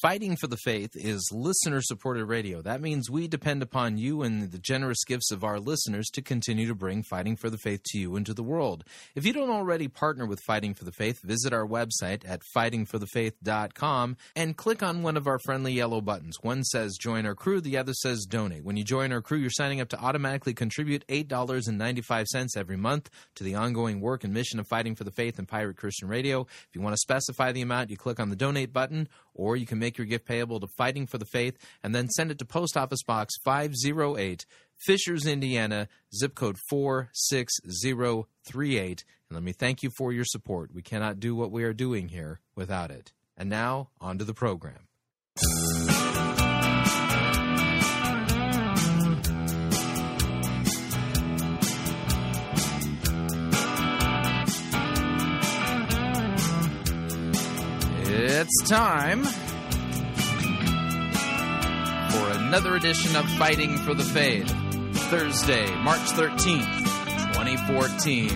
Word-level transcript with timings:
Fighting 0.00 0.36
for 0.36 0.46
the 0.46 0.56
Faith 0.58 0.94
is 0.94 1.32
listener 1.32 1.82
supported 1.82 2.24
radio. 2.26 2.62
That 2.62 2.80
means 2.80 3.10
we 3.10 3.26
depend 3.26 3.64
upon 3.64 3.98
you 3.98 4.22
and 4.22 4.52
the 4.52 4.58
generous 4.60 5.02
gifts 5.02 5.32
of 5.32 5.42
our 5.42 5.58
listeners 5.58 6.06
to 6.10 6.22
continue 6.22 6.68
to 6.68 6.74
bring 6.76 7.02
Fighting 7.02 7.34
for 7.34 7.50
the 7.50 7.58
Faith 7.58 7.82
to 7.86 7.98
you 7.98 8.14
into 8.14 8.32
the 8.32 8.44
world. 8.44 8.84
If 9.16 9.26
you 9.26 9.32
don't 9.32 9.50
already 9.50 9.88
partner 9.88 10.24
with 10.24 10.38
Fighting 10.46 10.72
for 10.72 10.84
the 10.84 10.92
Faith, 10.92 11.20
visit 11.24 11.52
our 11.52 11.66
website 11.66 12.22
at 12.24 12.42
fightingforthefaith.com 12.56 14.16
and 14.36 14.56
click 14.56 14.84
on 14.84 15.02
one 15.02 15.16
of 15.16 15.26
our 15.26 15.40
friendly 15.40 15.72
yellow 15.72 16.00
buttons. 16.00 16.36
One 16.42 16.62
says 16.62 16.96
join 16.96 17.26
our 17.26 17.34
crew, 17.34 17.60
the 17.60 17.76
other 17.76 17.92
says 17.92 18.24
donate. 18.24 18.62
When 18.62 18.76
you 18.76 18.84
join 18.84 19.12
our 19.12 19.20
crew, 19.20 19.38
you're 19.38 19.50
signing 19.50 19.80
up 19.80 19.88
to 19.88 19.98
automatically 19.98 20.54
contribute 20.54 21.04
$8.95 21.08 22.56
every 22.56 22.76
month 22.76 23.10
to 23.34 23.42
the 23.42 23.56
ongoing 23.56 24.00
work 24.00 24.22
and 24.22 24.32
mission 24.32 24.60
of 24.60 24.68
Fighting 24.68 24.94
for 24.94 25.02
the 25.02 25.10
Faith 25.10 25.40
and 25.40 25.48
Pirate 25.48 25.76
Christian 25.76 26.06
Radio. 26.06 26.42
If 26.42 26.68
you 26.74 26.82
want 26.82 26.92
to 26.92 26.98
specify 26.98 27.50
the 27.50 27.62
amount, 27.62 27.90
you 27.90 27.96
click 27.96 28.20
on 28.20 28.30
the 28.30 28.36
donate 28.36 28.72
button 28.72 29.08
or 29.38 29.56
you 29.56 29.64
can 29.64 29.78
make 29.78 29.96
your 29.96 30.06
gift 30.06 30.26
payable 30.26 30.60
to 30.60 30.68
Fighting 30.76 31.06
for 31.06 31.16
the 31.16 31.24
Faith 31.24 31.56
and 31.82 31.94
then 31.94 32.10
send 32.10 32.30
it 32.30 32.36
to 32.38 32.44
Post 32.44 32.76
Office 32.76 33.02
Box 33.02 33.32
508, 33.44 34.44
Fishers, 34.76 35.26
Indiana, 35.26 35.88
zip 36.14 36.34
code 36.34 36.58
46038. 36.68 39.04
And 39.30 39.36
let 39.36 39.42
me 39.42 39.52
thank 39.52 39.82
you 39.82 39.88
for 39.96 40.12
your 40.12 40.26
support. 40.26 40.74
We 40.74 40.82
cannot 40.82 41.20
do 41.20 41.34
what 41.34 41.50
we 41.50 41.64
are 41.64 41.72
doing 41.72 42.08
here 42.08 42.40
without 42.54 42.90
it. 42.90 43.14
And 43.36 43.48
now, 43.48 43.88
on 44.00 44.18
to 44.18 44.24
the 44.24 44.34
program. 44.34 44.88
It's 58.50 58.70
time 58.70 59.24
for 59.24 59.30
another 62.38 62.76
edition 62.76 63.14
of 63.14 63.28
Fighting 63.32 63.76
for 63.76 63.92
the 63.92 64.02
Faith. 64.02 64.48
Thursday, 65.10 65.70
March 65.82 66.00
13th, 66.12 66.78
2014. 67.34 68.30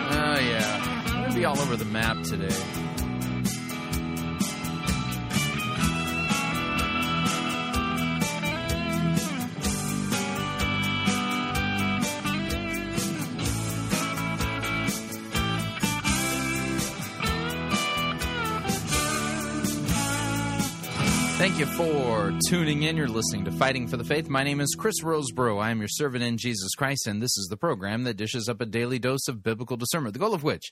Oh, 0.00 0.38
yeah. 0.38 1.04
I'm 1.08 1.12
going 1.12 1.30
to 1.30 1.36
be 1.36 1.44
all 1.44 1.58
over 1.58 1.76
the 1.76 1.84
map 1.84 2.22
today. 2.22 2.56
You 21.60 21.66
for 21.66 22.32
tuning 22.48 22.84
in. 22.84 22.96
You're 22.96 23.06
listening 23.06 23.44
to 23.44 23.52
Fighting 23.52 23.86
for 23.86 23.98
the 23.98 24.04
Faith. 24.04 24.30
My 24.30 24.42
name 24.42 24.62
is 24.62 24.74
Chris 24.78 25.02
Rosebrough. 25.02 25.62
I 25.62 25.70
am 25.70 25.80
your 25.80 25.88
servant 25.88 26.24
in 26.24 26.38
Jesus 26.38 26.74
Christ, 26.74 27.06
and 27.06 27.20
this 27.20 27.36
is 27.36 27.48
the 27.50 27.56
program 27.58 28.04
that 28.04 28.16
dishes 28.16 28.48
up 28.48 28.62
a 28.62 28.64
daily 28.64 28.98
dose 28.98 29.28
of 29.28 29.42
biblical 29.42 29.76
discernment, 29.76 30.14
the 30.14 30.20
goal 30.20 30.32
of 30.32 30.42
which 30.42 30.70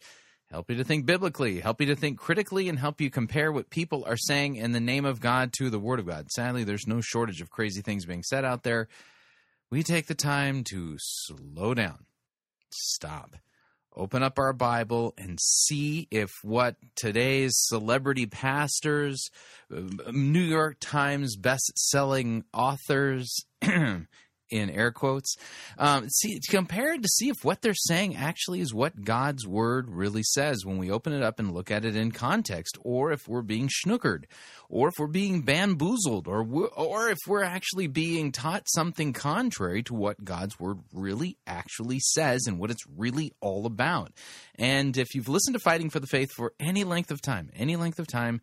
help 0.51 0.71
you 0.71 0.79
to 0.79 0.85
think 0.85 1.05
biblically, 1.05 1.61
help 1.61 1.83
you 1.83 1.87
to 1.89 1.95
think 1.95 2.19
critically, 2.19 2.71
and 2.71 2.79
help 2.79 3.03
you 3.03 3.11
compare 3.11 3.53
what 3.53 3.69
people 3.69 4.03
are 4.07 4.17
saying 4.17 4.57
in 4.57 4.73
the 4.73 4.81
name 4.81 5.05
of 5.05 5.21
God 5.21 5.53
to 5.59 5.69
the 5.69 5.79
Word 5.79 6.01
of 6.01 6.07
God. 6.07 6.31
Sadly, 6.31 6.65
there's 6.65 6.87
no 6.87 7.03
shortage 7.03 7.43
of 7.43 7.51
crazy 7.51 7.83
things 7.83 8.07
being 8.07 8.23
said 8.23 8.47
out 8.47 8.63
there. 8.63 8.89
We 9.71 9.83
take 9.83 10.07
the 10.07 10.15
time 10.15 10.65
to 10.71 10.97
slow 10.99 11.75
down, 11.75 12.07
stop, 12.71 13.37
open 13.99 14.23
up 14.23 14.39
our 14.39 14.53
Bible 14.53 15.13
and 15.19 15.39
see 15.41 16.07
if 16.11 16.31
what 16.43 16.77
today's 16.95 17.53
celebrity 17.57 18.27
pastors, 18.27 19.29
uh, 19.75 20.11
New 20.13 20.41
York 20.41 20.77
Times 20.81 21.37
best-selling 21.37 22.45
authors, 22.55 23.45
in 24.51 24.71
air 24.71 24.91
quotes, 24.91 25.37
um, 25.79 26.09
see 26.09 26.41
compare 26.49 26.95
it 26.95 27.03
to 27.03 27.09
see 27.09 27.29
if 27.29 27.45
what 27.45 27.63
they're 27.63 27.75
saying 27.75 28.17
actually 28.17 28.61
is 28.61 28.75
what 28.75 29.05
God's 29.05 29.47
word 29.47 29.89
really 29.89 30.23
says 30.23 30.65
when 30.65 30.79
we 30.79 30.91
open 30.91 31.13
it 31.13 31.23
up 31.23 31.39
and 31.39 31.53
look 31.53 31.71
at 31.71 31.85
it 31.85 31.97
in 31.97 32.13
context, 32.13 32.79
or 32.83 33.13
if 33.13 33.29
we're 33.29 33.43
being 33.43 33.69
snookered, 33.69 34.25
or 34.69 34.89
if 34.89 34.95
we're 34.99 35.07
being 35.07 35.43
bamboozled, 35.43 36.29
or 36.29 36.43
or 36.77 37.11
if 37.11 37.19
we're 37.27 37.43
actually 37.43 37.87
being 37.87 38.33
taught 38.33 38.63
something 38.67 39.13
contrary 39.13 39.83
to 39.85 39.95
what 39.95 40.25
God's 40.25 40.59
word 40.59 40.79
really 40.93 41.37
actually 41.47 42.01
says 42.01 42.47
and 42.47 42.59
what 42.59 42.71
it's 42.71 42.87
really 42.97 43.33
all 43.41 43.67
about. 43.67 44.13
And 44.57 44.97
if 44.97 45.15
you've 45.15 45.29
listened 45.29 45.55
to 45.55 45.61
Fighting 45.61 45.91
for 45.91 46.01
the 46.01 46.07
Faith 46.07 46.31
for 46.33 46.53
any 46.59 46.85
length 46.85 47.11
of 47.11 47.23
time, 47.23 47.51
any 47.57 47.77
length 47.77 47.99
of 47.99 48.07
time 48.07 48.41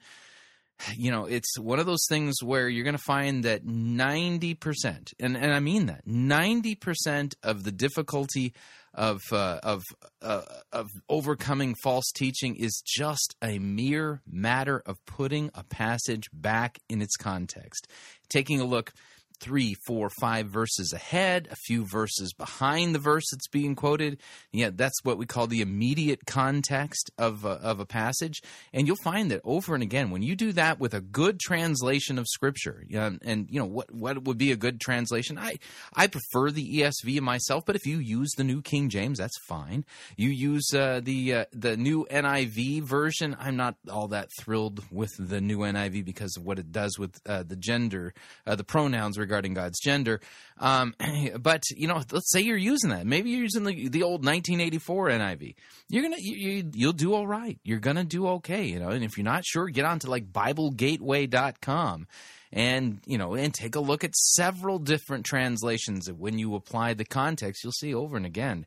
you 0.96 1.12
know, 1.12 1.25
it's 1.25 1.58
one 1.58 1.80
of 1.80 1.86
those 1.86 2.06
things 2.09 2.44
where 2.44 2.68
you're 2.68 2.84
going 2.84 2.97
to 2.97 3.03
find 3.03 3.44
that 3.44 3.66
90%, 3.66 5.13
and, 5.19 5.38
and 5.38 5.53
I 5.53 5.59
mean 5.59 5.88
that, 5.88 6.06
90% 6.06 7.36
of 7.44 7.63
the 7.63 7.72
difficulty 7.72 8.53
of, 8.94 9.22
uh, 9.31 9.59
of, 9.63 9.84
uh, 10.22 10.41
of 10.72 10.90
overcoming 11.09 11.75
false 11.84 12.12
teaching 12.13 12.56
is 12.56 12.81
just 12.86 13.36
a 13.41 13.59
mere 13.59 14.22
matter 14.25 14.81
of 14.86 14.97
putting 15.06 15.52
a 15.53 15.63
passage 15.63 16.30
back 16.31 16.80
in 16.90 17.02
its 17.02 17.16
context. 17.18 17.88
Taking 18.30 18.62
a 18.62 18.66
look 18.66 18.94
three, 19.41 19.75
four, 19.85 20.09
five 20.09 20.47
verses 20.47 20.94
ahead, 20.94 21.47
a 21.51 21.56
few 21.56 21.85
verses 21.85 22.34
behind 22.34 22.96
the 22.96 23.00
verse 23.00 23.25
that's 23.31 23.47
being 23.47 23.75
quoted. 23.75 24.19
Yeah, 24.51 24.72
that's 24.73 25.03
what 25.03 25.18
we 25.18 25.25
call 25.25 25.47
the 25.47 25.62
immediate 25.62 26.25
context 26.25 27.12
of 27.18 27.45
a, 27.45 27.50
of 27.50 27.79
a 27.79 27.85
passage. 27.85 28.41
And 28.74 28.88
you'll 28.88 28.97
find 28.97 29.31
that 29.31 29.41
over 29.44 29.74
and 29.74 29.84
again, 29.84 30.09
when 30.09 30.22
you 30.22 30.35
do 30.35 30.51
that 30.53 30.79
with 30.79 30.94
a 30.94 31.01
good 31.01 31.40
translation 31.40 32.18
of 32.18 32.25
Scripture, 32.28 32.84
and, 32.91 33.22
and 33.24 33.47
you 33.50 33.59
know 33.59 33.66
what 33.66 33.94
what 33.94 34.24
would 34.24 34.38
be 34.38 34.51
a 34.51 34.56
good 34.56 34.79
translation? 34.79 35.38
I 35.38 35.57
I 35.94 36.07
prefer 36.07 36.51
the 36.51 36.79
ESV 36.79 37.22
myself, 37.22 37.66
but 37.66 37.75
if 37.75 37.85
you 37.85 38.00
use 38.00 38.31
the 38.35 38.44
New 38.44 38.62
King 38.62 38.90
James, 38.90 39.19
that's 39.19 39.38
fine. 39.47 39.85
You 40.18 40.29
use 40.29 40.74
uh, 40.74 41.01
the 41.03 41.34
uh, 41.34 41.45
the 41.51 41.78
new 41.78 42.06
NIV 42.09 42.84
version. 42.84 43.35
I'm 43.40 43.56
not 43.56 43.75
all 43.91 44.07
that 44.09 44.29
thrilled 44.40 44.84
with 44.91 45.12
the 45.19 45.41
new 45.41 45.59
NIV 45.59 46.06
because 46.06 46.38
of 46.38 46.44
what 46.44 46.59
it 46.59 46.72
does 46.72 46.97
with 46.97 47.19
uh, 47.25 47.44
the 47.44 47.56
gender, 47.56 48.13
uh, 48.47 48.56
the 48.56 48.63
pronouns 48.63 49.18
regarding 49.18 49.34
God's 49.44 49.79
gender. 49.79 50.22
Um, 50.59 50.96
but 51.40 51.63
you 51.75 51.88
know, 51.88 52.01
let's 52.12 52.31
say 52.31 52.41
you're 52.41 52.57
using 52.57 52.90
that. 52.90 53.06
Maybe 53.06 53.29
you're 53.31 53.44
using 53.44 53.63
the, 53.63 53.90
the 53.90 54.03
old 54.03 54.25
1984 54.25 55.09
NIV. 55.09 55.56
You're 55.90 56.03
gonna 56.03 56.18
you, 56.19 56.63
you, 56.73 56.88
will 56.88 56.94
do 56.94 57.13
all 57.13 57.28
right. 57.28 57.59
You're 57.63 57.79
gonna 57.79 58.03
do 58.03 58.28
okay. 58.28 58.66
You 58.66 58.79
know, 58.79 58.90
and 58.90 59.03
if 59.03 59.18
you're 59.18 59.25
not 59.25 59.45
sure, 59.45 59.68
get 59.68 59.85
on 59.85 60.00
to 60.00 60.09
like 60.09 60.31
BibleGateway.com 60.31 62.07
and 62.51 63.00
you 63.06 63.18
know 63.18 63.34
and 63.34 63.53
take 63.53 63.75
a 63.75 63.79
look 63.79 64.03
at 64.03 64.16
several 64.16 64.79
different 64.79 65.25
translations. 65.25 66.12
When 66.12 66.40
you 66.40 66.56
apply 66.56 66.94
the 66.94 67.06
context, 67.06 67.63
you'll 67.63 67.74
see 67.74 67.94
over 67.94 68.18
and 68.18 68.25
again 68.25 68.66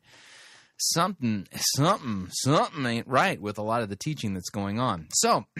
something 0.81 1.45
something 1.75 2.29
something 2.31 2.85
ain't 2.85 3.07
right 3.07 3.41
with 3.41 3.57
a 3.57 3.61
lot 3.61 3.81
of 3.81 3.89
the 3.89 3.95
teaching 3.95 4.33
that's 4.33 4.49
going 4.49 4.79
on. 4.79 5.07
So. 5.13 5.45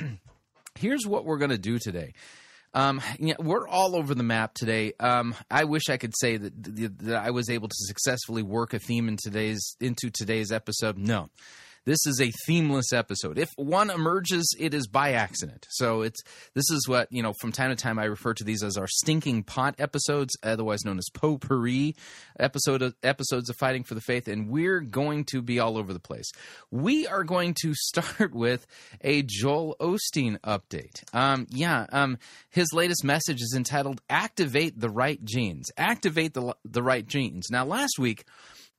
Here's 0.80 1.06
what 1.06 1.26
we're 1.26 1.38
going 1.38 1.52
to 1.52 1.58
do 1.58 1.78
today. 1.78 2.14
Um, 2.74 3.02
yeah, 3.20 3.36
we're 3.40 3.68
all 3.68 3.96
over 3.96 4.14
the 4.14 4.24
map 4.24 4.54
today. 4.54 4.94
Um, 5.00 5.36
I 5.50 5.64
wish 5.64 5.90
I 5.90 5.98
could 5.98 6.14
say 6.18 6.38
that, 6.38 7.00
that 7.00 7.16
I 7.16 7.32
was 7.32 7.50
able 7.50 7.68
to 7.68 7.76
successfully 7.76 8.44
work 8.44 8.74
a 8.74 8.80
theme 8.80 9.08
in 9.08 9.18
today's 9.18 9.76
into 9.80 10.12
today's 10.12 10.52
episode. 10.52 10.98
No, 10.98 11.30
this 11.86 12.06
is 12.06 12.22
a 12.22 12.32
themeless 12.46 12.94
episode. 12.94 13.38
If 13.38 13.50
one 13.56 13.90
emerges, 13.90 14.56
it 14.60 14.74
is 14.74 14.88
by 14.88 15.14
accident. 15.14 15.66
So 15.70 16.02
it's 16.02 16.22
this 16.54 16.70
is 16.72 16.88
what 16.88 17.08
you 17.12 17.24
know. 17.24 17.34
From 17.40 17.52
time 17.52 17.70
to 17.70 17.76
time, 17.76 18.00
I 18.00 18.06
refer 18.06 18.34
to 18.34 18.44
these 18.44 18.64
as 18.64 18.78
our 18.78 18.88
stinking 18.88 19.44
pot 19.44 19.76
episodes, 19.80 20.36
otherwise 20.44 20.84
known 20.86 20.98
as 20.98 21.06
potpourri 21.14 21.96
episode 22.40 22.82
of, 22.82 22.96
episodes 23.04 23.50
of 23.50 23.56
Fighting 23.58 23.84
for 23.84 23.96
the 23.96 24.02
Faith. 24.02 24.28
And 24.28 24.50
we're 24.50 24.82
going 24.82 25.26
to 25.26 25.42
be 25.42 25.60
all 25.60 25.78
over 25.78 25.94
the 25.94 26.00
place. 26.00 26.30
We 26.72 27.08
are 27.08 27.24
going 27.24 27.56
to 27.62 27.74
start 27.76 28.34
with 28.34 28.66
a 29.02 29.24
Joel 29.24 29.76
Osteen 29.80 30.40
update. 30.42 31.04
Um, 31.14 31.48
yeah, 31.50 31.86
um, 31.92 32.18
his 32.50 32.68
latest 32.74 33.04
message 33.04 33.42
is 33.42 33.54
entitled 33.56 34.02
"Activate 34.10 34.80
the 34.80 34.90
Right 34.90 35.24
Genes." 35.24 35.68
Activate 35.78 36.34
the 36.34 36.56
the 36.66 36.84
right 36.84 37.06
genes. 37.06 37.48
Now, 37.50 37.66
last 37.66 37.98
week 38.00 38.26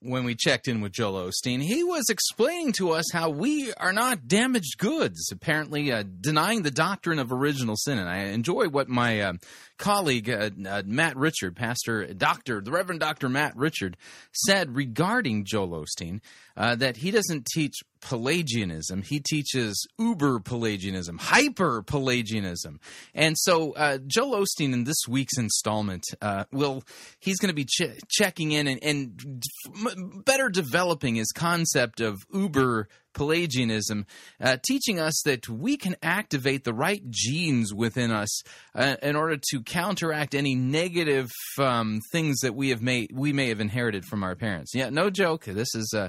when 0.03 0.25
we 0.25 0.35
checked 0.35 0.67
in 0.67 0.81
with 0.81 0.93
Joel 0.93 1.29
Osteen, 1.29 1.63
he 1.63 1.85
was 1.85 2.07
explaining 2.09 2.73
to 2.73 2.93
us 2.93 3.05
how 3.13 3.29
we 3.29 3.73
are 3.75 3.93
not 3.93 4.27
damaged 4.27 4.79
goods, 4.79 5.31
apparently 5.31 5.93
uh, 5.93 6.05
denying 6.21 6.63
the 6.63 6.71
doctrine 6.71 7.19
of 7.19 7.31
original 7.31 7.77
sin. 7.77 7.99
And 7.99 8.09
I 8.09 8.25
enjoy 8.25 8.69
what 8.69 8.89
my 8.89 9.21
uh, 9.21 9.33
colleague, 9.81 10.31
uh, 10.31 10.51
uh 10.69 10.83
Matt 10.87 11.17
Richard, 11.17 11.57
Pastor 11.57 12.15
Dr., 12.15 12.61
the 12.61 12.71
Reverend 12.71 13.01
Dr. 13.01 13.29
Matt 13.29 13.57
Richard, 13.57 13.97
said 14.33 14.77
regarding 14.77 15.45
Joel 15.45 15.85
Osteen 15.85 16.21
uh, 16.57 16.77
that 16.77 16.99
he 16.99 17.11
doesn't 17.11 17.47
teach 17.47 17.75
Pelagianism. 18.01 19.03
He 19.03 19.21
teaches 19.21 19.87
uber 19.99 20.39
Pelagianism, 20.39 21.19
hyper 21.19 21.83
Pelagianism. 21.83 22.79
And 23.15 23.37
so, 23.37 23.73
uh, 23.73 23.99
Joel 24.07 24.45
Osteen 24.45 24.73
in 24.73 24.85
this 24.85 25.09
week's 25.09 25.37
installment 25.39 26.05
uh, 26.23 26.45
will 26.53 26.85
he's 27.19 27.39
going 27.39 27.49
to 27.49 27.55
be 27.55 27.65
ch- 27.65 27.99
checking 28.09 28.53
in 28.53 28.69
and, 28.69 28.83
and 28.83 30.25
better 30.25 30.49
developing 30.49 31.17
his 31.17 31.33
concept 31.33 32.01
of 32.01 32.19
uber 32.33 32.89
Pelagianism, 33.15 34.07
uh, 34.41 34.57
teaching 34.67 34.99
us 34.99 35.21
that 35.25 35.49
we 35.49 35.77
can 35.77 35.97
activate 36.03 36.65
the 36.65 36.75
right 36.75 37.03
genes 37.11 37.75
within 37.75 38.11
us 38.11 38.43
uh, 38.75 38.97
in 39.03 39.17
order 39.17 39.39
to 39.51 39.63
counteract 39.63 40.35
any 40.35 40.55
negative 40.55 41.31
um, 41.59 42.01
things 42.13 42.41
that 42.41 42.55
we 42.55 42.71
have 42.71 42.83
made 42.83 43.11
we 43.13 43.33
may 43.33 43.49
have 43.49 43.61
inherited 43.61 44.05
from 44.05 44.23
our 44.23 44.35
parents. 44.35 44.73
Yeah, 44.75 44.91
no 44.91 45.11
joke. 45.11 45.45
This 45.45 45.75
is. 45.75 45.95
Uh, 45.97 46.09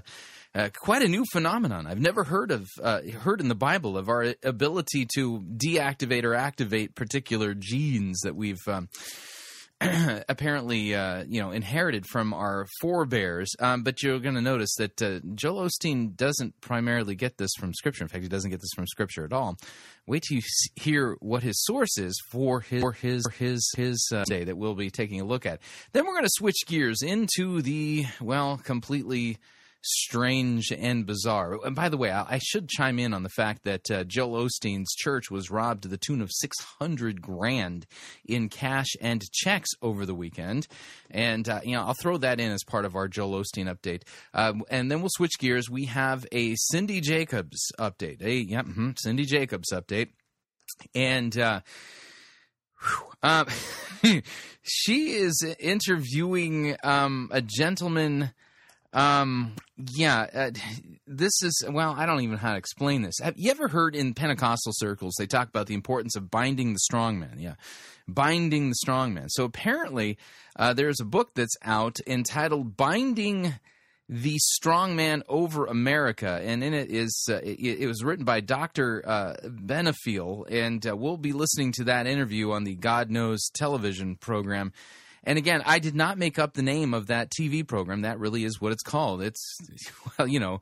uh, 0.54 0.68
quite 0.78 1.02
a 1.02 1.08
new 1.08 1.24
phenomenon. 1.32 1.88
I've 1.88 2.02
never 2.02 2.26
heard 2.26 2.52
of 2.52 2.68
uh, 2.84 3.02
heard 3.22 3.40
in 3.40 3.48
the 3.48 3.56
Bible 3.56 3.98
of 3.98 4.10
our 4.10 4.36
ability 4.44 5.08
to 5.16 5.40
deactivate 5.40 6.26
or 6.26 6.36
activate 6.36 6.94
particular 6.94 7.54
genes 7.54 8.20
that 8.24 8.36
we've 8.36 8.60
um, 8.68 8.90
apparently 10.30 10.94
uh, 10.94 11.24
you 11.28 11.42
know 11.42 11.52
inherited 11.52 12.06
from 12.06 12.34
our 12.34 12.68
forebears. 12.80 13.56
Um, 13.60 13.84
but 13.84 14.04
you're 14.04 14.20
going 14.20 14.36
to 14.36 14.42
notice 14.42 14.76
that 14.76 15.02
uh, 15.02 15.20
Joel 15.34 15.68
Osteen 15.68 16.16
doesn't 16.16 16.60
primarily 16.62 17.16
get 17.16 17.38
this 17.38 17.52
from 17.58 17.74
Scripture. 17.74 18.04
In 18.04 18.08
fact, 18.08 18.24
he 18.24 18.30
doesn't 18.30 18.52
get 18.52 18.62
this 18.62 18.74
from 18.76 18.86
Scripture 18.88 19.26
at 19.26 19.34
all. 19.34 19.56
Wait 20.06 20.24
till 20.24 20.38
you 20.38 20.44
hear 20.76 21.16
what 21.20 21.44
his 21.44 21.64
source 21.64 21.98
is 21.98 22.22
for 22.32 22.62
his 22.62 22.82
for 22.82 22.92
his 22.92 23.26
his 23.38 23.72
his 23.76 24.12
uh, 24.14 24.24
day 24.26 24.44
that 24.44 24.58
we'll 24.58 24.76
be 24.76 24.92
taking 24.92 25.20
a 25.20 25.26
look 25.26 25.46
at. 25.46 25.60
Then 25.94 26.06
we're 26.06 26.14
going 26.14 26.26
to 26.26 26.30
switch 26.32 26.66
gears 26.68 27.02
into 27.02 27.62
the 27.62 28.06
well 28.20 28.58
completely 28.64 29.38
strange 29.82 30.72
and 30.72 31.06
bizarre. 31.06 31.58
And 31.66 31.76
by 31.76 31.90
the 31.90 31.98
way, 31.98 32.12
I, 32.12 32.40
should 32.44 32.70
chime 32.70 33.00
in 33.00 33.14
on 33.14 33.24
the 33.24 33.30
fact 33.30 33.64
that 33.64 33.90
uh, 33.90 34.04
Joel 34.04 34.46
Osteen's 34.46 34.94
church 34.94 35.32
was 35.32 35.50
robbed 35.50 35.84
to 35.84 35.88
the 35.88 35.98
tune 35.98 36.22
of 36.22 36.32
600 36.32 37.22
grand 37.22 37.86
in 38.26 38.50
cash 38.50 38.90
and 39.02 39.24
checks 39.32 39.70
over 39.82 40.06
the 40.06 40.16
weekend. 40.16 40.68
And, 41.10 41.48
uh, 41.50 41.62
you 41.64 41.76
know, 41.76 41.84
I'll 41.84 41.94
throw 41.94 42.18
that 42.18 42.40
in 42.40 42.52
as 42.52 42.64
part 42.64 42.86
of 42.86 42.96
our 42.96 43.08
Joel 43.08 43.42
Osteen 43.42 43.74
update. 43.74 44.04
Um, 44.34 44.64
and 44.70 44.92
then 44.92 45.02
we'll 45.02 45.10
switch 45.12 45.40
gears. 45.40 45.70
We 45.70 45.86
have 45.86 46.26
a 46.32 46.56
Cindy 46.56 47.02
Jacobs 47.02 47.72
update. 47.80 48.22
A, 48.22 48.34
yeah, 48.34 48.62
mm-hmm, 48.62 48.92
Cindy 48.98 49.26
Jacobs 49.26 49.72
update. 49.72 50.10
And, 50.96 51.38
uh, 51.38 51.62
uh 53.22 53.46
she 54.64 55.12
is 55.12 55.44
interviewing 55.60 56.76
um, 56.84 57.30
a 57.32 57.42
gentleman 57.42 58.32
um, 58.94 59.54
yeah, 59.78 60.28
uh, 60.34 60.52
this 61.08 61.32
is 61.42 61.64
well, 61.70 61.94
I 61.98 62.06
don't 62.06 62.22
even 62.22 62.32
know 62.32 62.38
how 62.38 62.52
to 62.52 62.58
explain 62.58 63.02
this. 63.02 63.16
Have 63.22 63.36
you 63.38 63.52
ever 63.52 63.68
heard 63.68 63.96
in 63.96 64.14
Pentecostal 64.14 64.74
circles 64.76 65.16
they 65.18 65.28
talk 65.28 65.48
about 65.48 65.68
the 65.68 65.74
importance 65.74 66.16
of 66.16 66.30
binding 66.30 66.74
the 66.74 66.80
strong 66.80 67.20
man? 67.20 67.38
Yeah, 67.38 67.56
binding 68.08 68.70
the 68.70 68.76
strong 68.76 69.14
man. 69.14 69.30
So 69.30 69.46
apparently, 69.46 70.18
uh, 70.58 70.74
there's 70.74 71.00
a 71.00 71.06
book 71.06 71.32
that's 71.36 71.56
out 71.64 71.98
entitled 72.06 72.78
"Binding." 72.78 73.56
the 74.14 74.38
strong 74.40 74.94
man 74.98 75.24
over 75.30 75.68
America, 75.68 76.42
and 76.44 76.62
in 76.66 76.74
it 76.74 76.92
is 76.92 77.30
uh, 77.30 77.36
it, 77.36 77.80
it, 77.80 77.88
was 77.88 78.04
written 78.04 78.26
by 78.26 78.42
Dr. 78.42 79.02
Uh, 79.08 79.36
Benefiel, 79.46 80.44
and 80.52 80.86
uh, 80.86 80.98
we'll 80.98 81.16
be 81.16 81.32
listening 81.32 81.72
to 81.74 81.86
that 81.86 82.08
interview 82.08 82.52
on 82.52 82.66
the 82.66 82.76
God 82.76 83.10
Knows 83.10 83.50
television 83.54 84.18
program 84.18 84.74
and 85.24 85.38
again, 85.38 85.62
I 85.66 85.80
did 85.80 85.96
not 85.96 86.18
make 86.18 86.40
up 86.40 86.54
the 86.54 86.62
name 86.62 86.94
of 86.94 87.08
that 87.08 87.30
TV 87.30 87.68
program. 87.68 88.02
That 88.02 88.20
really 88.20 88.44
is 88.44 88.60
what 88.60 88.72
it's 88.72 88.84
called. 88.84 89.22
It's, 89.22 89.58
well, 90.18 90.28
you 90.28 90.40
know, 90.40 90.62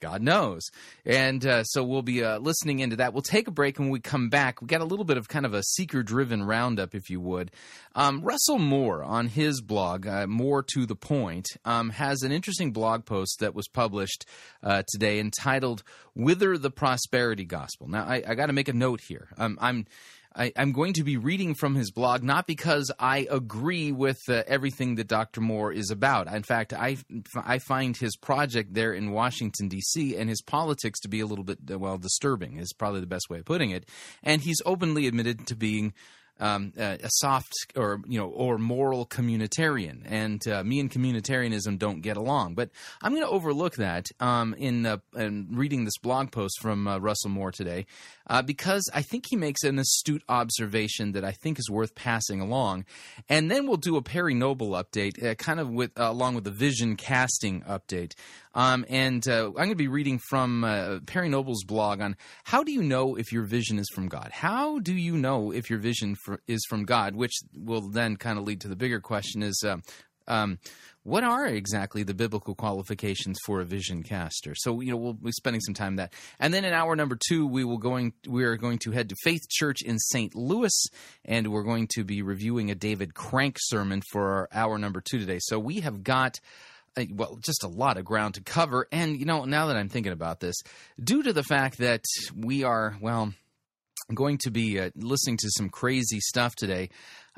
God 0.00 0.22
knows. 0.22 0.70
And 1.04 1.44
uh, 1.44 1.62
so 1.62 1.84
we'll 1.84 2.02
be 2.02 2.24
uh, 2.24 2.38
listening 2.38 2.80
into 2.80 2.96
that. 2.96 3.12
We'll 3.12 3.22
take 3.22 3.48
a 3.48 3.52
break 3.52 3.78
and 3.78 3.86
when 3.86 3.92
we 3.92 4.00
come 4.00 4.30
back, 4.30 4.60
we 4.60 4.66
got 4.66 4.80
a 4.80 4.86
little 4.86 5.04
bit 5.04 5.18
of 5.18 5.28
kind 5.28 5.44
of 5.44 5.54
a 5.54 5.62
seeker 5.62 6.02
driven 6.02 6.42
roundup, 6.42 6.94
if 6.94 7.10
you 7.10 7.20
would. 7.20 7.50
Um, 7.94 8.22
Russell 8.22 8.58
Moore 8.58 9.04
on 9.04 9.28
his 9.28 9.60
blog, 9.60 10.06
uh, 10.06 10.26
More 10.26 10.62
to 10.74 10.86
the 10.86 10.96
Point, 10.96 11.46
um, 11.64 11.90
has 11.90 12.22
an 12.22 12.32
interesting 12.32 12.72
blog 12.72 13.04
post 13.04 13.40
that 13.40 13.54
was 13.54 13.68
published 13.68 14.24
uh, 14.62 14.82
today 14.88 15.20
entitled 15.20 15.82
Wither 16.14 16.56
the 16.56 16.70
Prosperity 16.70 17.44
Gospel. 17.44 17.88
Now, 17.88 18.04
I, 18.04 18.22
I 18.26 18.34
got 18.34 18.46
to 18.46 18.52
make 18.52 18.68
a 18.68 18.72
note 18.72 19.02
here. 19.02 19.28
Um, 19.36 19.58
I'm 19.60 19.86
I, 20.34 20.52
am 20.56 20.72
going 20.72 20.92
to 20.94 21.04
be 21.04 21.16
reading 21.16 21.54
from 21.54 21.74
his 21.74 21.90
blog, 21.90 22.22
not 22.22 22.46
because 22.46 22.92
I 22.98 23.26
agree 23.30 23.90
with 23.90 24.20
uh, 24.28 24.44
everything 24.46 24.94
that 24.96 25.08
Dr. 25.08 25.40
Moore 25.40 25.72
is 25.72 25.90
about. 25.90 26.32
In 26.32 26.42
fact, 26.42 26.72
I, 26.72 26.98
I 27.34 27.58
find 27.58 27.96
his 27.96 28.16
project 28.16 28.74
there 28.74 28.92
in 28.92 29.10
Washington, 29.10 29.68
D.C., 29.68 30.16
and 30.16 30.28
his 30.28 30.40
politics 30.40 31.00
to 31.00 31.08
be 31.08 31.20
a 31.20 31.26
little 31.26 31.44
bit, 31.44 31.58
uh, 31.70 31.78
well, 31.78 31.98
disturbing, 31.98 32.58
is 32.58 32.72
probably 32.72 33.00
the 33.00 33.06
best 33.06 33.28
way 33.28 33.40
of 33.40 33.44
putting 33.44 33.70
it. 33.70 33.88
And 34.22 34.42
he's 34.42 34.62
openly 34.64 35.08
admitted 35.08 35.46
to 35.48 35.56
being 35.56 35.94
um, 36.40 36.72
a, 36.76 36.98
a, 37.02 37.10
soft 37.10 37.52
or 37.76 38.00
you 38.06 38.18
know 38.18 38.28
or 38.28 38.58
moral 38.58 39.06
communitarian, 39.06 40.02
and 40.06 40.46
uh, 40.48 40.64
me 40.64 40.80
and 40.80 40.90
communitarianism 40.90 41.78
don't 41.78 42.00
get 42.00 42.16
along. 42.16 42.54
But 42.54 42.70
I'm 43.02 43.12
going 43.12 43.24
to 43.24 43.30
overlook 43.30 43.76
that 43.76 44.06
um, 44.18 44.54
in, 44.54 44.86
uh, 44.86 44.98
in, 45.14 45.48
reading 45.52 45.84
this 45.84 45.98
blog 45.98 46.32
post 46.32 46.60
from 46.60 46.88
uh, 46.88 46.98
Russell 46.98 47.30
Moore 47.30 47.52
today, 47.52 47.86
uh, 48.26 48.42
because 48.42 48.88
I 48.94 49.02
think 49.02 49.26
he 49.28 49.36
makes 49.36 49.62
an 49.62 49.78
astute 49.78 50.22
observation 50.28 51.12
that 51.12 51.24
I 51.24 51.32
think 51.32 51.58
is 51.58 51.70
worth 51.70 51.94
passing 51.94 52.40
along. 52.40 52.86
And 53.28 53.50
then 53.50 53.66
we'll 53.66 53.76
do 53.76 53.96
a 53.96 54.02
Perry 54.02 54.34
Noble 54.34 54.70
update, 54.70 55.22
uh, 55.22 55.34
kind 55.34 55.60
of 55.60 55.68
with 55.68 55.92
along 55.96 56.34
with 56.34 56.44
the 56.44 56.50
vision 56.50 56.96
casting 56.96 57.62
update. 57.62 58.14
Um, 58.54 58.84
and 58.88 59.26
uh, 59.28 59.46
I'm 59.46 59.52
going 59.52 59.68
to 59.70 59.74
be 59.76 59.88
reading 59.88 60.18
from 60.28 60.64
uh, 60.64 61.00
Perry 61.06 61.28
Noble's 61.28 61.64
blog 61.64 62.00
on 62.00 62.16
how 62.44 62.64
do 62.64 62.72
you 62.72 62.82
know 62.82 63.16
if 63.16 63.32
your 63.32 63.44
vision 63.44 63.78
is 63.78 63.88
from 63.94 64.08
God? 64.08 64.30
How 64.32 64.78
do 64.80 64.92
you 64.92 65.16
know 65.16 65.52
if 65.52 65.70
your 65.70 65.78
vision 65.78 66.16
for, 66.24 66.40
is 66.48 66.64
from 66.68 66.84
God? 66.84 67.14
Which 67.14 67.38
will 67.54 67.82
then 67.82 68.16
kind 68.16 68.38
of 68.38 68.44
lead 68.44 68.62
to 68.62 68.68
the 68.68 68.76
bigger 68.76 69.00
question 69.00 69.42
is. 69.42 69.62
Uh, 69.66 69.78
um, 70.26 70.58
what 71.02 71.24
are 71.24 71.46
exactly 71.46 72.02
the 72.02 72.14
biblical 72.14 72.54
qualifications 72.54 73.38
for 73.44 73.60
a 73.60 73.64
vision 73.64 74.02
caster? 74.02 74.54
So 74.54 74.80
you 74.80 74.90
know 74.90 74.96
we'll 74.96 75.14
be 75.14 75.32
spending 75.32 75.60
some 75.60 75.74
time 75.74 75.96
that, 75.96 76.12
and 76.38 76.52
then 76.52 76.64
in 76.64 76.72
hour 76.72 76.94
number 76.94 77.18
two 77.28 77.46
we 77.46 77.64
will 77.64 77.78
going 77.78 78.12
we 78.28 78.44
are 78.44 78.56
going 78.56 78.78
to 78.80 78.90
head 78.90 79.08
to 79.08 79.16
Faith 79.22 79.48
Church 79.48 79.82
in 79.82 79.98
St. 79.98 80.34
Louis, 80.34 80.86
and 81.24 81.48
we're 81.48 81.62
going 81.62 81.88
to 81.94 82.04
be 82.04 82.22
reviewing 82.22 82.70
a 82.70 82.74
David 82.74 83.14
Crank 83.14 83.56
sermon 83.58 84.02
for 84.12 84.30
our 84.30 84.48
hour 84.52 84.78
number 84.78 85.00
two 85.00 85.18
today. 85.18 85.38
So 85.40 85.58
we 85.58 85.80
have 85.80 86.04
got 86.04 86.38
well, 87.10 87.38
just 87.40 87.64
a 87.64 87.68
lot 87.68 87.96
of 87.96 88.04
ground 88.04 88.34
to 88.34 88.42
cover. 88.42 88.86
And, 88.92 89.18
you 89.18 89.24
know, 89.24 89.44
now 89.44 89.66
that 89.66 89.76
I'm 89.76 89.88
thinking 89.88 90.12
about 90.12 90.40
this, 90.40 90.56
due 91.02 91.22
to 91.22 91.32
the 91.32 91.42
fact 91.42 91.78
that 91.78 92.04
we 92.36 92.64
are, 92.64 92.96
well, 93.00 93.32
going 94.14 94.38
to 94.38 94.50
be 94.50 94.80
uh, 94.80 94.90
listening 94.96 95.36
to 95.38 95.50
some 95.50 95.68
crazy 95.68 96.20
stuff 96.20 96.54
today, 96.56 96.90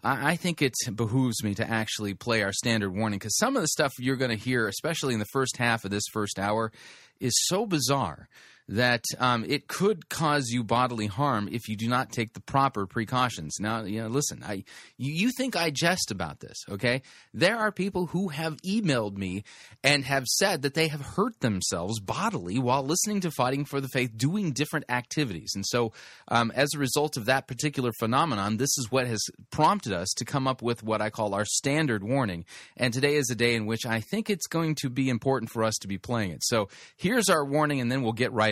I, 0.03 0.33
I 0.33 0.37
think 0.37 0.63
it 0.63 0.75
behooves 0.95 1.43
me 1.45 1.55
to 1.57 1.69
actually 1.69 2.15
play 2.15 2.43
our 2.43 2.53
standard 2.53 2.91
warning 2.91 3.19
because 3.19 3.37
some 3.37 3.57
of 3.57 3.63
the 3.63 3.69
stuff 3.69 3.93
you're 3.99 4.17
going 4.17 4.31
to 4.31 4.43
hear, 4.43 4.69
especially 4.69 5.15
in 5.15 5.21
the 5.21 5.27
first 5.27 5.57
half 5.59 5.85
of 5.85 5.91
this 5.91 6.05
first 6.13 6.39
hour, 6.39 6.73
is 7.21 7.35
so 7.47 7.67
bizarre 7.67 8.29
that 8.69 9.05
um, 9.19 9.45
it 9.47 9.69
could 9.69 10.09
cause 10.09 10.49
you 10.49 10.65
bodily 10.65 11.07
harm 11.07 11.49
if 11.51 11.69
you 11.69 11.77
do 11.77 11.89
not 11.89 12.13
take 12.13 12.33
the 12.33 12.41
proper 12.41 12.87
precautions. 12.87 13.57
Now, 13.61 13.83
you 13.83 14.03
know, 14.03 14.09
listen, 14.09 14.43
I 14.47 14.65
you, 14.97 15.13
you 15.13 15.31
think 15.37 15.57
I 15.57 15.71
jest 15.71 16.11
about 16.11 16.41
this, 16.41 16.57
okay? 16.71 17.03
There 17.35 17.57
are 17.57 17.73
people 17.73 18.07
who 18.07 18.29
have 18.29 18.57
emailed 18.63 19.17
me 19.17 19.45
and 19.83 20.05
have 20.05 20.27
said 20.27 20.63
that 20.63 20.75
they 20.75 20.89
have 20.89 21.01
hurt 21.01 21.41
themselves 21.41 22.01
bodily 22.01 22.59
while 22.59 22.83
listening 22.83 23.21
to 23.21 23.31
Fighting 23.31 23.65
for 23.65 23.81
the 23.81 23.89
Faith, 23.89 24.17
doing 24.17 24.53
different 24.53 24.87
activities. 24.89 25.53
And 25.55 25.67
so, 25.67 25.93
um, 26.29 26.53
as 26.55 26.71
a 26.75 26.79
result 26.79 27.17
of 27.17 27.27
that 27.27 27.47
particular 27.47 27.91
phenomenon, 27.99 28.57
this 28.57 28.77
is 28.79 28.91
what 28.91 29.07
has 29.07 29.23
prompted 29.51 29.93
us 29.93 30.09
to 30.17 30.25
come 30.25 30.47
up 30.47 30.63
with 30.63 30.83
what 30.83 31.03
I 31.03 31.11
call 31.11 31.35
our 31.35 31.45
standard 31.45 32.03
warning. 32.05 32.45
And 32.77 32.95
today 32.95 33.17
is 33.17 33.29
a 33.31 33.35
day 33.35 33.55
in 33.55 33.67
which 33.67 33.87
I 33.87 34.01
think 34.01 34.31
it's 34.31 34.47
going 34.47 34.77
to 34.77 34.91
be 34.91 35.09
important 35.09 35.51
for 35.51 35.65
us 35.65 35.75
to 35.83 35.89
be 35.89 35.99
playing 35.99 36.31
it. 36.31 36.45
So 36.45 36.69
here's 36.97 37.29
our 37.29 37.45
warning, 37.45 37.81
and 37.81 37.91
then 37.91 38.03
we'll 38.03 38.13
get 38.13 38.33
right 38.33 38.52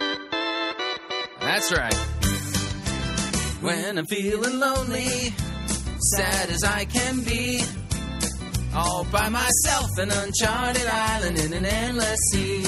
That's 1.41 1.71
right. 1.71 1.95
When 3.61 3.97
I'm 3.97 4.05
feeling 4.05 4.59
lonely, 4.59 5.33
sad 6.15 6.49
as 6.49 6.63
I 6.63 6.85
can 6.85 7.21
be, 7.23 7.61
all 8.75 9.05
by 9.11 9.27
myself, 9.29 9.89
an 9.97 10.11
uncharted 10.11 10.85
island 10.87 11.37
in 11.39 11.53
an 11.53 11.65
endless 11.65 12.19
sea. 12.31 12.63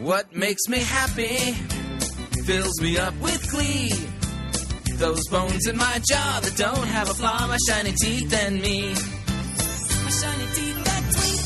What 0.00 0.34
makes 0.34 0.68
me 0.68 0.78
happy 0.78 1.52
fills 2.44 2.80
me 2.80 2.98
up 2.98 3.14
with 3.20 3.50
glee. 3.50 3.92
Those 4.98 5.26
bones 5.28 5.66
in 5.66 5.76
my 5.76 6.00
jaw 6.10 6.40
that 6.42 6.54
don't 6.56 6.86
have 6.86 7.10
a 7.10 7.14
flaw, 7.14 7.46
my 7.46 7.58
shiny 7.68 7.92
teeth 7.92 8.32
and 8.44 8.60
me. 8.60 8.92
My 10.04 10.10
shiny 10.10 10.46
teeth 10.54 10.84
that 10.84 11.02
twinkle 11.12 11.41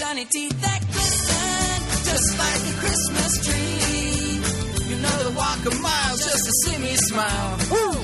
shiny 0.00 0.24
teeth 0.24 0.60
that 0.62 0.80
glisten 0.90 2.02
just 2.04 2.38
like 2.38 2.74
a 2.74 2.78
Christmas 2.78 3.32
tree. 3.46 4.88
You 4.88 4.96
know 5.02 5.30
to 5.30 5.36
walk 5.36 5.58
a 5.66 5.74
mile 5.82 6.16
just 6.16 6.44
to 6.44 6.52
see 6.64 6.78
me 6.78 6.94
smile. 6.96 7.58
Woo! 7.70 7.98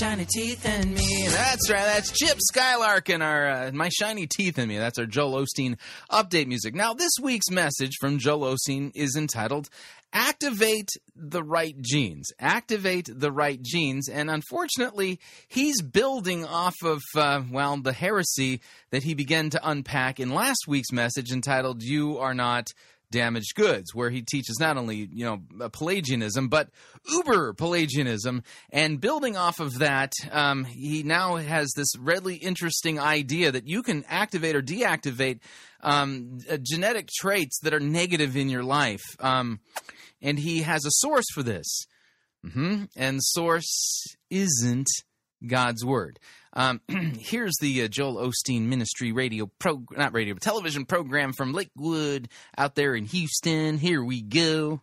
Shiny 0.00 0.26
teeth 0.26 0.64
and 0.64 0.94
me. 0.94 1.26
That's 1.28 1.70
right. 1.70 1.82
That's 1.82 2.12
Chip 2.12 2.38
Skylark 2.40 3.08
and 3.08 3.22
our 3.22 3.48
uh, 3.48 3.70
my 3.72 3.88
shiny 3.88 4.26
teeth 4.26 4.58
and 4.58 4.68
me. 4.68 4.78
That's 4.78 4.98
our 4.98 5.06
Joel 5.06 5.44
Osteen 5.44 5.76
update 6.10 6.46
music. 6.46 6.74
Now, 6.74 6.94
this 6.94 7.12
week's 7.20 7.50
message 7.50 7.96
from 8.00 8.18
Joel 8.18 8.54
Osteen 8.54 8.92
is 8.94 9.16
entitled 9.16 9.68
"Activate 10.12 10.90
the 11.14 11.42
Right 11.42 11.80
Genes." 11.80 12.32
Activate 12.38 13.08
the 13.12 13.32
right 13.32 13.60
genes, 13.60 14.08
and 14.08 14.30
unfortunately, 14.30 15.20
he's 15.48 15.82
building 15.82 16.44
off 16.44 16.76
of 16.84 17.02
uh, 17.14 17.42
well 17.50 17.76
the 17.76 17.92
heresy 17.92 18.60
that 18.90 19.02
he 19.02 19.14
began 19.14 19.50
to 19.50 19.68
unpack 19.68 20.20
in 20.20 20.30
last 20.30 20.66
week's 20.66 20.92
message 20.92 21.32
entitled 21.32 21.82
"You 21.82 22.18
Are 22.18 22.34
Not." 22.34 22.68
damaged 23.10 23.54
goods, 23.54 23.94
where 23.94 24.10
he 24.10 24.22
teaches 24.22 24.58
not 24.60 24.76
only 24.76 25.08
you 25.12 25.24
know 25.24 25.68
Pelagianism 25.70 26.48
but 26.48 26.68
uber 27.10 27.54
Pelagianism, 27.54 28.42
and 28.70 29.00
building 29.00 29.36
off 29.36 29.60
of 29.60 29.78
that, 29.78 30.12
um, 30.30 30.64
he 30.64 31.02
now 31.02 31.36
has 31.36 31.72
this 31.76 31.96
really 31.98 32.36
interesting 32.36 32.98
idea 32.98 33.50
that 33.52 33.66
you 33.66 33.82
can 33.82 34.04
activate 34.08 34.56
or 34.56 34.62
deactivate 34.62 35.40
um, 35.88 36.38
uh, 36.50 36.58
genetic 36.60 37.08
traits 37.18 37.58
that 37.62 37.74
are 37.74 37.80
negative 37.80 38.36
in 38.36 38.48
your 38.48 38.62
life, 38.62 39.02
um, 39.20 39.60
and 40.20 40.38
he 40.38 40.62
has 40.62 40.84
a 40.84 40.90
source 40.90 41.26
for 41.32 41.42
this, 41.42 41.86
hmm 42.48 42.84
and 42.96 43.22
source 43.22 44.04
isn't 44.30 44.88
God's 45.46 45.84
word. 45.84 46.18
Um, 46.52 46.80
here's 47.18 47.54
the 47.60 47.84
uh, 47.84 47.88
Joel 47.88 48.16
Osteen 48.16 48.62
Ministry 48.62 49.12
radio 49.12 49.50
pro, 49.58 49.82
not 49.96 50.12
radio, 50.14 50.34
television 50.34 50.84
program 50.84 51.32
from 51.32 51.52
Lakewood 51.52 52.28
out 52.56 52.74
there 52.74 52.94
in 52.94 53.04
Houston. 53.04 53.78
Here 53.78 54.02
we 54.02 54.22
go. 54.22 54.80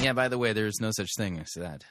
Yeah, 0.00 0.12
by 0.14 0.28
the 0.28 0.38
way, 0.38 0.52
there's 0.52 0.80
no 0.80 0.90
such 0.92 1.10
thing 1.16 1.40
as 1.40 1.50
that. 1.56 1.84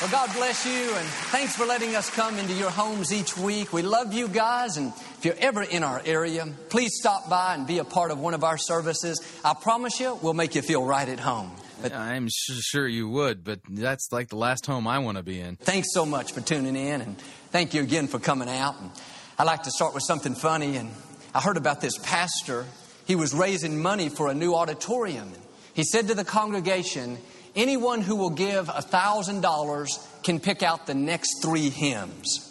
Well, 0.00 0.10
God 0.10 0.34
bless 0.34 0.66
you, 0.66 0.72
and 0.96 1.06
thanks 1.30 1.54
for 1.54 1.64
letting 1.64 1.94
us 1.94 2.10
come 2.10 2.36
into 2.38 2.52
your 2.52 2.68
homes 2.70 3.12
each 3.12 3.38
week. 3.38 3.72
We 3.72 3.82
love 3.82 4.12
you 4.12 4.26
guys, 4.26 4.76
and 4.76 4.88
if 4.88 5.24
you're 5.24 5.36
ever 5.38 5.62
in 5.62 5.84
our 5.84 6.02
area, 6.04 6.46
please 6.68 6.90
stop 6.98 7.30
by 7.30 7.54
and 7.54 7.64
be 7.66 7.78
a 7.78 7.84
part 7.84 8.10
of 8.10 8.18
one 8.18 8.34
of 8.34 8.42
our 8.42 8.58
services. 8.58 9.20
I 9.44 9.54
promise 9.54 10.00
you, 10.00 10.18
we'll 10.20 10.34
make 10.34 10.56
you 10.56 10.62
feel 10.62 10.84
right 10.84 11.08
at 11.08 11.20
home. 11.20 11.52
But 11.80 11.94
I'm 11.94 12.26
su- 12.28 12.60
sure 12.60 12.88
you 12.88 13.08
would, 13.08 13.44
but 13.44 13.60
that's 13.68 14.08
like 14.10 14.28
the 14.28 14.36
last 14.36 14.66
home 14.66 14.86
I 14.88 14.98
want 14.98 15.16
to 15.16 15.22
be 15.22 15.38
in. 15.38 15.56
thanks 15.56 15.88
so 15.94 16.04
much 16.04 16.32
for 16.32 16.40
tuning 16.40 16.74
in, 16.76 17.00
and 17.00 17.16
thank 17.50 17.72
you 17.72 17.80
again 17.82 18.08
for 18.08 18.18
coming 18.18 18.48
out. 18.48 18.78
And 18.80 18.90
I'd 19.38 19.44
like 19.44 19.62
to 19.62 19.70
start 19.70 19.94
with 19.94 20.02
something 20.02 20.34
funny, 20.34 20.76
and 20.76 20.90
I 21.34 21.40
heard 21.40 21.56
about 21.56 21.80
this 21.80 21.96
pastor. 21.98 22.66
He 23.06 23.14
was 23.14 23.32
raising 23.32 23.80
money 23.80 24.08
for 24.08 24.28
a 24.28 24.34
new 24.34 24.54
auditorium. 24.54 25.32
He 25.72 25.84
said 25.84 26.08
to 26.08 26.14
the 26.14 26.24
congregation, 26.24 27.18
Anyone 27.56 28.00
who 28.00 28.16
will 28.16 28.30
give 28.30 28.68
a 28.68 28.82
thousand 28.82 29.40
dollars 29.40 29.98
can 30.24 30.40
pick 30.40 30.62
out 30.62 30.86
the 30.86 30.94
next 30.94 31.42
three 31.42 31.70
hymns. 31.70 32.50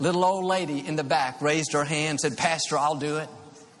Little 0.00 0.24
old 0.24 0.44
lady 0.44 0.86
in 0.86 0.96
the 0.96 1.04
back 1.04 1.40
raised 1.40 1.72
her 1.72 1.84
hand, 1.84 2.20
said, 2.20 2.36
Pastor, 2.36 2.76
I'll 2.76 2.96
do 2.96 3.18
it. 3.18 3.28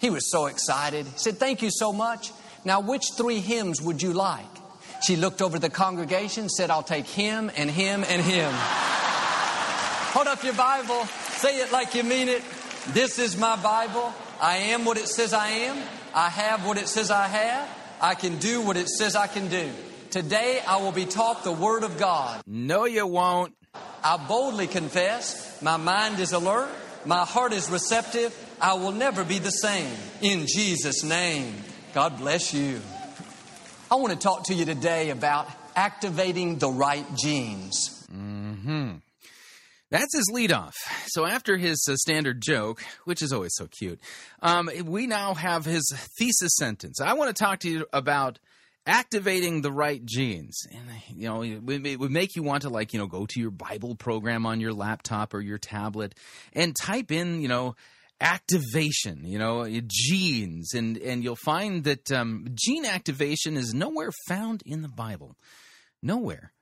He 0.00 0.10
was 0.10 0.30
so 0.30 0.46
excited. 0.46 1.06
He 1.06 1.18
said, 1.18 1.38
Thank 1.38 1.60
you 1.62 1.70
so 1.70 1.92
much. 1.92 2.30
Now, 2.64 2.80
which 2.80 3.12
three 3.16 3.40
hymns 3.40 3.82
would 3.82 4.00
you 4.00 4.12
like? 4.12 4.46
She 5.02 5.16
looked 5.16 5.42
over 5.42 5.58
the 5.58 5.68
congregation, 5.68 6.48
said, 6.48 6.70
I'll 6.70 6.82
take 6.82 7.06
him 7.06 7.50
and 7.56 7.70
him 7.70 8.04
and 8.08 8.22
him. 8.22 8.50
Hold 10.14 10.28
up 10.28 10.42
your 10.44 10.54
Bible. 10.54 11.04
Say 11.32 11.58
it 11.58 11.72
like 11.72 11.94
you 11.94 12.04
mean 12.04 12.28
it. 12.28 12.42
This 12.88 13.18
is 13.18 13.36
my 13.36 13.56
Bible. 13.56 14.14
I 14.40 14.56
am 14.56 14.84
what 14.84 14.96
it 14.96 15.08
says 15.08 15.34
I 15.34 15.48
am. 15.48 15.76
I 16.14 16.30
have 16.30 16.64
what 16.64 16.78
it 16.78 16.88
says 16.88 17.10
I 17.10 17.26
have. 17.26 17.68
I 18.00 18.14
can 18.14 18.38
do 18.38 18.62
what 18.62 18.76
it 18.76 18.88
says 18.88 19.16
I 19.16 19.26
can 19.26 19.48
do. 19.48 19.70
Today 20.14 20.60
I 20.64 20.76
will 20.76 20.92
be 20.92 21.06
taught 21.06 21.42
the 21.42 21.50
Word 21.50 21.82
of 21.82 21.98
God. 21.98 22.40
No, 22.46 22.84
you 22.84 23.04
won't. 23.04 23.52
I 24.04 24.16
boldly 24.16 24.68
confess, 24.68 25.60
my 25.60 25.76
mind 25.76 26.20
is 26.20 26.30
alert, 26.30 26.70
my 27.04 27.24
heart 27.24 27.52
is 27.52 27.68
receptive, 27.68 28.32
I 28.60 28.74
will 28.74 28.92
never 28.92 29.24
be 29.24 29.40
the 29.40 29.50
same. 29.50 29.92
In 30.22 30.46
Jesus' 30.46 31.02
name, 31.02 31.56
God 31.94 32.16
bless 32.16 32.54
you. 32.54 32.80
I 33.90 33.96
want 33.96 34.12
to 34.12 34.16
talk 34.16 34.44
to 34.44 34.54
you 34.54 34.64
today 34.64 35.10
about 35.10 35.48
activating 35.74 36.58
the 36.58 36.70
right 36.70 37.06
genes. 37.16 38.06
Mm-hmm. 38.08 38.98
That's 39.90 40.16
his 40.16 40.30
leadoff. 40.32 40.74
So 41.08 41.26
after 41.26 41.56
his 41.56 41.84
uh, 41.90 41.96
standard 41.96 42.40
joke, 42.40 42.84
which 43.04 43.20
is 43.20 43.32
always 43.32 43.56
so 43.56 43.66
cute, 43.66 43.98
um, 44.42 44.70
we 44.84 45.08
now 45.08 45.34
have 45.34 45.64
his 45.64 45.92
thesis 46.16 46.54
sentence. 46.56 47.00
I 47.00 47.14
want 47.14 47.34
to 47.36 47.42
talk 47.44 47.58
to 47.60 47.68
you 47.68 47.86
about 47.92 48.38
activating 48.86 49.62
the 49.62 49.72
right 49.72 50.04
genes, 50.04 50.66
and 50.70 50.82
you 51.16 51.28
know, 51.28 51.42
it 51.42 51.62
would 51.62 51.86
it 51.86 51.98
would 51.98 52.10
make 52.10 52.36
you 52.36 52.42
want 52.42 52.62
to 52.62 52.68
like 52.68 52.92
you 52.92 52.98
know 52.98 53.06
go 53.06 53.26
to 53.26 53.40
your 53.40 53.50
Bible 53.50 53.94
program 53.94 54.46
on 54.46 54.60
your 54.60 54.72
laptop 54.72 55.34
or 55.34 55.40
your 55.40 55.58
tablet 55.58 56.14
and 56.52 56.74
type 56.76 57.10
in 57.10 57.40
you 57.40 57.48
know 57.48 57.76
activation, 58.20 59.24
you 59.24 59.38
know 59.38 59.66
genes, 59.86 60.74
and 60.74 60.98
and 60.98 61.24
you'll 61.24 61.36
find 61.36 61.84
that 61.84 62.10
um, 62.12 62.46
gene 62.54 62.84
activation 62.84 63.56
is 63.56 63.74
nowhere 63.74 64.10
found 64.28 64.62
in 64.66 64.82
the 64.82 64.88
Bible, 64.88 65.36
nowhere. 66.02 66.52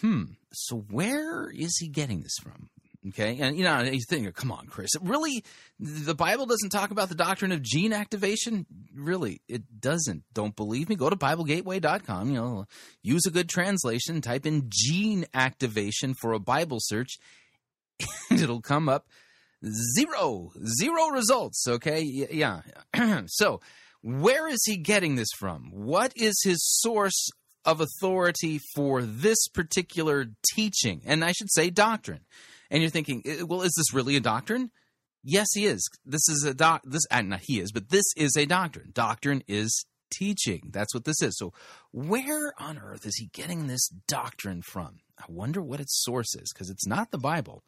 Hmm. 0.00 0.24
So 0.52 0.84
where 0.90 1.50
is 1.50 1.76
he 1.78 1.88
getting 1.88 2.22
this 2.22 2.36
from? 2.42 2.70
Okay, 3.08 3.38
and 3.40 3.56
you 3.56 3.64
know, 3.64 3.80
you 3.80 4.00
think, 4.08 4.34
come 4.34 4.52
on, 4.52 4.66
Chris, 4.66 4.90
really, 5.00 5.44
the 5.78 6.14
Bible 6.14 6.46
doesn't 6.46 6.70
talk 6.70 6.90
about 6.90 7.08
the 7.08 7.14
doctrine 7.14 7.52
of 7.52 7.62
gene 7.62 7.92
activation. 7.92 8.66
Really, 8.94 9.40
it 9.48 9.80
doesn't. 9.80 10.24
Don't 10.34 10.56
believe 10.56 10.88
me? 10.88 10.96
Go 10.96 11.08
to 11.08 11.16
BibleGateway.com. 11.16 12.28
You 12.28 12.34
know, 12.34 12.66
use 13.02 13.24
a 13.26 13.30
good 13.30 13.48
translation. 13.48 14.20
Type 14.20 14.46
in 14.46 14.68
gene 14.68 15.26
activation 15.32 16.14
for 16.20 16.32
a 16.32 16.40
Bible 16.40 16.78
search, 16.80 17.18
and 18.30 18.40
it'll 18.40 18.60
come 18.60 18.88
up 18.88 19.06
zero, 19.96 20.50
zero 20.80 21.08
results. 21.08 21.66
Okay, 21.68 22.02
yeah. 22.02 22.62
so, 23.26 23.60
where 24.02 24.48
is 24.48 24.62
he 24.66 24.76
getting 24.76 25.16
this 25.16 25.30
from? 25.38 25.70
What 25.72 26.12
is 26.16 26.38
his 26.44 26.58
source 26.80 27.30
of 27.68 27.82
authority 27.82 28.58
for 28.74 29.02
this 29.02 29.46
particular 29.48 30.26
teaching, 30.54 31.02
and 31.04 31.22
I 31.22 31.32
should 31.32 31.52
say 31.52 31.68
doctrine. 31.68 32.20
And 32.70 32.82
you're 32.82 32.90
thinking, 32.90 33.22
"Eh, 33.24 33.42
well, 33.42 33.62
is 33.62 33.72
this 33.76 33.94
really 33.94 34.16
a 34.16 34.20
doctrine? 34.20 34.70
Yes, 35.22 35.48
he 35.54 35.66
is. 35.66 35.88
This 36.04 36.28
is 36.28 36.44
a 36.44 36.54
doc. 36.54 36.82
This, 36.84 37.02
uh, 37.10 37.22
not 37.22 37.40
he 37.42 37.60
is, 37.60 37.72
but 37.72 37.88
this 37.88 38.04
is 38.16 38.36
a 38.36 38.46
doctrine. 38.46 38.90
Doctrine 38.92 39.42
is 39.48 39.84
teaching. 40.10 40.70
That's 40.70 40.94
what 40.94 41.04
this 41.04 41.22
is. 41.22 41.36
So, 41.36 41.52
where 41.92 42.52
on 42.58 42.78
earth 42.78 43.06
is 43.06 43.16
he 43.16 43.26
getting 43.32 43.66
this 43.66 43.88
doctrine 44.06 44.62
from? 44.62 45.00
I 45.18 45.24
wonder 45.28 45.60
what 45.60 45.80
its 45.80 46.02
source 46.04 46.34
is, 46.34 46.52
because 46.52 46.70
it's 46.70 46.86
not 46.86 47.10
the 47.10 47.18
Bible. 47.18 47.64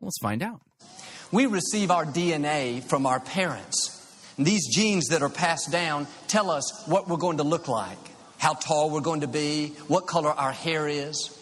Let's 0.00 0.18
find 0.20 0.42
out. 0.42 0.60
We 1.32 1.46
receive 1.46 1.90
our 1.90 2.04
DNA 2.04 2.82
from 2.82 3.06
our 3.06 3.20
parents. 3.20 3.94
And 4.36 4.46
these 4.46 4.68
genes 4.68 5.08
that 5.08 5.22
are 5.22 5.28
passed 5.28 5.72
down 5.72 6.06
tell 6.28 6.50
us 6.50 6.86
what 6.86 7.08
we're 7.08 7.16
going 7.16 7.38
to 7.38 7.42
look 7.42 7.66
like, 7.68 7.98
how 8.38 8.54
tall 8.54 8.90
we're 8.90 9.00
going 9.00 9.22
to 9.22 9.28
be, 9.28 9.68
what 9.88 10.06
color 10.06 10.30
our 10.30 10.52
hair 10.52 10.86
is. 10.86 11.36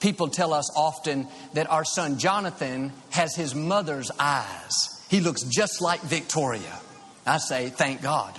People 0.00 0.28
tell 0.28 0.52
us 0.52 0.70
often 0.76 1.26
that 1.54 1.70
our 1.70 1.84
son 1.84 2.18
Jonathan 2.18 2.92
has 3.10 3.34
his 3.34 3.54
mother's 3.54 4.10
eyes. 4.18 5.04
He 5.08 5.20
looks 5.20 5.42
just 5.42 5.80
like 5.80 6.00
Victoria. 6.02 6.80
I 7.26 7.38
say, 7.38 7.68
thank 7.70 8.00
God. 8.02 8.38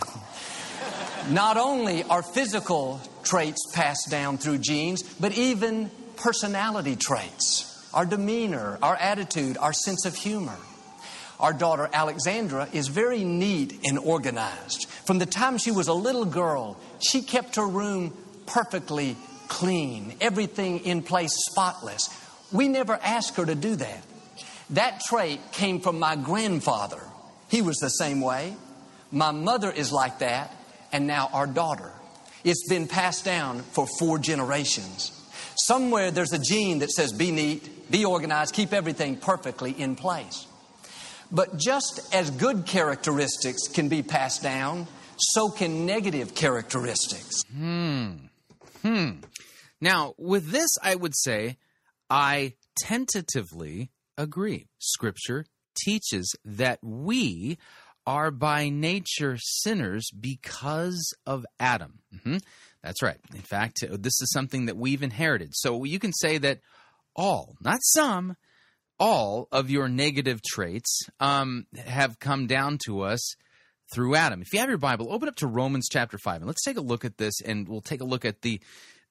Not 1.30 1.58
only 1.58 2.04
are 2.04 2.24
physical 2.24 3.02
traits 3.24 3.72
passed 3.74 4.10
down 4.10 4.38
through 4.38 4.60
genes, 4.60 5.04
but 5.04 5.38
even 5.38 5.92
personality 6.16 6.96
traits, 6.96 7.90
our 7.94 8.06
demeanor, 8.06 8.80
our 8.82 8.96
attitude, 8.96 9.58
our 9.58 9.74
sense 9.74 10.06
of 10.06 10.16
humor. 10.16 10.58
Our 11.40 11.54
daughter 11.54 11.90
Alexandra 11.94 12.68
is 12.74 12.88
very 12.88 13.24
neat 13.24 13.80
and 13.86 13.98
organized. 13.98 14.90
From 15.06 15.20
the 15.20 15.26
time 15.26 15.58
she 15.58 15.72
was 15.72 15.88
a 15.88 15.94
little 15.94 16.26
girl, 16.26 16.78
she 17.00 17.22
kept 17.22 17.56
her 17.56 17.68
room 17.68 18.14
perfectly 18.46 19.16
clean, 19.50 20.14
everything 20.22 20.80
in 20.80 21.04
place 21.04 21.34
spotless. 21.52 22.10
We 22.52 22.70
never 22.70 22.94
asked 22.94 23.36
her 23.36 23.46
to 23.46 23.56
do 23.56 23.76
that. 23.76 24.04
That 24.70 25.02
trait 25.02 25.40
came 25.52 25.82
from 25.82 26.00
my 26.00 26.16
grandfather. 26.16 27.02
He 27.50 27.62
was 27.62 27.78
the 27.78 27.90
same 27.90 28.22
way. 28.22 28.56
My 29.12 29.32
mother 29.32 29.72
is 29.72 29.92
like 29.92 30.20
that, 30.20 30.56
and 30.92 31.08
now 31.08 31.30
our 31.34 31.48
daughter. 31.48 31.92
It's 32.44 32.68
been 32.70 32.88
passed 32.88 33.26
down 33.26 33.64
for 33.64 33.88
four 34.00 34.20
generations. 34.20 35.12
Somewhere 35.58 36.12
there's 36.12 36.32
a 36.32 36.40
gene 36.40 36.80
that 36.80 36.92
says 36.92 37.12
be 37.12 37.32
neat, 37.32 37.92
be 37.92 38.06
organized, 38.06 38.54
keep 38.54 38.72
everything 38.72 39.18
perfectly 39.18 39.72
in 39.72 39.96
place. 39.96 40.48
But 41.32 41.58
just 41.58 42.14
as 42.14 42.32
good 42.32 42.66
characteristics 42.66 43.68
can 43.68 43.90
be 43.90 44.02
passed 44.02 44.42
down, 44.42 44.88
so 45.18 45.50
can 45.50 45.86
negative 45.86 46.34
characteristics. 46.34 47.44
Hmm. 47.54 48.12
Hmm. 48.82 49.12
Now, 49.82 50.14
with 50.18 50.50
this, 50.52 50.70
I 50.82 50.96
would 50.96 51.16
say 51.16 51.58
I 52.10 52.54
tentatively 52.78 53.92
agree. 54.18 54.68
Scripture 54.80 55.46
teaches 55.86 56.36
that 56.44 56.80
we 56.82 57.58
are 58.06 58.32
by 58.32 58.70
nature 58.70 59.38
sinners 59.40 60.10
because 60.20 61.14
of 61.26 61.46
Adam. 61.60 62.00
hmm 62.24 62.38
That's 62.84 63.02
right. 63.02 63.20
In 63.34 63.42
fact, 63.42 63.84
this 63.88 64.22
is 64.22 64.32
something 64.34 64.66
that 64.66 64.78
we've 64.78 65.04
inherited. 65.04 65.52
So 65.54 65.84
you 65.84 66.00
can 66.00 66.14
say 66.14 66.38
that 66.40 66.60
all, 67.16 67.56
not 67.62 67.80
some, 67.82 68.36
all 69.00 69.48
of 69.52 69.70
your 69.70 69.88
negative 69.88 70.42
traits 70.42 71.02
um, 71.20 71.66
have 71.86 72.20
come 72.20 72.48
down 72.48 72.80
to 72.86 73.02
us 73.02 73.36
through 73.94 74.16
Adam. 74.16 74.42
If 74.42 74.54
you 74.54 74.60
have 74.60 74.70
your 74.70 74.78
Bible, 74.78 75.12
open 75.12 75.30
up 75.30 75.36
to 75.38 75.48
Romans 75.48 75.88
chapter 75.90 76.18
5, 76.18 76.38
and 76.38 76.48
let's 76.48 76.64
take 76.64 76.78
a 76.78 76.82
look 76.82 77.06
at 77.06 77.18
this, 77.18 77.42
and 77.42 77.68
we'll 77.68 77.82
take 77.82 78.02
a 78.02 78.06
look 78.06 78.26
at 78.26 78.42
the 78.42 78.60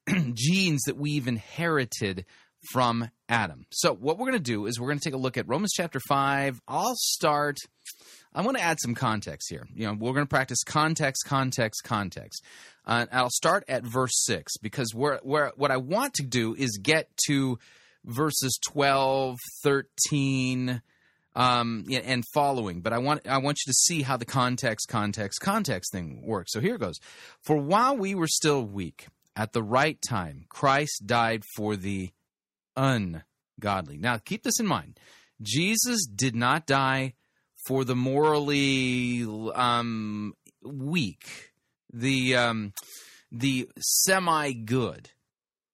genes 0.35 0.83
that 0.87 0.97
we've 0.97 1.29
inherited 1.29 2.25
from 2.73 3.11
Adam. 3.29 3.67
So, 3.71 3.95
what 3.95 4.19
we're 4.19 4.27
going 4.27 4.43
to 4.43 4.53
do 4.53 4.67
is 4.67 4.81
we're 4.81 4.89
going 4.89 4.99
to 4.99 5.05
take 5.05 5.15
a 5.15 5.19
look 5.19 5.37
at 5.37 5.49
Romans 5.49 5.73
chapter 5.75 6.01
5. 6.01 6.61
I'll 6.67 6.95
start. 6.97 7.59
I 8.35 8.43
want 8.43 8.57
to 8.57 8.63
add 8.63 8.79
some 8.81 8.95
context 8.95 9.49
here. 9.51 9.67
You 9.75 9.87
know, 9.87 9.95
we're 9.95 10.13
going 10.13 10.27
to 10.27 10.29
practice 10.29 10.63
context, 10.65 11.25
context, 11.27 11.83
context. 11.85 12.45
Uh, 12.87 13.07
I'll 13.13 13.31
start 13.31 13.65
at 13.69 13.85
verse 13.85 14.13
6 14.25 14.59
because 14.59 14.95
where, 14.95 15.21
where, 15.23 15.53
what 15.57 15.71
I 15.71 15.79
want 15.79 16.15
to 16.15 16.23
do 16.23 16.55
is 16.55 16.79
get 16.83 17.09
to 17.27 17.59
verses 18.05 18.59
12, 18.71 19.37
13, 19.63 20.83
um, 21.37 21.85
and 21.91 22.25
following. 22.35 22.81
But 22.81 22.93
I 22.93 22.99
want 22.99 23.27
I 23.27 23.39
want 23.39 23.59
you 23.65 23.71
to 23.71 23.75
see 23.75 24.03
how 24.03 24.17
the 24.17 24.25
context, 24.25 24.89
context, 24.89 25.41
context 25.41 25.93
thing 25.93 26.23
works. 26.25 26.53
So 26.53 26.61
here 26.61 26.75
it 26.75 26.81
goes. 26.81 26.99
For 27.43 27.57
while 27.57 27.97
we 27.97 28.15
were 28.15 28.27
still 28.27 28.65
weak, 28.65 29.07
at 29.39 29.53
the 29.53 29.63
right 29.63 29.99
time, 30.07 30.45
Christ 30.49 31.07
died 31.07 31.45
for 31.57 31.77
the 31.77 32.11
ungodly. 32.77 33.97
Now 33.97 34.19
keep 34.19 34.43
this 34.43 34.59
in 34.59 34.67
mind. 34.67 34.99
Jesus 35.41 36.07
did 36.07 36.35
not 36.35 36.67
die 36.67 37.15
for 37.69 37.85
the 37.85 37.95
morally 37.95 39.25
um, 39.55 40.35
weak, 40.65 41.53
the 41.93 42.37
um, 42.37 42.73
the 43.31 43.69
semi 43.79 44.53
good. 44.53 45.11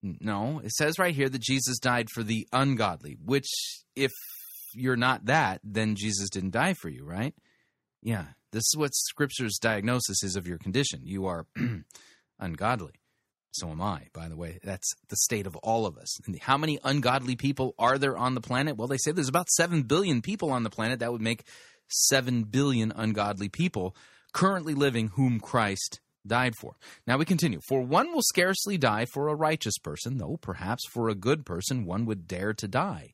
No, 0.02 0.60
it 0.62 0.72
says 0.72 0.98
right 0.98 1.14
here 1.14 1.30
that 1.30 1.40
Jesus 1.40 1.78
died 1.78 2.08
for 2.12 2.22
the 2.22 2.46
ungodly, 2.52 3.16
which 3.24 3.48
if 3.96 4.12
you're 4.74 4.96
not 4.96 5.24
that, 5.24 5.60
then 5.64 5.94
Jesus 5.96 6.28
didn't 6.28 6.50
die 6.50 6.74
for 6.74 6.90
you, 6.90 7.04
right? 7.06 7.34
Yeah, 8.02 8.26
this 8.52 8.64
is 8.64 8.74
what 8.76 8.94
Scripture's 8.94 9.56
diagnosis 9.58 10.22
is 10.22 10.36
of 10.36 10.46
your 10.46 10.58
condition. 10.58 11.00
You 11.04 11.24
are 11.24 11.46
ungodly. 12.38 12.92
So 13.54 13.70
am 13.70 13.80
I, 13.80 14.08
by 14.12 14.28
the 14.28 14.36
way. 14.36 14.58
That's 14.64 14.92
the 15.08 15.16
state 15.16 15.46
of 15.46 15.54
all 15.56 15.86
of 15.86 15.96
us. 15.96 16.18
And 16.26 16.36
how 16.40 16.58
many 16.58 16.80
ungodly 16.82 17.36
people 17.36 17.74
are 17.78 17.98
there 17.98 18.16
on 18.16 18.34
the 18.34 18.40
planet? 18.40 18.76
Well, 18.76 18.88
they 18.88 18.98
say 18.98 19.12
there's 19.12 19.28
about 19.28 19.48
7 19.48 19.82
billion 19.82 20.22
people 20.22 20.50
on 20.50 20.64
the 20.64 20.70
planet. 20.70 20.98
That 20.98 21.12
would 21.12 21.22
make 21.22 21.44
7 21.88 22.44
billion 22.44 22.92
ungodly 22.94 23.48
people 23.48 23.94
currently 24.32 24.74
living 24.74 25.08
whom 25.08 25.38
Christ 25.38 26.00
died 26.26 26.54
for. 26.60 26.74
Now 27.06 27.16
we 27.16 27.24
continue. 27.24 27.60
For 27.68 27.80
one 27.80 28.12
will 28.12 28.22
scarcely 28.22 28.76
die 28.76 29.04
for 29.04 29.28
a 29.28 29.36
righteous 29.36 29.78
person, 29.78 30.18
though 30.18 30.36
perhaps 30.40 30.84
for 30.92 31.08
a 31.08 31.14
good 31.14 31.46
person 31.46 31.84
one 31.84 32.06
would 32.06 32.26
dare 32.26 32.54
to 32.54 32.66
die. 32.66 33.12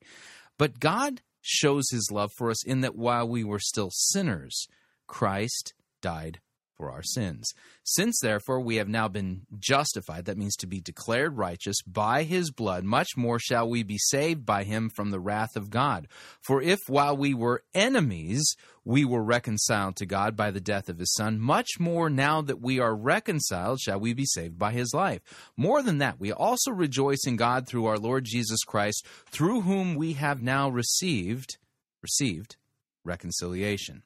But 0.57 0.81
God 0.81 1.21
shows 1.43 1.85
his 1.91 2.09
love 2.11 2.31
for 2.39 2.51
us 2.51 2.65
in 2.65 2.81
that 2.81 2.97
while 2.97 3.29
we 3.29 3.45
were 3.45 3.61
still 3.61 3.91
sinners, 3.93 4.67
Christ 5.07 5.75
died 6.01 6.41
for 6.81 6.91
our 6.91 7.03
sins. 7.03 7.53
Since 7.85 8.21
therefore 8.21 8.61
we 8.61 8.77
have 8.77 8.89
now 8.89 9.07
been 9.07 9.43
justified, 9.59 10.25
that 10.25 10.39
means 10.39 10.57
to 10.57 10.67
be 10.67 10.81
declared 10.81 11.37
righteous 11.37 11.77
by 11.83 12.23
his 12.23 12.51
blood, 12.51 12.85
much 12.85 13.19
more 13.19 13.39
shall 13.39 13.69
we 13.69 13.83
be 13.83 13.99
saved 13.99 14.47
by 14.47 14.65
him 14.65 14.89
from 14.89 15.11
the 15.11 15.21
wrath 15.21 15.57
of 15.57 15.69
God. 15.69 16.09
For 16.41 16.63
if 16.63 16.79
while 16.89 17.15
we 17.15 17.35
were 17.35 17.63
enemies, 17.75 18.57
we 18.83 19.05
were 19.05 19.23
reconciled 19.23 19.97
to 19.97 20.07
God 20.07 20.37
by 20.37 20.51
the 20.51 20.61
death 20.61 20.89
of 20.89 20.99
his 20.99 21.13
Son, 21.13 21.39
much 21.39 21.79
more 21.79 22.09
now 22.09 22.41
that 22.41 22.63
we 22.63 22.81
are 22.81 22.97
reconciled 22.97 23.79
shall 23.79 24.01
we 24.01 24.15
be 24.15 24.25
saved 24.25 24.59
by 24.59 24.73
his 24.73 24.95
life. 24.95 25.21
More 25.59 25.83
than 25.83 25.99
that, 25.99 26.19
we 26.19 26.33
also 26.33 26.71
rejoice 26.71 27.27
in 27.27 27.37
God 27.37 27.69
through 27.69 27.85
our 27.85 27.99
Lord 27.99 28.25
Jesus 28.25 28.65
Christ, 28.65 29.07
through 29.27 29.61
whom 29.61 29.97
we 29.97 30.15
have 30.15 30.43
now 30.43 30.71
received 30.71 31.59
received 32.03 32.57
reconciliation. 33.05 34.03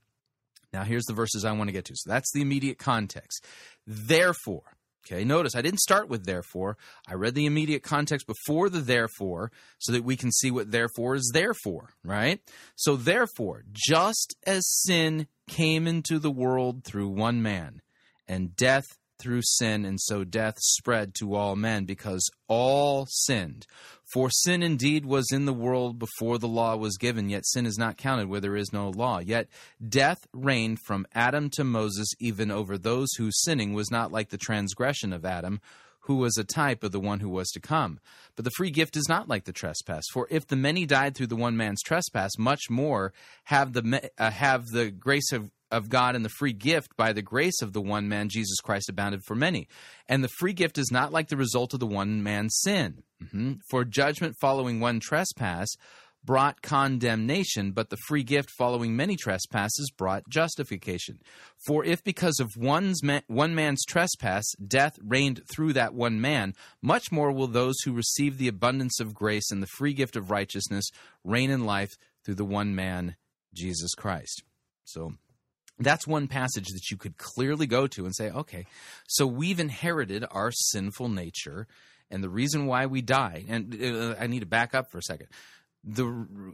Now, 0.75 0.83
here's 0.83 1.05
the 1.05 1.15
verses 1.15 1.45
I 1.45 1.53
want 1.53 1.69
to 1.69 1.73
get 1.73 1.85
to. 1.85 1.95
So 1.95 2.11
that's 2.11 2.33
the 2.33 2.43
immediate 2.43 2.79
context. 2.79 3.47
Therefore, 3.87 4.77
okay, 5.07 5.23
notice 5.23 5.55
I 5.55 5.63
didn't 5.63 5.79
start 5.79 6.09
with 6.09 6.27
therefore. 6.27 6.77
I 7.07 7.15
read 7.15 7.37
the 7.37 7.47
immediate 7.47 7.85
context 7.85 8.27
before 8.27 8.69
the 8.69 8.81
therefore 8.81 9.53
so 9.79 9.93
that 9.93 10.03
we 10.03 10.17
can 10.17 10.33
see 10.33 10.51
what 10.51 10.73
therefore 10.73 11.15
is 11.15 11.31
there 11.33 11.55
for, 11.55 11.91
right? 12.03 12.41
So, 12.75 12.97
therefore, 12.97 13.63
just 13.71 14.35
as 14.45 14.69
sin 14.69 15.29
came 15.49 15.87
into 15.87 16.19
the 16.19 16.33
world 16.33 16.83
through 16.83 17.09
one 17.09 17.41
man, 17.41 17.81
and 18.27 18.57
death 18.57 18.99
through 19.25 19.41
sin, 19.43 19.87
and 19.87 19.99
so 19.99 20.23
death 20.23 20.57
spread 20.61 21.15
to 21.15 21.35
all 21.35 21.57
men 21.57 21.87
because 21.87 22.31
all 22.47 23.07
sinned. 23.09 23.67
For 24.13 24.29
sin 24.31 24.63
indeed 24.63 25.07
was 25.07 25.27
in 25.33 25.47
the 25.47 25.55
world 25.55 25.99
before 25.99 26.39
the 26.39 26.47
law 26.47 26.77
was 26.77 26.99
given, 26.99 27.31
yet 27.31 27.47
sin 27.47 27.65
is 27.65 27.79
not 27.79 27.97
counted 27.97 28.29
where 28.29 28.41
there 28.41 28.55
is 28.55 28.73
no 28.73 28.91
law. 28.91 29.19
Yet 29.19 29.49
death 29.87 30.27
reigned 30.35 30.79
from 30.87 31.07
Adam 31.15 31.49
to 31.55 31.65
Moses, 31.65 32.09
even 32.21 32.51
over 32.51 32.77
those 32.77 33.09
whose 33.15 33.43
sinning 33.43 33.73
was 33.73 33.91
not 33.91 34.13
like 34.13 34.29
the 34.29 34.37
transgression 34.37 35.15
of 35.15 35.25
Adam, 35.25 35.61
who 36.01 36.17
was 36.17 36.37
a 36.37 36.45
type 36.45 36.85
of 36.85 36.93
the 36.93 37.01
one 37.01 37.21
who 37.21 37.31
was 37.31 37.49
to 37.53 37.61
come. 37.61 37.99
But 38.37 38.45
the 38.45 38.51
free 38.59 38.71
gift 38.71 38.95
is 38.95 39.09
not 39.09 39.27
like 39.27 39.45
the 39.45 39.53
trespass. 39.53 40.05
For 40.13 40.29
if 40.31 40.47
the 40.47 40.57
many 40.57 40.85
died 40.85 41.15
through 41.15 41.29
the 41.29 41.37
one 41.37 41.57
man's 41.57 41.83
trespass, 41.83 42.33
much 42.39 42.69
more 42.69 43.15
have 43.45 43.73
the 43.73 44.11
uh, 44.19 44.31
have 44.31 44.67
the 44.67 44.91
grace 44.91 45.33
of 45.33 45.51
of 45.75 45.89
God 45.89 46.15
and 46.17 46.25
the 46.25 46.31
free 46.31 46.53
gift 46.53 46.97
by 46.97 47.13
the 47.13 47.23
grace 47.23 47.61
of 47.61 47.73
the 47.73 47.83
one 47.83 48.09
man 48.09 48.29
Jesus 48.29 48.61
Christ 48.61 48.89
abounded 48.89 49.23
for 49.25 49.35
many. 49.35 49.69
And 50.09 50.23
the 50.23 50.29
free 50.39 50.53
gift 50.53 50.79
is 50.79 50.91
not 50.91 51.13
like 51.13 51.29
the 51.29 51.37
result 51.37 51.75
of 51.75 51.81
the 51.81 51.87
one 51.87 52.23
man's 52.23 52.57
sin. 52.63 53.03
Mhm. 53.23 53.59
For 53.69 53.85
judgment 53.85 54.37
following 54.41 54.81
one 54.81 55.01
trespass 55.01 55.69
brought 56.25 56.63
condemnation, 56.63 57.73
but 57.73 57.91
the 57.91 57.99
free 58.09 58.23
gift 58.23 58.51
following 58.57 58.97
many 58.97 59.17
trespasses 59.17 59.91
brought 59.97 60.29
justification. 60.29 61.19
For 61.67 61.85
if 61.85 62.03
because 62.03 62.41
of 62.41 62.57
one's 62.57 63.01
one 63.27 63.55
man's 63.55 63.85
trespass 63.85 64.45
death 64.67 64.99
reigned 65.03 65.43
through 65.53 65.75
that 65.75 65.95
one 65.95 66.21
man, 66.21 66.55
much 66.81 67.13
more 67.13 67.31
will 67.31 67.47
those 67.47 67.77
who 67.85 67.93
receive 67.93 68.39
the 68.39 68.49
abundance 68.49 69.01
of 69.01 69.15
grace 69.15 69.51
and 69.51 69.63
the 69.63 69.69
free 69.77 69.93
gift 69.93 70.17
of 70.17 70.31
righteousness 70.31 70.87
reign 71.25 71.51
in 71.51 71.67
life 71.67 71.93
through 72.25 72.37
the 72.37 72.45
one 72.45 72.75
man, 72.75 73.17
Jesus 73.53 73.95
Christ. 73.95 74.43
So 74.85 75.15
that's 75.79 76.07
one 76.07 76.29
passage 76.29 76.69
that 76.69 76.91
you 76.91 76.97
could 76.97 77.17
clearly 77.17 77.67
go 77.67 77.87
to 77.89 78.05
and 78.05 78.15
say, 78.15 78.31
okay, 78.31 78.67
so 79.07 79.27
we've 79.27 79.61
inherited 79.61 80.25
our 80.31 80.53
sinful 80.53 81.09
nature, 81.09 81.67
and 82.11 82.23
the 82.23 82.29
reason 82.29 82.67
why 82.67 82.87
we 82.87 83.03
die. 83.03 83.45
And 83.49 83.75
uh, 83.83 84.15
I 84.19 84.27
need 84.27 84.41
to 84.41 84.47
back 84.47 84.75
up 84.75 84.91
for 84.91 84.99
a 84.99 85.03
second. 85.03 85.29
The 85.83 86.05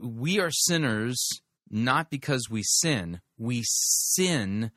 we 0.02 0.40
are 0.40 0.50
sinners 0.50 1.20
not 1.70 2.11
because 2.11 2.48
we 2.50 2.62
sin. 2.64 3.20
We 3.38 3.62
sin 3.64 4.72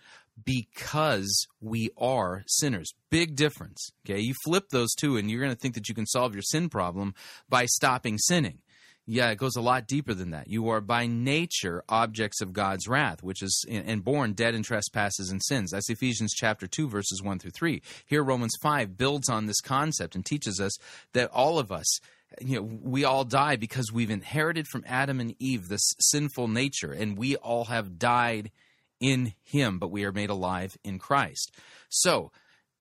because 0.46 1.48
we 1.60 1.90
are 1.98 2.44
sinners. 2.48 2.94
Big 3.10 3.36
difference. 3.36 3.92
Okay, 4.06 4.20
you 4.20 4.34
flip 4.44 4.66
those 4.70 4.94
two, 4.94 5.18
and 5.18 5.30
you're 5.30 5.42
going 5.42 5.54
to 5.54 5.60
think 5.60 5.76
that 5.76 5.90
you 5.90 5.96
can 5.96 6.06
solve 6.06 6.34
your 6.34 6.44
sin 6.44 6.70
problem 6.70 7.14
by 7.50 7.66
stopping 7.66 8.18
sinning. 8.18 8.60
Yeah, 9.06 9.32
it 9.32 9.38
goes 9.38 9.58
a 9.58 9.62
lot 9.62 9.86
deeper 9.86 10.14
than 10.14 10.32
that. 10.32 10.48
You 10.48 10.70
are 10.70 10.80
by 10.80 11.08
nature 11.08 11.84
objects 11.90 12.40
of 12.40 12.54
God's 12.54 12.88
wrath, 12.88 13.22
which 13.22 13.42
is 13.42 13.66
and 13.70 14.02
born 14.04 14.32
dead 14.32 14.56
in 14.56 14.64
trespasses 14.64 15.30
and 15.30 15.44
sins. 15.44 15.72
That's 15.72 15.90
Ephesians 15.90 16.34
chapter 16.34 16.68
2 16.68 16.88
verses 16.88 17.22
1 17.22 17.40
through 17.40 17.52
3. 17.52 17.82
Here 18.06 18.24
Romans 18.24 18.56
5 18.62 18.98
builds 18.98 19.28
on 19.28 19.46
this 19.46 19.60
concept 19.60 20.16
and 20.16 20.26
teaches 20.26 20.62
us 20.62 20.72
that 21.12 21.30
all 21.32 21.60
of 21.60 21.70
us 21.70 22.00
you 22.42 22.56
know, 22.56 22.62
we 22.82 23.04
all 23.04 23.26
die 23.26 23.56
because 23.58 23.92
we've 23.92 24.10
inherited 24.10 24.68
from 24.68 24.84
Adam 24.88 25.20
and 25.20 25.36
Eve 25.40 25.68
this 25.68 25.94
sinful 26.00 26.48
nature, 26.48 26.92
and 26.92 27.18
we 27.18 27.36
all 27.36 27.66
have 27.66 28.00
died 28.00 28.52
in 29.00 29.34
Him, 29.44 29.80
but 29.80 29.92
we 29.92 30.06
are 30.06 30.12
made 30.12 30.30
alive 30.30 30.78
in 30.84 30.98
Christ. 30.98 31.52
So, 31.90 32.32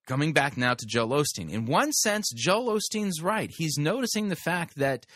coming 0.07 0.33
back 0.33 0.57
now 0.57 0.75
to 0.75 0.87
Joel 0.87 1.23
Osteen, 1.23 1.51
in 1.51 1.67
one 1.67 1.93
sense, 1.93 2.31
Joel 2.35 2.79
Osteen's 2.79 3.21
right. 3.21 3.51
He's 3.55 3.77
noticing 3.77 4.29
the 4.29 4.37
fact 4.37 4.77
that 4.77 5.07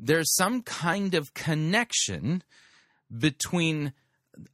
there's 0.00 0.34
some 0.34 0.62
kind 0.62 1.14
of 1.14 1.34
connection 1.34 2.42
between 3.16 3.92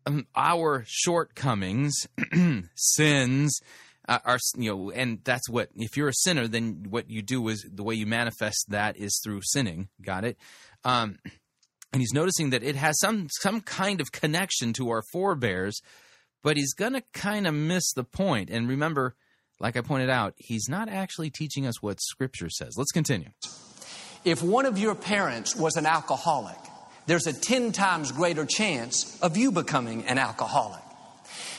um, 0.07 0.27
our 0.35 0.85
shortcomings, 0.87 1.95
sins, 2.75 3.61
uh, 4.09 4.19
are 4.25 4.39
you 4.57 4.71
know, 4.71 4.91
and 4.91 5.21
that's 5.25 5.49
what 5.49 5.71
if 5.77 5.97
you're 5.97 6.09
a 6.09 6.15
sinner, 6.15 6.47
then 6.49 6.87
what 6.89 7.11
you 7.11 7.23
do 7.23 7.49
is 7.49 7.67
the 7.71 7.83
way 7.83 7.95
you 7.95 8.07
manifest 8.07 8.67
that 8.69 8.97
is 8.97 9.21
through 9.25 9.41
sinning. 9.43 9.89
Got 10.03 10.25
it? 10.25 10.37
Um, 10.85 11.19
and 11.93 12.03
he's 12.03 12.13
noticing 12.13 12.51
that 12.51 12.63
it 12.63 12.77
has 12.77 12.99
some 13.01 13.29
some 13.41 13.61
kind 13.61 14.01
of 14.01 14.13
connection 14.13 14.73
to 14.75 14.91
our 14.91 15.03
forebears, 15.13 15.81
but 16.43 16.57
he's 16.57 16.75
gonna 16.75 17.03
kind 17.13 17.47
of 17.47 17.55
miss 17.55 17.93
the 17.93 18.05
point. 18.05 18.51
And 18.51 18.69
remember, 18.69 19.15
like 19.59 19.77
I 19.77 19.81
pointed 19.81 20.11
out, 20.11 20.35
he's 20.37 20.69
not 20.69 20.89
actually 20.89 21.31
teaching 21.31 21.67
us 21.67 21.83
what 21.83 22.01
Scripture 22.01 22.51
says. 22.51 22.75
Let's 22.77 22.93
continue. 22.93 23.31
If 24.27 24.43
one 24.43 24.67
of 24.67 24.77
your 24.77 24.97
parents 24.97 25.55
was 25.55 25.77
an 25.77 25.87
alcoholic, 25.87 26.59
there's 27.07 27.29
a 27.29 27.33
10 27.33 27.71
times 27.71 28.11
greater 28.11 28.45
chance 28.45 29.17
of 29.23 29.37
you 29.37 29.53
becoming 29.53 30.05
an 30.07 30.19
alcoholic. 30.19 30.83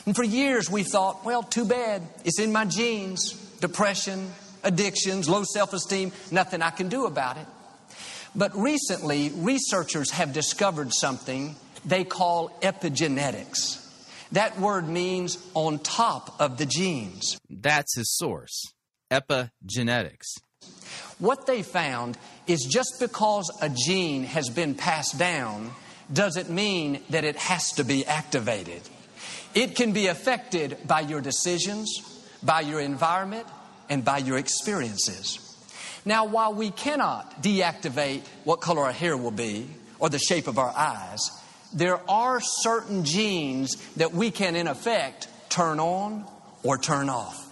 And 0.04 0.14
for 0.14 0.22
years 0.22 0.70
we 0.70 0.82
thought, 0.82 1.24
well, 1.24 1.42
too 1.42 1.64
bad. 1.64 2.02
It's 2.26 2.38
in 2.38 2.52
my 2.52 2.66
genes. 2.66 3.32
Depression, 3.60 4.30
addictions, 4.62 5.30
low 5.30 5.44
self 5.44 5.72
esteem, 5.72 6.12
nothing 6.30 6.60
I 6.60 6.68
can 6.68 6.90
do 6.90 7.06
about 7.06 7.38
it. 7.38 7.46
But 8.36 8.54
recently, 8.54 9.30
researchers 9.30 10.10
have 10.10 10.34
discovered 10.34 10.92
something 10.92 11.56
they 11.86 12.04
call 12.04 12.50
epigenetics. 12.60 13.82
That 14.32 14.60
word 14.60 14.86
means 14.86 15.38
on 15.54 15.78
top 15.78 16.38
of 16.38 16.58
the 16.58 16.66
genes. 16.66 17.40
That's 17.48 17.96
his 17.96 18.14
source, 18.14 18.62
epigenetics. 19.10 20.26
What 21.18 21.46
they 21.46 21.62
found 21.62 22.16
is 22.48 22.64
just 22.64 22.96
because 22.98 23.50
a 23.60 23.68
gene 23.68 24.24
has 24.24 24.48
been 24.48 24.74
passed 24.74 25.18
down 25.18 25.70
doesn't 26.12 26.50
mean 26.50 27.02
that 27.10 27.24
it 27.24 27.36
has 27.36 27.72
to 27.72 27.84
be 27.84 28.04
activated. 28.06 28.80
It 29.54 29.76
can 29.76 29.92
be 29.92 30.06
affected 30.06 30.78
by 30.86 31.00
your 31.00 31.20
decisions, 31.20 31.90
by 32.42 32.62
your 32.62 32.80
environment, 32.80 33.46
and 33.88 34.04
by 34.04 34.18
your 34.18 34.38
experiences. 34.38 35.38
Now, 36.04 36.24
while 36.24 36.54
we 36.54 36.70
cannot 36.70 37.42
deactivate 37.42 38.22
what 38.44 38.60
color 38.60 38.84
our 38.84 38.92
hair 38.92 39.16
will 39.16 39.30
be 39.30 39.68
or 39.98 40.08
the 40.08 40.18
shape 40.18 40.46
of 40.46 40.58
our 40.58 40.70
eyes, 40.70 41.20
there 41.74 42.00
are 42.10 42.40
certain 42.40 43.04
genes 43.04 43.76
that 43.96 44.12
we 44.12 44.30
can, 44.30 44.56
in 44.56 44.68
effect, 44.68 45.28
turn 45.50 45.80
on 45.80 46.24
or 46.62 46.78
turn 46.78 47.10
off. 47.10 47.44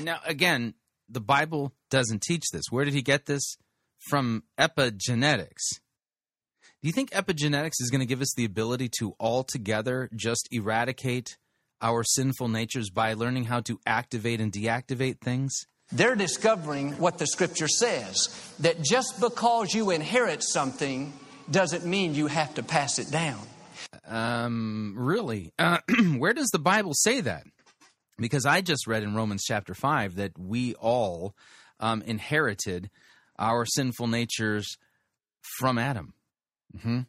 Now, 0.00 0.18
again, 0.26 0.74
the 1.08 1.20
Bible 1.20 1.72
doesn't 1.90 2.22
teach 2.22 2.44
this. 2.52 2.64
Where 2.70 2.84
did 2.84 2.94
he 2.94 3.02
get 3.02 3.26
this? 3.26 3.56
From 4.08 4.42
epigenetics. 4.58 5.80
Do 6.82 6.88
you 6.88 6.92
think 6.92 7.10
epigenetics 7.12 7.80
is 7.80 7.90
going 7.90 8.00
to 8.00 8.06
give 8.06 8.20
us 8.20 8.34
the 8.36 8.44
ability 8.44 8.90
to 8.98 9.14
altogether 9.20 10.10
just 10.14 10.48
eradicate 10.50 11.36
our 11.80 12.02
sinful 12.02 12.48
natures 12.48 12.90
by 12.90 13.14
learning 13.14 13.44
how 13.44 13.60
to 13.60 13.78
activate 13.86 14.40
and 14.40 14.52
deactivate 14.52 15.20
things? 15.20 15.52
They're 15.92 16.16
discovering 16.16 16.98
what 16.98 17.18
the 17.18 17.26
scripture 17.26 17.68
says 17.68 18.54
that 18.60 18.82
just 18.82 19.20
because 19.20 19.74
you 19.74 19.90
inherit 19.90 20.42
something 20.42 21.12
doesn't 21.50 21.84
mean 21.84 22.14
you 22.14 22.26
have 22.26 22.54
to 22.54 22.62
pass 22.62 22.98
it 22.98 23.10
down. 23.10 23.40
Um, 24.08 24.94
really? 24.96 25.52
Uh, 25.58 25.78
where 26.16 26.32
does 26.32 26.48
the 26.48 26.58
Bible 26.58 26.94
say 26.94 27.20
that? 27.20 27.44
Because 28.18 28.46
I 28.46 28.60
just 28.60 28.86
read 28.86 29.02
in 29.02 29.14
Romans 29.14 29.44
chapter 29.46 29.74
5 29.74 30.16
that 30.16 30.38
we 30.38 30.74
all 30.74 31.34
um, 31.78 32.02
inherited 32.02 32.90
our 33.42 33.66
sinful 33.66 34.06
natures 34.06 34.76
from 35.58 35.76
Adam. 35.78 36.14
hmm 36.80 37.00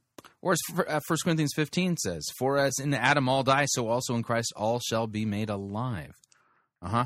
Or 0.42 0.54
as 0.54 0.60
fir- 0.74 0.88
uh, 0.90 1.00
1 1.08 1.18
Corinthians 1.24 1.54
15 1.56 1.98
says, 1.98 2.26
For 2.38 2.58
as 2.58 2.74
in 2.80 2.94
Adam 2.94 3.30
all 3.30 3.44
die, 3.44 3.66
so 3.68 3.88
also 3.88 4.16
in 4.16 4.24
Christ 4.24 4.52
all 4.56 4.80
shall 4.80 5.08
be 5.08 5.26
made 5.26 5.50
alive. 5.50 6.16
Uh 6.82 7.06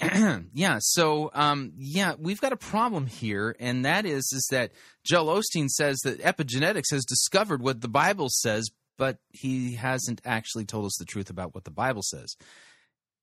huh. 0.00 0.40
yeah. 0.52 0.78
So, 0.80 1.30
um, 1.34 1.72
yeah, 1.76 2.14
we've 2.18 2.40
got 2.40 2.52
a 2.52 2.56
problem 2.56 3.06
here, 3.06 3.54
and 3.60 3.84
that 3.84 4.04
is 4.04 4.28
is 4.34 4.46
that 4.50 4.72
Joel 5.04 5.40
Osteen 5.40 5.68
says 5.68 5.98
that 6.04 6.20
epigenetics 6.20 6.90
has 6.90 7.04
discovered 7.04 7.62
what 7.62 7.80
the 7.80 7.88
Bible 7.88 8.28
says, 8.28 8.68
but 8.98 9.18
he 9.30 9.74
hasn't 9.74 10.20
actually 10.24 10.64
told 10.64 10.86
us 10.86 10.96
the 10.98 11.04
truth 11.04 11.30
about 11.30 11.54
what 11.54 11.64
the 11.64 11.70
Bible 11.70 12.02
says. 12.02 12.34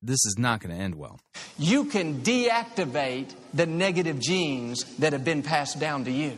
This 0.02 0.24
is 0.26 0.36
not 0.36 0.60
going 0.60 0.74
to 0.76 0.82
end 0.82 0.96
well. 0.96 1.20
You 1.58 1.84
can 1.84 2.22
deactivate 2.22 3.34
the 3.54 3.66
negative 3.66 4.18
genes 4.18 4.84
that 4.96 5.12
have 5.12 5.24
been 5.24 5.42
passed 5.42 5.78
down 5.78 6.04
to 6.06 6.10
you. 6.10 6.36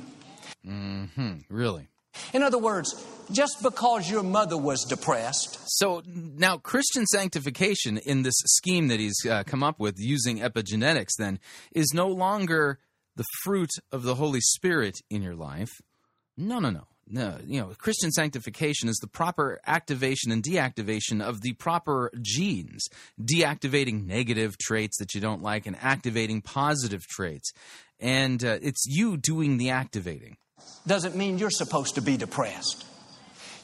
Mm-hmm. 0.67 1.33
Really. 1.49 1.89
In 2.33 2.43
other 2.43 2.59
words, 2.59 2.95
just 3.33 3.63
because 3.63 4.11
your 4.11 4.23
mother 4.23 4.57
was 4.57 4.85
depressed, 4.85 5.59
So 5.67 6.03
now, 6.07 6.59
Christian 6.59 7.07
sanctification 7.07 7.99
in 7.99 8.23
this 8.23 8.35
scheme 8.47 8.89
that 8.89 9.01
he's 9.01 9.17
uh, 9.29 9.43
come 9.45 9.63
up 9.63 9.81
with 9.81 9.97
using 9.99 10.39
epigenetics 10.39 11.17
then 11.19 11.41
is 11.73 11.93
no 11.95 12.09
longer 12.09 12.79
the 13.17 13.25
fruit 13.43 13.71
of 13.91 14.03
the 14.03 14.17
Holy 14.17 14.41
Spirit 14.41 14.95
in 15.11 15.23
your 15.23 15.35
life. 15.35 15.71
No, 16.37 16.59
no, 16.59 16.71
no. 16.71 16.87
No, 17.07 17.39
you 17.47 17.61
know, 17.61 17.73
Christian 17.77 18.11
sanctification 18.11 18.89
is 18.89 18.97
the 18.97 19.07
proper 19.07 19.61
activation 19.67 20.33
and 20.33 20.43
deactivation 20.43 21.21
of 21.23 21.43
the 21.43 21.53
proper 21.53 22.11
genes, 22.23 22.87
deactivating 23.21 24.07
negative 24.07 24.57
traits 24.59 24.97
that 24.99 25.15
you 25.15 25.21
don't 25.21 25.43
like 25.43 25.67
and 25.67 25.77
activating 25.83 26.41
positive 26.41 27.07
traits. 27.07 27.53
And 28.01 28.43
uh, 28.43 28.59
it's 28.63 28.87
you 28.87 29.17
doing 29.17 29.59
the 29.59 29.71
activating. 29.71 30.37
doesn't 30.87 31.15
mean 31.15 31.39
you're 31.39 31.51
supposed 31.51 31.97
to 31.97 32.01
be 32.01 32.17
depressed. 32.17 32.87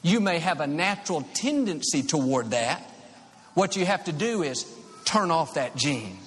You 0.03 0.19
may 0.19 0.39
have 0.39 0.61
a 0.61 0.67
natural 0.67 1.21
tendency 1.33 2.03
toward 2.03 2.51
that. 2.51 2.81
What 3.53 3.75
you 3.75 3.85
have 3.85 4.05
to 4.05 4.11
do 4.11 4.43
is 4.43 4.65
turn 5.05 5.31
off 5.31 5.55
that 5.55 5.75
gene, 5.75 6.17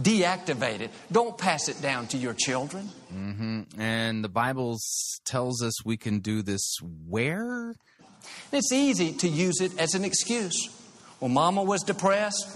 deactivate 0.00 0.80
it. 0.80 0.90
Don't 1.10 1.36
pass 1.36 1.68
it 1.68 1.80
down 1.80 2.06
to 2.08 2.18
your 2.18 2.34
children. 2.34 2.88
Mm-hmm. 3.14 3.80
And 3.80 4.22
the 4.22 4.28
Bible 4.28 4.78
tells 5.24 5.62
us 5.62 5.84
we 5.84 5.96
can 5.96 6.20
do 6.20 6.42
this 6.42 6.78
where? 7.08 7.74
It's 8.52 8.72
easy 8.72 9.12
to 9.12 9.28
use 9.28 9.60
it 9.60 9.78
as 9.78 9.94
an 9.94 10.04
excuse. 10.04 10.70
Well, 11.20 11.30
mama 11.30 11.62
was 11.62 11.82
depressed, 11.82 12.46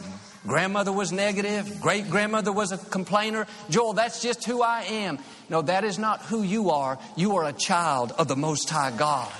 grandmother 0.47 0.93
was 0.93 1.13
negative, 1.13 1.81
great 1.81 2.11
grandmother 2.11 2.53
was 2.53 2.73
a 2.73 2.79
complainer. 2.79 3.47
Joel, 3.71 3.95
that's 3.95 4.21
just 4.21 4.45
who 4.45 4.63
I 4.63 4.83
am. 4.83 5.19
No, 5.49 5.63
that 5.63 5.83
is 5.83 5.99
not 5.99 6.21
who 6.23 6.43
you 6.43 6.71
are. 6.71 6.99
You 7.17 7.37
are 7.37 7.47
a 7.47 7.55
child 7.55 8.13
of 8.19 8.29
the 8.29 8.37
Most 8.37 8.69
High 8.69 8.91
God. 8.91 9.33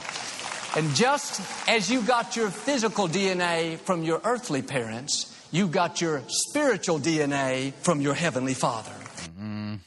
And 0.75 0.95
just 0.95 1.43
as 1.69 1.91
you 1.91 2.01
got 2.01 2.37
your 2.37 2.49
physical 2.49 3.09
DNA 3.09 3.77
from 3.79 4.05
your 4.05 4.23
earthly 4.25 4.63
parents, 4.63 5.30
you 5.51 5.67
got 5.69 6.01
your 6.01 6.23
spiritual 6.29 6.99
DNA 6.99 7.73
from 7.75 8.01
your 8.01 8.15
Heavenly 8.15 8.55
Father. 8.55 8.93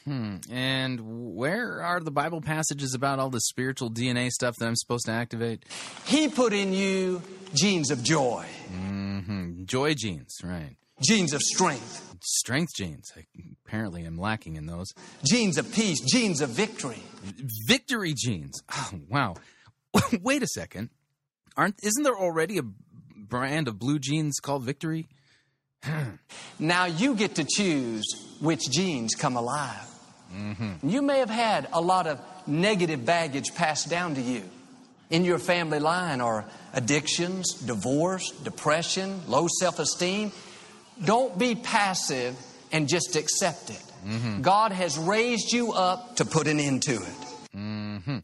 And 0.06 1.34
where 1.34 1.82
are 1.82 2.00
the 2.00 2.10
Bible 2.10 2.40
passages 2.40 2.94
about 2.94 3.18
all 3.18 3.30
the 3.30 3.40
spiritual 3.40 3.90
DNA 3.90 4.30
stuff 4.30 4.54
that 4.58 4.66
I'm 4.66 4.76
supposed 4.76 5.06
to 5.06 5.12
activate? 5.12 5.64
He 6.04 6.28
put 6.28 6.52
in 6.52 6.72
you 6.72 7.22
genes 7.54 7.90
of 7.90 8.02
joy, 8.02 8.44
Mm-hmm. 8.72 9.64
Joy 9.64 9.94
genes, 9.94 10.36
right. 10.44 10.76
genes 11.02 11.32
of 11.32 11.40
strength, 11.40 12.14
Strength 12.22 12.74
genes. 12.76 13.12
I 13.16 13.24
apparently 13.66 14.04
am 14.04 14.18
lacking 14.18 14.56
in 14.56 14.66
those. 14.66 14.92
genes 15.24 15.56
of 15.58 15.70
peace, 15.72 16.00
genes 16.00 16.40
of 16.40 16.50
victory. 16.50 17.02
Victory 17.66 18.14
genes. 18.16 18.62
Oh, 18.74 18.90
wow. 19.08 19.34
Wait 20.22 20.42
a 20.42 20.46
second. 20.48 20.90
Aren't 21.56 21.76
isn't 21.82 22.02
there 22.02 22.16
already 22.16 22.58
a 22.58 22.62
brand 23.16 23.68
of 23.68 23.78
blue 23.78 23.98
jeans 23.98 24.38
called 24.40 24.62
Victory? 24.64 25.08
Now 26.58 26.86
you 26.86 27.14
get 27.14 27.36
to 27.36 27.44
choose 27.44 28.04
which 28.40 28.70
genes 28.70 29.14
come 29.14 29.36
alive. 29.36 29.88
Mm-hmm. 30.34 30.88
You 30.88 31.02
may 31.02 31.18
have 31.18 31.30
had 31.30 31.68
a 31.72 31.80
lot 31.80 32.06
of 32.06 32.20
negative 32.46 33.04
baggage 33.04 33.54
passed 33.54 33.88
down 33.88 34.14
to 34.16 34.20
you 34.20 34.42
in 35.10 35.24
your 35.24 35.38
family 35.38 35.78
line 35.78 36.20
or 36.20 36.44
addictions, 36.72 37.54
divorce, 37.54 38.30
depression, 38.42 39.20
low 39.28 39.46
self 39.48 39.78
esteem. 39.78 40.32
Don't 41.04 41.38
be 41.38 41.54
passive 41.54 42.36
and 42.72 42.88
just 42.88 43.16
accept 43.16 43.70
it. 43.70 43.82
Mm-hmm. 44.06 44.42
God 44.42 44.72
has 44.72 44.98
raised 44.98 45.52
you 45.52 45.72
up 45.72 46.16
to 46.16 46.24
put 46.24 46.46
an 46.46 46.60
end 46.60 46.82
to 46.82 46.94
it. 46.94 47.26
Mm-hmm. 47.56 48.18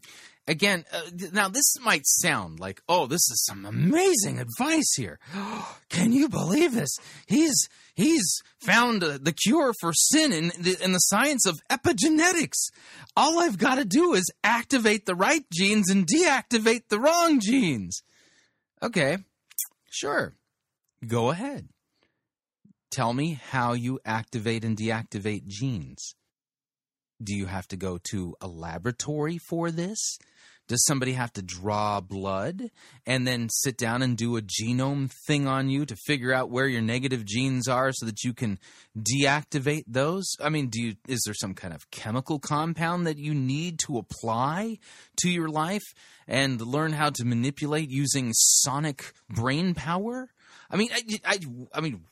Again, 0.47 0.85
uh, 0.91 1.01
now 1.31 1.47
this 1.47 1.75
might 1.81 2.05
sound 2.05 2.59
like, 2.59 2.81
oh, 2.87 3.07
this 3.07 3.29
is 3.31 3.45
some 3.45 3.65
amazing 3.65 4.39
advice 4.39 4.93
here. 4.95 5.19
Can 5.89 6.11
you 6.11 6.29
believe 6.29 6.73
this? 6.73 6.95
He's 7.27 7.67
he's 7.95 8.41
found 8.59 9.03
uh, 9.03 9.19
the 9.21 9.33
cure 9.33 9.73
for 9.79 9.93
sin 9.93 10.31
in 10.31 10.51
the, 10.59 10.77
in 10.83 10.91
the 10.93 10.99
science 10.99 11.45
of 11.45 11.59
epigenetics. 11.69 12.69
All 13.15 13.39
I've 13.39 13.57
got 13.57 13.75
to 13.75 13.85
do 13.85 14.13
is 14.13 14.31
activate 14.43 15.05
the 15.05 15.15
right 15.15 15.43
genes 15.51 15.89
and 15.89 16.07
deactivate 16.07 16.89
the 16.89 16.99
wrong 16.99 17.39
genes. 17.39 18.01
Okay, 18.81 19.17
sure. 19.89 20.35
Go 21.05 21.31
ahead. 21.31 21.69
Tell 22.91 23.13
me 23.13 23.39
how 23.51 23.73
you 23.73 23.99
activate 24.05 24.65
and 24.65 24.77
deactivate 24.77 25.47
genes. 25.47 26.13
Do 27.23 27.35
you 27.35 27.45
have 27.45 27.67
to 27.69 27.77
go 27.77 27.99
to 28.11 28.35
a 28.41 28.47
laboratory 28.47 29.37
for 29.37 29.71
this? 29.71 30.17
Does 30.71 30.85
somebody 30.85 31.11
have 31.11 31.33
to 31.33 31.41
draw 31.41 31.99
blood 31.99 32.71
and 33.05 33.27
then 33.27 33.49
sit 33.49 33.75
down 33.75 34.01
and 34.01 34.15
do 34.15 34.37
a 34.37 34.41
genome 34.41 35.11
thing 35.27 35.45
on 35.45 35.69
you 35.69 35.85
to 35.85 35.97
figure 35.97 36.31
out 36.31 36.49
where 36.49 36.65
your 36.65 36.81
negative 36.81 37.25
genes 37.25 37.67
are 37.67 37.91
so 37.91 38.05
that 38.05 38.23
you 38.23 38.33
can 38.33 38.57
deactivate 38.97 39.83
those? 39.85 40.33
I 40.39 40.47
mean, 40.47 40.69
do 40.69 40.81
you 40.81 40.95
is 41.09 41.23
there 41.25 41.33
some 41.33 41.55
kind 41.55 41.73
of 41.73 41.91
chemical 41.91 42.39
compound 42.39 43.05
that 43.05 43.17
you 43.17 43.33
need 43.33 43.79
to 43.79 43.97
apply 43.97 44.77
to 45.17 45.29
your 45.29 45.49
life 45.49 45.83
and 46.25 46.61
learn 46.61 46.93
how 46.93 47.09
to 47.09 47.25
manipulate 47.25 47.89
using 47.89 48.31
sonic 48.31 49.11
brain 49.29 49.73
power? 49.73 50.29
I 50.69 50.77
mean, 50.77 50.87
I, 50.93 51.01
I, 51.25 51.39
I 51.73 51.81
mean, 51.81 52.05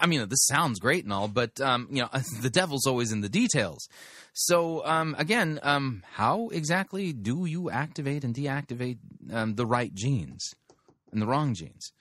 I 0.00 0.06
mean, 0.06 0.28
this 0.28 0.46
sounds 0.46 0.78
great 0.78 1.04
and 1.04 1.12
all, 1.12 1.28
but 1.28 1.60
um, 1.60 1.88
you 1.90 2.02
know, 2.02 2.08
the 2.42 2.50
devil's 2.50 2.86
always 2.86 3.12
in 3.12 3.20
the 3.20 3.28
details. 3.28 3.88
So 4.32 4.84
um, 4.84 5.16
again, 5.18 5.58
um, 5.62 6.02
how 6.12 6.48
exactly 6.48 7.12
do 7.12 7.44
you 7.44 7.70
activate 7.70 8.24
and 8.24 8.34
deactivate 8.34 8.98
um, 9.32 9.54
the 9.56 9.66
right 9.66 9.92
genes 9.94 10.54
and 11.12 11.20
the 11.20 11.26
wrong 11.26 11.54
genes? 11.54 11.92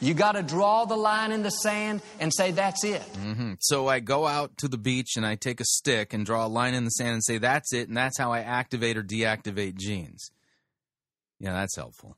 You 0.00 0.14
got 0.14 0.32
to 0.32 0.42
draw 0.42 0.86
the 0.86 0.96
line 0.96 1.30
in 1.30 1.42
the 1.42 1.50
sand 1.50 2.00
and 2.20 2.32
say, 2.34 2.52
that's 2.52 2.84
it. 2.84 3.02
hmm 3.02 3.52
So 3.60 3.86
I 3.86 4.00
go 4.00 4.26
out 4.26 4.56
to 4.58 4.68
the 4.68 4.78
beach 4.78 5.16
and 5.16 5.26
I 5.26 5.34
take 5.34 5.60
a 5.60 5.64
stick 5.64 6.14
and 6.14 6.24
draw 6.24 6.46
a 6.46 6.48
line 6.48 6.72
in 6.72 6.84
the 6.84 6.90
sand 6.90 7.12
and 7.12 7.24
say, 7.24 7.36
"That's 7.36 7.72
it," 7.74 7.88
and 7.88 7.96
that's 7.96 8.16
how 8.18 8.32
I 8.32 8.40
activate 8.40 8.96
or 8.96 9.02
deactivate 9.02 9.76
genes. 9.76 10.30
Yeah, 11.38 11.52
that's 11.52 11.76
helpful. 11.76 12.16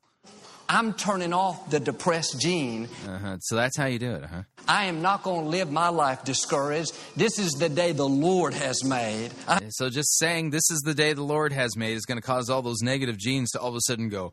I'm 0.73 0.95
turning 0.95 1.33
off 1.33 1.69
the 1.69 1.81
depressed 1.81 2.39
gene. 2.41 2.89
Uh-huh. 3.09 3.39
So 3.41 3.57
that's 3.57 3.77
how 3.77 3.87
you 3.87 3.99
do 3.99 4.13
it, 4.15 4.25
huh? 4.25 4.43
I 4.69 4.85
am 4.85 5.03
not 5.03 5.25
going 5.25 5.43
to 5.43 5.49
live 5.51 5.73
my 5.73 5.89
life 5.89 6.23
discouraged. 6.23 6.93
This 7.17 7.41
is 7.41 7.51
the 7.55 7.69
day 7.69 7.91
the 7.91 8.07
Lord 8.09 8.55
has 8.55 8.85
made. 8.85 9.33
I- 9.49 9.63
So 9.71 9.91
just 9.91 10.17
saying 10.17 10.51
this 10.51 10.71
is 10.71 10.81
the 10.85 10.95
day 10.95 11.13
the 11.13 11.25
Lord 11.25 11.53
has 11.53 11.77
made 11.77 11.95
is 11.97 12.07
going 12.07 12.19
to 12.21 12.27
cause 12.27 12.49
all 12.49 12.63
those 12.63 12.83
negative 12.83 13.19
genes 13.19 13.51
to 13.51 13.61
all 13.61 13.71
of 13.71 13.75
a 13.75 13.81
sudden 13.81 14.09
go, 14.11 14.33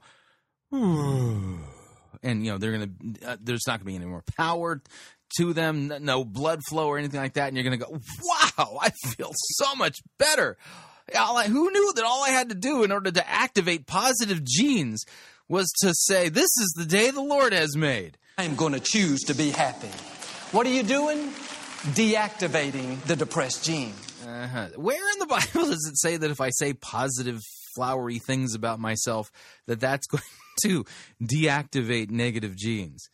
and 0.71 2.45
you 2.45 2.51
know 2.51 2.57
they're 2.59 2.77
going 2.77 2.95
to 3.19 3.29
uh, 3.29 3.37
there's 3.41 3.65
not 3.67 3.79
going 3.79 3.79
to 3.79 3.85
be 3.85 3.95
any 3.95 4.05
more 4.05 4.23
power 4.37 4.81
to 5.37 5.53
them, 5.53 5.91
n- 5.91 6.03
no 6.05 6.23
blood 6.23 6.61
flow 6.69 6.87
or 6.87 6.97
anything 6.99 7.19
like 7.19 7.33
that, 7.33 7.47
and 7.47 7.57
you're 7.57 7.63
going 7.63 7.79
to 7.79 7.85
go, 7.85 7.91
wow, 8.23 8.77
I 8.81 8.91
feel 8.91 9.31
so 9.33 9.75
much 9.75 9.97
better. 10.19 10.57
I, 11.17 11.45
who 11.47 11.71
knew 11.71 11.93
that 11.95 12.03
all 12.05 12.23
I 12.23 12.29
had 12.29 12.49
to 12.49 12.55
do 12.55 12.83
in 12.83 12.91
order 12.91 13.11
to 13.11 13.29
activate 13.29 13.87
positive 13.87 14.43
genes 14.43 15.03
was 15.49 15.71
to 15.81 15.93
say, 15.93 16.29
this 16.29 16.43
is 16.57 16.73
the 16.77 16.85
day 16.85 17.11
the 17.11 17.21
Lord 17.21 17.53
has 17.53 17.75
made. 17.75 18.17
I 18.37 18.43
am 18.43 18.55
going 18.55 18.73
to 18.73 18.79
choose 18.79 19.21
to 19.23 19.33
be 19.33 19.49
happy. 19.49 19.89
What 20.51 20.65
are 20.67 20.71
you 20.71 20.83
doing? 20.83 21.29
Deactivating 21.93 23.01
the 23.03 23.15
depressed 23.15 23.63
gene. 23.63 23.93
Uh-huh. 24.25 24.67
Where 24.75 25.11
in 25.13 25.19
the 25.19 25.25
Bible 25.27 25.69
does 25.69 25.87
it 25.87 25.97
say 25.97 26.17
that 26.17 26.29
if 26.31 26.41
I 26.41 26.49
say 26.51 26.73
positive, 26.73 27.41
flowery 27.75 28.19
things 28.19 28.55
about 28.55 28.79
myself, 28.79 29.31
that 29.67 29.79
that's 29.79 30.07
going 30.11 30.23
to 30.63 30.85
deactivate 31.21 32.09
negative 32.09 32.55
genes? 32.55 33.09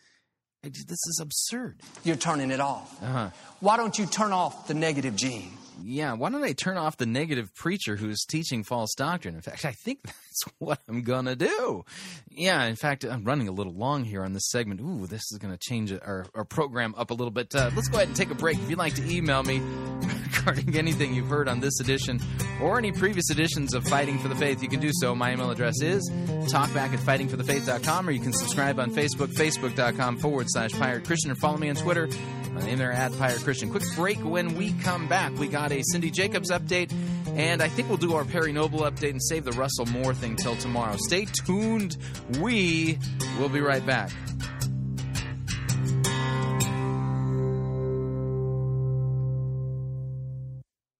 This 0.63 0.88
is 0.88 1.19
absurd. 1.22 1.82
You're 2.06 2.15
turning 2.15 2.50
it 2.50 2.62
off. 2.62 3.02
Uh-huh. 3.04 3.30
Why 3.60 3.76
don't 3.76 3.98
you 4.00 4.06
turn 4.06 4.32
off 4.32 4.67
the 4.67 4.74
negative 4.74 5.15
gene? 5.15 5.52
Yeah, 5.82 6.14
why 6.14 6.30
don't 6.30 6.44
I 6.44 6.54
turn 6.54 6.78
off 6.78 6.98
the 6.98 7.06
negative 7.06 7.54
preacher 7.56 7.96
who's 7.96 8.24
teaching 8.26 8.64
false 8.64 8.94
doctrine? 8.96 9.36
In 9.36 9.42
fact, 9.42 9.66
I 9.66 9.72
think 9.72 10.02
that's 10.04 10.44
what 10.60 10.80
I'm 10.88 11.02
going 11.02 11.26
to 11.26 11.36
do. 11.36 11.86
Yeah, 12.30 12.64
in 12.66 12.76
fact, 12.76 13.04
I'm 13.04 13.24
running 13.24 13.48
a 13.48 13.52
little 13.52 13.74
long 13.74 14.04
here 14.04 14.24
on 14.24 14.34
this 14.34 14.50
segment. 14.50 14.82
Ooh, 14.82 15.08
this 15.08 15.22
is 15.32 15.40
going 15.40 15.54
to 15.54 15.60
change 15.60 15.92
our, 15.92 16.26
our 16.36 16.46
program 16.46 16.94
up 16.98 17.12
a 17.12 17.14
little 17.14 17.32
bit. 17.32 17.54
Uh, 17.56 17.72
let's 17.76 17.88
go 17.88 17.98
ahead 17.98 18.08
and 18.08 18.18
take 18.18 18.32
a 18.32 18.36
break. 18.36 18.58
If 18.58 18.70
you'd 18.70 18.80
like 18.80 18.96
to 18.96 19.10
email 19.10 19.44
me 19.44 19.60
regarding 20.36 20.76
anything 20.76 21.14
you've 21.14 21.28
heard 21.28 21.48
on 21.48 21.60
this 21.60 21.80
edition 21.80 22.20
or 22.62 22.78
any 22.78 22.92
previous 22.92 23.30
editions 23.30 23.74
of 23.74 23.84
Fighting 23.86 24.20
for 24.20 24.28
the 24.28 24.36
Faith, 24.36 24.62
you 24.62 24.70
can 24.70 24.80
do 24.80 24.92
so. 24.94 25.16
My 25.16 25.34
email 25.34 25.52
address 25.52 25.82
is 25.82 26.10
talkback 26.52 26.94
at 26.94 27.00
fightingforthefaith.com 27.00 28.08
or 28.08 28.12
you 28.12 28.20
can 28.20 28.34
subscribe 28.34 28.80
on 28.80 28.92
Facebook, 28.92 29.34
facebook.com 29.34 30.18
forward 30.18 30.48
slash 30.50 30.72
pirate 30.72 31.06
Christian 31.06 31.32
or 31.32 31.36
follow 31.36 31.58
me 31.58 31.70
on 31.70 31.76
Twitter. 31.76 32.10
My 32.54 32.62
name 32.62 32.78
there 32.78 32.92
at 32.92 33.12
Pirate 33.18 33.42
Christian. 33.42 33.72
Quick 33.72 33.84
break 33.96 34.20
when 34.20 34.56
we 34.56 34.74
come 34.74 35.08
back. 35.08 35.36
We 35.39 35.48
got 35.48 35.72
a 35.72 35.82
Cindy 35.92 36.12
Jacobs 36.12 36.52
update, 36.52 36.94
and 37.36 37.63
I 37.63 37.68
think 37.68 37.89
we'll 37.89 37.98
do 37.98 38.13
our 38.13 38.26
Perry 38.26 38.54
Noble 38.54 38.82
update 38.82 39.10
and 39.10 39.24
save 39.24 39.44
the 39.44 39.54
Russell 39.54 39.88
Moore 39.88 40.13
thing 40.13 40.36
till 40.36 40.56
tomorrow. 40.56 40.96
Stay 40.98 41.26
tuned. 41.26 41.98
We 42.39 43.00
will 43.39 43.50
be 43.50 43.60
right 43.60 43.84
back. 43.84 44.12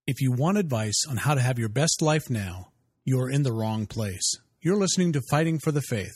If 0.08 0.22
you 0.22 0.32
want 0.32 0.58
advice 0.58 1.06
on 1.08 1.18
how 1.18 1.36
to 1.36 1.42
have 1.42 1.60
your 1.60 1.70
best 1.70 2.02
life 2.02 2.30
now, 2.30 2.72
you're 3.06 3.30
in 3.30 3.44
the 3.44 3.54
wrong 3.54 3.86
place. 3.86 4.34
You're 4.60 4.78
listening 4.78 5.14
to 5.14 5.22
Fighting 5.30 5.60
for 5.60 5.72
the 5.72 5.82
Faith. 5.82 6.16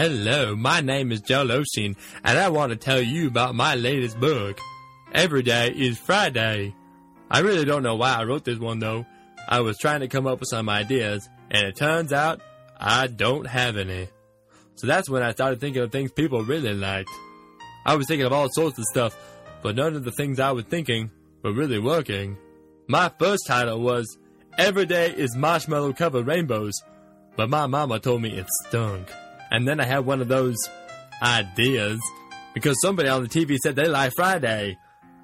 Hello, 0.00 0.56
my 0.56 0.80
name 0.80 1.12
is 1.12 1.20
Joel 1.20 1.48
Osteen, 1.48 1.94
and 2.24 2.38
I 2.38 2.48
want 2.48 2.70
to 2.70 2.76
tell 2.76 3.02
you 3.02 3.28
about 3.28 3.54
my 3.54 3.74
latest 3.74 4.18
book. 4.18 4.58
Every 5.12 5.42
day 5.42 5.74
is 5.76 5.98
Friday. 5.98 6.74
I 7.30 7.40
really 7.40 7.66
don't 7.66 7.82
know 7.82 7.96
why 7.96 8.14
I 8.14 8.24
wrote 8.24 8.46
this 8.46 8.58
one 8.58 8.78
though. 8.78 9.04
I 9.46 9.60
was 9.60 9.76
trying 9.76 10.00
to 10.00 10.08
come 10.08 10.26
up 10.26 10.40
with 10.40 10.48
some 10.48 10.70
ideas, 10.70 11.28
and 11.50 11.66
it 11.66 11.76
turns 11.76 12.14
out 12.14 12.40
I 12.78 13.08
don't 13.08 13.46
have 13.46 13.76
any. 13.76 14.08
So 14.76 14.86
that's 14.86 15.10
when 15.10 15.22
I 15.22 15.32
started 15.32 15.60
thinking 15.60 15.82
of 15.82 15.92
things 15.92 16.12
people 16.12 16.44
really 16.44 16.72
liked. 16.72 17.10
I 17.84 17.94
was 17.94 18.06
thinking 18.06 18.24
of 18.24 18.32
all 18.32 18.48
sorts 18.50 18.78
of 18.78 18.84
stuff, 18.84 19.14
but 19.60 19.76
none 19.76 19.96
of 19.96 20.04
the 20.04 20.12
things 20.12 20.40
I 20.40 20.52
was 20.52 20.64
thinking 20.64 21.10
were 21.42 21.52
really 21.52 21.78
working. 21.78 22.38
My 22.88 23.10
first 23.18 23.42
title 23.46 23.82
was 23.82 24.16
Every 24.56 24.86
Day 24.86 25.12
is 25.14 25.36
Marshmallow 25.36 25.92
Covered 25.92 26.26
Rainbows, 26.26 26.72
but 27.36 27.50
my 27.50 27.66
mama 27.66 28.00
told 28.00 28.22
me 28.22 28.30
it 28.30 28.46
stunk. 28.66 29.06
And 29.50 29.66
then 29.66 29.80
I 29.80 29.84
had 29.84 30.06
one 30.06 30.20
of 30.20 30.28
those 30.28 30.56
ideas 31.22 32.00
because 32.54 32.80
somebody 32.80 33.08
on 33.08 33.22
the 33.22 33.28
TV 33.28 33.56
said 33.56 33.76
they 33.76 33.88
like 33.88 34.12
Friday. 34.14 34.78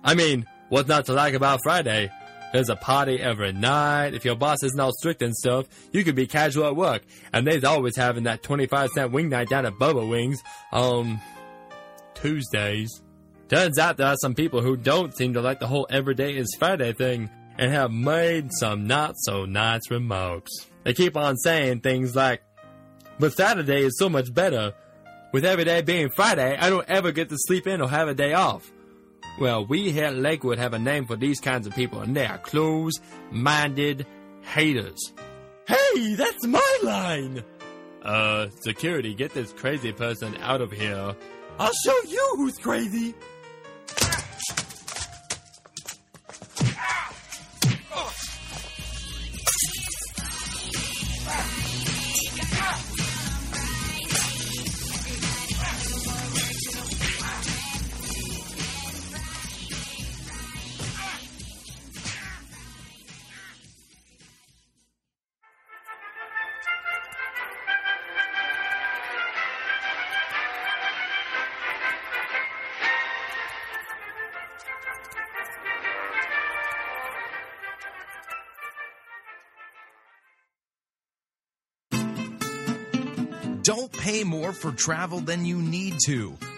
I 0.04 0.14
mean, 0.14 0.46
what's 0.68 0.88
not 0.88 1.06
to 1.06 1.12
like 1.12 1.34
about 1.34 1.60
Friday? 1.62 2.10
There's 2.52 2.68
a 2.68 2.76
party 2.76 3.20
every 3.20 3.52
night. 3.52 4.14
If 4.14 4.24
your 4.24 4.36
boss 4.36 4.62
is 4.62 4.74
not 4.74 4.84
all 4.84 4.92
strict 4.92 5.20
and 5.20 5.34
stuff, 5.34 5.66
you 5.92 6.04
can 6.04 6.14
be 6.14 6.26
casual 6.26 6.66
at 6.66 6.76
work. 6.76 7.02
And 7.32 7.46
they's 7.46 7.64
always 7.64 7.96
having 7.96 8.24
that 8.24 8.42
25 8.42 8.90
cent 8.90 9.12
wing 9.12 9.28
night 9.28 9.48
down 9.48 9.66
at 9.66 9.74
Bubba 9.74 10.08
Wings 10.08 10.42
on 10.72 11.20
Tuesdays. 12.14 13.02
Turns 13.48 13.78
out 13.78 13.96
there 13.96 14.08
are 14.08 14.16
some 14.20 14.34
people 14.34 14.62
who 14.62 14.76
don't 14.76 15.16
seem 15.16 15.34
to 15.34 15.40
like 15.40 15.60
the 15.60 15.66
whole 15.66 15.86
everyday 15.90 16.36
is 16.36 16.54
Friday 16.58 16.92
thing 16.92 17.30
and 17.58 17.72
have 17.72 17.90
made 17.90 18.48
some 18.52 18.86
not 18.86 19.14
so 19.18 19.44
nice 19.44 19.90
remarks. 19.90 20.50
They 20.84 20.94
keep 20.94 21.16
on 21.16 21.36
saying 21.36 21.80
things 21.80 22.14
like, 22.14 22.42
but 23.18 23.32
Saturday 23.32 23.84
is 23.84 23.98
so 23.98 24.08
much 24.08 24.32
better. 24.32 24.72
With 25.32 25.44
every 25.44 25.64
day 25.64 25.82
being 25.82 26.08
Friday, 26.10 26.56
I 26.56 26.70
don't 26.70 26.88
ever 26.88 27.12
get 27.12 27.28
to 27.28 27.36
sleep 27.38 27.66
in 27.66 27.80
or 27.80 27.88
have 27.88 28.08
a 28.08 28.14
day 28.14 28.32
off. 28.32 28.72
Well, 29.38 29.66
we 29.66 29.92
here 29.92 30.06
at 30.06 30.16
Lakewood 30.16 30.58
have 30.58 30.72
a 30.72 30.78
name 30.78 31.06
for 31.06 31.16
these 31.16 31.40
kinds 31.40 31.66
of 31.66 31.74
people, 31.74 32.00
and 32.00 32.16
they 32.16 32.26
are 32.26 32.38
close 32.38 32.94
minded 33.30 34.06
haters. 34.40 35.12
Hey, 35.66 36.14
that's 36.14 36.46
my 36.46 36.78
line! 36.82 37.42
Uh, 38.02 38.48
security, 38.60 39.14
get 39.14 39.34
this 39.34 39.52
crazy 39.52 39.92
person 39.92 40.36
out 40.40 40.60
of 40.60 40.70
here. 40.70 41.14
I'll 41.58 41.72
show 41.84 41.98
you 42.08 42.32
who's 42.36 42.56
crazy! 42.56 43.14
Pay 84.16 84.24
more 84.24 84.52
for 84.52 84.72
travel 84.72 85.20
than 85.20 85.44
you 85.44 85.60
need 85.60 85.94
to. 86.06 86.34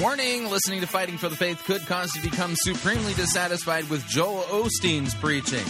Warning 0.00 0.50
listening 0.50 0.82
to 0.82 0.86
Fighting 0.86 1.16
for 1.16 1.30
the 1.30 1.36
Faith 1.36 1.64
could 1.64 1.86
cause 1.86 2.14
you 2.14 2.20
to 2.20 2.30
become 2.30 2.54
supremely 2.54 3.14
dissatisfied 3.14 3.88
with 3.88 4.06
Joel 4.06 4.42
Osteen's 4.42 5.14
preaching. 5.14 5.64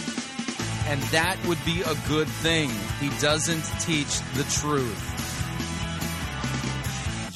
And 0.87 1.01
that 1.13 1.37
would 1.47 1.63
be 1.63 1.81
a 1.81 1.95
good 2.09 2.27
thing. 2.27 2.69
He 2.99 3.07
doesn't 3.21 3.63
teach 3.79 4.19
the 4.33 4.43
truth. 4.51 5.16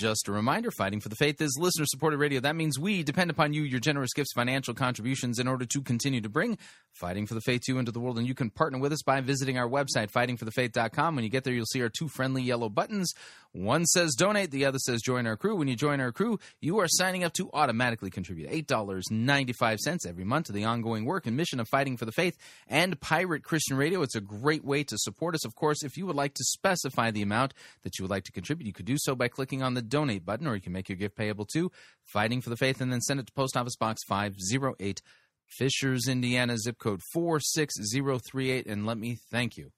Just 0.02 0.28
a 0.28 0.32
reminder 0.32 0.72
Fighting 0.72 1.00
for 1.00 1.10
the 1.10 1.16
Faith 1.16 1.40
is 1.42 1.60
listener 1.60 1.86
supported 1.86 2.18
radio. 2.18 2.40
That 2.40 2.56
means 2.56 2.80
we 2.80 3.04
depend 3.04 3.30
upon 3.30 3.54
you, 3.54 3.62
your 3.62 3.80
generous 3.80 4.14
gifts, 4.14 4.34
financial 4.34 4.74
contributions 4.74 5.38
in 5.38 5.48
order 5.48 5.64
to 5.64 5.82
continue 5.84 6.22
to 6.22 6.28
bring 6.28 6.58
Fighting 6.92 7.28
for 7.28 7.36
the 7.36 7.42
Faith 7.42 7.62
to 7.68 7.78
into 7.78 7.92
the 7.92 8.00
world. 8.00 8.18
And 8.18 8.28
you 8.28 8.34
can 8.34 8.50
partner 8.50 8.80
with 8.80 8.92
us 8.92 9.04
by 9.04 9.22
visiting 9.22 9.60
our 9.60 9.70
website, 9.70 10.12
fightingforthefaith.com. 10.12 11.16
When 11.16 11.24
you 11.24 11.30
get 11.30 11.44
there, 11.44 11.54
you'll 11.54 11.68
see 11.68 11.84
our 11.84 11.90
two 11.90 12.08
friendly 12.08 12.42
yellow 12.42 12.68
buttons. 12.68 13.14
One 13.54 13.86
says 13.86 14.16
donate, 14.16 14.50
the 14.50 14.66
other 14.66 14.80
says 14.80 15.02
join 15.02 15.28
our 15.28 15.38
crew. 15.38 15.56
When 15.56 15.68
you 15.68 15.76
join 15.76 16.00
our 16.00 16.12
crew, 16.12 16.40
you 16.62 16.80
are 16.80 16.88
signing 16.88 17.24
up 17.24 17.34
to 17.34 17.50
automatically 17.54 18.10
contribute 18.10 18.50
$8.95 18.50 20.08
every 20.08 20.24
month 20.24 20.48
to 20.48 20.52
the 20.52 20.64
ongoing 20.64 21.06
work 21.06 21.28
and 21.28 21.38
mission 21.38 21.60
of 21.60 21.68
Fighting 21.68 21.98
for 21.98 22.06
the 22.06 22.12
Faith 22.12 22.38
and 22.68 23.00
Pirate 23.00 23.44
Christian 23.44 23.78
Radio. 23.78 24.02
It's 24.02 24.16
a 24.16 24.22
great 24.22 24.66
way 24.66 24.84
to 24.86 24.98
support 24.98 25.36
us. 25.36 25.46
Of 25.46 25.56
course, 25.56 25.84
if 25.84 25.96
you 25.96 26.08
would 26.08 26.16
like 26.16 26.34
to 26.36 26.44
specify 26.44 27.12
the 27.12 27.22
amount 27.22 27.54
that 27.84 28.00
you 28.00 28.04
would 28.04 28.12
like 28.12 28.24
to 28.24 28.32
contribute, 28.32 28.68
you 28.68 28.74
could 28.74 28.86
do 28.86 28.98
so 28.98 29.16
by 29.16 29.28
clicking 29.28 29.62
on 29.62 29.74
the 29.74 29.91
donate 29.92 30.26
button, 30.26 30.48
or 30.48 30.56
you 30.56 30.62
can 30.62 30.74
make 30.74 30.90
your 30.90 30.96
gift 30.96 31.16
payable 31.16 31.46
to 31.54 31.72
Fighting 32.04 32.42
for 32.42 32.50
the 32.50 32.58
Faith 32.58 32.82
and 32.82 32.92
then 32.92 33.02
send 33.02 33.20
it 33.20 33.28
to 33.28 33.34
Post 33.34 33.56
Office 33.56 33.76
Box 33.76 34.02
508, 34.08 35.02
Fishers, 35.46 36.08
Indiana, 36.08 36.58
zip 36.58 36.80
code 36.80 37.02
46038. 37.14 38.66
And 38.66 38.88
let 38.88 38.98
me 38.98 39.18
thank 39.32 39.58
you. 39.58 39.72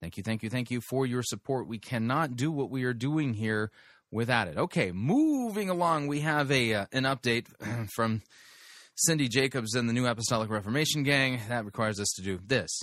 Thank 0.00 0.16
you, 0.16 0.22
thank 0.22 0.42
you, 0.42 0.48
thank 0.48 0.70
you 0.70 0.80
for 0.80 1.04
your 1.04 1.22
support. 1.22 1.66
We 1.66 1.78
cannot 1.78 2.36
do 2.36 2.50
what 2.50 2.70
we 2.70 2.84
are 2.84 2.94
doing 2.94 3.34
here 3.34 3.70
without 4.10 4.48
it. 4.48 4.56
Okay, 4.56 4.92
moving 4.92 5.68
along, 5.68 6.06
we 6.06 6.20
have 6.20 6.50
a 6.50 6.74
uh, 6.74 6.86
an 6.92 7.02
update 7.02 7.46
from 7.94 8.22
Cindy 8.94 9.28
Jacobs 9.28 9.74
and 9.74 9.88
the 9.88 9.92
New 9.92 10.06
Apostolic 10.06 10.50
Reformation 10.50 11.02
Gang. 11.02 11.40
That 11.48 11.64
requires 11.64 12.00
us 12.00 12.08
to 12.16 12.22
do 12.22 12.38
this. 12.46 12.80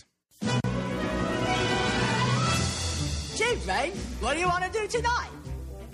Chief, 3.35 3.65
what 4.21 4.33
do 4.33 4.39
you 4.39 4.47
want 4.47 4.63
to 4.63 4.71
do 4.71 4.87
tonight? 4.87 5.44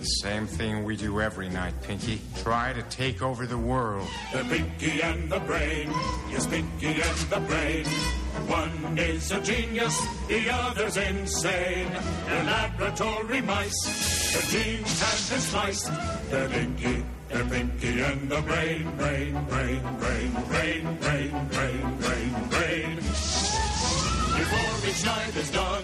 The 0.02 0.08
same 0.08 0.48
thing 0.48 0.84
we 0.84 0.98
do 0.98 1.22
every 1.22 1.48
night, 1.48 1.76
Pinky. 1.84 2.20
Try 2.42 2.74
to 2.74 2.82
take 2.90 3.22
over 3.22 3.46
the 3.46 3.60
world. 3.60 4.08
The 4.34 4.44
Pinky 4.46 5.00
and 5.00 5.32
the 5.32 5.40
Brain. 5.42 5.90
Yes, 6.32 6.48
Pinky 6.48 6.88
and 6.88 7.18
the 7.30 7.40
Brain. 7.42 7.86
One 8.50 8.98
is 8.98 9.32
a 9.32 9.40
genius, 9.42 9.96
the 10.28 10.50
other's 10.50 10.98
insane. 10.98 11.92
They're 12.26 12.44
laboratory 12.46 13.42
mice. 13.42 14.34
Their 14.34 14.64
genes 14.64 15.02
have 15.02 15.30
been 15.30 15.40
spliced. 15.40 15.92
They're 16.32 16.50
Pinky, 16.50 17.06
they're 17.30 17.46
Pinky 17.46 18.02
and 18.02 18.28
the 18.28 18.42
Brain. 18.42 18.98
Brain, 18.98 19.46
brain, 19.50 19.84
brain, 20.00 20.32
brain, 20.50 20.98
brain, 20.98 21.48
brain, 21.52 21.98
brain, 22.02 22.50
brain. 22.50 22.96
Before 24.42 24.90
each 24.90 25.06
night 25.06 25.36
is 25.36 25.52
done, 25.52 25.84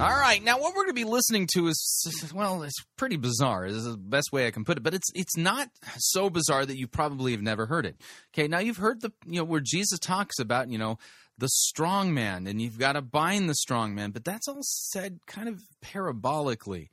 All 0.00 0.10
right, 0.10 0.40
now 0.44 0.60
what 0.60 0.76
we're 0.76 0.84
going 0.84 0.90
to 0.90 0.94
be 0.94 1.02
listening 1.02 1.48
to 1.54 1.66
is 1.66 2.32
well, 2.32 2.62
it's 2.62 2.84
pretty 2.96 3.16
bizarre. 3.16 3.68
This 3.68 3.78
is 3.78 3.90
the 3.90 3.96
best 3.96 4.30
way 4.30 4.46
I 4.46 4.52
can 4.52 4.64
put 4.64 4.76
it, 4.76 4.84
but 4.84 4.94
it's 4.94 5.08
it's 5.12 5.36
not 5.36 5.70
so 5.96 6.30
bizarre 6.30 6.64
that 6.64 6.78
you 6.78 6.86
probably 6.86 7.32
have 7.32 7.42
never 7.42 7.66
heard 7.66 7.84
it. 7.84 7.96
Okay, 8.32 8.46
now 8.46 8.60
you've 8.60 8.76
heard 8.76 9.00
the 9.00 9.12
you 9.26 9.40
know 9.40 9.44
where 9.44 9.60
Jesus 9.60 9.98
talks 9.98 10.38
about 10.38 10.70
you 10.70 10.78
know 10.78 10.98
the 11.36 11.48
strong 11.48 12.14
man 12.14 12.46
and 12.46 12.62
you've 12.62 12.78
got 12.78 12.92
to 12.92 13.02
bind 13.02 13.50
the 13.50 13.56
strong 13.56 13.92
man, 13.92 14.12
but 14.12 14.24
that's 14.24 14.46
all 14.46 14.60
said 14.60 15.18
kind 15.26 15.48
of 15.48 15.62
parabolically. 15.82 16.90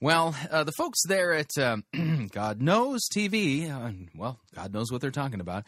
Well, 0.00 0.36
uh, 0.48 0.62
the 0.62 0.72
folks 0.78 1.00
there 1.08 1.32
at 1.32 1.58
uh, 1.58 1.78
God 2.30 2.60
Knows 2.60 3.08
TV, 3.08 3.68
uh, 3.68 3.90
well, 4.14 4.38
God 4.54 4.72
knows 4.72 4.92
what 4.92 5.00
they're 5.00 5.10
talking 5.10 5.40
about. 5.40 5.64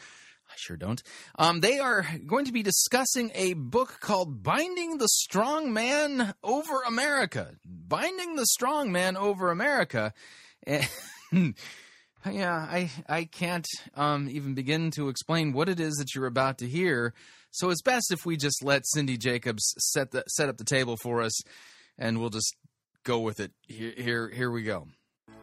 Sure 0.56 0.76
don't. 0.76 1.02
Um, 1.38 1.60
they 1.60 1.78
are 1.78 2.06
going 2.26 2.46
to 2.46 2.52
be 2.52 2.62
discussing 2.62 3.30
a 3.34 3.52
book 3.54 3.98
called 4.00 4.42
Binding 4.42 4.98
the 4.98 5.08
Strong 5.08 5.72
Man 5.72 6.34
Over 6.42 6.82
America. 6.86 7.54
Binding 7.64 8.36
the 8.36 8.46
Strong 8.46 8.92
Man 8.92 9.16
Over 9.16 9.50
America. 9.50 10.12
Yeah, 12.32 12.54
I, 12.54 12.90
I 13.08 13.24
can't 13.24 13.66
um, 13.94 14.28
even 14.28 14.54
begin 14.54 14.90
to 14.92 15.08
explain 15.08 15.52
what 15.52 15.68
it 15.68 15.78
is 15.78 15.94
that 15.96 16.14
you're 16.14 16.26
about 16.26 16.58
to 16.58 16.68
hear. 16.68 17.14
So 17.50 17.70
it's 17.70 17.82
best 17.82 18.12
if 18.12 18.26
we 18.26 18.36
just 18.36 18.64
let 18.64 18.86
Cindy 18.86 19.16
Jacobs 19.16 19.74
set, 19.78 20.10
the, 20.10 20.24
set 20.28 20.48
up 20.48 20.56
the 20.56 20.64
table 20.64 20.96
for 20.96 21.22
us 21.22 21.40
and 21.96 22.18
we'll 22.18 22.30
just 22.30 22.54
go 23.04 23.20
with 23.20 23.40
it. 23.40 23.52
Here, 23.68 23.94
here, 23.96 24.28
here 24.28 24.50
we 24.50 24.62
go. 24.62 24.88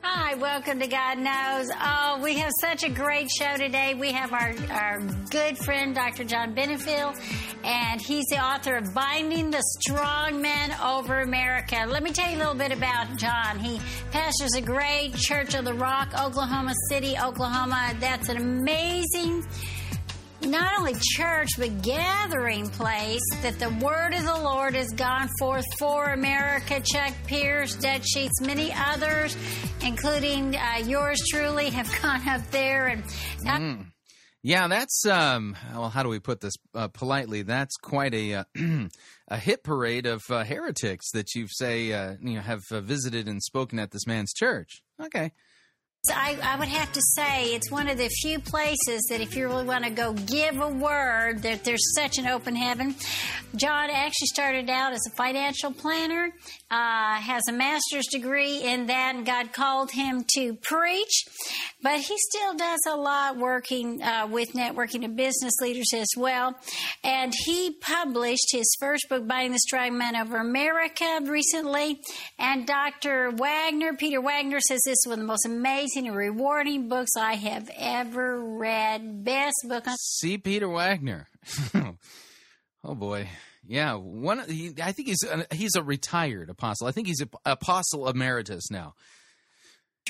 Hi, 0.06 0.36
welcome 0.36 0.82
to 0.82 0.88
God 0.88 1.18
Knows. 1.18 1.70
Oh, 1.82 2.20
we 2.22 2.38
have 2.40 2.52
such 2.60 2.84
a 2.84 2.90
great 2.90 3.30
show 3.32 3.56
today. 3.56 3.94
We 3.94 4.12
have 4.12 4.34
our, 4.34 4.54
our 4.70 5.00
good 5.30 5.58
friend, 5.58 5.96
Dr. 5.96 6.26
John 6.26 6.54
Benefiel, 6.54 7.16
and 7.64 8.02
he's 8.02 8.26
the 8.26 8.44
author 8.44 8.76
of 8.76 8.94
Binding 8.94 9.50
the 9.50 9.64
Strong 9.80 10.42
Men 10.42 10.76
Over 10.84 11.22
America. 11.22 11.86
Let 11.88 12.04
me 12.04 12.12
tell 12.12 12.30
you 12.30 12.36
a 12.36 12.40
little 12.40 12.54
bit 12.54 12.74
about 12.74 13.18
John. 13.18 13.60
He 13.60 13.80
pastors 14.12 14.54
a 14.56 14.62
great 14.62 15.16
Church 15.16 15.56
of 15.56 15.64
the 15.64 15.74
Rock, 15.74 16.10
Oklahoma 16.22 16.74
City, 16.90 17.16
Oklahoma. 17.18 17.94
That's 18.02 18.28
an 18.28 18.36
amazing 18.36 19.48
not 20.46 20.78
only 20.78 20.94
church, 21.16 21.50
but 21.58 21.82
gathering 21.82 22.70
place 22.70 23.22
that 23.42 23.60
the 23.60 23.70
word 23.84 24.14
of 24.14 24.24
the 24.24 24.40
Lord 24.40 24.76
has 24.76 24.90
gone 24.90 25.30
forth 25.40 25.66
for 25.78 26.14
America. 26.14 26.82
Chuck 26.82 27.14
Pierce, 27.28 27.76
Dutch 27.76 28.06
Sheets, 28.06 28.42
many 28.42 28.74
others, 28.74 29.36
including 29.84 30.56
uh, 30.56 30.82
yours 30.86 31.20
truly, 31.32 31.70
have 31.70 31.90
gone 32.02 32.28
up 32.28 32.50
there. 32.52 32.88
And 32.88 33.04
Mm. 33.44 33.88
Yeah, 34.42 34.68
that's 34.68 35.06
um. 35.06 35.56
Well, 35.74 35.90
how 35.90 36.04
do 36.04 36.10
we 36.10 36.20
put 36.20 36.42
this 36.42 36.56
uh, 36.74 36.90
politely? 36.90 37.44
That's 37.44 37.76
quite 37.78 38.14
a 38.14 38.34
uh, 38.34 38.44
a 39.30 39.38
hit 39.38 39.64
parade 39.64 40.06
of 40.06 40.22
uh, 40.30 40.44
heretics 40.44 41.12
that 41.12 41.34
you 41.34 41.48
say 41.50 41.94
uh, 41.94 42.16
you 42.22 42.36
know 42.36 42.42
have 42.42 42.64
uh, 42.72 42.82
visited 42.82 43.28
and 43.28 43.42
spoken 43.42 43.80
at 43.80 43.92
this 43.92 44.06
man's 44.06 44.34
church. 44.34 44.84
Okay. 45.02 45.32
I, 46.12 46.38
I 46.44 46.60
would 46.60 46.68
have 46.68 46.92
to 46.92 47.02
say 47.16 47.56
it's 47.56 47.72
one 47.72 47.88
of 47.88 47.98
the 47.98 48.10
few 48.10 48.38
places 48.38 49.08
that 49.10 49.22
if 49.22 49.38
you 49.38 49.48
really 49.48 49.64
want 49.64 49.86
to 49.86 49.90
go 49.90 50.12
give 50.12 50.60
a 50.60 50.68
word, 50.68 51.44
that 51.44 51.64
there's 51.64 51.96
such 51.96 52.18
an 52.18 52.28
open 52.28 52.58
heaven. 52.58 52.96
John 53.56 53.90
actually 53.90 54.28
started 54.28 54.70
out 54.70 54.92
as 54.92 55.00
a 55.08 55.16
financial 55.16 55.72
planner, 55.72 56.34
uh, 56.70 57.16
has 57.22 57.44
a 57.48 57.54
master's 57.54 58.06
degree 58.12 58.64
in 58.64 58.88
that, 58.88 59.16
and 59.16 59.26
God 59.26 59.54
called 59.54 59.92
him 59.92 60.26
to 60.36 60.56
preach. 60.56 61.24
But 61.82 62.02
he 62.02 62.16
still 62.18 62.54
does 62.54 62.82
a 62.86 62.98
lot 62.98 63.38
working 63.38 64.02
uh, 64.02 64.28
with 64.30 64.52
networking 64.52 65.06
and 65.06 65.16
business 65.16 65.54
leaders 65.62 65.88
as 65.96 66.10
well. 66.18 66.54
And 67.06 67.34
he 67.46 67.78
published 67.80 68.52
his 68.52 68.66
first 68.78 69.08
book, 69.08 69.26
Binding 69.26 69.54
the 69.54 69.60
Strong 69.60 69.98
Man 69.98 70.18
Over 70.18 70.36
America, 70.36 71.22
recently. 71.24 72.02
And 72.38 72.68
Dr. 72.68 73.32
Wagner, 73.32 73.94
Peter 73.94 74.20
Wagner, 74.20 74.60
says 74.60 74.82
this 74.84 74.98
is 74.98 75.08
one 75.08 75.20
of 75.20 75.20
the 75.20 75.28
most 75.28 75.46
amazing 75.46 75.93
and 75.96 76.16
rewarding 76.16 76.90
books 76.90 77.12
I 77.18 77.34
have 77.36 77.70
ever 77.78 78.40
read. 78.40 79.24
Best 79.24 79.56
book 79.68 79.88
on. 79.88 79.96
C. 79.98 80.38
Peter 80.38 80.68
Wagner. 80.70 81.28
oh 82.84 82.96
boy. 82.96 83.30
Yeah, 83.66 83.94
one. 83.96 84.44
He, 84.50 84.74
I 84.82 84.92
think 84.92 85.08
he's 85.08 85.24
a, 85.24 85.56
he's 85.56 85.76
a 85.76 85.84
retired 85.84 86.50
apostle. 86.50 86.88
I 86.88 86.92
think 86.92 87.08
he's 87.08 87.22
a 87.22 87.30
apostle 87.52 88.08
emeritus 88.08 88.70
now. 88.70 88.94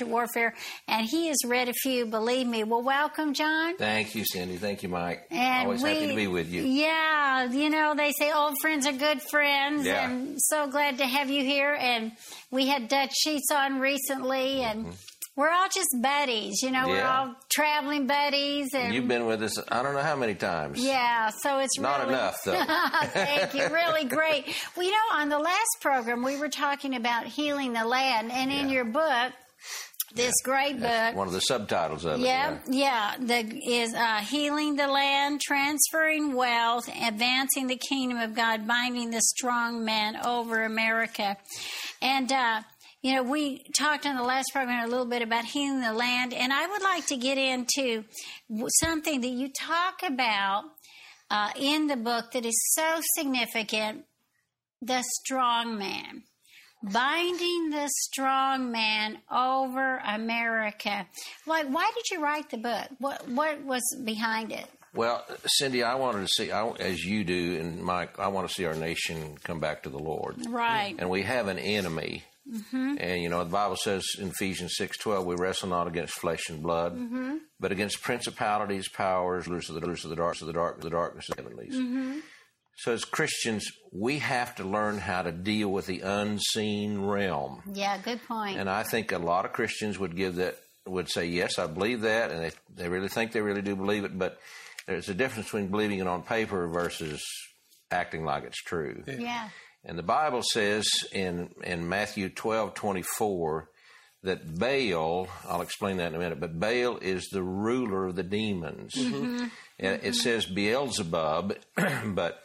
Warfare, 0.02 0.54
and 0.88 1.06
he 1.06 1.28
has 1.28 1.36
read 1.46 1.68
a 1.68 1.72
few. 1.72 2.06
Believe 2.06 2.48
me. 2.48 2.64
Well, 2.64 2.82
welcome, 2.82 3.32
John. 3.32 3.76
Thank 3.76 4.16
you, 4.16 4.24
Cindy. 4.24 4.56
Thank 4.56 4.82
you, 4.82 4.88
Mike. 4.88 5.24
And 5.30 5.66
Always 5.66 5.84
we, 5.84 5.90
happy 5.90 6.08
to 6.08 6.16
be 6.16 6.26
with 6.26 6.50
you. 6.52 6.62
Yeah, 6.62 7.44
you 7.44 7.70
know 7.70 7.94
they 7.94 8.10
say 8.18 8.32
old 8.32 8.56
friends 8.60 8.88
are 8.88 8.92
good 8.92 9.22
friends, 9.30 9.86
Yeah. 9.86 10.10
and 10.10 10.36
so 10.40 10.66
glad 10.66 10.98
to 10.98 11.06
have 11.06 11.30
you 11.30 11.44
here. 11.44 11.76
And 11.78 12.10
we 12.50 12.66
had 12.66 12.88
Dutch 12.88 13.12
Sheets 13.14 13.52
on 13.52 13.78
recently, 13.78 14.62
and 14.62 14.86
mm-hmm. 14.86 14.96
We're 15.36 15.50
all 15.50 15.66
just 15.74 15.88
buddies. 16.00 16.62
You 16.62 16.70
know, 16.70 16.86
we're 16.88 17.00
Mm-hmm. 17.00 17.28
All 17.30 17.34
traveling 17.52 18.06
buddies, 18.06 18.68
and 18.74 18.94
You've 18.94 19.08
been 19.08 19.26
with 19.26 19.42
us, 19.42 19.58
I 19.70 19.82
don't 19.82 19.94
know 19.94 20.00
how 20.02 20.16
many 20.16 20.34
times. 20.34 20.84
yeah, 20.84 21.30
so 21.42 21.58
it's 21.58 21.78
Not 21.78 22.00
really, 22.00 22.12
enough, 22.14 22.36
though. 22.44 22.64
Thank 23.12 23.54
you. 23.54 23.66
Really 23.68 24.04
great. 24.04 24.46
Well, 24.76 24.84
you 24.86 24.92
know, 24.92 25.18
on 25.18 25.28
the 25.28 25.38
last 25.38 25.76
program, 25.80 26.22
we 26.24 26.36
were 26.38 26.48
talking 26.48 26.94
about 26.96 27.26
healing 27.26 27.72
the 27.72 27.84
land, 27.84 28.32
and 28.32 28.50
in 28.52 28.68
your 28.68 28.84
book, 28.84 29.32
this 30.14 30.34
great 30.44 30.80
book. 30.80 31.14
One 31.16 31.26
of 31.26 31.32
the 31.32 31.40
subtitles 31.40 32.04
of 32.04 32.20
it. 32.20 32.24
Yeah, 32.24 32.58
yeah. 32.68 33.16
The 33.18 33.40
is 33.68 33.92
uh, 33.94 34.18
healing 34.20 34.76
the 34.76 34.86
land, 34.86 35.40
transferring 35.40 36.34
wealth, 36.34 36.88
advancing 36.88 37.66
the 37.66 37.76
kingdom 37.76 38.18
of 38.18 38.34
God, 38.34 38.66
binding 38.66 39.10
the 39.10 39.20
strong 39.20 39.84
man 39.84 40.16
over 40.24 40.62
America, 40.64 41.36
and. 42.00 42.30
Uh, 42.32 42.62
you 43.04 43.14
know, 43.14 43.22
we 43.22 43.62
talked 43.76 44.06
on 44.06 44.16
the 44.16 44.22
last 44.22 44.46
program 44.50 44.82
a 44.82 44.88
little 44.88 45.04
bit 45.04 45.20
about 45.20 45.44
healing 45.44 45.82
the 45.82 45.92
land, 45.92 46.32
and 46.32 46.52
I 46.52 46.66
would 46.66 46.82
like 46.82 47.06
to 47.08 47.16
get 47.16 47.36
into 47.36 48.04
something 48.80 49.20
that 49.20 49.28
you 49.28 49.50
talk 49.52 50.02
about 50.02 50.64
uh, 51.30 51.50
in 51.54 51.86
the 51.86 51.96
book 51.96 52.32
that 52.32 52.46
is 52.46 52.58
so 52.72 53.00
significant 53.14 54.06
the 54.80 55.02
strong 55.20 55.78
man 55.78 56.22
binding 56.82 57.70
the 57.70 57.88
strong 57.88 58.70
man 58.70 59.18
over 59.30 59.96
America. 60.06 61.06
Like, 61.46 61.66
why 61.68 61.90
did 61.94 62.04
you 62.10 62.22
write 62.22 62.50
the 62.50 62.58
book? 62.58 62.88
What 62.98 63.28
what 63.28 63.62
was 63.64 63.82
behind 64.04 64.52
it? 64.52 64.66
Well, 64.94 65.24
Cindy, 65.46 65.82
I 65.82 65.96
wanted 65.96 66.20
to 66.20 66.28
see, 66.28 66.52
I, 66.52 66.68
as 66.70 67.04
you 67.04 67.24
do, 67.24 67.58
and 67.58 67.82
Mike, 67.82 68.18
I 68.18 68.28
want 68.28 68.48
to 68.48 68.54
see 68.54 68.64
our 68.64 68.76
nation 68.76 69.36
come 69.42 69.58
back 69.58 69.82
to 69.82 69.88
the 69.88 69.98
Lord. 69.98 70.36
Right. 70.48 70.94
And 70.96 71.10
we 71.10 71.22
have 71.22 71.48
an 71.48 71.58
enemy. 71.58 72.22
Mm-hmm. 72.52 72.96
And 73.00 73.22
you 73.22 73.28
know 73.28 73.42
the 73.42 73.50
Bible 73.50 73.76
says 73.76 74.04
in 74.18 74.28
Ephesians 74.28 74.74
six 74.76 74.98
twelve, 74.98 75.24
we 75.24 75.34
wrestle 75.36 75.68
not 75.70 75.86
against 75.86 76.14
flesh 76.14 76.48
and 76.50 76.62
blood, 76.62 76.94
Mm-hmm. 76.94 77.36
but 77.58 77.72
against 77.72 78.02
principalities, 78.02 78.88
powers, 78.88 79.46
rulers 79.48 79.68
of 79.70 79.76
the 79.76 79.80
rulers 79.80 80.04
of 80.04 80.10
the 80.10 80.16
dark, 80.16 80.40
of 80.40 80.46
the 80.46 80.52
dark, 80.52 80.80
the 80.80 80.90
darkness 80.90 81.28
of 81.30 81.36
the 81.36 81.42
heavenlies. 81.42 81.74
Mm-hmm. 81.74 82.18
So 82.76 82.92
as 82.92 83.04
Christians, 83.04 83.66
we 83.92 84.18
have 84.18 84.56
to 84.56 84.64
learn 84.64 84.98
how 84.98 85.22
to 85.22 85.30
deal 85.32 85.70
with 85.70 85.86
the 85.86 86.00
unseen 86.00 87.02
realm. 87.02 87.62
Yeah, 87.72 87.96
good 87.98 88.20
point. 88.26 88.58
And 88.58 88.68
I 88.68 88.82
think 88.82 89.12
a 89.12 89.18
lot 89.18 89.44
of 89.44 89.52
Christians 89.52 89.98
would 89.98 90.16
give 90.16 90.34
that 90.36 90.56
would 90.86 91.08
say, 91.08 91.26
yes, 91.26 91.58
I 91.58 91.66
believe 91.68 92.02
that, 92.02 92.30
and 92.30 92.42
they 92.44 92.50
they 92.74 92.88
really 92.88 93.08
think 93.08 93.32
they 93.32 93.40
really 93.40 93.62
do 93.62 93.74
believe 93.76 94.04
it. 94.04 94.18
But 94.18 94.38
there's 94.86 95.08
a 95.08 95.14
difference 95.14 95.46
between 95.46 95.68
believing 95.68 96.00
it 96.00 96.06
on 96.06 96.22
paper 96.24 96.68
versus 96.68 97.24
acting 97.90 98.24
like 98.24 98.44
it's 98.44 98.60
true. 98.62 99.02
yeah. 99.06 99.48
And 99.84 99.98
the 99.98 100.02
Bible 100.02 100.42
says 100.42 100.86
in 101.12 101.50
in 101.62 101.88
Matthew 101.88 102.28
twelve 102.30 102.74
twenty 102.74 103.02
four 103.02 103.68
that 104.22 104.58
Baal, 104.58 105.28
I'll 105.46 105.60
explain 105.60 105.98
that 105.98 106.08
in 106.08 106.14
a 106.14 106.18
minute, 106.18 106.40
but 106.40 106.58
Baal 106.58 106.96
is 106.96 107.28
the 107.30 107.42
ruler 107.42 108.06
of 108.06 108.16
the 108.16 108.22
demons. 108.22 108.94
Mhm. 108.94 109.50
And 109.78 110.00
It 110.02 110.14
says 110.14 110.46
Beelzebub, 110.46 111.56
but 112.06 112.42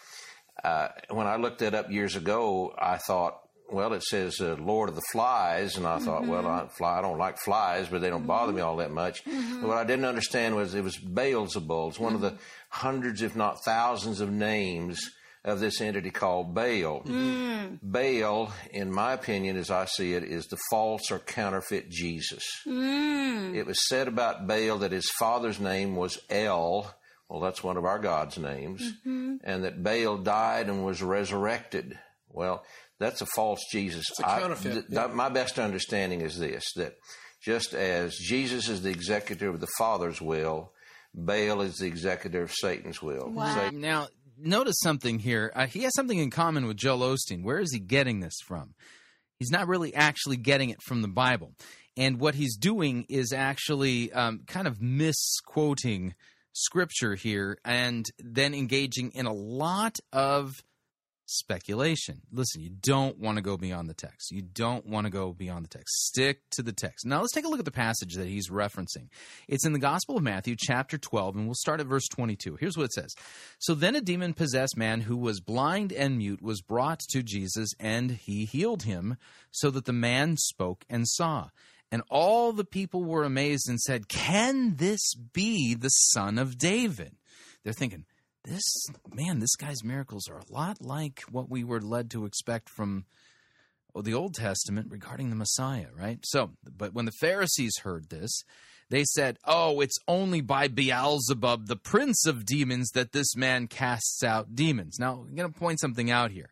uh, 0.63 0.89
when 1.09 1.25
I 1.27 1.37
looked 1.37 1.59
that 1.59 1.73
up 1.75 1.89
years 1.89 2.17
ago, 2.17 2.73
I 2.77 2.97
thought, 2.97 3.39
well, 3.71 3.93
it 3.93 4.03
says 4.03 4.41
uh, 4.41 4.57
Lord 4.59 4.89
of 4.89 4.95
the 4.95 5.01
Flies, 5.13 5.77
and 5.77 5.87
I 5.87 5.99
thought, 5.99 6.27
well, 6.27 6.45
I, 6.45 6.67
fly, 6.67 6.97
I 6.97 7.01
don't 7.01 7.17
like 7.17 7.37
flies, 7.39 7.87
but 7.87 8.01
they 8.01 8.09
don't 8.09 8.27
bother 8.27 8.51
me 8.51 8.59
all 8.59 8.75
that 8.77 8.91
much. 8.91 9.23
Mhm. 9.23 9.61
What 9.61 9.77
I 9.77 9.85
didn't 9.85 10.03
understand 10.03 10.57
was 10.57 10.73
it 10.75 10.83
was 10.83 10.97
Beelzebul. 10.97 11.87
It's 11.91 11.99
one 11.99 12.13
of 12.15 12.19
the 12.19 12.33
hundreds, 12.69 13.21
if 13.21 13.37
not 13.37 13.63
thousands, 13.63 14.19
of 14.19 14.29
names 14.29 14.99
of 15.45 15.59
this 15.59 15.79
entity 15.81 16.11
called 16.11 16.53
Baal. 16.53 17.01
Mm. 17.05 17.79
Baal, 17.81 18.51
in 18.71 18.91
my 18.91 19.13
opinion, 19.13 19.55
as 19.57 19.71
I 19.71 19.85
see 19.85 20.13
it, 20.13 20.23
is 20.23 20.47
the 20.47 20.57
false 20.69 21.11
or 21.11 21.19
counterfeit 21.19 21.89
Jesus. 21.89 22.43
Mm. 22.67 23.55
It 23.55 23.65
was 23.65 23.87
said 23.87 24.07
about 24.07 24.47
Baal 24.47 24.79
that 24.79 24.91
his 24.91 25.09
father's 25.17 25.59
name 25.59 25.95
was 25.95 26.19
El. 26.29 26.93
Well, 27.29 27.39
that's 27.41 27.63
one 27.63 27.77
of 27.77 27.85
our 27.85 27.99
God's 27.99 28.37
names. 28.37 28.81
Mhm. 29.05 29.39
And 29.43 29.63
that 29.63 29.83
Baal 29.83 30.17
died 30.17 30.67
and 30.67 30.83
was 30.83 31.01
resurrected. 31.03 31.97
Well, 32.27 32.65
that's 32.99 33.21
a 33.21 33.25
false 33.27 33.61
Jesus. 33.71 34.05
It's 34.09 34.19
a 34.19 34.23
counterfeit, 34.23 34.73
th- 34.73 34.85
yeah. 34.89 35.03
th- 35.05 35.15
my 35.15 35.29
best 35.29 35.57
understanding 35.59 36.21
is 36.21 36.37
this 36.39 36.65
that 36.75 36.95
just 37.41 37.73
as 37.73 38.17
Jesus 38.17 38.67
is 38.67 38.81
the 38.81 38.89
executor 38.89 39.47
of 39.47 39.59
the 39.61 39.69
Father's 39.77 40.19
will, 40.21 40.73
Baal 41.13 41.61
is 41.61 41.77
the 41.77 41.87
executor 41.87 42.41
of 42.43 42.51
Satan's 42.51 43.01
will. 43.01 43.31
Sa- 43.35 43.69
Now, 43.71 44.07
notice 44.41 44.79
something 44.79 45.19
here. 45.19 45.51
Uh, 45.55 45.67
he 45.67 45.83
has 45.83 45.93
something 45.95 46.17
in 46.17 46.29
common 46.29 46.65
with 46.67 46.77
Joel 46.77 47.15
Osteen. 47.15 47.43
Where 47.43 47.59
is 47.59 47.73
he 47.73 47.79
getting 47.79 48.19
this 48.19 48.37
from? 48.45 48.73
He's 49.37 49.51
not 49.51 49.67
really 49.67 49.93
actually 49.93 50.37
getting 50.37 50.69
it 50.69 50.81
from 50.81 51.01
the 51.01 51.07
Bible. 51.07 51.53
And 51.97 52.19
what 52.19 52.35
he's 52.35 52.57
doing 52.57 53.05
is 53.09 53.33
actually 53.33 54.11
um, 54.13 54.41
kind 54.47 54.67
of 54.67 54.81
misquoting 54.81 56.13
scripture 56.53 57.15
here 57.15 57.57
and 57.63 58.05
then 58.19 58.53
engaging 58.53 59.11
in 59.11 59.25
a 59.25 59.33
lot 59.33 59.97
of 60.11 60.61
speculation. 61.29 62.21
Listen, 62.31 62.61
you 62.61 62.71
don't 62.81 63.19
want 63.19 63.37
to 63.37 63.41
go 63.41 63.55
beyond 63.55 63.87
the 63.87 63.93
text. 63.93 64.31
You 64.31 64.41
don't 64.41 64.85
want 64.87 65.05
to 65.05 65.11
go 65.11 65.31
beyond 65.31 65.63
the 65.63 65.69
text. 65.69 66.07
Stick 66.07 66.49
to 66.51 66.63
the 66.63 66.73
text. 66.73 67.05
Now 67.05 67.21
let's 67.21 67.33
take 67.33 67.45
a 67.45 67.47
look 67.47 67.59
at 67.59 67.65
the 67.65 67.71
passage 67.71 68.15
that 68.15 68.27
he's 68.27 68.49
referencing. 68.49 69.09
It's 69.47 69.65
in 69.65 69.73
the 69.73 69.79
Gospel 69.79 70.17
of 70.17 70.23
Matthew, 70.23 70.55
chapter 70.57 70.97
12, 70.97 71.35
and 71.35 71.45
we'll 71.45 71.53
start 71.53 71.79
at 71.79 71.85
verse 71.85 72.07
22. 72.07 72.55
Here's 72.55 72.75
what 72.75 72.85
it 72.85 72.93
says 72.93 73.13
So 73.59 73.75
then 73.75 73.95
a 73.95 74.01
demon 74.01 74.33
possessed 74.33 74.75
man 74.75 75.01
who 75.01 75.17
was 75.17 75.39
blind 75.39 75.93
and 75.93 76.17
mute 76.17 76.41
was 76.41 76.61
brought 76.61 76.99
to 77.11 77.21
Jesus, 77.21 77.69
and 77.79 78.11
he 78.11 78.45
healed 78.45 78.83
him, 78.83 79.17
so 79.51 79.69
that 79.69 79.85
the 79.85 79.93
man 79.93 80.35
spoke 80.37 80.83
and 80.89 81.07
saw. 81.07 81.49
And 81.91 82.01
all 82.09 82.53
the 82.53 82.65
people 82.65 83.03
were 83.03 83.23
amazed 83.23 83.67
and 83.67 83.79
said, 83.79 84.07
Can 84.07 84.75
this 84.75 85.13
be 85.13 85.73
the 85.75 85.89
son 85.89 86.37
of 86.37 86.57
David? 86.57 87.15
They're 87.63 87.73
thinking, 87.73 88.05
this 88.49 88.87
man, 89.13 89.39
this 89.39 89.55
guy's 89.55 89.83
miracles 89.83 90.27
are 90.27 90.39
a 90.39 90.51
lot 90.53 90.81
like 90.81 91.21
what 91.31 91.49
we 91.49 91.63
were 91.63 91.81
led 91.81 92.09
to 92.11 92.25
expect 92.25 92.69
from 92.69 93.05
oh, 93.93 94.01
the 94.01 94.13
Old 94.13 94.33
Testament 94.33 94.87
regarding 94.89 95.29
the 95.29 95.35
Messiah, 95.35 95.87
right? 95.95 96.19
So, 96.23 96.51
but 96.63 96.93
when 96.93 97.05
the 97.05 97.13
Pharisees 97.19 97.77
heard 97.83 98.09
this, 98.09 98.43
they 98.89 99.03
said, 99.03 99.37
Oh, 99.45 99.81
it's 99.81 99.97
only 100.07 100.41
by 100.41 100.67
Beelzebub, 100.67 101.67
the 101.67 101.75
prince 101.75 102.25
of 102.25 102.45
demons, 102.45 102.89
that 102.91 103.11
this 103.11 103.35
man 103.35 103.67
casts 103.67 104.23
out 104.23 104.55
demons. 104.55 104.97
Now, 104.99 105.25
I'm 105.27 105.35
going 105.35 105.51
to 105.51 105.59
point 105.59 105.79
something 105.79 106.09
out 106.09 106.31
here. 106.31 106.49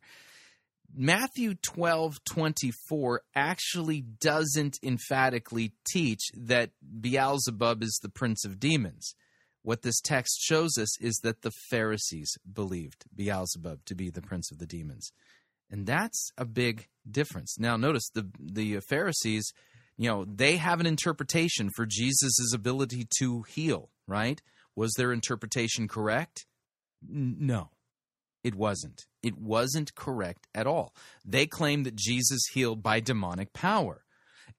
Matthew 0.96 1.56
12 1.56 2.24
24 2.24 3.22
actually 3.36 4.02
doesn't 4.02 4.78
emphatically 4.82 5.74
teach 5.92 6.22
that 6.36 6.72
Beelzebub 7.02 7.84
is 7.84 8.00
the 8.02 8.10
prince 8.10 8.46
of 8.46 8.60
demons. 8.60 9.14
What 9.68 9.82
this 9.82 10.00
text 10.00 10.40
shows 10.40 10.78
us 10.78 10.98
is 11.02 11.20
that 11.24 11.42
the 11.42 11.52
Pharisees 11.70 12.38
believed 12.54 13.04
Beelzebub 13.14 13.84
to 13.84 13.96
be 13.96 14.10
the 14.10 14.22
prince 14.22 14.50
of 14.50 14.60
the 14.60 14.66
demons. 14.66 15.12
And 15.70 15.86
that's 15.86 16.32
a 16.38 16.46
big 16.46 16.88
difference. 17.12 17.60
Now, 17.60 17.76
notice 17.76 18.08
the, 18.14 18.30
the 18.40 18.80
Pharisees, 18.88 19.52
you 19.98 20.10
know, 20.10 20.24
they 20.24 20.56
have 20.56 20.80
an 20.80 20.86
interpretation 20.86 21.70
for 21.76 21.86
Jesus' 21.86 22.54
ability 22.54 23.10
to 23.20 23.42
heal, 23.42 23.90
right? 24.08 24.42
Was 24.74 24.94
their 24.94 25.12
interpretation 25.12 25.90
correct? 25.90 26.46
No, 27.06 27.72
it 28.46 28.56
wasn't. 28.56 29.06
It 29.22 29.38
wasn't 29.38 29.96
correct 29.96 30.48
at 30.56 30.66
all. 30.66 30.96
They 31.26 31.46
claim 31.46 31.84
that 31.84 31.98
Jesus 31.98 32.40
healed 32.54 32.82
by 32.82 33.02
demonic 33.02 33.52
power. 33.52 34.06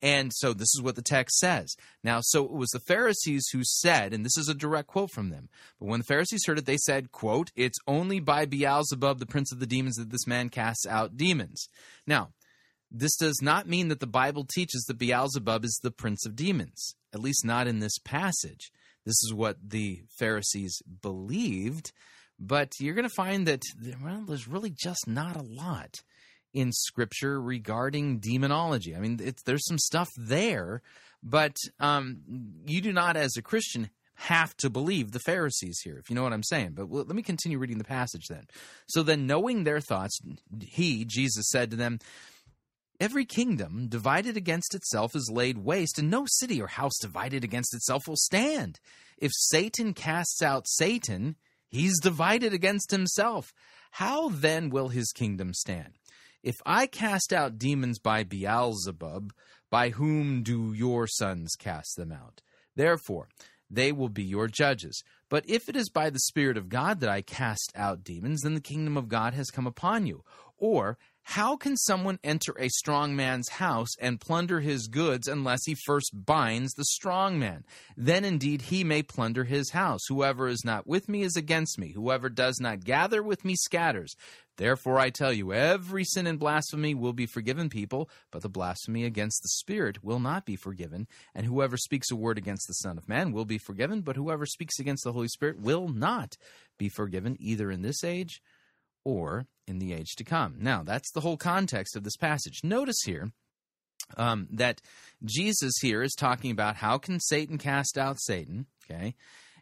And 0.01 0.33
so 0.33 0.53
this 0.53 0.69
is 0.75 0.83
what 0.83 0.97
the 0.97 1.03
text 1.03 1.39
says. 1.39 1.75
Now, 2.05 2.21
so 2.23 2.45
it 2.45 2.53
was 2.53 2.71
the 2.71 2.81
Pharisees 2.81 3.49
who 3.53 3.63
said, 3.65 4.13
and 4.13 4.25
this 4.25 4.37
is 4.37 4.49
a 4.49 4.55
direct 4.55 4.89
quote 4.89 5.11
from 5.11 5.31
them, 5.31 5.49
but 5.79 5.89
when 5.89 6.01
the 6.01 6.05
Pharisees 6.05 6.45
heard 6.47 6.59
it, 6.59 6.67
they 6.67 6.77
said, 6.77 7.13
quote, 7.13 7.51
it's 7.57 7.79
only 7.87 8.21
by 8.21 8.47
Beelzebub, 8.47 9.19
the 9.19 9.27
prince 9.27 9.53
of 9.53 9.61
the 9.61 9.67
demons, 9.67 9.97
that 9.97 10.11
this 10.11 10.27
man 10.27 10.49
casts 10.49 10.87
out 10.87 11.17
demons. 11.17 11.69
Now, 12.07 12.31
this 12.91 13.17
does 13.17 13.41
not 13.43 13.69
mean 13.69 13.89
that 13.89 14.01
the 14.01 14.07
Bible 14.07 14.47
teaches 14.49 14.85
that 14.85 14.99
Beelzebub 14.99 15.65
is 15.65 15.79
the 15.83 15.91
prince 15.91 16.25
of 16.25 16.37
demons, 16.37 16.95
at 17.13 17.21
least 17.21 17.45
not 17.45 17.67
in 17.67 17.81
this 17.81 17.99
passage. 17.99 18.71
This 19.05 19.23
is 19.25 19.33
what 19.35 19.57
the 19.63 20.03
Pharisees 20.19 20.83
believed, 21.03 21.93
but 22.39 22.73
you're 22.79 22.95
going 22.95 23.09
to 23.09 23.15
find 23.15 23.47
that 23.47 23.63
well, 24.03 24.25
there's 24.27 24.49
really 24.49 24.71
just 24.71 25.07
not 25.07 25.37
a 25.37 25.43
lot 25.43 26.03
in 26.53 26.73
Scripture 26.73 27.41
regarding 27.41 28.19
demonology. 28.19 28.95
I 28.97 29.01
mean, 29.01 29.21
there's 29.45 29.67
some 29.67 29.79
stuff 29.79 30.09
there, 30.17 30.83
but 31.23 31.57
um, 31.81 32.21
you 32.67 32.81
do 32.81 32.93
not, 32.93 33.17
as 33.17 33.37
a 33.37 33.43
Christian, 33.43 33.91
have 34.15 34.57
to 34.57 34.69
believe 34.69 35.13
the 35.13 35.21
Pharisees 35.21 35.81
here, 35.85 35.97
if 35.99 36.11
you 36.11 36.17
know 36.17 36.25
what 36.25 36.33
I'm 36.33 36.43
saying. 36.43 36.73
But 36.75 36.91
let 36.91 37.09
me 37.09 37.23
continue 37.23 37.59
reading 37.59 37.79
the 37.79 37.85
passage 37.85 38.27
then. 38.29 38.47
So 38.89 39.03
then, 39.05 39.27
knowing 39.27 39.63
their 39.63 39.81
thoughts, 39.81 40.19
he, 40.61 41.05
Jesus, 41.05 41.49
said 41.51 41.71
to 41.71 41.77
them, 41.77 42.01
Every 43.01 43.25
kingdom 43.25 43.87
divided 43.89 44.37
against 44.37 44.75
itself 44.75 45.15
is 45.15 45.31
laid 45.33 45.59
waste, 45.59 46.01
and 46.01 46.11
no 46.11 46.25
city 46.27 46.61
or 46.61 46.67
house 46.67 46.99
divided 47.01 47.45
against 47.45 47.73
itself 47.73 48.09
will 48.09 48.17
stand. 48.17 48.81
If 49.19 49.31
Satan 49.35 49.95
casts 49.95 50.43
out 50.43 50.67
Satan, 50.67 51.37
he's 51.69 52.01
divided 52.01 52.53
against 52.53 52.91
himself. 52.91 53.53
How 53.93 54.31
then 54.31 54.69
will 54.71 54.89
his 54.89 55.13
kingdom 55.13 55.55
stand? 55.55 55.95
If 56.43 56.57
I 56.65 56.87
cast 56.87 57.33
out 57.33 57.59
demons 57.59 57.99
by 57.99 58.23
Beelzebub, 58.23 59.33
by 59.71 59.91
whom 59.91 60.43
do 60.43 60.73
your 60.73 61.07
sons 61.07 61.55
cast 61.59 61.97
them 61.97 62.13
out? 62.13 62.43
Therefore, 62.77 63.29
they 63.71 63.93
will 63.93 64.09
be 64.09 64.23
your 64.23 64.49
judges. 64.49 65.03
But 65.29 65.45
if 65.49 65.69
it 65.69 65.77
is 65.77 65.91
by 65.91 66.11
the 66.11 66.21
Spirit 66.21 66.57
of 66.57 66.69
God 66.69 67.01
that 67.01 67.11
I 67.11 67.23
cast 67.23 67.73
out 67.75 68.05
demons, 68.05 68.43
then 68.43 68.55
the 68.55 68.61
kingdom 68.61 68.97
of 68.97 69.09
God 69.09 69.35
has 69.35 69.51
come 69.51 69.67
upon 69.67 70.07
you. 70.07 70.25
Or, 70.57 70.97
how 71.29 71.59
can 71.59 71.77
someone 71.77 72.19
enter 72.25 72.55
a 72.59 72.71
strong 72.71 73.15
man's 73.15 73.51
house 73.51 73.91
and 74.01 74.19
plunder 74.19 74.61
his 74.61 74.87
goods 74.87 75.29
unless 75.29 75.67
he 75.67 75.75
first 75.75 76.11
binds 76.25 76.73
the 76.73 76.87
strong 76.87 77.39
man? 77.39 77.65
Then 77.99 78.25
indeed 78.25 78.63
he 78.63 78.83
may 78.83 79.03
plunder 79.03 79.45
his 79.45 79.73
house. 79.73 80.01
Whoever 80.09 80.49
is 80.49 80.65
not 80.65 80.87
with 80.87 81.07
me 81.07 81.21
is 81.21 81.37
against 81.37 81.79
me. 81.79 81.93
Whoever 81.93 82.31
does 82.31 82.61
not 82.61 82.83
gather 82.83 83.23
with 83.23 83.45
me 83.45 83.57
scatters. 83.57 84.17
Therefore 84.57 84.99
I 84.99 85.11
tell 85.11 85.31
you, 85.31 85.53
every 85.53 86.03
sin 86.03 86.27
and 86.27 86.39
blasphemy 86.39 86.95
will 86.95 87.13
be 87.13 87.27
forgiven 87.27 87.69
people, 87.69 88.09
but 88.31 88.41
the 88.41 88.49
blasphemy 88.49 89.05
against 89.05 89.43
the 89.43 89.51
Spirit 89.51 90.03
will 90.03 90.21
not 90.21 90.47
be 90.47 90.57
forgiven. 90.57 91.07
And 91.35 91.45
whoever 91.45 91.77
speaks 91.77 92.11
a 92.11 92.17
word 92.17 92.39
against 92.39 92.67
the 92.69 92.73
Son 92.73 92.97
of 92.97 93.07
Man 93.07 93.33
will 93.33 93.45
be 93.45 93.59
forgiven, 93.59 94.01
but 94.01 94.17
whoever 94.17 94.47
speaks 94.47 94.79
against 94.79 95.05
the 95.05 95.13
Holy 95.13 95.29
Spirit 95.29 95.61
will 95.61 95.89
not 95.89 96.39
be 96.79 96.89
forgiven, 96.89 97.37
either 97.39 97.71
in 97.71 97.83
this 97.83 98.03
age 98.03 98.41
or 99.05 99.47
in 99.67 99.79
the 99.79 99.93
age 99.93 100.15
to 100.17 100.25
come. 100.25 100.57
Now, 100.59 100.83
that's 100.83 101.11
the 101.13 101.21
whole 101.21 101.37
context 101.37 101.97
of 101.97 102.05
this 102.05 102.17
passage. 102.17 102.61
Notice 102.63 103.01
here 103.05 103.33
um, 104.17 104.49
that 104.51 104.81
Jesus 105.25 105.75
here 105.81 106.03
is 106.03 106.15
talking 106.15 106.51
about 106.51 106.77
how 106.77 106.99
can 106.99 107.21
Satan 107.21 107.59
cast 107.59 107.99
out 107.99 108.21
Satan, 108.21 108.67
okay? 108.85 109.15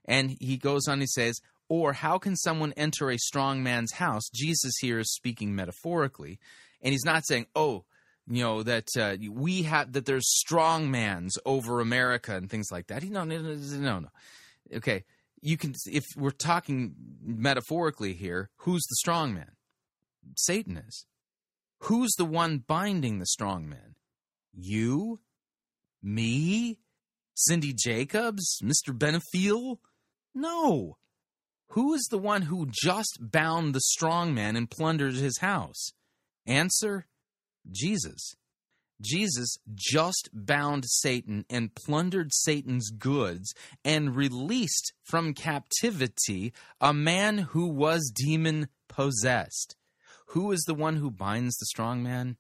And 0.05 0.37
he 0.41 0.57
goes 0.57 0.87
on, 0.87 1.01
he 1.01 1.07
says, 1.07 1.41
or 1.69 1.93
how 1.93 2.19
can 2.19 2.37
someone 2.37 2.73
enter 2.77 3.11
a 3.11 3.19
strong 3.19 3.63
man's 3.63 3.93
house? 3.95 4.29
Jesus 4.33 4.75
here 4.81 5.01
is 5.01 5.13
speaking 5.13 5.55
metaphorically, 5.55 6.39
and 6.81 6.93
he's 6.93 7.05
not 7.05 7.27
saying, 7.27 7.47
oh, 7.57 7.85
you 8.29 8.43
know 8.43 8.63
that 8.63 8.89
uh, 8.99 9.17
we 9.31 9.63
have 9.63 9.93
that 9.93 10.05
there's 10.05 10.29
strong 10.29 10.91
mans 10.91 11.39
over 11.45 11.81
America 11.81 12.35
and 12.37 12.51
things 12.51 12.71
like 12.73 12.89
that. 12.89 13.05
No, 13.05 13.25
no, 13.25 13.41
no, 13.41 13.55
no, 13.55 13.99
no. 14.01 14.09
Okay, 14.75 15.05
you 15.47 15.57
can 15.57 15.75
if 15.87 16.05
we're 16.17 16.31
talking 16.31 16.97
metaphorically 17.23 18.15
here, 18.15 18.51
who's 18.59 18.83
the 18.83 18.97
strong 18.97 19.33
man? 19.33 19.53
Satan 20.37 20.77
is. 20.77 21.07
Who's 21.83 22.13
the 22.19 22.25
one 22.25 22.65
binding 22.67 23.21
the 23.21 23.27
strong 23.27 23.69
man? 23.69 23.95
You? 24.53 25.21
Me? 26.03 26.81
Cindy 27.37 27.73
Jacobs? 27.73 28.59
Mr. 28.61 28.93
Benefiel? 28.93 29.77
No. 30.35 30.97
Who 31.71 31.95
is 31.95 32.09
the 32.11 32.19
one 32.19 32.43
who 32.43 32.69
just 32.73 33.19
bound 33.21 33.73
the 33.73 33.81
strong 33.81 34.35
man 34.35 34.57
and 34.57 34.69
plundered 34.69 35.15
his 35.15 35.39
house? 35.39 35.93
Answer 36.45 37.07
Jesus. 37.71 38.35
Jesus 39.01 39.57
just 39.75 40.31
bound 40.33 40.85
Satan 40.87 41.45
and 41.51 41.75
plundered 41.75 42.31
Satan's 42.33 42.91
goods 42.91 43.53
and 43.85 44.17
released 44.17 44.93
from 45.05 45.35
captivity 45.35 46.53
a 46.81 46.95
man 46.95 47.39
who 47.39 47.69
was 47.69 48.13
demon 48.15 48.69
possessed. 48.89 49.77
Who 50.29 50.51
is 50.53 50.63
the 50.67 50.75
one 50.75 50.97
who 50.97 51.11
binds 51.11 51.57
the 51.57 51.67
strong 51.67 52.03
man? 52.03 52.37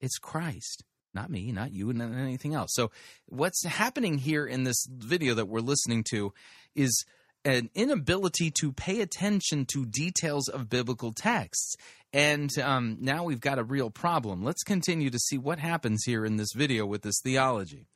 It's 0.00 0.18
Christ. 0.18 0.84
Not 1.14 1.30
me, 1.30 1.52
not 1.52 1.72
you, 1.72 1.90
and 1.90 2.02
anything 2.02 2.54
else. 2.54 2.70
So, 2.74 2.90
what's 3.26 3.64
happening 3.64 4.18
here 4.18 4.46
in 4.46 4.64
this 4.64 4.86
video 4.88 5.34
that 5.34 5.48
we're 5.48 5.60
listening 5.60 6.04
to 6.10 6.32
is 6.74 7.04
an 7.44 7.70
inability 7.74 8.50
to 8.60 8.72
pay 8.72 9.00
attention 9.00 9.64
to 9.66 9.86
details 9.86 10.48
of 10.48 10.68
biblical 10.68 11.12
texts. 11.12 11.76
And 12.12 12.50
um, 12.58 12.98
now 13.00 13.24
we've 13.24 13.40
got 13.40 13.58
a 13.58 13.64
real 13.64 13.90
problem. 13.90 14.42
Let's 14.42 14.62
continue 14.62 15.10
to 15.10 15.18
see 15.18 15.38
what 15.38 15.58
happens 15.58 16.02
here 16.04 16.24
in 16.24 16.36
this 16.36 16.52
video 16.54 16.86
with 16.86 17.02
this 17.02 17.20
theology. 17.22 17.86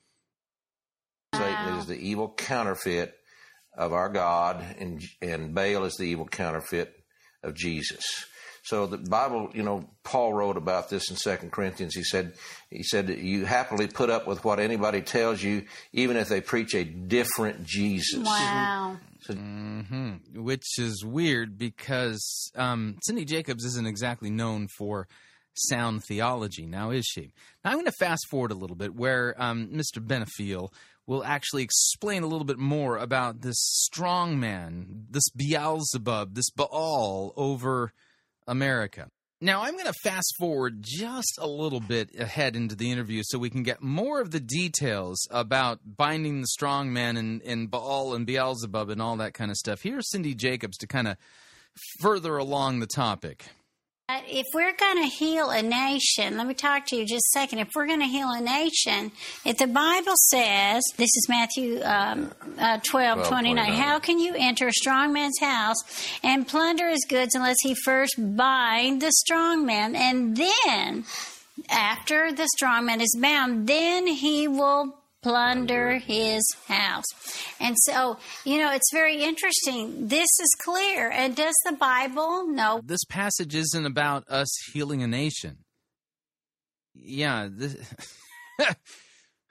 Satan 1.35 1.79
is 1.79 1.87
the 1.87 1.97
evil 1.97 2.33
counterfeit 2.37 3.15
of 3.77 3.93
our 3.93 4.11
God, 4.11 4.63
and, 4.79 5.03
and 5.23 5.55
Baal 5.55 5.85
is 5.85 5.97
the 5.97 6.05
evil 6.05 6.27
counterfeit 6.27 6.93
of 7.43 7.55
Jesus. 7.55 8.05
So 8.63 8.87
the 8.87 8.99
Bible, 8.99 9.51
you 9.55 9.65
know, 9.65 9.89
Paul 10.05 10.33
wrote 10.33 10.57
about 10.57 10.89
this 10.89 11.11
in 11.11 11.17
Second 11.17 11.51
Corinthians. 11.51 11.95
He 11.95 12.05
said, 12.05 12.35
he 12.71 12.85
said, 12.85 13.09
you 13.09 13.45
happily 13.45 13.89
put 13.89 14.09
up 14.09 14.27
with 14.27 14.45
what 14.45 14.61
anybody 14.61 15.03
tells 15.03 15.43
you, 15.43 15.65
even 15.93 16.17
if 16.17 16.29
they 16.29 16.41
preach 16.41 16.75
a 16.75 16.85
different 16.85 17.65
Jesus. 17.65 18.25
Wow. 18.25 18.99
So, 19.21 19.35
hmm 19.35 20.13
Which 20.35 20.79
is 20.79 21.05
weird 21.05 21.59
because 21.59 22.53
um, 22.55 22.99
Cindy 23.03 23.25
Jacobs 23.25 23.65
isn't 23.65 23.87
exactly 23.87 24.31
known 24.31 24.69
for 24.69 25.09
sound 25.55 26.05
theology. 26.05 26.65
Now, 26.65 26.91
is 26.91 27.05
she? 27.05 27.33
Now, 27.65 27.73
I'm 27.73 27.77
going 27.77 27.87
to 27.87 27.93
fast 27.93 28.27
forward 28.31 28.53
a 28.53 28.57
little 28.57 28.77
bit 28.77 28.95
where 28.95 29.35
um, 29.39 29.69
Mr. 29.69 29.99
Benefiel 29.99 30.73
will 31.07 31.25
actually 31.25 31.65
explain 31.65 32.23
a 32.23 32.27
little 32.27 32.45
bit 32.45 32.59
more 32.59 32.97
about 32.97 33.41
this 33.41 33.57
strong 33.59 34.39
man, 34.39 35.07
this 35.11 35.29
Beelzebub, 35.31 36.35
this 36.35 36.51
Baal 36.51 37.33
over 37.37 37.93
America. 38.47 39.09
Now, 39.41 39.63
I'm 39.63 39.73
going 39.73 39.87
to 39.87 40.01
fast 40.05 40.37
forward 40.39 40.83
just 40.83 41.37
a 41.41 41.49
little 41.49 41.81
bit 41.81 42.11
ahead 42.17 42.55
into 42.55 42.77
the 42.77 42.93
interview 42.93 43.23
so 43.25 43.41
we 43.41 43.51
can 43.51 43.65
get 43.65 43.83
more 43.83 44.21
of 44.21 44.31
the 44.31 44.39
details 44.39 45.27
about 45.33 45.81
binding 45.85 46.41
the 46.41 46.47
strong 46.47 46.93
man 46.93 47.17
and, 47.17 47.43
and 47.43 47.69
Baal 47.69 48.15
and 48.15 48.25
Beelzebub 48.25 48.89
and 48.89 49.03
all 49.03 49.17
that 49.17 49.35
kind 49.35 49.51
of 49.51 49.57
stuff. 49.57 49.83
Here's 49.83 50.09
Cindy 50.11 50.37
Jacobs 50.37 50.77
to 50.79 50.87
kind 50.87 51.09
of 51.09 51.17
further 51.99 52.37
along 52.37 52.79
the 52.79 52.87
topic. 52.87 53.47
If 54.29 54.47
we're 54.55 54.75
going 54.75 55.03
to 55.03 55.09
heal 55.09 55.51
a 55.51 55.63
nation, 55.63 56.37
let 56.37 56.47
me 56.47 56.55
talk 56.55 56.87
to 56.87 56.97
you 56.97 57.05
just 57.07 57.27
a 57.35 57.39
second. 57.39 57.61
If 57.61 57.69
we're 57.75 57.87
going 57.87 58.01
to 58.01 58.07
heal 58.07 58.31
a 58.31 58.41
nation, 58.41 59.13
if 59.45 59.59
the 59.59 59.67
Bible 59.67 60.15
says, 60.31 60.83
this 60.97 61.09
is 61.09 61.27
Matthew 61.29 61.81
um, 61.83 62.33
uh, 62.59 62.79
12, 62.85 63.29
29, 63.29 63.73
how 63.73 63.99
can 63.99 64.19
you 64.19 64.35
enter 64.37 64.69
a 64.69 64.73
strong 64.73 65.13
man's 65.13 65.39
house 65.41 65.77
and 66.23 66.47
plunder 66.47 66.89
his 66.89 67.05
goods 67.09 67.35
unless 67.35 67.57
he 67.63 67.75
first 67.75 68.15
bind 68.19 69.03
the 69.03 69.13
strong 69.13 69.65
man? 69.67 69.95
And 69.95 70.37
then 70.37 71.05
after 71.69 72.33
the 72.33 72.49
strong 72.57 72.87
man 72.87 73.01
is 73.01 73.17
bound, 73.21 73.67
then 73.67 74.07
he 74.07 74.49
will 74.49 75.02
plunder 75.23 75.99
his 75.99 76.43
house. 76.67 77.05
And 77.61 77.77
so, 77.79 78.19
you 78.45 78.59
know, 78.59 78.73
it's 78.73 78.93
very 78.93 79.23
interesting. 79.23 80.09
This 80.09 80.29
is 80.41 80.57
clear. 80.63 81.11
And 81.11 81.35
does 81.37 81.55
the 81.65 81.73
Bible 81.73 82.47
know? 82.47 82.81
This 82.85 83.05
passage 83.09 83.55
isn't 83.55 83.87
about 83.87 84.29
us 84.29 84.49
healing 84.73 85.03
a 85.03 85.07
nation. 85.07 85.59
Yeah, 86.95 87.49
this, 87.51 87.77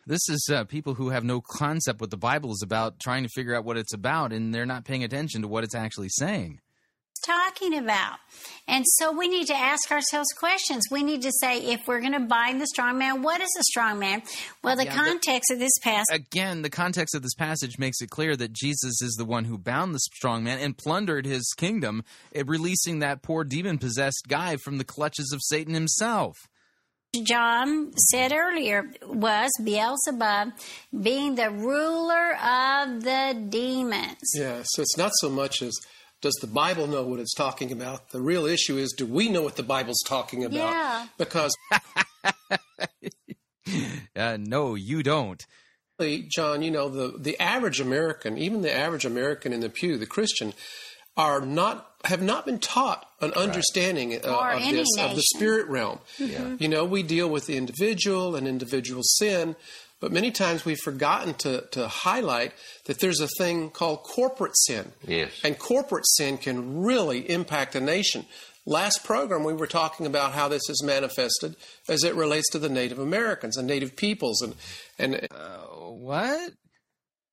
this 0.05 0.29
is 0.29 0.49
uh, 0.53 0.65
people 0.65 0.93
who 0.93 1.09
have 1.09 1.23
no 1.23 1.41
concept 1.41 2.01
what 2.01 2.11
the 2.11 2.17
Bible 2.17 2.51
is 2.51 2.61
about, 2.63 2.99
trying 2.99 3.23
to 3.23 3.29
figure 3.29 3.55
out 3.55 3.65
what 3.65 3.77
it's 3.77 3.93
about, 3.93 4.31
and 4.31 4.53
they're 4.53 4.65
not 4.65 4.85
paying 4.85 5.03
attention 5.03 5.41
to 5.41 5.47
what 5.47 5.63
it's 5.63 5.75
actually 5.75 6.09
saying. 6.09 6.59
Talking 7.25 7.77
about. 7.77 8.17
And 8.67 8.85
so 8.87 9.11
we 9.11 9.27
need 9.27 9.47
to 9.47 9.55
ask 9.55 9.91
ourselves 9.91 10.29
questions. 10.37 10.83
We 10.91 11.03
need 11.03 11.21
to 11.23 11.31
say, 11.41 11.59
if 11.73 11.81
we're 11.87 11.99
going 11.99 12.13
to 12.13 12.19
bind 12.19 12.61
the 12.61 12.67
strong 12.67 12.97
man, 12.97 13.21
what 13.21 13.41
is 13.41 13.49
a 13.59 13.63
strong 13.63 13.99
man? 13.99 14.21
Well, 14.63 14.75
the 14.75 14.85
Yeah, 14.85 14.95
but- 14.95 15.05
context 15.05 15.51
of 15.51 15.59
this 15.59 15.77
passage. 15.81 16.05
Again, 16.15 16.61
the 16.61 16.69
context 16.69 17.13
of 17.15 17.21
this 17.21 17.33
passage 17.33 17.77
makes 17.77 18.01
it 18.01 18.09
clear 18.09 18.35
that 18.35 18.53
Jesus 18.53 19.01
is 19.01 19.15
the 19.17 19.25
one 19.25 19.45
who 19.45 19.57
bound 19.57 19.93
the 19.93 19.99
strong 19.99 20.43
man 20.43 20.59
and 20.59 20.77
plundered 20.77 21.25
his 21.25 21.51
kingdom, 21.57 22.03
eh, 22.33 22.43
releasing 22.45 22.99
that 22.99 23.21
poor 23.21 23.43
demon 23.43 23.77
possessed 23.77 24.25
guy 24.27 24.57
from 24.57 24.77
the 24.77 24.83
clutches 24.85 25.31
of 25.33 25.41
Satan 25.43 25.73
himself. 25.73 26.37
John 27.23 27.91
said 28.09 28.31
earlier 28.31 28.89
was 29.05 29.51
Beelzebub 29.61 30.53
being 31.01 31.35
the 31.35 31.49
ruler 31.51 32.35
of 32.37 33.03
the 33.03 33.45
demons. 33.49 34.15
Yeah, 34.33 34.61
so 34.63 34.81
it's 34.81 34.95
not 34.97 35.11
so 35.19 35.29
much 35.29 35.61
as 35.61 35.77
does 36.21 36.35
the 36.41 36.47
Bible 36.47 36.87
know 36.87 37.03
what 37.03 37.19
it's 37.19 37.33
talking 37.33 37.71
about? 37.71 38.11
The 38.11 38.21
real 38.21 38.45
issue 38.45 38.77
is 38.77 38.93
do 38.95 39.05
we 39.05 39.29
know 39.29 39.41
what 39.41 39.55
the 39.55 39.63
Bible's 39.63 40.01
talking 40.07 40.43
about? 40.43 40.71
Yeah. 40.71 41.07
Because, 41.17 41.55
Uh, 44.15 44.37
no, 44.39 44.75
you 44.75 45.01
don't. 45.03 45.45
John, 46.29 46.63
you 46.63 46.71
know, 46.71 46.89
the, 46.89 47.15
the 47.17 47.39
average 47.39 47.79
American, 47.79 48.37
even 48.37 48.61
the 48.63 48.73
average 48.75 49.05
American 49.05 49.53
in 49.53 49.59
the 49.59 49.69
pew, 49.69 49.97
the 49.97 50.07
Christian, 50.07 50.53
are 51.15 51.41
not 51.41 51.87
have 52.05 52.21
not 52.23 52.45
been 52.45 52.57
taught 52.57 53.05
an 53.19 53.31
understanding 53.33 54.15
uh, 54.15 54.27
of 54.27 54.61
any 54.61 54.77
this 54.77 54.87
of 54.99 55.15
the 55.15 55.21
spirit 55.35 55.67
realm. 55.67 55.99
Mhm. 56.17 56.59
You 56.59 56.67
know, 56.67 56.83
we 56.85 57.03
deal 57.03 57.29
with 57.29 57.45
the 57.45 57.55
individual 57.55 58.35
and 58.35 58.47
individual 58.47 59.03
sin, 59.03 59.55
but 60.01 60.11
many 60.11 60.31
times 60.31 60.65
we've 60.65 60.79
forgotten 60.79 61.35
to, 61.35 61.61
to 61.71 61.87
highlight 61.87 62.51
that 62.85 62.99
there's 62.99 63.21
a 63.21 63.29
thing 63.37 63.69
called 63.69 64.03
corporate 64.03 64.57
sin. 64.57 64.91
Yes. 65.07 65.31
And 65.43 65.57
corporate 65.57 66.05
sin 66.17 66.37
can 66.37 66.81
really 66.81 67.29
impact 67.29 67.75
a 67.75 67.79
nation. 67.79 68.25
Last 68.65 69.05
program, 69.05 69.43
we 69.43 69.53
were 69.53 69.67
talking 69.67 70.05
about 70.05 70.33
how 70.33 70.47
this 70.49 70.69
is 70.69 70.83
manifested 70.83 71.55
as 71.87 72.03
it 72.03 72.15
relates 72.15 72.49
to 72.49 72.59
the 72.59 72.69
Native 72.69 72.99
Americans 72.99 73.57
and 73.57 73.67
Native 73.67 73.95
peoples, 73.95 74.41
and 74.41 74.55
and 74.99 75.27
uh, 75.31 75.57
what 75.57 76.51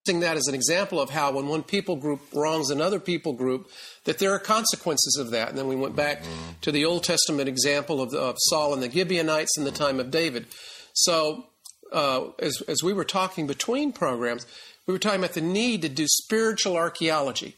using 0.08 0.20
that 0.20 0.36
as 0.36 0.46
an 0.46 0.54
example 0.54 1.00
of 1.00 1.10
how 1.10 1.32
when 1.32 1.48
one 1.48 1.62
people 1.62 1.96
group 1.96 2.20
wrongs 2.32 2.70
another 2.70 2.98
people 2.98 3.34
group, 3.34 3.68
that 4.04 4.18
there 4.18 4.32
are 4.32 4.38
consequences 4.38 5.18
of 5.20 5.30
that. 5.30 5.50
And 5.50 5.58
then 5.58 5.68
we 5.68 5.76
went 5.76 5.94
back 5.94 6.22
mm-hmm. 6.22 6.52
to 6.62 6.72
the 6.72 6.84
Old 6.86 7.04
Testament 7.04 7.48
example 7.48 8.00
of, 8.00 8.14
of 8.14 8.36
Saul 8.38 8.72
and 8.72 8.82
the 8.82 8.90
Gibeonites 8.90 9.58
in 9.58 9.64
the 9.64 9.70
time 9.70 10.00
of 10.00 10.10
David. 10.10 10.46
So 10.94 11.44
uh, 11.92 12.28
as 12.38 12.60
as 12.68 12.82
we 12.82 12.92
were 12.92 13.04
talking 13.04 13.46
between 13.46 13.92
programs, 13.92 14.46
we 14.86 14.92
were 14.92 14.98
talking 14.98 15.20
about 15.20 15.34
the 15.34 15.40
need 15.40 15.82
to 15.82 15.88
do 15.88 16.06
spiritual 16.06 16.76
archaeology. 16.76 17.56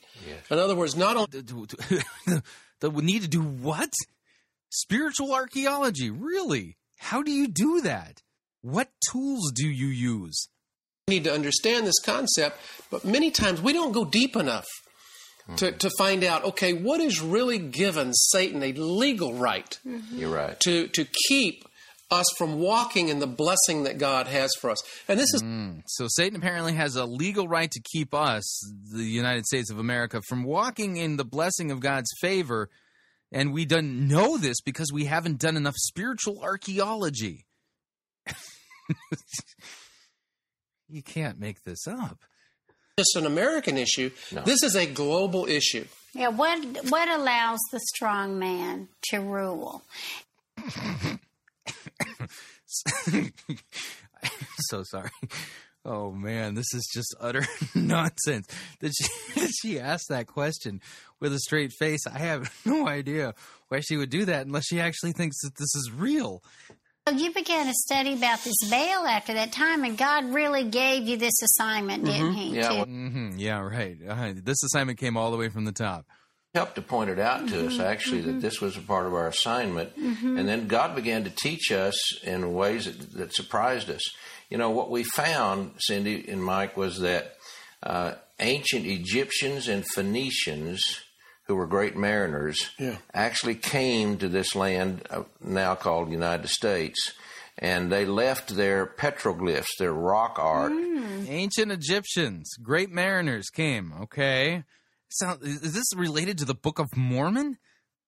In 0.51 0.59
other 0.59 0.77
words, 0.77 0.97
not 0.97 1.17
only 1.17 1.29
The 2.81 2.91
need 2.91 3.23
to 3.23 3.29
do 3.29 3.43
what? 3.43 3.93
Spiritual 4.71 5.35
archaeology, 5.35 6.11
really? 6.11 6.77
How 6.99 7.23
do 7.23 7.31
you 7.31 7.47
do 7.47 7.83
that? 7.83 8.23
What 8.63 8.89
tools 9.11 9.53
do 9.55 9.69
you 9.69 9.89
use? 9.89 10.49
need 11.09 11.25
to 11.25 11.35
understand 11.35 11.87
this 11.87 11.99
concept, 11.99 12.57
but 12.91 13.05
many 13.05 13.31
times 13.31 13.61
we 13.61 13.73
don't 13.73 13.93
go 13.93 14.05
deep 14.05 14.37
enough 14.37 14.67
to, 15.57 15.73
to 15.73 15.91
find 15.99 16.23
out, 16.23 16.45
okay, 16.45 16.73
what 16.73 17.01
is 17.01 17.21
really 17.21 17.59
given 17.59 18.15
Satan 18.15 18.63
a 18.63 18.73
legal 18.73 19.35
right 19.35 19.79
You're 20.13 20.31
right. 20.31 20.59
to, 20.61 20.87
to 20.89 21.05
keep 21.29 21.65
us 22.11 22.27
from 22.37 22.59
walking 22.59 23.09
in 23.09 23.21
the 23.21 23.27
blessing 23.27 23.85
that 23.85 23.99
God 23.99 24.27
has 24.27 24.51
for 24.61 24.71
us. 24.71 24.83
And 25.09 25.19
this 25.19 25.33
is 25.33 25.43
mm. 25.43 25.83
So 25.87 26.07
Satan 26.09 26.37
apparently 26.37 26.75
has 26.75 26.97
a 26.97 27.05
legal 27.05 27.47
right 27.47 27.71
to 27.71 27.81
keep 27.93 28.15
us, 28.15 28.45
the 28.93 29.05
United 29.05 29.47
States 29.47 29.71
of 29.71 29.79
America, 29.79 30.21
from 30.23 30.43
walking 30.43 30.97
in 30.97 31.17
the 31.17 31.25
blessing 31.25 31.71
of 31.71 31.81
God's 31.81 32.11
favor, 32.21 32.69
and 33.33 33.53
we 33.53 33.65
don't 33.65 34.09
know 34.09 34.37
this 34.37 34.61
because 34.61 34.93
we 34.93 35.05
haven't 35.05 35.39
done 35.39 35.57
enough 35.57 35.77
spiritual 35.77 36.41
archaeology. 36.43 37.47
you 40.89 41.03
can't 41.03 41.39
make 41.39 41.63
this 41.63 41.87
up. 41.87 42.19
just 42.99 43.15
an 43.17 43.27
American 43.27 43.79
issue. 43.79 44.11
This 44.45 44.63
is 44.65 44.75
a 44.75 44.87
global 44.87 45.47
issue. 45.47 45.85
Yeah, 46.13 46.29
what 46.29 46.59
what 46.89 47.09
allows 47.09 47.61
the 47.71 47.79
strong 47.95 48.39
man 48.39 48.89
to 49.11 49.21
rule? 49.21 49.85
so 54.69 54.83
sorry. 54.85 55.11
Oh 55.85 56.11
man, 56.13 56.55
this 56.55 56.75
is 56.75 56.87
just 56.93 57.15
utter 57.21 57.43
nonsense. 57.75 58.47
Did 58.81 58.93
she 58.95 59.09
did 59.41 59.51
she 59.63 59.81
ask 59.81 60.07
that 60.09 60.27
question 60.27 60.81
with 61.21 61.33
a 61.33 61.39
straight 61.39 61.73
face? 61.79 62.07
I 62.07 62.19
have 62.19 62.53
no 62.67 62.87
idea 62.87 63.35
why 63.69 63.81
she 63.81 63.97
would 63.97 64.11
do 64.11 64.25
that 64.27 64.47
unless 64.47 64.67
she 64.67 64.81
actually 64.81 65.13
thinks 65.13 65.41
that 65.43 65.57
this 65.57 65.75
is 65.75 65.91
real. 65.95 66.43
So 67.09 67.15
you 67.17 67.33
began 67.33 67.67
a 67.67 67.73
study 67.73 68.13
about 68.13 68.45
this 68.45 68.55
Baal 68.71 69.07
after 69.07 69.33
that 69.35 69.53
time, 69.53 69.85
and 69.85 69.97
God 69.97 70.27
really 70.35 70.65
gave 70.65 71.09
you 71.09 71.17
this 71.17 71.33
assignment, 71.43 72.05
didn't 72.05 72.35
He? 72.35 72.55
to- 72.61 72.85
hmm 72.85 73.31
yeah, 73.39 73.59
right. 73.61 73.97
Uh, 74.07 74.35
this 74.37 74.63
assignment 74.63 74.99
came 74.99 75.17
all 75.17 75.31
the 75.31 75.39
way 75.39 75.49
from 75.49 75.65
the 75.65 75.73
top. 75.73 76.05
Helped 76.55 76.75
to 76.75 76.83
point 76.83 77.11
it 77.11 77.19
out 77.19 77.47
to 77.49 77.67
us 77.67 77.75
Mhm, 77.75 77.85
actually 77.85 78.21
that 78.23 78.37
mhm. 78.37 78.41
this 78.41 78.61
was 78.61 78.77
a 78.77 78.81
part 78.81 79.07
of 79.07 79.15
our 79.15 79.29
assignment 79.29 79.97
Mhm. 79.97 80.39
and 80.39 80.49
then 80.49 80.67
god 80.67 80.95
began 80.97 81.23
to 81.25 81.31
teach 81.31 81.71
us 81.71 81.97
in 82.25 82.53
ways 82.55 82.87
that, 82.87 83.13
that 83.13 83.33
surprised 83.35 83.89
us 83.91 84.03
you 84.49 84.59
know 84.59 84.71
what 84.71 84.91
we 84.91 85.05
found 85.05 85.73
cindy 85.79 86.29
and 86.29 86.43
mike 86.43 86.77
was 86.77 86.99
that 87.01 87.37
uh, 87.85 88.15
ancient 88.41 88.85
egyptians 88.87 89.69
and 89.69 89.85
phoenicians 89.95 90.81
who 91.45 91.55
were 91.55 91.67
great 91.67 91.97
mariners 91.97 92.71
Yeah. 92.79 92.97
actually 93.15 93.55
came 93.57 94.19
to 94.19 94.29
this 94.29 94.55
land 94.57 95.03
uh, 95.11 95.23
now 95.41 95.75
called 95.77 96.09
the 96.09 96.13
united 96.13 96.49
states 96.49 97.13
and 97.59 97.93
they 97.93 98.05
left 98.07 98.57
their 98.57 98.87
petroglyphs 98.87 99.77
their 99.79 99.93
rock 99.93 100.37
art 100.39 100.73
Ancient 101.29 101.71
Egyptians, 101.71 102.51
great 102.63 102.91
mariners 102.91 103.51
came. 103.51 103.93
Okay, 104.03 104.65
Sound, 105.11 105.43
is 105.43 105.73
this 105.75 105.95
related 105.97 106.39
to 106.39 106.45
the 106.45 106.55
Book 106.55 106.79
of 106.79 106.97
Mormon? 106.97 107.59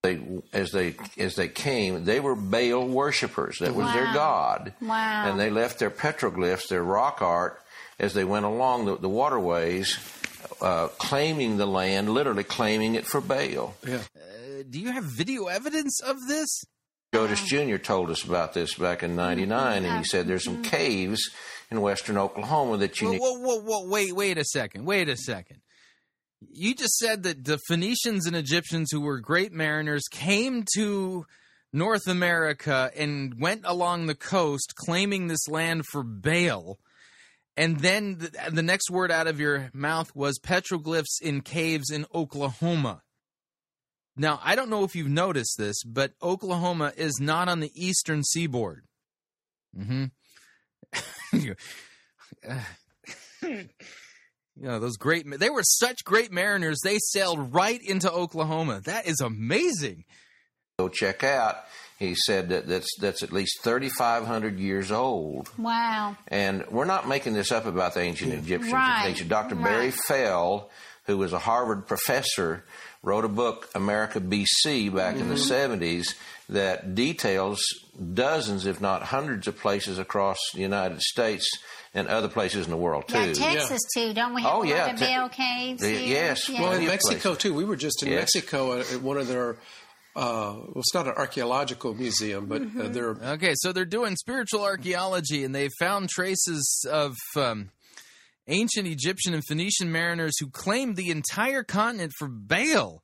they 0.04 0.20
as 0.52 0.72
they 0.72 0.96
as 1.16 1.36
they 1.36 1.46
came 1.46 2.04
they 2.04 2.18
were 2.18 2.34
baal 2.34 2.84
worshippers 2.88 3.58
that 3.60 3.72
was 3.72 3.86
their 3.92 4.12
god 4.12 4.74
Wow. 4.80 5.30
and 5.30 5.38
they 5.38 5.48
left 5.48 5.78
their 5.78 5.90
petroglyphs, 5.92 6.66
their 6.68 6.82
rock 6.82 7.22
art, 7.22 7.60
as 8.00 8.12
they 8.12 8.24
went 8.24 8.44
along 8.44 8.86
the, 8.86 8.96
the 8.96 9.08
waterways, 9.08 9.96
uh, 10.60 10.88
claiming 10.98 11.56
the 11.56 11.66
land, 11.66 12.08
literally 12.08 12.42
claiming 12.42 12.96
it 12.96 13.06
for 13.06 13.20
Baal. 13.20 13.76
Yeah. 13.86 13.96
Uh, 14.16 14.64
do 14.68 14.80
you 14.80 14.90
have 14.90 15.04
video 15.04 15.46
evidence 15.46 16.00
of 16.02 16.16
this? 16.26 16.64
Jodas 17.14 17.44
Jr. 17.46 17.76
told 17.76 18.10
us 18.10 18.24
about 18.24 18.54
this 18.54 18.74
back 18.74 19.04
in 19.04 19.14
'99, 19.14 19.84
and 19.84 19.98
he 19.98 20.04
said 20.04 20.26
there's 20.26 20.44
some 20.44 20.62
caves 20.62 21.30
in 21.70 21.80
western 21.80 22.18
Oklahoma 22.18 22.78
that 22.78 23.00
you 23.00 23.06
Whoa, 23.06 23.12
need. 23.12 23.20
whoa, 23.20 23.34
whoa, 23.38 23.60
whoa! 23.60 23.88
Wait, 23.88 24.12
wait 24.16 24.36
a 24.38 24.44
second. 24.44 24.84
Wait 24.84 25.08
a 25.08 25.16
second. 25.16 25.58
You 26.50 26.74
just 26.74 26.96
said 26.96 27.22
that 27.22 27.44
the 27.44 27.58
Phoenicians 27.66 28.26
and 28.26 28.36
Egyptians, 28.36 28.90
who 28.90 29.00
were 29.00 29.20
great 29.20 29.52
mariners, 29.52 30.04
came 30.10 30.64
to 30.74 31.26
North 31.72 32.06
America 32.06 32.90
and 32.96 33.40
went 33.40 33.62
along 33.64 34.06
the 34.06 34.14
coast, 34.14 34.74
claiming 34.76 35.26
this 35.26 35.48
land 35.48 35.86
for 35.86 36.02
Baal. 36.02 36.78
And 37.56 37.80
then 37.80 38.18
the, 38.18 38.50
the 38.50 38.62
next 38.62 38.90
word 38.90 39.10
out 39.10 39.26
of 39.26 39.40
your 39.40 39.70
mouth 39.72 40.14
was 40.14 40.38
petroglyphs 40.38 41.20
in 41.20 41.42
caves 41.42 41.90
in 41.90 42.06
Oklahoma. 42.14 43.02
Now, 44.16 44.40
I 44.42 44.54
don't 44.54 44.70
know 44.70 44.84
if 44.84 44.94
you've 44.94 45.08
noticed 45.08 45.56
this, 45.58 45.82
but 45.84 46.12
Oklahoma 46.22 46.92
is 46.96 47.18
not 47.20 47.48
on 47.48 47.60
the 47.60 47.72
eastern 47.74 48.22
seaboard. 48.22 48.84
hmm 49.76 50.04
you 54.62 54.68
know 54.68 54.78
those 54.78 54.96
great 54.96 55.26
they 55.38 55.50
were 55.50 55.62
such 55.62 56.04
great 56.04 56.32
mariners 56.32 56.78
they 56.82 56.96
sailed 56.98 57.52
right 57.52 57.82
into 57.82 58.10
oklahoma 58.10 58.80
that 58.84 59.06
is 59.06 59.20
amazing 59.20 60.04
Go 60.78 60.88
check 60.88 61.22
out. 61.22 61.56
He 61.98 62.14
said 62.14 62.48
that 62.48 62.66
that's 62.66 62.88
that's 62.98 63.22
at 63.22 63.30
least 63.30 63.60
3,500 63.62 64.58
years 64.58 64.90
old. 64.90 65.50
Wow. 65.58 66.16
And 66.28 66.66
we're 66.70 66.86
not 66.86 67.06
making 67.06 67.34
this 67.34 67.52
up 67.52 67.66
about 67.66 67.92
the 67.94 68.00
ancient 68.00 68.32
Egyptians. 68.32 68.72
Right, 68.72 69.04
Ancient 69.06 69.28
Dr. 69.28 69.54
right. 69.54 69.64
Barry 69.64 69.90
Fell, 69.90 70.70
who 71.04 71.18
was 71.18 71.34
a 71.34 71.38
Harvard 71.38 71.86
professor, 71.86 72.64
wrote 73.02 73.26
a 73.26 73.28
book, 73.28 73.68
America 73.74 74.18
BC, 74.18 74.88
back 74.88 75.16
in 75.16 75.28
the 75.28 75.34
Mhm. 75.34 75.46
70s, 75.46 76.14
that 76.48 76.94
details 76.94 77.60
dozens, 78.14 78.64
if 78.64 78.80
not 78.80 79.02
hundreds, 79.04 79.46
of 79.46 79.58
places 79.58 79.98
across 79.98 80.38
the 80.54 80.60
United 80.60 81.02
States 81.02 81.48
and 81.94 82.08
other 82.08 82.28
places 82.28 82.64
in 82.64 82.70
the 82.70 82.76
world, 82.76 83.04
too. 83.08 83.18
Yeah, 83.18 83.32
Texas 83.34 83.80
too. 83.94 84.12
Don't 84.14 84.34
we 84.34 84.42
have 84.42 84.52
Oh, 84.54 84.62
yeah, 84.62 84.86
lot 84.86 84.96
Te- 84.96 85.04
bell 85.04 85.28
caves? 85.28 85.82
Y- 85.82 85.88
here? 85.88 86.00
yes. 86.08 86.48
Yeah. 86.48 86.62
Well, 86.62 86.72
in 86.72 86.86
Mexico 86.86 87.20
places. 87.20 87.38
too. 87.38 87.54
We 87.54 87.64
were 87.64 87.76
just 87.76 88.02
in 88.02 88.08
Yes. 88.10 88.20
Mexico 88.34 88.78
at, 88.78 88.92
at 88.92 89.02
one 89.02 89.18
of 89.18 89.28
their. 89.28 89.56
Uh, 90.14 90.56
well, 90.56 90.72
it's 90.76 90.92
not 90.92 91.06
an 91.06 91.14
archaeological 91.16 91.94
museum, 91.94 92.44
but 92.46 92.60
uh, 92.62 92.88
they're 92.88 93.10
Okay, 93.10 93.54
so 93.56 93.72
they're 93.72 93.84
doing 93.86 94.14
spiritual 94.16 94.62
archaeology, 94.62 95.42
and 95.44 95.54
they 95.54 95.68
found 95.78 96.10
traces 96.10 96.86
of 96.90 97.16
um, 97.36 97.70
ancient 98.46 98.86
Egyptian 98.86 99.32
and 99.32 99.42
Phoenician 99.46 99.90
mariners 99.90 100.34
who 100.38 100.48
claimed 100.50 100.96
the 100.96 101.10
entire 101.10 101.62
continent 101.62 102.12
for 102.18 102.28
Baal. 102.28 103.02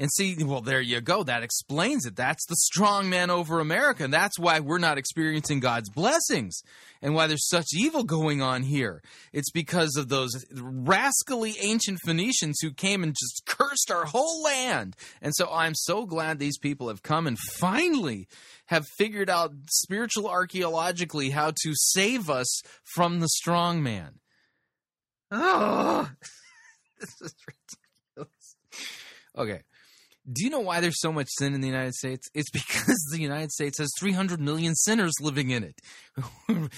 And 0.00 0.10
see, 0.10 0.34
well, 0.42 0.62
there 0.62 0.80
you 0.80 1.02
go. 1.02 1.22
That 1.24 1.42
explains 1.42 2.06
it. 2.06 2.16
That's 2.16 2.46
the 2.46 2.56
strong 2.56 3.10
man 3.10 3.28
over 3.28 3.60
America. 3.60 4.02
And 4.02 4.12
that's 4.12 4.38
why 4.38 4.58
we're 4.58 4.78
not 4.78 4.96
experiencing 4.96 5.60
God's 5.60 5.90
blessings 5.90 6.62
and 7.02 7.14
why 7.14 7.26
there's 7.26 7.46
such 7.46 7.66
evil 7.74 8.02
going 8.02 8.40
on 8.40 8.62
here. 8.62 9.02
It's 9.34 9.50
because 9.50 9.96
of 9.96 10.08
those 10.08 10.46
rascally 10.54 11.54
ancient 11.60 11.98
Phoenicians 12.02 12.60
who 12.62 12.72
came 12.72 13.02
and 13.02 13.12
just 13.12 13.42
cursed 13.44 13.90
our 13.90 14.06
whole 14.06 14.42
land. 14.42 14.96
And 15.20 15.34
so 15.36 15.50
I'm 15.52 15.74
so 15.74 16.06
glad 16.06 16.38
these 16.38 16.58
people 16.58 16.88
have 16.88 17.02
come 17.02 17.26
and 17.26 17.38
finally 17.38 18.26
have 18.68 18.86
figured 18.96 19.28
out 19.28 19.52
spiritual 19.68 20.28
archaeologically 20.28 21.28
how 21.28 21.50
to 21.62 21.74
save 21.74 22.30
us 22.30 22.62
from 22.94 23.20
the 23.20 23.28
strong 23.28 23.82
man. 23.82 24.20
Oh, 25.30 26.08
this 27.00 27.20
is 27.20 27.34
ridiculous. 28.16 28.56
Okay. 29.36 29.60
Do 30.30 30.44
you 30.44 30.50
know 30.50 30.60
why 30.60 30.80
there's 30.80 31.00
so 31.00 31.12
much 31.12 31.28
sin 31.38 31.54
in 31.54 31.60
the 31.60 31.68
United 31.68 31.94
States? 31.94 32.28
It's 32.34 32.50
because 32.50 33.08
the 33.12 33.20
United 33.20 33.50
States 33.50 33.78
has 33.78 33.90
300 33.98 34.40
million 34.40 34.74
sinners 34.74 35.12
living 35.20 35.50
in 35.50 35.64
it. 35.64 35.80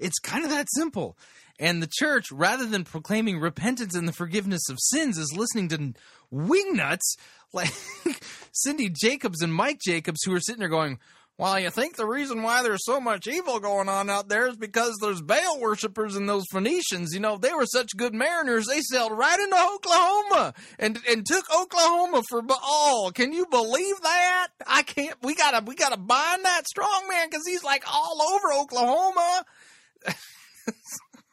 it's 0.00 0.18
kind 0.18 0.44
of 0.44 0.50
that 0.50 0.66
simple. 0.74 1.16
And 1.60 1.82
the 1.82 1.90
church, 1.90 2.32
rather 2.32 2.66
than 2.66 2.82
proclaiming 2.84 3.38
repentance 3.38 3.94
and 3.94 4.08
the 4.08 4.12
forgiveness 4.12 4.68
of 4.68 4.78
sins, 4.80 5.16
is 5.16 5.36
listening 5.36 5.68
to 5.68 5.94
wingnuts 6.32 7.16
like 7.52 7.72
Cindy 8.52 8.90
Jacobs 8.90 9.40
and 9.40 9.54
Mike 9.54 9.78
Jacobs 9.80 10.20
who 10.24 10.34
are 10.34 10.40
sitting 10.40 10.60
there 10.60 10.68
going, 10.68 10.98
well, 11.36 11.58
you 11.58 11.70
think 11.70 11.96
the 11.96 12.06
reason 12.06 12.44
why 12.44 12.62
there's 12.62 12.84
so 12.84 13.00
much 13.00 13.26
evil 13.26 13.58
going 13.58 13.88
on 13.88 14.08
out 14.08 14.28
there 14.28 14.46
is 14.46 14.56
because 14.56 14.96
there's 15.00 15.20
Baal 15.20 15.58
worshippers 15.58 16.14
and 16.14 16.28
those 16.28 16.44
Phoenicians. 16.52 17.12
You 17.12 17.18
know, 17.18 17.38
they 17.38 17.52
were 17.52 17.66
such 17.66 17.96
good 17.96 18.14
mariners, 18.14 18.66
they 18.66 18.80
sailed 18.80 19.10
right 19.10 19.38
into 19.38 19.56
Oklahoma 19.56 20.54
and 20.78 21.00
and 21.08 21.26
took 21.26 21.44
Oklahoma 21.52 22.22
for 22.28 22.40
Baal. 22.40 23.10
Can 23.12 23.32
you 23.32 23.46
believe 23.46 24.00
that? 24.02 24.48
I 24.64 24.82
can't. 24.82 25.16
We 25.22 25.34
gotta 25.34 25.64
we 25.64 25.74
gotta 25.74 25.96
bind 25.96 26.44
that 26.44 26.68
strong 26.68 27.08
man 27.08 27.28
because 27.28 27.42
he's 27.46 27.64
like 27.64 27.82
all 27.92 28.22
over 28.22 28.52
Oklahoma. 28.52 29.44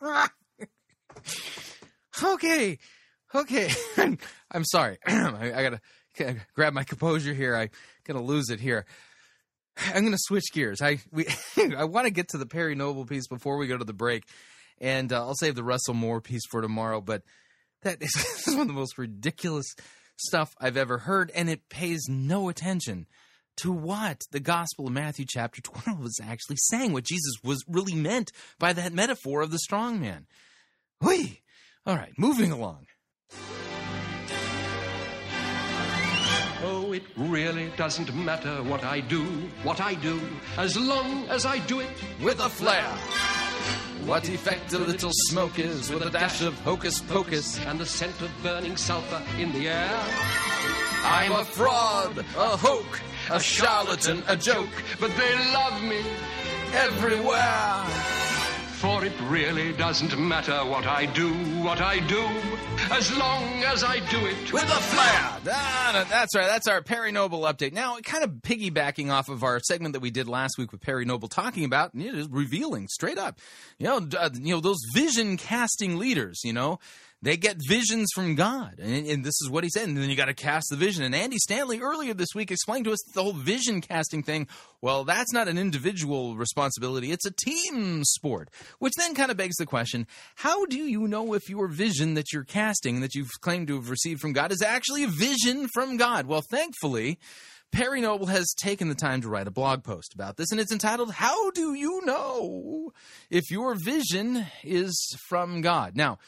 okay, 2.23 2.79
okay. 3.35 3.69
I'm 4.51 4.65
sorry. 4.65 4.97
I, 5.05 5.77
gotta, 6.17 6.37
grab 6.55 6.73
my 6.73 6.83
composure 6.83 7.35
here. 7.35 7.55
I 7.55 7.69
gonna 8.03 8.23
lose 8.23 8.49
it 8.49 8.59
here. 8.59 8.85
I'm 9.87 10.01
going 10.01 10.11
to 10.11 10.17
switch 10.19 10.51
gears. 10.53 10.81
I 10.81 10.99
we 11.11 11.25
I 11.77 11.85
want 11.85 12.05
to 12.05 12.11
get 12.11 12.29
to 12.29 12.37
the 12.37 12.45
Perry 12.45 12.75
Noble 12.75 13.05
piece 13.05 13.27
before 13.27 13.57
we 13.57 13.67
go 13.67 13.77
to 13.77 13.85
the 13.85 13.93
break, 13.93 14.23
and 14.79 15.11
uh, 15.11 15.25
I'll 15.25 15.35
save 15.35 15.55
the 15.55 15.63
Russell 15.63 15.93
Moore 15.93 16.21
piece 16.21 16.45
for 16.49 16.61
tomorrow. 16.61 17.01
But 17.01 17.23
that 17.83 17.97
is, 18.01 18.43
one 18.47 18.61
of 18.61 18.67
the 18.67 18.73
most 18.73 18.97
ridiculous 18.97 19.67
stuff 20.17 20.53
I've 20.59 20.77
ever 20.77 20.99
heard, 20.99 21.31
and 21.33 21.49
it 21.49 21.69
pays 21.69 22.07
no 22.07 22.49
attention 22.49 23.07
to 23.57 23.71
what 23.71 24.21
the 24.31 24.39
Gospel 24.39 24.87
of 24.87 24.93
Matthew 24.93 25.25
chapter 25.27 25.61
12 25.61 25.99
was 25.99 26.19
actually 26.23 26.57
saying, 26.57 26.93
what 26.93 27.03
Jesus 27.03 27.33
was 27.43 27.63
really 27.67 27.95
meant 27.95 28.31
by 28.59 28.73
that 28.73 28.93
metaphor 28.93 29.41
of 29.41 29.51
the 29.51 29.59
strong 29.59 29.99
man. 29.99 30.25
Whee! 31.01 31.41
All 31.85 31.95
right, 31.95 32.13
moving 32.17 32.51
along. 32.51 32.85
It 36.93 37.03
really 37.15 37.71
doesn't 37.77 38.13
matter 38.13 38.61
what 38.63 38.83
I 38.83 38.99
do, 38.99 39.23
what 39.63 39.79
I 39.79 39.93
do, 39.93 40.19
as 40.57 40.77
long 40.77 41.25
as 41.29 41.45
I 41.45 41.59
do 41.59 41.79
it 41.79 41.89
with 42.21 42.41
a 42.41 42.49
flair. 42.49 42.83
What 44.05 44.27
effect 44.27 44.73
a 44.73 44.77
little 44.77 45.11
smoke 45.13 45.57
is 45.57 45.89
with 45.89 46.03
a 46.03 46.09
dash 46.09 46.41
of 46.41 46.53
hocus 46.61 46.99
pocus 46.99 47.59
and 47.65 47.79
the 47.79 47.85
scent 47.85 48.19
of 48.21 48.29
burning 48.43 48.75
sulfur 48.75 49.21
in 49.39 49.53
the 49.53 49.69
air. 49.69 49.99
I'm 51.05 51.31
a 51.31 51.45
fraud, 51.45 52.17
a 52.17 52.57
hoax, 52.57 52.99
a 53.29 53.39
charlatan, 53.39 54.23
a 54.27 54.35
joke, 54.35 54.83
but 54.99 55.15
they 55.15 55.35
love 55.53 55.81
me 55.83 56.03
everywhere. 56.73 58.30
For 58.81 59.05
it 59.05 59.13
really 59.29 59.73
doesn't 59.73 60.17
matter 60.17 60.57
what 60.65 60.87
I 60.87 61.05
do, 61.05 61.31
what 61.61 61.79
I 61.81 61.99
do, 61.99 62.27
as 62.89 63.15
long 63.15 63.63
as 63.63 63.83
I 63.83 63.99
do 64.09 64.25
it 64.25 64.51
with 64.51 64.63
a 64.63 64.81
flair. 64.81 65.53
Ah, 65.53 66.07
that's 66.09 66.35
right. 66.35 66.47
That's 66.47 66.67
our 66.67 66.81
Perry 66.81 67.11
Noble 67.11 67.41
update. 67.41 67.73
Now, 67.73 67.97
kind 67.99 68.23
of 68.23 68.31
piggybacking 68.41 69.11
off 69.11 69.29
of 69.29 69.43
our 69.43 69.59
segment 69.59 69.93
that 69.93 69.99
we 69.99 70.09
did 70.09 70.27
last 70.27 70.57
week 70.57 70.71
with 70.71 70.81
Perry 70.81 71.05
Noble, 71.05 71.27
talking 71.27 71.63
about 71.63 71.93
you 71.93 72.11
know, 72.11 72.27
revealing 72.31 72.87
straight 72.87 73.19
up, 73.19 73.39
you 73.77 73.85
know, 73.85 73.97
uh, 74.17 74.31
you 74.33 74.55
know 74.55 74.59
those 74.59 74.79
vision 74.95 75.37
casting 75.37 75.99
leaders. 75.99 76.39
You 76.43 76.53
know, 76.53 76.79
they 77.23 77.37
get 77.37 77.57
visions 77.67 78.09
from 78.15 78.33
God, 78.33 78.79
and, 78.79 79.05
and 79.05 79.23
this 79.23 79.39
is 79.41 79.49
what 79.49 79.63
he 79.63 79.69
said. 79.69 79.87
And 79.87 79.95
then 79.95 80.09
you 80.09 80.15
got 80.15 80.25
to 80.25 80.33
cast 80.33 80.67
the 80.71 80.75
vision. 80.75 81.03
And 81.03 81.13
Andy 81.13 81.37
Stanley 81.37 81.79
earlier 81.79 82.15
this 82.15 82.33
week 82.33 82.49
explained 82.49 82.85
to 82.85 82.91
us 82.91 82.99
the 83.13 83.21
whole 83.21 83.33
vision 83.33 83.79
casting 83.79 84.23
thing. 84.23 84.47
Well, 84.81 85.03
that's 85.03 85.31
not 85.31 85.47
an 85.47 85.59
individual 85.59 86.35
responsibility; 86.35 87.11
it's 87.11 87.25
a 87.25 87.31
team 87.31 88.03
sport. 88.03 88.49
Which 88.79 88.93
then 88.97 89.13
kind 89.13 89.29
of 89.29 89.37
begs 89.37 89.57
the 89.57 89.67
question: 89.67 90.07
How 90.35 90.65
do 90.65 90.79
you 90.79 91.07
know 91.07 91.33
if 91.33 91.47
your 91.47 91.67
vision 91.67 92.15
that 92.15 92.33
you're 92.33 92.43
casting, 92.43 93.01
that 93.01 93.13
you've 93.13 93.29
claimed 93.41 93.67
to 93.67 93.75
have 93.75 93.91
received 93.91 94.19
from 94.19 94.33
God, 94.33 94.51
is 94.51 94.63
actually 94.63 95.03
a 95.03 95.07
vision 95.07 95.67
from 95.73 95.97
God? 95.97 96.25
Well, 96.25 96.43
thankfully. 96.49 97.19
Perry 97.71 98.01
Noble 98.01 98.25
has 98.25 98.53
taken 98.61 98.89
the 98.89 98.95
time 98.95 99.21
to 99.21 99.29
write 99.29 99.47
a 99.47 99.51
blog 99.51 99.85
post 99.85 100.13
about 100.13 100.35
this, 100.35 100.51
and 100.51 100.59
it's 100.59 100.73
entitled, 100.73 101.13
How 101.13 101.51
Do 101.51 101.73
You 101.73 102.01
Know 102.03 102.91
If 103.29 103.49
Your 103.49 103.75
Vision 103.75 104.45
Is 104.61 105.15
From 105.29 105.61
God? 105.61 105.95
Now, 105.95 106.19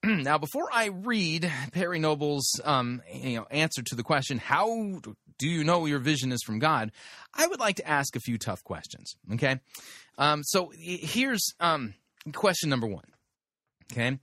now, 0.04 0.38
before 0.38 0.68
I 0.72 0.86
read 0.86 1.50
Perry 1.72 1.98
Noble's 1.98 2.60
um, 2.64 3.02
you 3.12 3.36
know, 3.36 3.46
answer 3.50 3.82
to 3.82 3.94
the 3.94 4.02
question, 4.02 4.38
how 4.38 5.00
do 5.38 5.48
you 5.48 5.64
know 5.64 5.86
your 5.86 5.98
vision 5.98 6.32
is 6.32 6.42
from 6.42 6.58
God? 6.58 6.92
I 7.34 7.46
would 7.46 7.60
like 7.60 7.76
to 7.76 7.88
ask 7.88 8.16
a 8.16 8.20
few 8.20 8.38
tough 8.38 8.62
questions. 8.62 9.16
Okay, 9.34 9.60
um, 10.18 10.42
so 10.44 10.72
here's 10.76 11.54
um, 11.60 11.94
question 12.32 12.70
number 12.70 12.86
one. 12.86 13.04
Okay, 13.92 14.18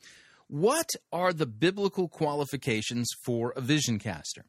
what 0.48 0.90
are 1.12 1.34
the 1.34 1.46
biblical 1.46 2.08
qualifications 2.08 3.10
for 3.26 3.54
a 3.56 3.62
vision 3.62 4.00
caster? 4.00 4.46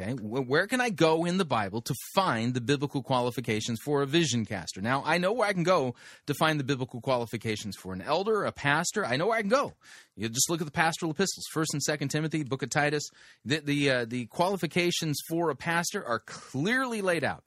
Okay, 0.00 0.12
where 0.12 0.66
can 0.66 0.80
I 0.80 0.88
go 0.88 1.26
in 1.26 1.36
the 1.36 1.44
Bible 1.44 1.82
to 1.82 1.94
find 2.14 2.54
the 2.54 2.60
biblical 2.60 3.02
qualifications 3.02 3.80
for 3.84 4.00
a 4.00 4.06
vision 4.06 4.46
caster? 4.46 4.80
Now, 4.80 5.02
I 5.04 5.18
know 5.18 5.32
where 5.32 5.48
I 5.48 5.52
can 5.52 5.62
go 5.62 5.94
to 6.26 6.32
find 6.34 6.58
the 6.58 6.64
biblical 6.64 7.02
qualifications 7.02 7.76
for 7.76 7.92
an 7.92 8.00
elder, 8.00 8.44
a 8.44 8.52
pastor. 8.52 9.04
I 9.04 9.16
know 9.16 9.26
where 9.26 9.36
I 9.36 9.42
can 9.42 9.50
go. 9.50 9.74
You 10.16 10.28
just 10.30 10.48
look 10.48 10.62
at 10.62 10.66
the 10.66 10.72
pastoral 10.72 11.12
epistles, 11.12 11.44
First 11.52 11.74
and 11.74 11.82
Second 11.82 12.08
Timothy, 12.08 12.44
Book 12.44 12.62
of 12.62 12.70
Titus. 12.70 13.04
The 13.44 13.60
the, 13.60 13.90
uh, 13.90 14.04
the 14.06 14.26
qualifications 14.26 15.18
for 15.28 15.50
a 15.50 15.56
pastor 15.56 16.04
are 16.04 16.20
clearly 16.20 17.02
laid 17.02 17.24
out. 17.24 17.44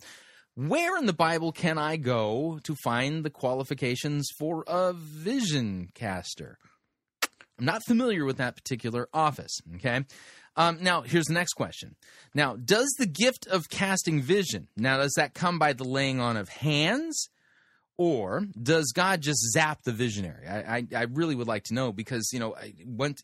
Where 0.55 0.97
in 0.97 1.07
the 1.07 1.13
Bible 1.13 1.51
can 1.51 1.79
I 1.79 1.97
go 1.97 2.59
to 2.63 2.75
find 2.83 3.23
the 3.23 3.31
qualifications 3.31 4.27
for 4.37 4.63
a 4.67 4.93
vision 4.93 5.89
caster? 5.95 6.59
I'm 7.57 7.65
not 7.65 7.83
familiar 7.87 8.25
with 8.25 8.37
that 8.37 8.55
particular 8.55 9.07
office. 9.13 9.59
Okay. 9.75 10.05
Um, 10.55 10.77
now, 10.81 11.01
here's 11.01 11.25
the 11.25 11.33
next 11.33 11.53
question. 11.53 11.95
Now, 12.33 12.55
does 12.55 12.93
the 12.99 13.07
gift 13.07 13.47
of 13.47 13.69
casting 13.69 14.21
vision, 14.21 14.67
now, 14.77 14.97
does 14.97 15.13
that 15.17 15.33
come 15.33 15.57
by 15.57 15.73
the 15.73 15.83
laying 15.83 16.19
on 16.19 16.37
of 16.37 16.49
hands? 16.49 17.29
Or 17.95 18.43
does 18.59 18.91
God 18.91 19.21
just 19.21 19.39
zap 19.51 19.83
the 19.83 19.91
visionary? 19.91 20.47
I, 20.47 20.77
I, 20.77 20.87
I 20.95 21.03
really 21.03 21.35
would 21.35 21.47
like 21.47 21.65
to 21.65 21.75
know 21.75 21.91
because, 21.91 22.27
you 22.33 22.39
know, 22.39 22.55
I, 22.55 22.73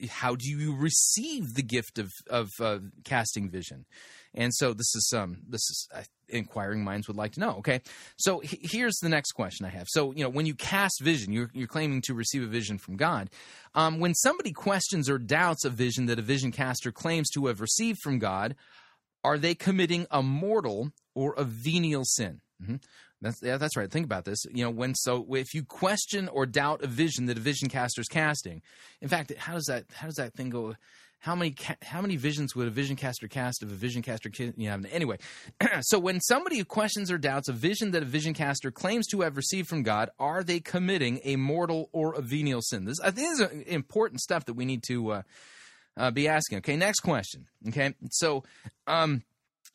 how 0.07 0.35
do 0.35 0.47
you 0.47 0.75
receive 0.75 1.55
the 1.55 1.63
gift 1.63 1.97
of, 1.97 2.11
of 2.29 2.49
uh, 2.61 2.77
casting 3.03 3.49
vision? 3.49 3.85
And 4.33 4.53
so 4.53 4.73
this 4.73 4.95
is 4.95 5.11
um 5.15 5.37
this 5.47 5.61
is 5.61 5.87
uh, 5.93 6.03
inquiring 6.27 6.83
minds 6.83 7.07
would 7.07 7.17
like 7.17 7.33
to 7.33 7.39
know. 7.39 7.55
Okay, 7.57 7.81
so 8.17 8.41
here's 8.43 8.97
the 8.97 9.09
next 9.09 9.31
question 9.31 9.65
I 9.65 9.69
have. 9.69 9.87
So 9.89 10.11
you 10.13 10.23
know 10.23 10.29
when 10.29 10.45
you 10.45 10.55
cast 10.55 11.01
vision, 11.01 11.33
you're 11.33 11.49
you're 11.53 11.67
claiming 11.67 12.01
to 12.03 12.13
receive 12.13 12.43
a 12.43 12.47
vision 12.47 12.77
from 12.77 12.95
God. 12.95 13.29
Um, 13.73 13.99
when 13.99 14.13
somebody 14.13 14.51
questions 14.51 15.09
or 15.09 15.17
doubts 15.17 15.65
a 15.65 15.69
vision 15.69 16.05
that 16.07 16.19
a 16.19 16.23
vision 16.23 16.51
caster 16.51 16.91
claims 16.91 17.29
to 17.31 17.47
have 17.47 17.61
received 17.61 17.99
from 18.03 18.19
God, 18.19 18.55
are 19.23 19.37
they 19.37 19.55
committing 19.55 20.07
a 20.11 20.21
mortal 20.21 20.91
or 21.15 21.33
a 21.35 21.43
venial 21.43 22.05
sin? 22.05 22.41
Mm-hmm. 22.61 22.75
That's 23.21 23.41
yeah, 23.41 23.57
that's 23.57 23.75
right. 23.75 23.91
Think 23.91 24.05
about 24.05 24.25
this. 24.25 24.45
You 24.53 24.63
know, 24.63 24.69
when 24.69 24.95
so 24.95 25.25
if 25.35 25.53
you 25.53 25.63
question 25.63 26.29
or 26.29 26.45
doubt 26.45 26.83
a 26.83 26.87
vision 26.87 27.25
that 27.25 27.37
a 27.37 27.41
vision 27.41 27.67
caster 27.67 28.01
is 28.01 28.07
casting, 28.07 28.61
in 29.01 29.09
fact, 29.09 29.33
how 29.37 29.53
does 29.53 29.65
that 29.65 29.85
how 29.93 30.07
does 30.07 30.15
that 30.15 30.33
thing 30.33 30.49
go? 30.49 30.75
How 31.19 31.35
many 31.35 31.51
ca- 31.51 31.75
how 31.83 32.01
many 32.01 32.15
visions 32.15 32.55
would 32.55 32.67
a 32.67 32.71
vision 32.71 32.95
caster 32.95 33.27
cast 33.27 33.61
if 33.61 33.69
a 33.69 33.75
vision 33.75 34.01
caster 34.01 34.29
ki- 34.29 34.53
you 34.55 34.69
know 34.69 34.81
anyway. 34.91 35.17
So 35.81 35.99
when 35.99 36.19
somebody 36.21 36.63
questions 36.63 37.11
or 37.11 37.17
doubts 37.17 37.47
a 37.49 37.53
vision 37.53 37.91
that 37.91 38.03
a 38.03 38.05
vision 38.05 38.33
caster 38.33 38.71
claims 38.71 39.07
to 39.07 39.21
have 39.21 39.37
received 39.37 39.67
from 39.67 39.83
god 39.83 40.09
are 40.19 40.43
they 40.43 40.59
committing 40.59 41.19
a 41.23 41.35
mortal 41.35 41.89
or 41.91 42.15
a 42.15 42.21
venial 42.21 42.61
sin? 42.61 42.85
This 42.85 42.99
i 43.01 43.11
think 43.11 43.37
this 43.37 43.39
is 43.39 43.61
important 43.67 44.21
stuff 44.21 44.45
that 44.45 44.53
we 44.53 44.65
need 44.65 44.83
to 44.87 45.11
uh, 45.11 45.21
uh, 45.97 46.11
be 46.11 46.27
asking 46.27 46.59
okay? 46.59 46.75
Next 46.75 47.01
question 47.01 47.47
okay? 47.67 47.93
So 48.11 48.43
um 48.87 49.23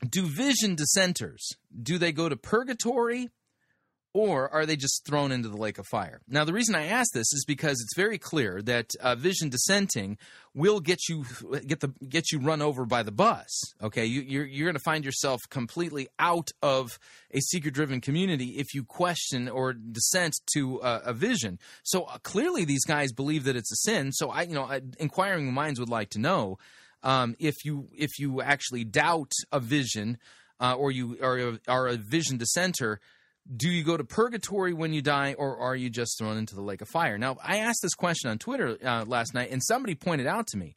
do 0.09 0.27
vision 0.27 0.75
dissenters 0.75 1.53
do 1.83 1.99
they 1.99 2.13
go 2.13 2.29
to 2.29 2.37
purgatory 2.37 3.31
or 4.15 4.49
are 4.51 4.65
they 4.65 4.77
just 4.77 5.05
thrown 5.05 5.33
into 5.33 5.49
the 5.49 5.57
lake 5.57 5.77
of 5.77 5.87
fire? 5.89 6.21
Now, 6.29 6.45
the 6.45 6.53
reason 6.53 6.77
I 6.77 6.87
ask 6.87 7.13
this 7.13 7.33
is 7.33 7.45
because 7.45 7.81
it's 7.81 7.97
very 7.97 8.17
clear 8.17 8.63
that 8.63 8.91
uh, 9.01 9.17
vision 9.17 9.49
dissenting 9.49 10.17
will 10.55 10.79
get 10.79 11.09
you 11.09 11.25
get 11.67 11.81
the 11.81 11.93
get 12.09 12.31
you 12.31 12.39
run 12.39 12.63
over 12.63 12.87
by 12.87 13.03
the 13.03 13.11
bus. 13.11 13.51
Okay, 13.83 14.07
you, 14.07 14.23
you're 14.23 14.47
you're 14.47 14.67
going 14.67 14.77
to 14.77 14.83
find 14.85 15.05
yourself 15.05 15.41
completely 15.51 16.07
out 16.21 16.53
of 16.63 16.99
a 17.33 17.41
seeker 17.41 17.71
driven 17.71 18.01
community 18.01 18.57
if 18.57 18.73
you 18.73 18.85
question 18.85 19.49
or 19.49 19.73
dissent 19.73 20.35
to 20.55 20.81
uh, 20.81 21.01
a 21.05 21.13
vision. 21.13 21.59
So 21.83 22.05
uh, 22.05 22.19
clearly, 22.23 22.65
these 22.65 22.85
guys 22.85 23.13
believe 23.13 23.45
that 23.45 23.57
it's 23.57 23.73
a 23.73 23.77
sin. 23.77 24.13
So 24.13 24.31
I, 24.31 24.43
you 24.43 24.55
know, 24.55 24.65
I, 24.65 24.81
inquiring 24.99 25.53
minds 25.53 25.81
would 25.81 25.91
like 25.91 26.11
to 26.11 26.21
know 26.21 26.59
um, 27.03 27.35
if 27.41 27.65
you 27.65 27.89
if 27.93 28.19
you 28.21 28.41
actually 28.41 28.85
doubt 28.85 29.33
a 29.51 29.59
vision 29.59 30.19
uh, 30.61 30.75
or 30.75 30.93
you 30.93 31.19
are, 31.21 31.59
are 31.67 31.89
a 31.89 31.97
vision 31.97 32.39
dissenter 32.39 33.01
do 33.57 33.69
you 33.69 33.85
go 33.85 33.97
to 33.97 34.05
purgatory 34.05 34.73
when 34.73 34.93
you 34.93 35.03
die 35.03 35.35
or 35.37 35.59
are 35.59 35.77
you 35.77 35.91
just 35.91 36.19
thrown 36.19 36.39
into 36.39 36.55
the 36.55 36.63
lake 36.63 36.81
of 36.81 36.89
fire? 36.89 37.19
Now 37.19 37.37
i 37.43 37.59
asked 37.59 37.81
this 37.83 37.95
question 37.95 38.31
on 38.31 38.39
twitter 38.39 38.79
uh, 38.85 39.05
last 39.07 39.35
night 39.35 39.51
and 39.51 39.63
somebody 39.63 39.95
pointed 39.95 40.27
out 40.27 40.47
to 40.49 40.57
me 40.57 40.77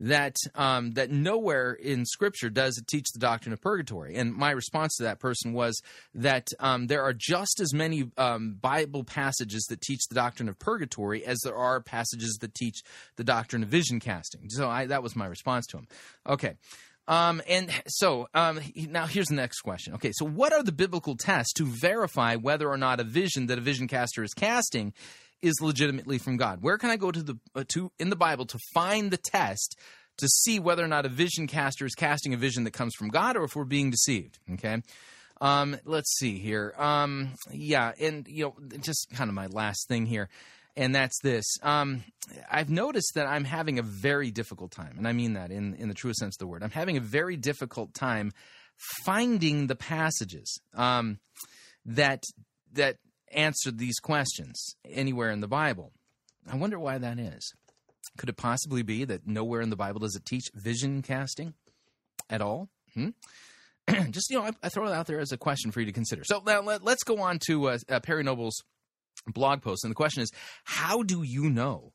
that 0.00 0.36
um, 0.54 0.92
that 0.92 1.10
nowhere 1.10 1.72
in 1.72 2.06
scripture 2.06 2.50
does 2.50 2.78
it 2.78 2.86
teach 2.86 3.06
the 3.12 3.18
doctrine 3.18 3.52
of 3.52 3.60
purgatory. 3.60 4.14
And 4.16 4.34
my 4.34 4.50
response 4.50 4.96
to 4.96 5.04
that 5.04 5.18
person 5.18 5.52
was 5.52 5.80
that 6.14 6.46
um, 6.60 6.86
there 6.86 7.02
are 7.02 7.12
just 7.12 7.60
as 7.60 7.74
many 7.74 8.10
um, 8.16 8.58
bible 8.60 9.04
passages 9.04 9.64
that 9.68 9.80
teach 9.80 10.00
the 10.08 10.14
doctrine 10.14 10.48
of 10.48 10.58
purgatory 10.58 11.24
as 11.24 11.40
there 11.42 11.56
are 11.56 11.80
passages 11.80 12.38
that 12.40 12.54
teach 12.54 12.82
the 13.16 13.24
doctrine 13.24 13.62
of 13.62 13.68
vision 13.68 13.98
casting. 13.98 14.48
So 14.50 14.68
I, 14.68 14.86
that 14.86 15.02
was 15.02 15.16
my 15.16 15.26
response 15.26 15.66
to 15.68 15.78
him. 15.78 15.88
Okay 16.28 16.54
um, 17.08 17.40
and 17.48 17.70
so 17.88 18.28
um, 18.34 18.60
now 18.76 19.06
here's 19.06 19.28
the 19.28 19.34
next 19.34 19.62
question. 19.62 19.94
Okay, 19.94 20.12
so 20.12 20.26
what 20.26 20.52
are 20.52 20.62
the 20.62 20.72
biblical 20.72 21.16
tests 21.16 21.54
to 21.54 21.64
verify 21.64 22.36
whether 22.36 22.68
or 22.68 22.76
not 22.76 23.00
a 23.00 23.04
vision 23.04 23.46
that 23.46 23.58
a 23.58 23.62
vision 23.62 23.88
caster 23.88 24.22
is 24.22 24.34
casting 24.34 24.92
is 25.40 25.54
legitimately 25.60 26.18
from 26.18 26.36
God? 26.36 26.58
Where 26.60 26.76
can 26.76 26.90
I 26.90 26.96
go 26.96 27.10
to 27.10 27.22
the 27.22 27.38
uh, 27.54 27.64
to 27.68 27.90
in 27.98 28.10
the 28.10 28.16
Bible 28.16 28.44
to 28.46 28.58
find 28.74 29.10
the 29.10 29.16
test 29.16 29.76
to 30.18 30.28
see 30.28 30.60
whether 30.60 30.84
or 30.84 30.88
not 30.88 31.06
a 31.06 31.08
vision 31.08 31.46
caster 31.46 31.86
is 31.86 31.94
casting 31.94 32.34
a 32.34 32.36
vision 32.36 32.64
that 32.64 32.72
comes 32.72 32.94
from 32.94 33.08
God 33.08 33.36
or 33.36 33.44
if 33.44 33.56
we're 33.56 33.64
being 33.64 33.90
deceived? 33.90 34.38
Okay. 34.52 34.82
Um, 35.40 35.76
let's 35.84 36.18
see 36.18 36.38
here. 36.38 36.74
Um, 36.76 37.34
yeah, 37.50 37.92
and 38.00 38.26
you 38.28 38.44
know, 38.44 38.78
just 38.80 39.08
kind 39.14 39.30
of 39.30 39.34
my 39.34 39.46
last 39.46 39.88
thing 39.88 40.04
here 40.04 40.28
and 40.78 40.94
that's 40.94 41.18
this. 41.22 41.44
Um, 41.62 42.04
I've 42.48 42.70
noticed 42.70 43.12
that 43.16 43.26
I'm 43.26 43.44
having 43.44 43.80
a 43.80 43.82
very 43.82 44.30
difficult 44.30 44.70
time, 44.70 44.94
and 44.96 45.08
I 45.08 45.12
mean 45.12 45.32
that 45.32 45.50
in, 45.50 45.74
in 45.74 45.88
the 45.88 45.94
truest 45.94 46.20
sense 46.20 46.36
of 46.36 46.38
the 46.38 46.46
word. 46.46 46.62
I'm 46.62 46.70
having 46.70 46.96
a 46.96 47.00
very 47.00 47.36
difficult 47.36 47.92
time 47.94 48.32
finding 49.04 49.66
the 49.66 49.74
passages 49.74 50.60
um, 50.74 51.18
that 51.84 52.22
that 52.72 52.96
answer 53.32 53.72
these 53.72 53.98
questions 53.98 54.76
anywhere 54.88 55.30
in 55.30 55.40
the 55.40 55.48
Bible. 55.48 55.92
I 56.50 56.56
wonder 56.56 56.78
why 56.78 56.96
that 56.98 57.18
is. 57.18 57.52
Could 58.16 58.28
it 58.28 58.36
possibly 58.36 58.82
be 58.82 59.04
that 59.04 59.26
nowhere 59.26 59.60
in 59.60 59.70
the 59.70 59.76
Bible 59.76 60.00
does 60.00 60.14
it 60.14 60.24
teach 60.24 60.44
vision 60.54 61.02
casting 61.02 61.54
at 62.30 62.40
all? 62.40 62.68
Hmm? 62.94 63.10
Just 64.10 64.30
you 64.30 64.38
know, 64.38 64.44
I, 64.44 64.52
I, 64.62 64.68
throw 64.68 64.86
it 64.86 64.92
out 64.92 65.06
there 65.06 65.18
as 65.18 65.32
a 65.32 65.36
question 65.36 65.72
for 65.72 65.80
you 65.80 65.86
to 65.86 65.92
consider. 65.92 66.22
So 66.24 66.42
now 66.46 66.60
let, 66.62 66.86
us 66.86 67.02
go 67.04 67.20
on 67.20 67.38
to 67.46 67.70
uh, 67.70 67.78
uh, 67.88 68.00
Perry 68.00 68.22
Noble's 68.22 68.62
blog 69.34 69.62
post. 69.62 69.84
And 69.84 69.90
the 69.90 69.96
question 69.96 70.22
is, 70.22 70.30
how 70.64 71.02
do 71.02 71.22
you 71.22 71.50
know 71.50 71.92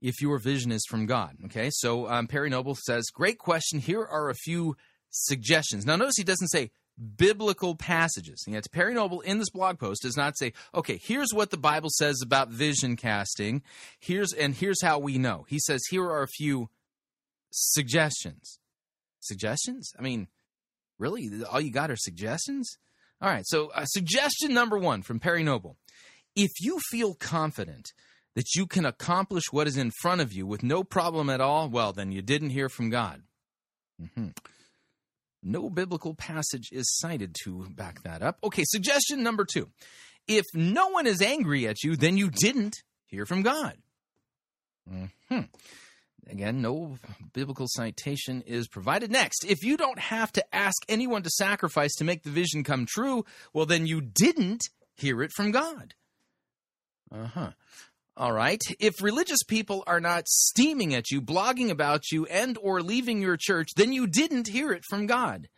if 0.00 0.20
your 0.20 0.38
vision 0.38 0.72
is 0.72 0.84
from 0.88 1.06
God? 1.06 1.36
Okay, 1.46 1.70
so 1.72 2.08
um, 2.08 2.26
Perry 2.26 2.50
Noble 2.50 2.76
says, 2.86 3.06
Great 3.12 3.38
question. 3.38 3.80
Here 3.80 4.04
are 4.04 4.30
a 4.30 4.34
few 4.34 4.76
suggestions. 5.10 5.86
Now, 5.86 5.96
notice 5.96 6.16
he 6.16 6.24
doesn't 6.24 6.48
say 6.48 6.70
biblical 7.16 7.74
passages. 7.74 8.42
And 8.46 8.54
yet, 8.54 8.64
Perry 8.72 8.94
Noble 8.94 9.20
in 9.20 9.38
this 9.38 9.50
blog 9.50 9.78
post 9.78 10.02
does 10.02 10.16
not 10.16 10.36
say, 10.36 10.52
okay, 10.74 10.98
here's 11.02 11.32
what 11.32 11.50
the 11.50 11.56
Bible 11.56 11.90
says 11.90 12.20
about 12.22 12.48
vision 12.48 12.96
casting. 12.96 13.62
Here's 13.98 14.32
and 14.32 14.54
here's 14.54 14.82
how 14.82 14.98
we 14.98 15.18
know. 15.18 15.44
He 15.48 15.58
says, 15.60 15.80
here 15.90 16.04
are 16.04 16.22
a 16.22 16.28
few 16.28 16.68
suggestions. 17.50 18.58
Suggestions? 19.20 19.92
I 19.98 20.02
mean, 20.02 20.28
really? 20.98 21.30
All 21.50 21.60
you 21.60 21.72
got 21.72 21.90
are 21.90 21.96
suggestions? 21.96 22.76
All 23.20 23.28
right, 23.28 23.46
so 23.46 23.70
uh, 23.74 23.84
suggestion 23.84 24.54
number 24.54 24.78
one 24.78 25.02
from 25.02 25.18
Perry 25.18 25.42
Noble 25.42 25.76
if 26.38 26.52
you 26.60 26.78
feel 26.90 27.14
confident 27.14 27.92
that 28.36 28.54
you 28.54 28.66
can 28.66 28.86
accomplish 28.86 29.44
what 29.50 29.66
is 29.66 29.76
in 29.76 29.90
front 30.00 30.20
of 30.20 30.32
you 30.32 30.46
with 30.46 30.62
no 30.62 30.84
problem 30.84 31.28
at 31.28 31.40
all, 31.40 31.68
well, 31.68 31.92
then 31.92 32.12
you 32.12 32.22
didn't 32.22 32.50
hear 32.50 32.68
from 32.68 32.90
God. 32.90 33.22
Mm-hmm. 34.00 34.28
No 35.42 35.68
biblical 35.68 36.14
passage 36.14 36.68
is 36.70 36.96
cited 36.96 37.34
to 37.42 37.66
back 37.70 38.02
that 38.04 38.22
up. 38.22 38.38
Okay, 38.44 38.62
suggestion 38.64 39.22
number 39.24 39.44
two. 39.44 39.68
If 40.28 40.44
no 40.54 40.88
one 40.88 41.08
is 41.08 41.20
angry 41.20 41.66
at 41.66 41.82
you, 41.82 41.96
then 41.96 42.16
you 42.16 42.30
didn't 42.30 42.76
hear 43.06 43.26
from 43.26 43.42
God. 43.42 43.76
Mm-hmm. 44.88 45.40
Again, 46.30 46.62
no 46.62 46.98
biblical 47.32 47.66
citation 47.68 48.42
is 48.42 48.68
provided. 48.68 49.10
Next, 49.10 49.44
if 49.44 49.64
you 49.64 49.76
don't 49.76 49.98
have 49.98 50.30
to 50.32 50.54
ask 50.54 50.76
anyone 50.88 51.22
to 51.22 51.30
sacrifice 51.30 51.94
to 51.96 52.04
make 52.04 52.22
the 52.22 52.30
vision 52.30 52.62
come 52.62 52.86
true, 52.86 53.24
well, 53.52 53.66
then 53.66 53.86
you 53.86 54.00
didn't 54.00 54.62
hear 54.94 55.22
it 55.22 55.32
from 55.32 55.50
God. 55.50 55.94
Uh 57.12 57.26
huh. 57.26 57.50
All 58.16 58.32
right. 58.32 58.60
If 58.80 59.00
religious 59.00 59.44
people 59.46 59.84
are 59.86 60.00
not 60.00 60.26
steaming 60.26 60.92
at 60.92 61.10
you, 61.10 61.22
blogging 61.22 61.70
about 61.70 62.10
you, 62.10 62.26
and 62.26 62.58
or 62.60 62.82
leaving 62.82 63.22
your 63.22 63.36
church, 63.38 63.70
then 63.76 63.92
you 63.92 64.06
didn't 64.08 64.48
hear 64.48 64.72
it 64.72 64.82
from 64.88 65.06
God. 65.06 65.48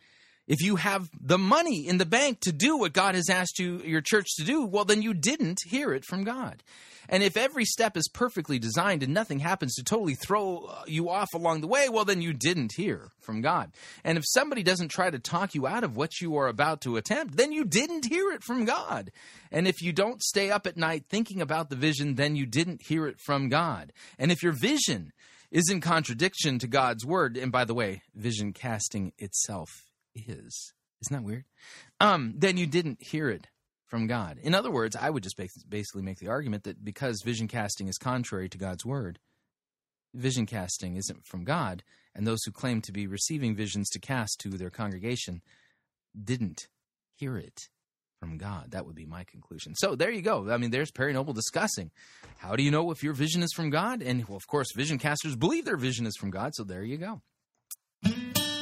If 0.47 0.61
you 0.61 0.75
have 0.77 1.09
the 1.19 1.37
money 1.37 1.87
in 1.87 1.97
the 1.97 2.05
bank 2.05 2.41
to 2.41 2.51
do 2.51 2.77
what 2.77 2.93
God 2.93 3.15
has 3.15 3.29
asked 3.29 3.59
you 3.59 3.79
your 3.79 4.01
church 4.01 4.27
to 4.37 4.43
do, 4.43 4.65
well 4.65 4.85
then 4.85 5.01
you 5.01 5.13
didn't 5.13 5.59
hear 5.65 5.93
it 5.93 6.03
from 6.05 6.23
God. 6.23 6.63
And 7.09 7.23
if 7.23 7.35
every 7.35 7.65
step 7.65 7.97
is 7.97 8.07
perfectly 8.07 8.57
designed 8.57 9.03
and 9.03 9.13
nothing 9.13 9.39
happens 9.39 9.75
to 9.75 9.83
totally 9.83 10.15
throw 10.15 10.71
you 10.87 11.09
off 11.09 11.33
along 11.33 11.61
the 11.61 11.67
way, 11.67 11.89
well, 11.89 12.05
then 12.05 12.21
you 12.21 12.31
didn't 12.31 12.71
hear 12.75 13.09
from 13.19 13.41
God. 13.41 13.71
And 14.03 14.17
if 14.17 14.23
somebody 14.25 14.63
doesn't 14.63 14.89
try 14.89 15.09
to 15.09 15.19
talk 15.19 15.53
you 15.53 15.67
out 15.67 15.83
of 15.83 15.97
what 15.97 16.21
you 16.21 16.37
are 16.37 16.47
about 16.47 16.81
to 16.81 16.97
attempt, 16.97 17.35
then 17.35 17.51
you 17.51 17.65
didn't 17.65 18.05
hear 18.05 18.31
it 18.31 18.43
from 18.43 18.65
God. 18.65 19.11
And 19.51 19.67
if 19.67 19.81
you 19.81 19.91
don't 19.91 20.21
stay 20.21 20.51
up 20.51 20.65
at 20.65 20.77
night 20.77 21.05
thinking 21.09 21.41
about 21.41 21.69
the 21.69 21.75
vision, 21.75 22.15
then 22.15 22.35
you 22.35 22.45
didn't 22.45 22.83
hear 22.83 23.07
it 23.07 23.19
from 23.19 23.49
God. 23.49 23.91
And 24.17 24.31
if 24.31 24.41
your 24.41 24.53
vision 24.53 25.11
is 25.51 25.69
in 25.69 25.81
contradiction 25.81 26.59
to 26.59 26.67
God's 26.67 27.05
word, 27.05 27.35
and 27.35 27.51
by 27.51 27.65
the 27.65 27.73
way, 27.73 28.03
vision 28.15 28.53
casting 28.53 29.11
itself 29.17 29.90
is. 30.15 30.73
Isn't 31.01 31.15
that 31.15 31.25
weird? 31.25 31.45
Um, 31.99 32.35
then 32.37 32.57
you 32.57 32.67
didn't 32.67 33.01
hear 33.01 33.29
it 33.29 33.47
from 33.87 34.07
God. 34.07 34.37
In 34.41 34.55
other 34.55 34.71
words, 34.71 34.95
I 34.95 35.09
would 35.09 35.23
just 35.23 35.37
basically 35.37 36.01
make 36.01 36.19
the 36.19 36.29
argument 36.29 36.63
that 36.63 36.83
because 36.83 37.21
vision 37.23 37.47
casting 37.47 37.87
is 37.87 37.97
contrary 37.97 38.47
to 38.49 38.57
God's 38.57 38.85
word, 38.85 39.19
vision 40.13 40.45
casting 40.45 40.95
isn't 40.95 41.25
from 41.25 41.43
God, 41.43 41.83
and 42.15 42.25
those 42.25 42.43
who 42.45 42.51
claim 42.51 42.81
to 42.81 42.91
be 42.91 43.07
receiving 43.07 43.55
visions 43.55 43.89
to 43.89 43.99
cast 43.99 44.39
to 44.41 44.49
their 44.49 44.69
congregation 44.69 45.41
didn't 46.21 46.67
hear 47.15 47.37
it 47.37 47.69
from 48.19 48.37
God. 48.37 48.71
That 48.71 48.85
would 48.85 48.95
be 48.95 49.05
my 49.05 49.23
conclusion. 49.23 49.73
So 49.75 49.95
there 49.95 50.11
you 50.11 50.21
go. 50.21 50.49
I 50.51 50.57
mean, 50.57 50.71
there's 50.71 50.91
Perry 50.91 51.11
Noble 51.11 51.33
discussing 51.33 51.91
how 52.37 52.55
do 52.55 52.63
you 52.63 52.71
know 52.71 52.91
if 52.91 53.03
your 53.03 53.13
vision 53.13 53.41
is 53.43 53.51
from 53.53 53.69
God? 53.69 54.01
And 54.01 54.27
well, 54.27 54.37
of 54.37 54.47
course, 54.47 54.67
vision 54.75 54.99
casters 54.99 55.35
believe 55.35 55.65
their 55.65 55.77
vision 55.77 56.05
is 56.05 56.15
from 56.15 56.29
God. 56.29 56.53
So 56.55 56.63
there 56.63 56.83
you 56.83 56.97
go. 56.97 57.21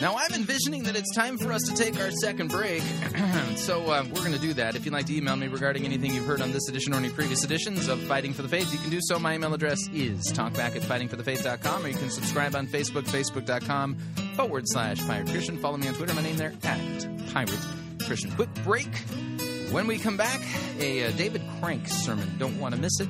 Now, 0.02 0.16
I'm 0.16 0.34
envisioning 0.34 0.84
that 0.84 0.96
it's 0.96 1.14
time 1.14 1.38
for 1.38 1.52
us 1.52 1.62
to 1.64 1.76
take 1.76 2.00
our 2.00 2.10
second 2.10 2.50
break. 2.50 2.82
so, 3.58 3.84
uh, 3.92 4.06
we're 4.06 4.22
going 4.22 4.32
to 4.32 4.40
do 4.40 4.54
that. 4.54 4.76
If 4.76 4.86
you'd 4.86 4.94
like 4.94 5.08
to 5.08 5.16
email 5.16 5.36
me 5.36 5.48
regarding 5.48 5.84
anything 5.84 6.14
you've 6.14 6.26
heard 6.26 6.42
on 6.42 6.54
this 6.54 6.70
edition 6.70 6.94
or 6.94 6.98
any 6.98 7.10
previous 7.10 7.44
editions 7.44 7.90
of 7.90 8.00
Fighting 8.04 8.34
for 8.34 8.42
the 8.42 8.48
Faith, 8.48 8.72
you 8.72 8.80
can 8.80 8.90
do 8.90 9.00
so. 9.02 9.20
My 9.20 9.36
email 9.36 9.54
address 9.54 9.80
is 9.94 10.32
talkback 10.32 10.78
at 10.78 10.84
fightingforthefaith.com, 10.84 11.86
or 11.86 11.88
you 11.90 11.98
can 11.98 12.10
subscribe 12.10 12.56
on 12.56 12.68
Facebook, 12.68 13.04
facebook.com 13.04 13.98
forward 14.36 14.64
slash 14.68 15.00
Pirate 15.06 15.28
Christian. 15.28 15.58
Follow 15.58 15.76
me 15.76 15.90
on 15.90 15.94
Twitter. 15.96 16.14
My 16.14 16.22
name 16.22 16.38
there 16.38 16.54
at 16.64 17.34
Pirate 17.34 17.66
Christian. 18.06 18.32
Quick 18.32 18.54
break. 18.64 18.96
When 19.72 19.86
we 19.86 19.98
come 20.00 20.16
back, 20.16 20.42
a 20.80 21.08
uh, 21.08 21.12
David 21.12 21.42
Crank 21.60 21.90
sermon. 21.90 22.38
Don't 22.40 22.58
want 22.58 22.74
to 22.74 22.80
miss 22.80 23.02
it. 23.02 23.10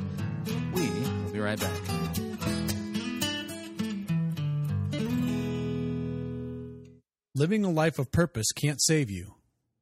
We 0.73 0.89
will 0.89 1.31
be 1.31 1.39
right 1.39 1.59
back. 1.59 2.08
Living 7.35 7.63
a 7.63 7.69
life 7.69 7.99
of 7.99 8.11
purpose 8.11 8.47
can't 8.51 8.81
save 8.81 9.09
you. 9.09 9.35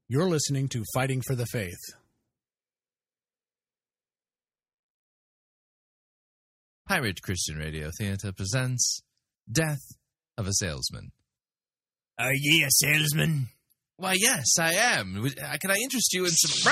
You're 0.09 0.29
listening 0.29 0.67
to 0.69 0.83
Fighting 0.93 1.21
for 1.25 1.33
the 1.35 1.45
Faith. 1.45 1.79
Pirate 6.87 7.21
Christian 7.21 7.57
Radio 7.57 7.89
Theater 7.97 8.31
presents 8.31 9.01
Death 9.49 9.81
of 10.37 10.47
a 10.47 10.53
salesman. 10.53 11.11
Are 12.19 12.33
ye 12.33 12.63
a 12.63 12.69
salesman? 12.69 13.47
Why, 13.97 14.15
yes, 14.17 14.45
I 14.59 14.73
am. 14.73 15.25
Uh, 15.25 15.57
Can 15.59 15.71
I 15.71 15.75
interest 15.81 16.13
you 16.13 16.25
in 16.25 16.31
some. 16.31 16.71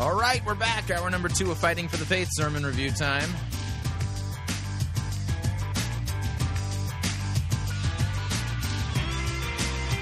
All 0.00 0.14
right, 0.14 0.42
we're 0.46 0.54
back. 0.54 0.90
Hour 0.90 1.10
number 1.10 1.28
two 1.28 1.50
of 1.50 1.58
Fighting 1.58 1.86
for 1.86 1.98
the 1.98 2.06
Faith 2.06 2.28
sermon 2.30 2.64
review 2.64 2.90
time. 2.90 3.28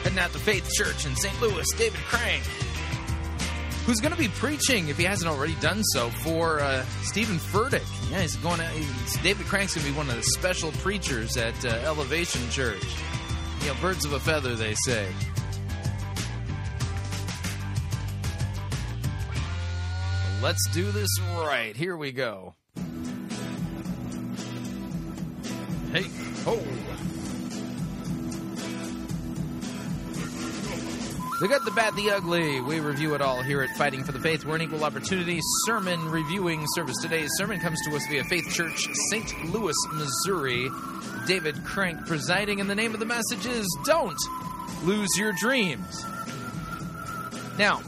Heading 0.04 0.20
out 0.20 0.30
to 0.30 0.38
Faith 0.38 0.70
Church 0.72 1.04
in 1.04 1.16
St. 1.16 1.40
Louis, 1.40 1.66
David 1.76 1.98
Crank, 1.98 2.44
who's 3.86 3.98
going 3.98 4.12
to 4.12 4.18
be 4.18 4.28
preaching, 4.28 4.86
if 4.86 4.96
he 4.96 5.02
hasn't 5.02 5.28
already 5.28 5.56
done 5.56 5.82
so, 5.82 6.10
for 6.10 6.60
uh, 6.60 6.84
Steven 7.02 7.38
Furtick. 7.38 7.82
Yeah, 8.08 8.20
he's 8.20 8.36
going. 8.36 8.58
To, 8.58 8.66
he's, 8.68 9.16
David 9.16 9.46
Crank's 9.46 9.74
going 9.74 9.84
to 9.84 9.92
be 9.92 9.98
one 9.98 10.08
of 10.10 10.14
the 10.14 10.22
special 10.22 10.70
preachers 10.70 11.36
at 11.36 11.64
uh, 11.64 11.70
Elevation 11.70 12.48
Church. 12.50 12.86
You 13.62 13.66
know, 13.66 13.74
birds 13.80 14.04
of 14.04 14.12
a 14.12 14.20
feather, 14.20 14.54
they 14.54 14.74
say. 14.74 15.08
Let's 20.48 20.66
do 20.68 20.90
this 20.92 21.10
right. 21.20 21.76
Here 21.76 21.94
we 21.94 22.10
go. 22.10 22.54
Hey, 25.92 26.06
ho. 26.42 26.56
The 31.40 31.48
good, 31.48 31.62
the 31.66 31.70
bad, 31.76 31.94
the 31.96 32.12
ugly. 32.12 32.62
We 32.62 32.80
review 32.80 33.14
it 33.14 33.20
all 33.20 33.42
here 33.42 33.60
at 33.60 33.68
Fighting 33.76 34.04
for 34.04 34.12
the 34.12 34.20
Faith. 34.20 34.46
We're 34.46 34.54
an 34.54 34.62
equal 34.62 34.84
opportunity 34.84 35.38
sermon 35.66 36.10
reviewing 36.10 36.64
service. 36.68 36.96
Today's 37.02 37.28
sermon 37.34 37.60
comes 37.60 37.78
to 37.84 37.94
us 37.94 38.06
via 38.08 38.24
Faith 38.24 38.50
Church, 38.50 38.86
St. 39.10 39.50
Louis, 39.52 39.76
Missouri. 39.92 40.70
David 41.26 41.62
Crank 41.62 42.06
presiding, 42.06 42.62
and 42.62 42.70
the 42.70 42.74
name 42.74 42.94
of 42.94 43.00
the 43.00 43.06
message 43.06 43.44
is 43.44 43.66
Don't 43.84 44.16
Lose 44.82 45.10
Your 45.18 45.34
Dreams. 45.38 46.06
Now, 47.58 47.82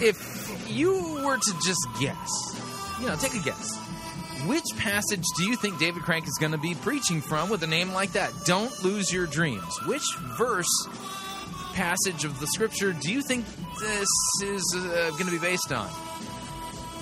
if 0.00 0.70
you 0.70 0.92
were 1.24 1.36
to 1.36 1.54
just 1.64 1.86
guess, 2.00 2.98
you 3.00 3.06
know, 3.06 3.16
take 3.16 3.34
a 3.34 3.44
guess. 3.44 3.78
Which 4.46 4.64
passage 4.76 5.24
do 5.38 5.44
you 5.44 5.56
think 5.56 5.78
David 5.78 6.02
Crank 6.02 6.26
is 6.26 6.36
going 6.38 6.52
to 6.52 6.58
be 6.58 6.74
preaching 6.74 7.22
from 7.22 7.48
with 7.48 7.62
a 7.62 7.66
name 7.66 7.92
like 7.92 8.12
that? 8.12 8.30
Don't 8.44 8.82
lose 8.84 9.10
your 9.10 9.26
dreams. 9.26 9.78
Which 9.86 10.04
verse, 10.36 10.68
passage 11.72 12.24
of 12.24 12.38
the 12.40 12.46
scripture 12.48 12.92
do 12.92 13.10
you 13.10 13.22
think 13.22 13.46
this 13.80 14.08
is 14.44 14.76
uh, 14.76 15.10
going 15.12 15.26
to 15.26 15.30
be 15.30 15.38
based 15.38 15.72
on? 15.72 15.88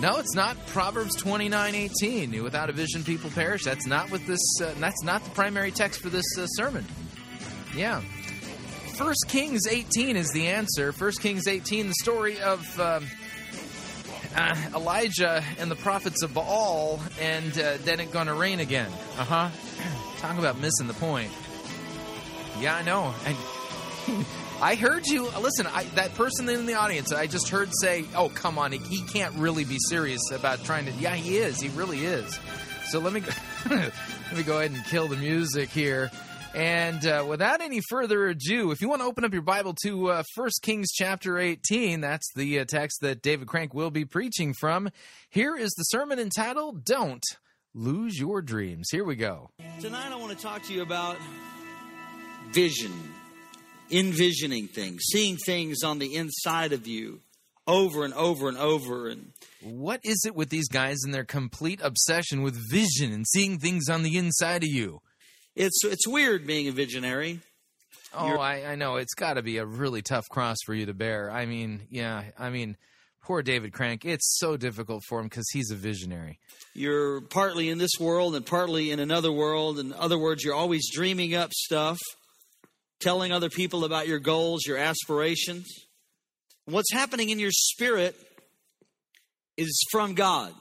No, 0.01 0.19
it's 0.19 0.35
not 0.35 0.57
Proverbs 0.69 1.15
twenty 1.17 1.49
nine 1.49 1.75
eighteen. 1.75 2.43
Without 2.43 2.71
a 2.71 2.73
vision, 2.73 3.05
people 3.05 3.31
perish. 3.31 3.65
That's 3.65 3.87
not 3.87 4.11
what 4.11 4.25
this. 4.27 4.41
Uh, 4.61 4.73
that's 4.79 5.03
not 5.03 5.23
the 5.23 5.31
primary 5.31 5.71
text 5.71 6.01
for 6.01 6.09
this 6.09 6.25
uh, 6.39 6.47
sermon. 6.47 6.85
Yeah, 7.77 8.03
First 8.95 9.27
Kings 9.29 9.67
18 9.67 10.17
is 10.17 10.31
the 10.33 10.49
answer. 10.49 10.93
First 10.93 11.23
Kings 11.23 11.49
18, 11.49 11.89
the 11.89 11.95
story 11.95 12.41
of 12.41 12.79
um, 12.79 13.07
uh, 14.37 14.55
Elijah 14.75 15.43
and 15.59 15.71
the 15.71 15.77
prophets 15.77 16.23
of 16.23 16.35
Baal, 16.35 17.01
and 17.19 17.59
uh, 17.59 17.79
then 17.85 18.01
it's 18.01 18.13
going 18.13 18.27
to 18.27 18.35
rain 18.35 18.61
again. 18.61 18.91
Uh 19.19 19.25
huh. 19.25 19.49
Talk 20.19 20.39
about 20.39 20.59
missing 20.61 20.89
the 20.89 20.95
point. 20.95 21.31
Yeah, 22.61 22.77
I 22.77 22.83
know. 22.83 23.15
I, 23.25 24.25
I 24.73 24.75
heard 24.75 25.07
you. 25.07 25.29
Listen, 25.41 25.67
I, 25.67 25.85
that 25.95 26.15
person 26.15 26.49
in 26.51 26.67
the 26.67 26.75
audience, 26.75 27.13
I 27.13 27.27
just 27.27 27.49
heard 27.49 27.71
say, 27.81 28.05
"Oh, 28.15 28.29
come 28.29 28.59
on, 28.59 28.73
he, 28.73 28.79
he 28.79 29.03
can't 29.03 29.35
really 29.37 29.65
be 29.65 29.79
serious 29.89 30.31
about 30.31 30.65
trying 30.65 30.85
to." 30.85 30.93
Yeah, 30.93 31.15
he 31.15 31.39
is. 31.39 31.59
He 31.61 31.71
really 31.71 32.05
is. 32.05 32.39
So 32.91 32.99
let 32.99 33.15
me 33.15 33.21
go, 33.21 33.33
let 33.71 34.37
me 34.37 34.43
go 34.43 34.59
ahead 34.59 34.71
and 34.73 34.85
kill 34.85 35.09
the 35.09 35.17
music 35.17 35.71
here. 35.71 36.11
And 36.55 37.07
uh, 37.07 37.25
without 37.27 37.63
any 37.63 37.81
further 37.89 38.27
ado, 38.27 38.73
if 38.73 38.83
you 38.83 38.89
want 38.89 39.01
to 39.01 39.07
open 39.07 39.25
up 39.25 39.33
your 39.33 39.43
Bible 39.43 39.75
to 39.85 40.11
uh, 40.11 40.23
1 40.35 40.51
Kings 40.61 40.91
chapter 40.93 41.39
18, 41.39 42.03
that's 42.03 42.31
the 42.35 42.61
uh, 42.61 42.65
text 42.67 43.01
that 43.01 43.23
David 43.23 43.49
Crank 43.49 43.73
will 43.73 43.91
be 43.91 44.05
preaching 44.05 44.53
from. 44.53 44.91
Here 45.31 45.57
is 45.57 45.71
the 45.73 45.85
sermon 45.85 46.19
entitled 46.19 46.85
Don't 46.85 47.25
Lose 47.75 48.19
Your 48.19 48.43
Dreams. 48.43 48.89
Here 48.91 49.05
we 49.05 49.17
go. 49.17 49.49
Tonight, 49.81 50.13
I 50.13 50.17
want 50.17 50.37
to 50.37 50.43
talk 50.43 50.63
to 50.65 50.75
you 50.75 50.83
about 50.83 51.17
vision, 52.51 52.93
envisioning 53.91 54.69
things, 54.69 55.05
seeing 55.11 55.39
things 55.39 55.83
on 55.83 55.99
the 56.01 56.15
inside 56.17 56.75
of 56.75 56.87
you 56.87 57.23
over 57.67 58.05
and 58.05 58.13
over 58.13 58.49
and 58.49 58.59
over. 58.59 59.09
And 59.09 59.33
What 59.63 60.01
is 60.05 60.25
it 60.27 60.35
with 60.35 60.51
these 60.51 60.69
guys 60.69 60.99
and 61.03 61.15
their 61.15 61.25
complete 61.25 61.81
obsession 61.83 62.43
with 62.43 62.57
vision 62.71 63.11
and 63.11 63.27
seeing 63.27 63.59
things 63.59 63.89
on 63.89 64.03
the 64.03 64.19
inside 64.19 64.65
of 64.65 64.69
you? 64.69 65.01
It's 65.57 65.85
it's 65.85 66.07
weird 66.07 66.47
being 66.47 66.69
a 66.69 66.73
visionary. 66.73 67.41
Oh, 68.15 68.27
You're- 68.29 68.41
I, 68.41 68.73
I 68.73 68.75
know. 68.75 68.97
It's 68.97 69.15
got 69.15 69.35
to 69.35 69.43
be 69.43 69.59
a 69.59 69.67
really 69.67 70.03
tough 70.03 70.29
cross 70.31 70.59
for 70.67 70.75
you 70.75 70.87
to 70.87 70.95
bear. 70.95 71.31
I 71.31 71.47
mean, 71.47 71.83
yeah, 71.91 72.25
I 72.39 72.51
mean, 72.51 72.77
poor 73.23 73.43
David 73.43 73.73
Crank. 73.73 74.05
It's 74.05 74.37
so 74.39 74.57
difficult 74.57 75.03
for 75.09 75.19
him 75.21 75.27
because 75.27 75.47
he's 75.53 75.71
a 75.71 75.77
visionary. 75.77 76.39
You're 76.75 77.23
partly 77.23 77.71
in 77.71 77.79
this 77.79 77.93
world 77.99 78.35
and 78.37 78.45
partly 78.45 78.91
in 78.91 79.01
another 79.01 79.33
world. 79.33 79.79
In 79.79 79.93
other 79.95 80.19
words, 80.19 80.45
you're 80.45 80.55
always 80.55 80.91
dreaming 80.93 81.35
up 81.35 81.53
stuff, 81.53 81.99
telling 83.01 83.33
other 83.33 83.49
people 83.49 83.85
about 83.85 84.09
your 84.09 84.19
goals, 84.19 84.67
your 84.67 84.77
aspirations. 84.77 85.67
What's 86.67 86.93
happening 86.93 87.31
in 87.31 87.39
your 87.39 87.51
spirit 87.51 88.15
is 89.57 89.83
from 89.91 90.15
God. 90.15 90.53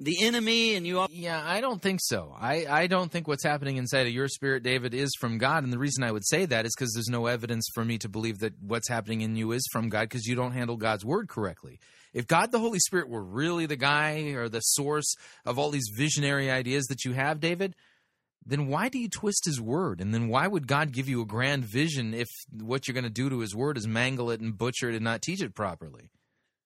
The 0.00 0.22
enemy, 0.22 0.76
and 0.76 0.86
you. 0.86 1.00
all 1.00 1.08
Yeah, 1.10 1.42
I 1.44 1.60
don't 1.60 1.82
think 1.82 1.98
so. 2.00 2.32
I, 2.38 2.66
I 2.68 2.86
don't 2.86 3.10
think 3.10 3.26
what's 3.26 3.42
happening 3.42 3.78
inside 3.78 4.06
of 4.06 4.12
your 4.12 4.28
spirit, 4.28 4.62
David, 4.62 4.94
is 4.94 5.10
from 5.18 5.38
God. 5.38 5.64
And 5.64 5.72
the 5.72 5.78
reason 5.78 6.04
I 6.04 6.12
would 6.12 6.24
say 6.24 6.46
that 6.46 6.66
is 6.66 6.74
because 6.76 6.92
there's 6.92 7.08
no 7.08 7.26
evidence 7.26 7.66
for 7.74 7.84
me 7.84 7.98
to 7.98 8.08
believe 8.08 8.38
that 8.38 8.54
what's 8.62 8.88
happening 8.88 9.22
in 9.22 9.34
you 9.34 9.50
is 9.50 9.66
from 9.72 9.88
God 9.88 10.02
because 10.02 10.26
you 10.26 10.36
don't 10.36 10.52
handle 10.52 10.76
God's 10.76 11.04
word 11.04 11.28
correctly. 11.28 11.80
If 12.14 12.28
God 12.28 12.52
the 12.52 12.60
Holy 12.60 12.78
Spirit 12.78 13.08
were 13.08 13.24
really 13.24 13.66
the 13.66 13.76
guy 13.76 14.20
or 14.34 14.48
the 14.48 14.60
source 14.60 15.14
of 15.44 15.58
all 15.58 15.70
these 15.70 15.90
visionary 15.92 16.48
ideas 16.48 16.86
that 16.86 17.04
you 17.04 17.12
have, 17.14 17.40
David, 17.40 17.74
then 18.46 18.68
why 18.68 18.88
do 18.88 19.00
you 19.00 19.08
twist 19.08 19.44
his 19.46 19.60
word? 19.60 20.00
And 20.00 20.14
then 20.14 20.28
why 20.28 20.46
would 20.46 20.68
God 20.68 20.92
give 20.92 21.08
you 21.08 21.20
a 21.22 21.26
grand 21.26 21.64
vision 21.64 22.14
if 22.14 22.28
what 22.52 22.86
you're 22.86 22.94
going 22.94 23.02
to 23.02 23.10
do 23.10 23.28
to 23.28 23.40
his 23.40 23.54
word 23.54 23.76
is 23.76 23.86
mangle 23.88 24.30
it 24.30 24.40
and 24.40 24.56
butcher 24.56 24.88
it 24.88 24.94
and 24.94 25.04
not 25.04 25.22
teach 25.22 25.42
it 25.42 25.56
properly? 25.56 26.08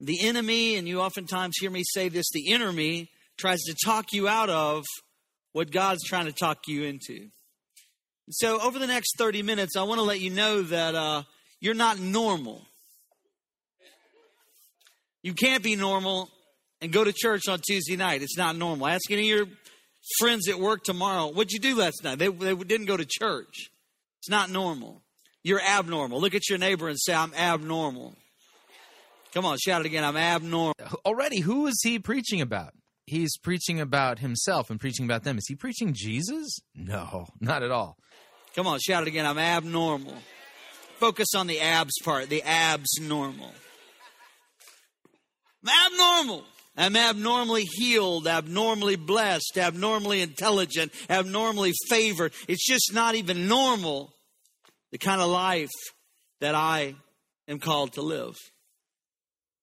The 0.00 0.18
enemy, 0.22 0.76
and 0.76 0.86
you 0.86 1.00
oftentimes 1.00 1.54
hear 1.58 1.70
me 1.70 1.82
say 1.84 2.08
this, 2.08 2.30
the 2.30 2.50
inner 2.50 2.72
me 2.72 3.08
tries 3.43 3.62
to 3.64 3.74
talk 3.84 4.12
you 4.12 4.28
out 4.28 4.49
of 4.49 4.84
what 5.53 5.72
God's 5.72 6.05
trying 6.05 6.26
to 6.26 6.32
talk 6.32 6.59
you 6.68 6.84
into. 6.84 7.28
So, 8.30 8.61
over 8.61 8.78
the 8.78 8.86
next 8.86 9.18
30 9.18 9.43
minutes, 9.43 9.76
I 9.76 9.82
want 9.82 9.99
to 9.99 10.05
let 10.05 10.20
you 10.20 10.30
know 10.30 10.62
that 10.62 10.95
uh, 10.95 11.24
you're 11.61 11.74
not 11.74 11.99
normal. 11.99 12.62
You 15.24 15.34
can't 15.34 15.62
be 15.62 15.74
normal 15.74 16.30
and 16.80 16.93
go 16.93 17.03
to 17.03 17.12
church 17.12 17.43
on 17.49 17.61
Tuesday 17.66 17.97
night. 17.97 18.22
It's 18.22 18.38
not 18.38 18.57
normal. 18.57 18.86
Ask 18.86 19.11
any 19.11 19.30
of 19.32 19.38
your 19.38 19.47
friends 20.18 20.49
at 20.49 20.59
work 20.59 20.84
tomorrow, 20.84 21.28
what'd 21.28 21.51
you 21.51 21.59
do 21.59 21.76
last 21.76 22.03
night? 22.05 22.18
They, 22.18 22.28
they 22.28 22.55
didn't 22.55 22.86
go 22.86 22.97
to 22.97 23.05
church. 23.05 23.70
It's 24.20 24.30
not 24.30 24.51
normal. 24.51 25.03
You're 25.43 25.61
abnormal. 25.61 26.20
Look 26.20 26.36
at 26.36 26.49
your 26.49 26.59
neighbor 26.59 26.88
and 26.88 26.99
say, 26.99 27.12
I'm 27.12 27.34
abnormal. 27.34 28.14
Come 29.34 29.45
on, 29.45 29.59
shout 29.59 29.80
it 29.80 29.86
again. 29.86 30.05
I'm 30.05 30.16
abnormal. 30.16 30.74
Already, 31.05 31.40
who 31.40 31.66
is 31.66 31.80
he 31.82 31.99
preaching 31.99 32.40
about? 32.40 32.74
He's 33.07 33.36
preaching 33.36 33.80
about 33.80 34.20
himself 34.20 34.70
and 34.70 34.80
preaching 34.80 35.05
about 35.05 35.24
them. 35.24 35.38
Is 35.38 35.46
he 35.48 35.55
preaching 35.55 35.92
Jesus? 35.92 36.59
No, 36.74 37.26
not 37.40 37.62
at 37.62 37.70
all. 37.70 37.96
Come 38.55 38.66
on, 38.66 38.78
shout 38.80 39.03
it 39.03 39.09
again. 39.09 39.26
I'm 39.26 39.38
abnormal. 39.38 40.14
Focus 40.98 41.34
on 41.34 41.46
the 41.46 41.61
abs 41.61 41.94
part, 42.05 42.28
the 42.28 42.42
abs 42.42 43.00
normal. 43.00 43.53
I'm 45.64 45.92
abnormal. 45.92 46.44
I'm 46.76 46.96
abnormally 46.96 47.64
healed, 47.64 48.26
abnormally 48.26 48.96
blessed, 48.96 49.59
abnormally 49.59 50.22
intelligent, 50.22 50.92
abnormally 51.11 51.72
favored. 51.88 52.32
It's 52.48 52.64
just 52.64 52.94
not 52.94 53.14
even 53.14 53.46
normal, 53.46 54.14
the 54.90 54.98
kind 54.98 55.20
of 55.20 55.28
life 55.28 55.70
that 56.40 56.55
I 56.55 56.94
am 57.46 57.59
called 57.59 57.94
to 57.94 58.03
live. 58.03 58.36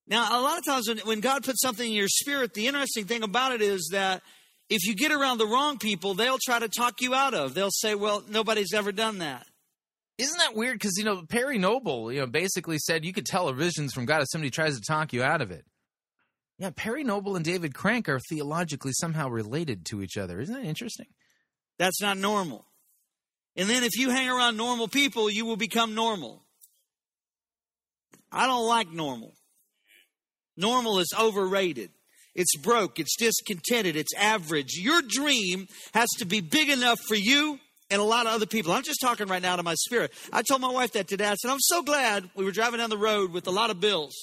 Now, 0.09 0.39
a 0.39 0.41
lot 0.41 0.57
of 0.57 0.65
times 0.65 0.87
when, 0.87 0.97
when 0.99 1.19
God 1.19 1.43
puts 1.43 1.61
something 1.61 1.87
in 1.87 1.95
your 1.95 2.07
spirit, 2.07 2.53
the 2.55 2.67
interesting 2.67 3.05
thing 3.05 3.21
about 3.21 3.53
it 3.53 3.61
is 3.61 3.89
that 3.91 4.23
if 4.67 4.85
you 4.85 4.95
get 4.95 5.11
around 5.11 5.37
the 5.37 5.45
wrong 5.45 5.77
people, 5.77 6.15
they'll 6.15 6.39
try 6.43 6.59
to 6.59 6.67
talk 6.67 7.01
you 7.01 7.13
out 7.13 7.35
of. 7.35 7.53
They'll 7.53 7.71
say, 7.71 7.93
well, 7.95 8.23
nobody's 8.27 8.73
ever 8.73 8.91
done 8.91 9.19
that. 9.19 9.45
Isn't 10.17 10.37
that 10.39 10.55
weird? 10.55 10.79
Because, 10.79 10.95
you 10.97 11.05
know, 11.05 11.23
Perry 11.29 11.57
Noble, 11.57 12.11
you 12.11 12.19
know, 12.19 12.27
basically 12.27 12.77
said 12.79 13.05
you 13.05 13.13
could 13.13 13.25
tell 13.25 13.47
a 13.47 13.53
vision's 13.53 13.93
from 13.93 14.05
God 14.05 14.21
if 14.21 14.27
somebody 14.29 14.49
tries 14.49 14.75
to 14.75 14.81
talk 14.81 15.13
you 15.13 15.23
out 15.23 15.41
of 15.41 15.51
it. 15.51 15.63
Yeah, 16.57 16.71
Perry 16.75 17.05
Noble 17.05 17.37
and 17.37 17.45
David 17.45 17.73
Crank 17.73 18.09
are 18.09 18.19
theologically 18.29 18.91
somehow 18.93 19.29
related 19.29 19.85
to 19.87 20.01
each 20.01 20.17
other. 20.17 20.41
Isn't 20.41 20.53
that 20.53 20.65
interesting? 20.65 21.05
That's 21.77 22.01
not 22.01 22.17
normal. 22.17 22.65
And 23.55 23.69
then 23.69 23.83
if 23.83 23.97
you 23.97 24.09
hang 24.09 24.29
around 24.29 24.57
normal 24.57 24.89
people, 24.89 25.29
you 25.29 25.45
will 25.45 25.55
become 25.55 25.95
normal. 25.95 26.43
I 28.31 28.45
don't 28.45 28.67
like 28.67 28.91
normal. 28.91 29.33
Normal 30.59 30.99
is 30.99 31.11
overrated. 31.17 31.89
It's 32.35 32.55
broke. 32.57 32.99
It's 32.99 33.15
discontented. 33.17 33.95
It's 33.95 34.13
average. 34.15 34.75
Your 34.77 35.01
dream 35.01 35.67
has 35.93 36.09
to 36.19 36.25
be 36.25 36.41
big 36.41 36.69
enough 36.69 36.99
for 37.07 37.15
you 37.15 37.59
and 37.89 38.01
a 38.01 38.05
lot 38.05 38.27
of 38.27 38.33
other 38.33 38.45
people. 38.45 38.71
I'm 38.71 38.83
just 38.83 39.01
talking 39.01 39.27
right 39.27 39.41
now 39.41 39.55
to 39.55 39.63
my 39.63 39.75
spirit. 39.75 40.11
I 40.31 40.43
told 40.43 40.61
my 40.61 40.71
wife 40.71 40.91
that 40.93 41.07
today. 41.07 41.25
I 41.25 41.35
said, 41.35 41.49
I'm 41.49 41.59
so 41.59 41.81
glad 41.81 42.29
we 42.35 42.45
were 42.45 42.51
driving 42.51 42.79
down 42.79 42.89
the 42.89 42.97
road 42.97 43.31
with 43.31 43.47
a 43.47 43.51
lot 43.51 43.71
of 43.71 43.79
bills 43.79 44.13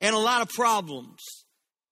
and 0.00 0.14
a 0.14 0.18
lot 0.18 0.42
of 0.42 0.48
problems 0.48 1.20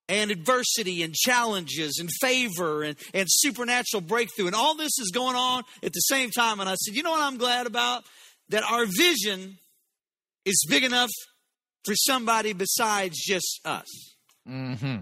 and 0.08 0.30
adversity 0.30 1.02
and 1.02 1.14
challenges 1.14 1.98
and 1.98 2.10
favor 2.20 2.82
and, 2.82 2.96
and 3.14 3.26
supernatural 3.30 4.00
breakthrough. 4.00 4.46
And 4.46 4.54
all 4.54 4.74
this 4.74 4.98
is 4.98 5.10
going 5.14 5.36
on 5.36 5.62
at 5.82 5.92
the 5.92 6.00
same 6.00 6.30
time. 6.30 6.60
And 6.60 6.68
I 6.68 6.74
said, 6.74 6.94
you 6.94 7.02
know 7.02 7.10
what 7.10 7.22
I'm 7.22 7.38
glad 7.38 7.66
about? 7.66 8.04
That 8.50 8.62
our 8.64 8.84
vision 8.86 9.58
is 10.44 10.66
big 10.68 10.84
enough 10.84 11.10
for 11.84 11.94
somebody 11.94 12.52
besides 12.52 13.18
just 13.18 13.60
us. 13.64 14.14
hmm 14.46 14.96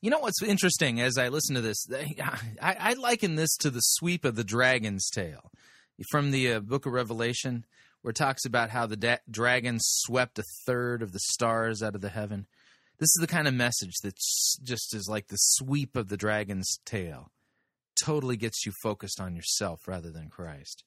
You 0.00 0.10
know 0.10 0.18
what's 0.20 0.42
interesting 0.42 1.00
as 1.00 1.18
I 1.18 1.28
listen 1.28 1.54
to 1.54 1.60
this? 1.60 1.86
I, 1.92 2.76
I 2.80 2.94
liken 2.94 3.34
this 3.34 3.56
to 3.58 3.70
the 3.70 3.80
sweep 3.80 4.24
of 4.24 4.36
the 4.36 4.44
dragon's 4.44 5.08
tail 5.10 5.50
from 6.10 6.30
the 6.30 6.54
uh, 6.54 6.60
book 6.60 6.86
of 6.86 6.92
Revelation, 6.92 7.66
where 8.02 8.10
it 8.10 8.16
talks 8.16 8.44
about 8.46 8.70
how 8.70 8.86
the 8.86 8.96
da- 8.96 9.18
dragon 9.30 9.78
swept 9.80 10.38
a 10.38 10.44
third 10.66 11.02
of 11.02 11.12
the 11.12 11.20
stars 11.20 11.82
out 11.82 11.94
of 11.94 12.00
the 12.00 12.08
heaven. 12.08 12.46
This 12.98 13.08
is 13.16 13.20
the 13.20 13.26
kind 13.26 13.46
of 13.48 13.54
message 13.54 13.94
that 14.02 14.14
just 14.62 14.94
is 14.94 15.08
like 15.08 15.28
the 15.28 15.36
sweep 15.36 15.96
of 15.96 16.08
the 16.08 16.16
dragon's 16.16 16.78
tail. 16.86 17.30
Totally 18.02 18.36
gets 18.38 18.64
you 18.64 18.72
focused 18.82 19.20
on 19.20 19.34
yourself 19.36 19.86
rather 19.86 20.10
than 20.10 20.28
Christ. 20.30 20.84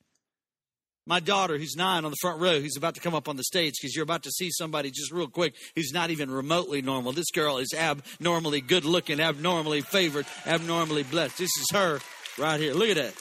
My 1.05 1.19
daughter, 1.19 1.57
who's 1.57 1.75
nine 1.75 2.05
on 2.05 2.11
the 2.11 2.17
front 2.21 2.39
row, 2.39 2.61
who's 2.61 2.77
about 2.77 2.95
to 2.95 3.01
come 3.01 3.13
up 3.13 3.27
on 3.27 3.35
the 3.35 3.43
stage 3.43 3.73
because 3.79 3.93
you're 3.93 4.03
about 4.03 4.23
to 4.23 4.31
see 4.31 4.49
somebody 4.51 4.89
just 4.89 5.11
real 5.11 5.27
quick 5.27 5.53
who's 5.75 5.91
not 5.91 6.11
even 6.11 6.31
remotely 6.31 6.81
normal. 6.81 7.11
This 7.11 7.29
girl 7.31 7.57
is 7.57 7.73
abnormally 7.73 8.61
good 8.61 8.85
looking, 8.85 9.19
abnormally 9.19 9.81
favored, 9.81 10.25
abnormally 10.45 11.03
blessed. 11.03 11.37
This 11.37 11.51
is 11.57 11.67
her 11.73 11.99
right 12.37 12.59
here. 12.59 12.73
Look 12.73 12.89
at 12.89 12.95
that. 12.95 13.13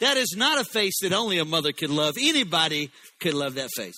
That 0.00 0.16
is 0.18 0.34
not 0.36 0.60
a 0.60 0.64
face 0.64 1.00
that 1.00 1.14
only 1.14 1.38
a 1.38 1.46
mother 1.46 1.72
could 1.72 1.88
love. 1.88 2.16
Anybody 2.20 2.90
could 3.20 3.32
love 3.32 3.54
that 3.54 3.70
face. 3.74 3.94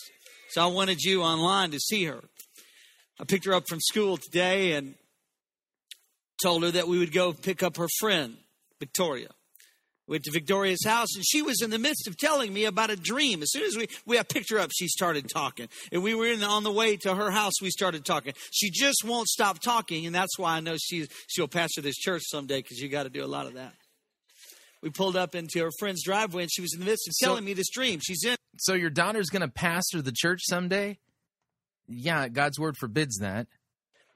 So 0.50 0.62
I 0.62 0.66
wanted 0.66 1.00
you 1.00 1.22
online 1.22 1.72
to 1.72 1.80
see 1.80 2.04
her. 2.04 2.22
I 3.18 3.24
picked 3.24 3.46
her 3.46 3.54
up 3.54 3.64
from 3.68 3.80
school 3.80 4.18
today 4.18 4.72
and 4.72 4.94
told 6.40 6.62
her 6.62 6.70
that 6.70 6.86
we 6.86 6.98
would 6.98 7.12
go 7.12 7.32
pick 7.32 7.62
up 7.64 7.76
her 7.78 7.88
friend, 7.98 8.36
Victoria. 8.78 9.30
Went 10.08 10.22
to 10.22 10.30
Victoria's 10.30 10.84
house, 10.84 11.08
and 11.16 11.24
she 11.26 11.42
was 11.42 11.60
in 11.60 11.70
the 11.70 11.80
midst 11.80 12.06
of 12.06 12.16
telling 12.16 12.52
me 12.52 12.64
about 12.64 12.90
a 12.90 12.96
dream. 12.96 13.42
As 13.42 13.50
soon 13.50 13.64
as 13.64 13.76
we, 13.76 13.88
we 14.06 14.18
I 14.18 14.22
picked 14.22 14.50
her 14.50 14.58
up, 14.58 14.70
she 14.72 14.86
started 14.86 15.28
talking. 15.28 15.68
And 15.90 16.00
we 16.00 16.14
were 16.14 16.26
in, 16.26 16.44
on 16.44 16.62
the 16.62 16.70
way 16.70 16.96
to 16.98 17.14
her 17.14 17.32
house, 17.32 17.54
we 17.60 17.70
started 17.70 18.04
talking. 18.04 18.32
She 18.52 18.70
just 18.70 19.02
won't 19.04 19.26
stop 19.26 19.58
talking, 19.60 20.06
and 20.06 20.14
that's 20.14 20.38
why 20.38 20.56
I 20.56 20.60
know 20.60 20.76
she, 20.78 21.08
she'll 21.26 21.48
pastor 21.48 21.80
this 21.80 21.96
church 21.96 22.22
someday 22.26 22.62
because 22.62 22.78
you 22.78 22.88
got 22.88 23.02
to 23.02 23.10
do 23.10 23.24
a 23.24 23.26
lot 23.26 23.46
of 23.46 23.54
that. 23.54 23.72
We 24.80 24.90
pulled 24.90 25.16
up 25.16 25.34
into 25.34 25.60
her 25.64 25.70
friend's 25.80 26.04
driveway, 26.04 26.42
and 26.42 26.52
she 26.52 26.62
was 26.62 26.72
in 26.72 26.78
the 26.78 26.86
midst 26.86 27.08
of 27.08 27.14
So- 27.16 27.26
telling 27.26 27.44
me 27.44 27.54
this 27.54 27.70
dream. 27.70 27.98
She's 28.00 28.22
in. 28.24 28.36
So 28.58 28.74
your 28.74 28.90
daughter's 28.90 29.28
going 29.28 29.42
to 29.42 29.48
pastor 29.48 30.00
the 30.02 30.12
church 30.14 30.40
someday? 30.44 30.98
Yeah, 31.88 32.28
God's 32.28 32.58
word 32.60 32.76
forbids 32.78 33.18
that. 33.18 33.48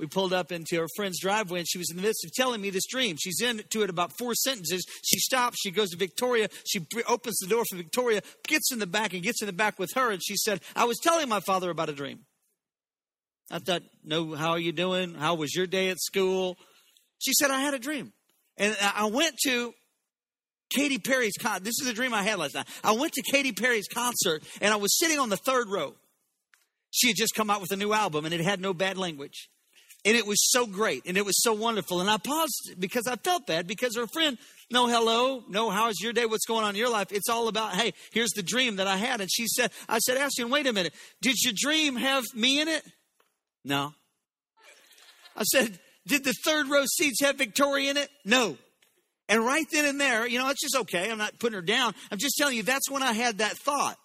We 0.01 0.07
pulled 0.07 0.33
up 0.33 0.51
into 0.51 0.81
her 0.81 0.87
friend's 0.97 1.21
driveway 1.21 1.59
and 1.59 1.69
she 1.69 1.77
was 1.77 1.91
in 1.91 1.97
the 1.99 2.03
midst 2.03 2.25
of 2.25 2.33
telling 2.33 2.63
me 2.63 2.71
this 2.71 2.87
dream. 2.87 3.19
She's 3.21 3.43
into 3.43 3.83
it 3.83 3.91
about 3.91 4.17
four 4.17 4.35
sentences. 4.35 4.83
She 5.05 5.19
stops. 5.19 5.59
She 5.61 5.71
goes 5.71 5.91
to 5.91 5.99
Victoria. 5.99 6.49
She 6.65 6.87
opens 7.07 7.37
the 7.37 7.47
door 7.47 7.65
for 7.69 7.77
Victoria, 7.77 8.23
gets 8.49 8.73
in 8.73 8.79
the 8.79 8.87
back 8.87 9.13
and 9.13 9.23
gets 9.23 9.43
in 9.43 9.47
the 9.47 9.53
back 9.53 9.79
with 9.79 9.91
her. 9.97 10.11
And 10.11 10.23
she 10.25 10.39
said, 10.39 10.63
I 10.75 10.87
was 10.87 10.97
telling 11.03 11.29
my 11.29 11.41
father 11.41 11.69
about 11.69 11.91
a 11.91 11.93
dream. 11.93 12.21
I 13.51 13.59
thought, 13.59 13.83
no, 14.03 14.35
how 14.35 14.53
are 14.53 14.59
you 14.59 14.73
doing? 14.73 15.17
How 15.17 15.35
was 15.35 15.55
your 15.55 15.67
day 15.67 15.91
at 15.91 16.01
school? 16.01 16.57
She 17.19 17.35
said, 17.35 17.51
I 17.51 17.61
had 17.61 17.75
a 17.75 17.79
dream. 17.79 18.15
And 18.57 18.75
I 18.81 19.05
went 19.05 19.37
to 19.45 19.75
Katy 20.71 20.97
Perry's 20.97 21.37
con. 21.39 21.63
This 21.63 21.79
is 21.83 21.89
a 21.89 21.93
dream 21.93 22.15
I 22.15 22.23
had 22.23 22.39
last 22.39 22.55
night. 22.55 22.69
I 22.83 22.93
went 22.93 23.13
to 23.13 23.23
Katy 23.31 23.53
Perry's 23.53 23.89
concert 23.93 24.45
and 24.63 24.73
I 24.73 24.77
was 24.77 24.99
sitting 24.99 25.19
on 25.19 25.29
the 25.29 25.37
third 25.37 25.69
row. 25.69 25.93
She 26.91 27.09
had 27.09 27.17
just 27.17 27.35
come 27.35 27.51
out 27.51 27.61
with 27.61 27.71
a 27.71 27.77
new 27.77 27.93
album 27.93 28.25
and 28.25 28.33
it 28.33 28.41
had 28.41 28.63
no 28.63 28.73
bad 28.73 28.97
language. 28.97 29.51
And 30.05 30.17
it 30.17 30.27
was 30.27 30.51
so 30.51 30.67
great 30.67 31.03
and 31.07 31.19
it 31.19 31.27
was 31.27 31.43
so 31.43 31.53
wonderful. 31.53 32.01
And 32.01 32.09
I 32.09 32.17
paused 32.17 32.75
because 32.79 33.07
I 33.07 33.17
felt 33.17 33.47
bad 33.47 33.67
because 33.67 33.97
her 33.97 34.07
friend, 34.13 34.39
no 34.71 34.87
hello, 34.87 35.43
no 35.49 35.69
how's 35.69 36.01
your 36.01 36.15
day, 36.15 36.25
what's 36.25 36.47
going 36.47 36.65
on 36.65 36.71
in 36.71 36.77
your 36.77 36.91
life? 36.91 37.13
It's 37.13 37.29
all 37.29 37.49
about, 37.49 37.75
hey, 37.75 37.93
here's 38.13 38.31
the 38.31 38.43
dream 38.43 38.77
that 38.77 38.87
I 38.87 38.97
had. 38.97 39.21
And 39.21 39.31
she 39.31 39.47
said, 39.47 39.71
I 39.89 39.99
said, 39.99 40.17
Ashton, 40.17 40.49
wait 40.49 40.67
a 40.67 40.73
minute. 40.73 40.95
Did 41.21 41.37
your 41.43 41.53
dream 41.55 41.97
have 41.97 42.25
me 42.35 42.61
in 42.61 42.69
it? 42.69 42.83
No. 43.63 43.93
I 45.37 45.43
said, 45.45 45.79
did 46.07 46.25
the 46.25 46.35
third 46.45 46.69
row 46.69 46.85
seats 46.87 47.21
have 47.23 47.37
Victoria 47.37 47.91
in 47.91 47.97
it? 47.99 48.09
No. 48.25 48.57
And 49.29 49.45
right 49.45 49.67
then 49.71 49.85
and 49.85 50.01
there, 50.01 50.27
you 50.27 50.39
know, 50.39 50.49
it's 50.49 50.63
just 50.63 50.77
okay. 50.83 51.11
I'm 51.11 51.19
not 51.19 51.39
putting 51.39 51.55
her 51.55 51.63
down. 51.63 51.95
I'm 52.11 52.19
just 52.19 52.37
telling 52.37 52.57
you, 52.57 52.63
that's 52.63 52.91
when 52.91 53.03
I 53.03 53.13
had 53.13 53.39
that 53.39 53.53
thought. 53.53 53.97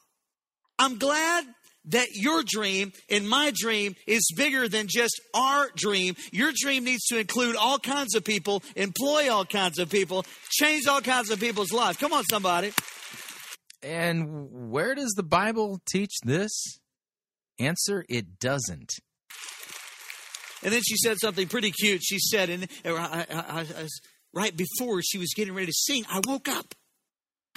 I'm 0.77 0.99
glad 0.99 1.45
that 1.88 2.10
your 2.14 2.44
dream 2.45 2.91
and 3.10 3.30
my 3.30 3.52
dream 3.56 3.95
is 4.07 4.32
bigger 4.36 4.68
than 4.68 4.88
just 4.88 5.20
our 5.34 5.70
dream. 5.76 6.16
Your 6.32 6.52
dream 6.56 6.84
needs 6.84 7.06
to 7.06 7.20
include 7.20 7.56
all 7.56 7.80
kinds 7.80 8.16
of 8.16 8.24
people, 8.24 8.64
employ 8.76 9.32
all 9.32 9.45
kinds 9.45 9.80
of 9.80 9.90
people, 9.90 10.26
change 10.49 10.88
all 10.88 11.02
kinds 11.02 11.30
of 11.30 11.40
people's 11.40 11.72
lives. 11.72 11.98
Come 11.98 12.14
on, 12.14 12.24
somebody. 12.26 12.72
And 13.84 14.72
where 14.72 14.95
does 14.95 15.14
the 15.16 15.24
Bible 15.24 15.80
teach 15.88 16.14
this? 16.24 16.80
Answer: 17.60 18.06
It 18.10 18.40
doesn't. 18.40 18.91
And 20.66 20.74
then 20.74 20.82
she 20.82 20.98
said 20.98 21.18
something 21.22 21.48
pretty 21.48 21.72
cute. 21.72 22.02
She 22.03 22.18
said, 22.18 22.49
and 22.49 22.64
uh, 22.84 22.95
I, 22.95 23.26
I, 23.30 23.36
I, 23.38 23.60
I, 23.62 23.88
right 24.34 24.56
before 24.57 25.02
she 25.03 25.20
was 25.20 25.32
getting 25.36 25.53
ready 25.53 25.68
to 25.68 25.74
sing, 25.74 26.03
I 26.10 26.22
woke 26.26 26.49
up. 26.49 26.74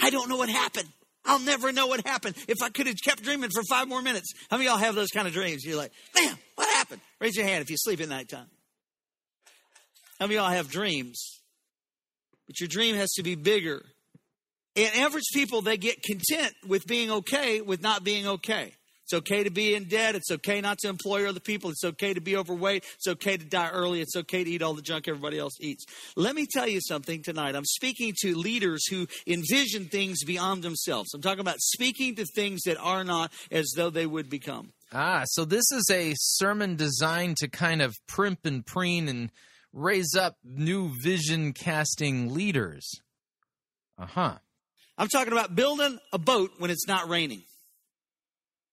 I 0.01 0.11
don't 0.11 0.29
know 0.29 0.37
what 0.37 0.51
happened. 0.51 0.89
I'll 1.25 1.41
never 1.41 1.73
know 1.73 1.87
what 1.87 2.07
happened. 2.07 2.37
If 2.49 2.63
I 2.63 2.71
could 2.71 2.87
have 2.87 2.97
kept 3.05 3.23
dreaming 3.23 3.51
for 3.51 3.63
five 3.69 3.89
more 3.89 4.01
minutes. 4.01 4.33
How 4.51 4.57
many 4.57 4.69
of 4.69 4.75
y'all 4.75 4.85
have 4.85 4.95
those 4.95 5.11
kind 5.11 5.27
of 5.27 5.35
dreams? 5.35 5.65
You're 5.65 5.77
like, 5.77 5.93
man, 6.15 6.37
what 6.55 6.69
happened? 6.77 7.01
Raise 7.21 7.37
your 7.37 7.47
hand 7.47 7.63
if 7.63 7.71
you 7.71 7.77
sleep 7.79 8.01
at 8.01 8.09
night 8.09 8.29
time. 8.29 8.47
How 10.19 10.27
many 10.27 10.37
of 10.37 10.45
y'all 10.45 10.53
have 10.53 10.71
dreams? 10.71 11.41
But 12.47 12.61
your 12.61 12.69
dream 12.69 12.97
has 12.97 13.11
to 13.13 13.23
be 13.23 13.35
bigger. 13.35 13.85
And 14.75 14.95
average 14.97 15.27
people, 15.35 15.61
they 15.61 15.77
get 15.77 16.03
content 16.03 16.55
with 16.67 16.87
being 16.87 17.11
okay 17.11 17.61
with 17.61 17.83
not 17.83 18.05
being 18.05 18.27
okay. 18.27 18.75
It's 19.09 19.15
okay 19.15 19.43
to 19.43 19.51
be 19.51 19.75
in 19.75 19.85
debt. 19.85 20.15
It's 20.17 20.31
okay 20.31 20.61
not 20.61 20.77
to 20.81 20.89
employ 20.89 21.27
other 21.27 21.41
people. 21.41 21.71
It's 21.71 21.83
okay 21.83 22.13
to 22.13 22.21
be 22.21 22.37
overweight. 22.37 22.85
It's 22.97 23.09
okay 23.09 23.39
to 23.39 23.45
die 23.45 23.71
early. 23.71 24.03
It's 24.03 24.15
okay 24.15 24.45
to 24.45 24.51
eat 24.51 24.61
all 24.61 24.75
the 24.75 24.83
junk 24.83 25.09
everybody 25.09 25.39
else 25.39 25.55
eats. 25.61 25.87
Let 26.15 26.35
me 26.35 26.45
tell 26.45 26.69
you 26.69 26.83
something 26.83 27.23
tonight. 27.23 27.57
I'm 27.57 27.65
speaking 27.65 28.13
to 28.21 28.37
leaders 28.37 28.87
who 28.87 29.07
envision 29.27 29.87
things 29.87 30.25
beyond 30.25 30.63
themselves. 30.63 31.15
I'm 31.15 31.23
talking 31.23 31.41
about 31.41 31.59
speaking 31.59 32.17
to 32.17 32.27
things 32.27 32.61
that 32.67 32.77
are 32.77 33.03
not 33.03 33.33
as 33.51 33.73
though 33.75 33.89
they 33.89 34.05
would 34.05 34.29
become. 34.29 34.75
Ah, 34.93 35.23
so 35.25 35.47
this 35.47 35.73
is 35.73 35.89
a 35.91 36.13
sermon 36.19 36.77
designed 36.77 37.39
to 37.39 37.49
kind 37.49 37.81
of 37.81 37.95
primp 38.11 38.45
and 38.45 38.67
preen 38.67 39.09
and 39.09 39.33
raise 39.73 40.15
up 40.15 40.37
new 40.45 40.93
vision 41.03 41.55
casting 41.55 42.35
leaders. 42.35 42.87
Uh 43.97 44.05
huh. 44.05 44.35
I'm 44.99 45.09
talking 45.09 45.33
about 45.33 45.55
building 45.55 45.99
a 46.13 46.19
boat 46.19 46.51
when 46.59 46.71
it's 46.71 46.87
not 46.87 47.09
raining. 47.09 47.45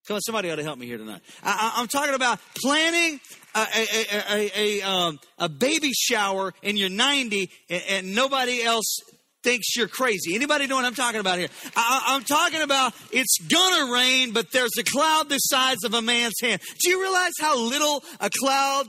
Come 0.06 0.16
on, 0.16 0.20
somebody 0.20 0.50
ought 0.50 0.56
to 0.56 0.62
help 0.62 0.78
me 0.78 0.86
here 0.86 0.98
tonight. 0.98 1.20
I, 1.42 1.74
am 1.78 1.88
talking 1.88 2.14
about 2.14 2.38
planning 2.62 3.18
a, 3.56 3.66
a, 3.74 4.06
a, 4.30 4.50
a, 4.54 4.82
um, 4.82 5.18
a, 5.36 5.48
baby 5.48 5.90
shower 5.92 6.54
and 6.62 6.78
you're 6.78 6.90
90 6.90 7.50
and, 7.68 7.82
and, 7.88 8.14
nobody 8.14 8.62
else 8.62 9.00
thinks 9.42 9.74
you're 9.74 9.88
crazy. 9.88 10.36
Anybody 10.36 10.68
know 10.68 10.76
what 10.76 10.84
I'm 10.84 10.94
talking 10.94 11.18
about 11.18 11.40
here? 11.40 11.48
I, 11.74 12.14
I'm 12.14 12.22
talking 12.22 12.62
about 12.62 12.94
it's 13.10 13.38
gonna 13.48 13.92
rain, 13.92 14.32
but 14.32 14.52
there's 14.52 14.78
a 14.78 14.84
cloud 14.84 15.28
the 15.28 15.38
size 15.38 15.78
of 15.84 15.92
a 15.92 16.02
man's 16.02 16.38
hand. 16.40 16.60
Do 16.80 16.90
you 16.90 17.02
realize 17.02 17.32
how 17.40 17.58
little 17.58 18.04
a 18.20 18.30
cloud 18.30 18.86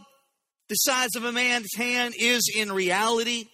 the 0.69 0.75
size 0.75 1.15
of 1.15 1.23
a 1.23 1.31
man's 1.31 1.73
hand 1.75 2.13
is 2.19 2.47
in 2.55 2.71
reality? 2.71 3.45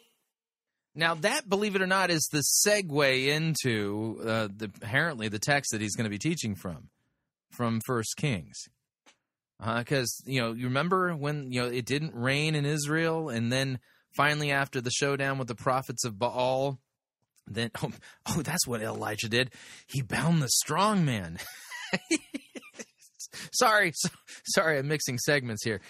Now 0.95 1.15
that, 1.15 1.47
believe 1.47 1.77
it 1.77 1.81
or 1.81 1.87
not, 1.87 2.11
is 2.11 2.27
the 2.29 2.43
segue 2.67 3.27
into 3.27 4.19
uh, 4.21 4.47
the, 4.53 4.69
apparently 4.81 5.29
the 5.29 5.39
text 5.39 5.71
that 5.71 5.79
he's 5.79 5.95
going 5.95 6.05
to 6.05 6.09
be 6.09 6.19
teaching 6.19 6.55
from 6.55 6.89
from 7.55 7.79
First 7.85 8.15
Kings. 8.17 8.55
Because 9.59 10.21
uh, 10.25 10.29
you 10.29 10.41
know, 10.41 10.51
you 10.51 10.65
remember 10.65 11.15
when 11.15 11.51
you 11.51 11.61
know 11.61 11.67
it 11.67 11.85
didn't 11.85 12.15
rain 12.15 12.55
in 12.55 12.65
Israel, 12.65 13.29
and 13.29 13.51
then 13.51 13.79
finally 14.15 14.51
after 14.51 14.81
the 14.81 14.91
showdown 14.91 15.37
with 15.37 15.47
the 15.47 15.55
prophets 15.55 16.05
of 16.05 16.19
Baal, 16.19 16.79
then 17.47 17.71
oh, 17.83 17.91
oh 18.27 18.41
that's 18.41 18.67
what 18.67 18.81
Elijah 18.81 19.29
did. 19.29 19.51
He 19.87 20.01
bound 20.01 20.41
the 20.41 20.49
strong 20.49 21.05
man. 21.05 21.39
sorry, 23.53 23.91
so, 23.95 24.09
sorry, 24.45 24.79
I'm 24.79 24.87
mixing 24.87 25.17
segments 25.17 25.63
here. 25.63 25.81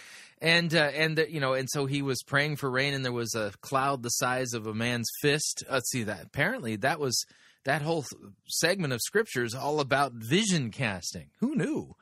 And 0.41 0.73
uh, 0.75 0.91
and 0.93 1.17
the, 1.17 1.31
you 1.31 1.39
know, 1.39 1.53
and 1.53 1.69
so 1.71 1.85
he 1.85 2.01
was 2.01 2.21
praying 2.21 2.57
for 2.57 2.69
rain, 2.69 2.93
and 2.93 3.05
there 3.05 3.13
was 3.13 3.33
a 3.33 3.53
cloud 3.61 4.03
the 4.03 4.09
size 4.09 4.53
of 4.53 4.67
a 4.67 4.73
man's 4.73 5.07
fist. 5.21 5.63
Let's 5.71 5.89
see 5.89 6.03
that. 6.03 6.25
Apparently, 6.25 6.75
that 6.77 6.99
was 6.99 7.25
that 7.65 7.81
whole 7.81 8.05
segment 8.47 8.93
of 8.93 8.99
scripture 9.01 9.43
is 9.43 9.55
all 9.55 9.79
about 9.79 10.13
vision 10.13 10.71
casting. 10.71 11.29
Who 11.39 11.55
knew? 11.55 11.95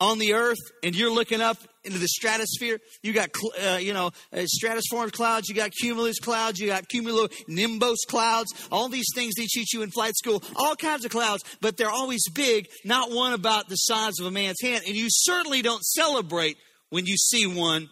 On 0.00 0.18
the 0.18 0.34
earth, 0.34 0.58
and 0.82 0.94
you're 0.94 1.12
looking 1.12 1.40
up 1.40 1.56
into 1.84 1.98
the 1.98 2.08
stratosphere. 2.08 2.80
You 3.02 3.12
got, 3.12 3.30
uh, 3.64 3.76
you 3.76 3.92
know, 3.92 4.10
uh, 4.32 4.44
stratiform 4.62 5.12
clouds. 5.12 5.48
You 5.48 5.54
got 5.54 5.70
cumulus 5.70 6.18
clouds. 6.18 6.58
You 6.58 6.66
got 6.66 6.88
cumulonimbus 6.88 7.98
clouds. 8.08 8.52
All 8.72 8.88
these 8.88 9.06
things 9.14 9.34
they 9.36 9.46
teach 9.46 9.72
you 9.72 9.82
in 9.82 9.90
flight 9.90 10.16
school. 10.16 10.42
All 10.56 10.74
kinds 10.74 11.04
of 11.04 11.12
clouds, 11.12 11.44
but 11.60 11.76
they're 11.76 11.90
always 11.90 12.28
big. 12.30 12.68
Not 12.84 13.12
one 13.12 13.34
about 13.34 13.68
the 13.68 13.76
size 13.76 14.14
of 14.18 14.26
a 14.26 14.30
man's 14.32 14.60
hand. 14.60 14.82
And 14.86 14.96
you 14.96 15.06
certainly 15.08 15.62
don't 15.62 15.84
celebrate 15.84 16.56
when 16.90 17.06
you 17.06 17.16
see 17.16 17.46
one. 17.46 17.88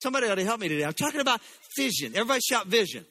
Somebody 0.00 0.28
ought 0.28 0.36
to 0.36 0.44
help 0.44 0.60
me 0.60 0.68
today. 0.68 0.84
I'm 0.84 0.92
talking 0.92 1.20
about 1.20 1.40
vision. 1.76 2.12
Everybody 2.14 2.40
shout 2.40 2.68
vision. 2.68 3.04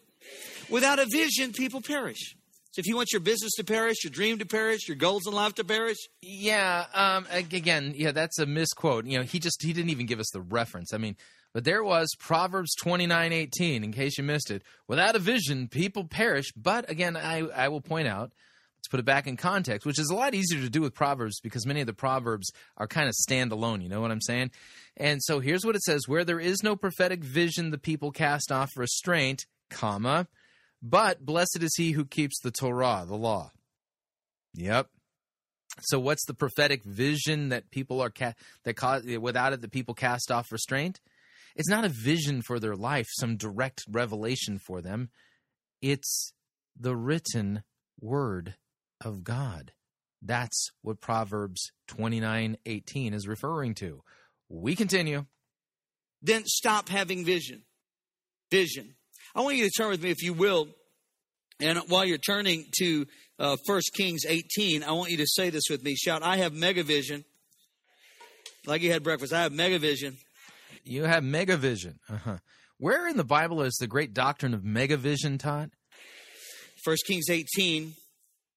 Without 0.70 1.00
a 1.00 1.06
vision, 1.06 1.52
people 1.52 1.82
perish. 1.82 2.37
So 2.78 2.82
if 2.82 2.86
you 2.86 2.96
want 2.96 3.12
your 3.12 3.22
business 3.22 3.54
to 3.56 3.64
perish, 3.64 4.04
your 4.04 4.12
dream 4.12 4.38
to 4.38 4.46
perish, 4.46 4.88
your 4.88 4.98
goals 4.98 5.26
in 5.26 5.34
life 5.34 5.56
to 5.56 5.64
perish, 5.64 5.98
yeah. 6.22 6.86
Um, 6.94 7.26
again, 7.32 7.94
yeah, 7.98 8.12
that's 8.12 8.38
a 8.38 8.46
misquote. 8.46 9.08
You 9.08 9.18
know, 9.18 9.24
he 9.24 9.40
just 9.40 9.64
he 9.64 9.74
didn't 9.74 9.90
even 9.90 10.06
give 10.06 10.20
us 10.20 10.30
the 10.32 10.42
reference. 10.42 10.94
I 10.94 11.00
mean, 11.00 11.16
but 11.56 11.64
there 11.64 11.84
was 11.84 12.08
Proverbs 12.20 12.76
twenty 12.76 13.08
nine 13.08 13.34
eighteen. 13.34 13.84
In 13.84 13.92
case 13.92 14.20
you 14.20 14.24
missed 14.24 14.52
it, 14.52 14.62
without 14.88 15.16
a 15.16 15.20
vision, 15.20 15.70
people 15.70 16.04
perish. 16.04 16.52
But 16.56 16.88
again, 16.88 17.18
I 17.18 17.48
I 17.48 17.70
will 17.70 17.82
point 17.82 18.08
out. 18.08 18.32
Let's 18.78 18.90
put 18.90 19.00
it 19.00 19.08
back 19.08 19.26
in 19.26 19.38
context, 19.38 19.88
which 19.88 19.98
is 19.98 20.12
a 20.12 20.16
lot 20.16 20.36
easier 20.36 20.62
to 20.62 20.70
do 20.70 20.82
with 20.82 20.94
Proverbs 20.94 21.40
because 21.40 21.66
many 21.66 21.82
of 21.82 21.88
the 21.88 21.94
Proverbs 21.94 22.52
are 22.78 22.86
kind 22.86 23.10
of 23.10 23.16
standalone. 23.28 23.82
You 23.82 23.90
know 23.90 24.02
what 24.02 24.12
I'm 24.12 24.22
saying? 24.22 24.52
And 24.96 25.20
so 25.24 25.40
here's 25.40 25.66
what 25.66 25.76
it 25.76 25.82
says: 25.82 26.08
Where 26.08 26.24
there 26.24 26.40
is 26.40 26.62
no 26.62 26.76
prophetic 26.76 27.24
vision, 27.24 27.72
the 27.72 27.80
people 27.80 28.12
cast 28.12 28.52
off 28.52 28.70
restraint, 28.78 29.48
comma 29.72 30.28
but 30.82 31.26
blessed 31.26 31.60
is 31.62 31.76
he 31.76 31.92
who 31.92 32.06
keeps 32.06 32.40
the 32.40 32.52
Torah, 32.52 33.06
the 33.08 33.16
law. 33.16 33.52
Yep. 34.54 34.88
So 35.82 36.00
what's 36.00 36.26
the 36.26 36.34
prophetic 36.34 36.84
vision 36.84 37.50
that 37.50 37.70
people 37.72 38.02
are 38.02 38.10
ca- 38.10 38.34
that 38.64 38.76
cause 38.76 39.04
without 39.06 39.54
it 39.54 39.62
the 39.62 39.70
people 39.70 39.94
cast 39.94 40.32
off 40.32 40.52
restraint? 40.52 41.00
It's 41.56 41.70
not 41.70 41.86
a 41.86 41.90
vision 41.90 42.42
for 42.42 42.60
their 42.60 42.76
life, 42.76 43.08
some 43.20 43.38
direct 43.38 43.84
revelation 43.90 44.60
for 44.60 44.82
them. 44.82 45.10
It's 45.82 46.34
the 46.80 46.96
written 46.96 47.64
word 48.00 48.56
of 49.04 49.24
God. 49.24 49.74
That's 50.22 50.72
what 50.82 51.02
Proverbs 51.02 51.72
29:18 51.88 53.14
is 53.14 53.28
referring 53.28 53.76
to. 53.76 54.04
We 54.50 54.76
continue. 54.76 55.26
Then 56.22 56.46
stop 56.46 56.90
having 56.90 57.26
vision. 57.26 57.64
Vision. 58.50 58.97
I 59.38 59.42
want 59.42 59.56
you 59.56 59.66
to 59.66 59.70
turn 59.70 59.90
with 59.90 60.02
me, 60.02 60.10
if 60.10 60.24
you 60.24 60.34
will. 60.34 60.68
And 61.60 61.78
while 61.90 62.04
you're 62.04 62.18
turning 62.18 62.66
to 62.80 63.06
uh, 63.38 63.56
1 63.68 63.82
Kings 63.94 64.26
18, 64.28 64.84
I 64.84 64.94
want 64.94 65.12
you 65.12 65.18
to 65.18 65.28
say 65.28 65.52
this 65.52 65.66
with 65.70 65.84
me. 65.84 65.96
Shout, 65.96 66.24
I 66.24 66.38
have 66.38 66.54
megavision. 66.54 67.24
Like 68.66 68.82
you 68.82 68.92
had 68.92 69.04
breakfast, 69.04 69.34
I 69.34 69.44
have 69.44 69.52
megavision. 69.52 70.16
You 70.84 71.04
have 71.04 71.24
megavision. 71.24 72.00
Uh-huh. 72.10 72.38
Where 72.80 73.08
in 73.08 73.16
the 73.16 73.24
Bible 73.24 73.62
is 73.62 73.76
the 73.76 73.86
great 73.86 74.16
doctrine 74.16 74.56
of 74.56 74.62
megavision 74.62 75.38
taught? 75.38 75.70
1 76.84 76.98
Kings 77.06 77.30
18, 77.30 77.94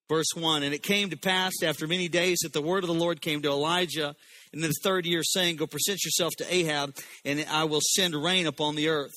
verse 0.08 0.28
1. 0.34 0.62
And 0.62 0.72
it 0.72 0.82
came 0.82 1.10
to 1.10 1.16
pass 1.18 1.62
after 1.62 1.86
many 1.86 2.08
days 2.08 2.38
that 2.42 2.54
the 2.54 2.62
word 2.62 2.84
of 2.84 2.88
the 2.88 2.94
Lord 2.94 3.20
came 3.20 3.42
to 3.42 3.50
Elijah 3.50 4.14
in 4.54 4.62
the 4.62 4.72
third 4.82 5.04
year, 5.04 5.22
saying, 5.24 5.56
Go 5.56 5.66
present 5.66 6.02
yourself 6.04 6.32
to 6.38 6.54
Ahab, 6.54 6.96
and 7.26 7.44
I 7.50 7.64
will 7.64 7.82
send 7.82 8.14
rain 8.14 8.46
upon 8.46 8.76
the 8.76 8.88
earth. 8.88 9.12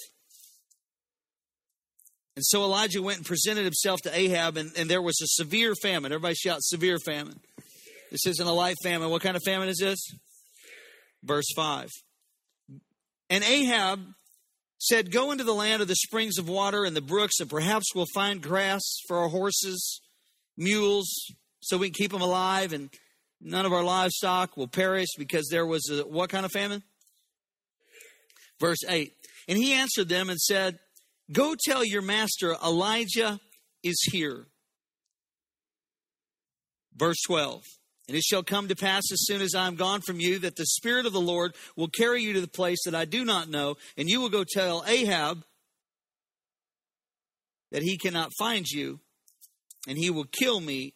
And 2.35 2.43
so 2.43 2.63
Elijah 2.63 3.01
went 3.01 3.19
and 3.19 3.25
presented 3.25 3.63
himself 3.63 4.01
to 4.01 4.17
Ahab, 4.17 4.57
and, 4.57 4.71
and 4.75 4.89
there 4.89 5.01
was 5.01 5.19
a 5.21 5.27
severe 5.27 5.75
famine. 5.75 6.11
Everybody 6.11 6.35
shout, 6.35 6.63
severe 6.63 6.97
famine. 7.05 7.39
This 8.11 8.25
isn't 8.25 8.47
a 8.47 8.51
light 8.51 8.75
famine. 8.83 9.09
What 9.09 9.21
kind 9.21 9.35
of 9.35 9.43
famine 9.45 9.69
is 9.69 9.77
this? 9.79 9.99
Verse 11.23 11.45
5. 11.55 11.89
And 13.29 13.43
Ahab 13.43 13.99
said, 14.79 15.11
Go 15.11 15.31
into 15.31 15.43
the 15.43 15.53
land 15.53 15.81
of 15.81 15.87
the 15.87 15.95
springs 15.95 16.37
of 16.37 16.49
water 16.49 16.85
and 16.85 16.95
the 16.95 17.01
brooks, 17.01 17.39
and 17.39 17.49
perhaps 17.49 17.93
we'll 17.93 18.07
find 18.13 18.41
grass 18.41 18.81
for 19.07 19.17
our 19.17 19.29
horses, 19.29 20.01
mules, 20.57 21.07
so 21.61 21.77
we 21.77 21.87
can 21.87 21.93
keep 21.93 22.11
them 22.11 22.21
alive, 22.21 22.73
and 22.73 22.89
none 23.39 23.65
of 23.65 23.73
our 23.73 23.83
livestock 23.83 24.57
will 24.57 24.67
perish 24.67 25.09
because 25.17 25.47
there 25.49 25.65
was 25.65 25.89
a 25.89 26.01
what 26.01 26.29
kind 26.29 26.45
of 26.45 26.51
famine? 26.51 26.83
Verse 28.59 28.83
8. 28.87 29.13
And 29.47 29.57
he 29.57 29.73
answered 29.73 30.09
them 30.09 30.29
and 30.29 30.39
said, 30.39 30.79
Go 31.31 31.55
tell 31.67 31.83
your 31.85 32.01
master 32.01 32.55
Elijah 32.63 33.39
is 33.81 34.01
here. 34.11 34.47
Verse 36.95 37.17
12. 37.25 37.63
And 38.07 38.17
it 38.17 38.23
shall 38.23 38.43
come 38.43 38.67
to 38.67 38.75
pass 38.75 39.03
as 39.11 39.25
soon 39.25 39.41
as 39.41 39.55
I 39.55 39.67
am 39.67 39.75
gone 39.75 40.01
from 40.01 40.19
you 40.19 40.39
that 40.39 40.57
the 40.57 40.65
Spirit 40.65 41.05
of 41.05 41.13
the 41.13 41.21
Lord 41.21 41.55
will 41.77 41.87
carry 41.87 42.21
you 42.21 42.33
to 42.33 42.41
the 42.41 42.47
place 42.47 42.79
that 42.85 42.93
I 42.93 43.05
do 43.05 43.23
not 43.23 43.49
know, 43.49 43.75
and 43.97 44.09
you 44.09 44.19
will 44.19 44.29
go 44.29 44.43
tell 44.43 44.83
Ahab 44.85 45.43
that 47.71 47.81
he 47.81 47.97
cannot 47.97 48.31
find 48.37 48.67
you, 48.67 48.99
and 49.87 49.97
he 49.97 50.09
will 50.09 50.25
kill 50.25 50.59
me. 50.59 50.93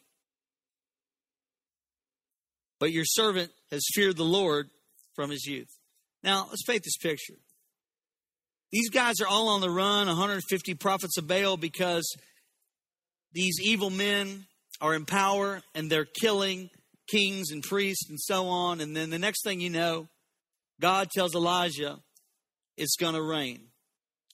But 2.78 2.92
your 2.92 3.06
servant 3.06 3.52
has 3.72 3.82
feared 3.94 4.16
the 4.16 4.24
Lord 4.24 4.68
from 5.16 5.30
his 5.30 5.46
youth. 5.46 5.70
Now, 6.22 6.46
let's 6.50 6.62
paint 6.62 6.84
this 6.84 6.98
picture. 6.98 7.38
These 8.70 8.90
guys 8.90 9.20
are 9.20 9.26
all 9.26 9.48
on 9.48 9.60
the 9.60 9.70
run, 9.70 10.06
150 10.08 10.74
prophets 10.74 11.16
of 11.16 11.26
Baal, 11.26 11.56
because 11.56 12.06
these 13.32 13.58
evil 13.62 13.90
men 13.90 14.46
are 14.80 14.94
in 14.94 15.06
power 15.06 15.62
and 15.74 15.90
they're 15.90 16.06
killing 16.20 16.70
kings 17.10 17.50
and 17.50 17.62
priests 17.62 18.08
and 18.08 18.20
so 18.20 18.46
on. 18.46 18.80
And 18.80 18.94
then 18.94 19.10
the 19.10 19.18
next 19.18 19.42
thing 19.42 19.60
you 19.60 19.70
know, 19.70 20.08
God 20.80 21.08
tells 21.10 21.34
Elijah, 21.34 21.98
it's 22.76 22.96
going 22.96 23.14
to 23.14 23.22
rain. 23.22 23.68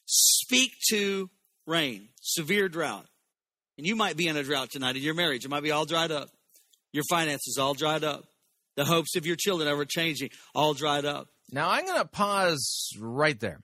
Speak 0.06 0.72
to 0.90 1.30
rain, 1.66 2.08
severe 2.20 2.68
drought. 2.68 3.06
And 3.78 3.86
you 3.86 3.96
might 3.96 4.16
be 4.16 4.26
in 4.28 4.36
a 4.36 4.42
drought 4.42 4.70
tonight 4.70 4.96
in 4.96 5.02
your 5.02 5.14
marriage. 5.14 5.44
It 5.44 5.50
might 5.50 5.62
be 5.62 5.70
all 5.70 5.86
dried 5.86 6.12
up. 6.12 6.28
Your 6.92 7.04
finances 7.08 7.58
all 7.58 7.74
dried 7.74 8.04
up. 8.04 8.24
The 8.76 8.84
hopes 8.84 9.16
of 9.16 9.24
your 9.24 9.36
children 9.36 9.68
ever 9.68 9.84
changing, 9.84 10.30
all 10.54 10.74
dried 10.74 11.04
up. 11.04 11.28
Now 11.50 11.70
I'm 11.70 11.86
going 11.86 12.00
to 12.00 12.08
pause 12.08 12.90
right 12.98 13.38
there. 13.38 13.60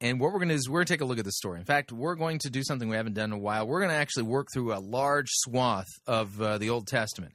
And 0.00 0.20
what 0.20 0.32
we're 0.32 0.38
going 0.38 0.48
to 0.48 0.54
do 0.54 0.58
is 0.58 0.68
we're 0.68 0.78
going 0.78 0.86
to 0.86 0.92
take 0.92 1.00
a 1.00 1.04
look 1.04 1.18
at 1.18 1.24
the 1.24 1.32
story. 1.32 1.58
In 1.58 1.64
fact, 1.64 1.90
we're 1.90 2.14
going 2.14 2.38
to 2.40 2.50
do 2.50 2.62
something 2.62 2.88
we 2.88 2.96
haven't 2.96 3.14
done 3.14 3.32
in 3.32 3.38
a 3.38 3.38
while. 3.38 3.66
We're 3.66 3.80
going 3.80 3.90
to 3.90 3.96
actually 3.96 4.24
work 4.24 4.48
through 4.52 4.72
a 4.72 4.78
large 4.78 5.28
swath 5.30 5.88
of 6.06 6.40
uh, 6.40 6.58
the 6.58 6.70
Old 6.70 6.86
Testament. 6.86 7.34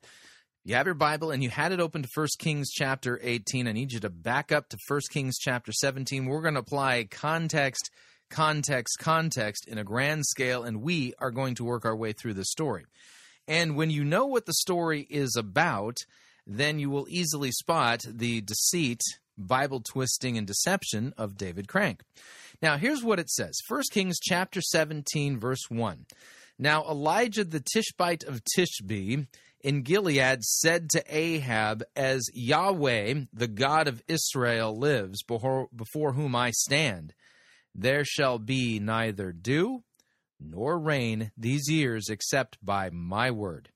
You 0.64 0.76
have 0.76 0.86
your 0.86 0.96
Bible 0.96 1.32
and 1.32 1.44
you 1.44 1.50
had 1.50 1.74
it 1.74 1.82
open 1.82 2.04
to 2.04 2.10
1 2.14 2.28
Kings 2.40 2.72
chapter 2.72 3.20
18. 3.22 3.68
I 3.68 3.74
need 3.74 3.92
you 3.92 4.00
to 4.00 4.10
back 4.10 4.54
up 4.54 4.70
to 4.70 4.78
1 4.88 5.02
Kings 5.12 5.38
chapter 5.38 5.74
17. 5.74 6.26
We're 6.26 6.42
going 6.42 6.54
to 6.54 6.62
apply 6.62 7.04
context, 7.12 7.92
context, 8.30 8.98
context 8.98 9.68
in 9.68 9.78
a 9.78 9.84
grand 9.84 10.26
scale, 10.26 10.64
and 10.64 10.82
we 10.82 11.16
are 11.20 11.32
going 11.32 11.56
to 11.56 11.66
work 11.66 11.84
our 11.84 11.96
way 11.96 12.14
through 12.14 12.36
the 12.36 12.46
story. 12.46 12.86
And 13.46 13.76
when 13.76 13.90
you 13.90 14.06
know 14.06 14.26
what 14.26 14.46
the 14.46 14.54
story 14.54 15.06
is 15.10 15.36
about, 15.38 15.98
then 16.48 16.80
you 16.80 16.90
will 16.90 17.08
easily 17.10 17.52
spot 17.52 18.02
the 18.08 18.40
deceit, 18.40 19.02
Bible 19.38 19.82
twisting, 19.82 20.38
and 20.38 20.48
deception 20.48 21.14
of 21.18 21.36
David 21.36 21.68
Crank. 21.68 22.04
Now, 22.64 22.78
here's 22.78 23.04
what 23.04 23.20
it 23.20 23.30
says 23.30 23.60
1 23.68 23.82
Kings 23.92 24.20
chapter 24.22 24.62
17, 24.62 25.38
verse 25.38 25.70
1. 25.70 26.06
Now, 26.58 26.86
Elijah 26.86 27.44
the 27.44 27.60
Tishbite 27.60 28.24
of 28.24 28.42
Tishbe 28.46 29.28
in 29.60 29.82
Gilead 29.82 30.42
said 30.44 30.90
to 30.92 31.04
Ahab, 31.10 31.84
As 31.94 32.24
Yahweh, 32.34 33.26
the 33.34 33.50
God 33.50 33.90
of 33.90 34.02
Israel, 34.08 34.80
lives, 34.80 35.24
before, 35.24 35.68
whom 36.14 36.38
I 36.38 36.52
stand, 36.52 37.14
there 37.76 38.06
shall 38.06 38.40
be 38.40 38.80
neither 38.80 39.34
dew 39.34 39.84
nor 40.40 40.80
rain 40.80 41.34
these 41.36 41.70
years 41.70 42.08
except 42.08 42.58
by 42.64 42.90
my 42.90 43.30
word. 43.30 43.72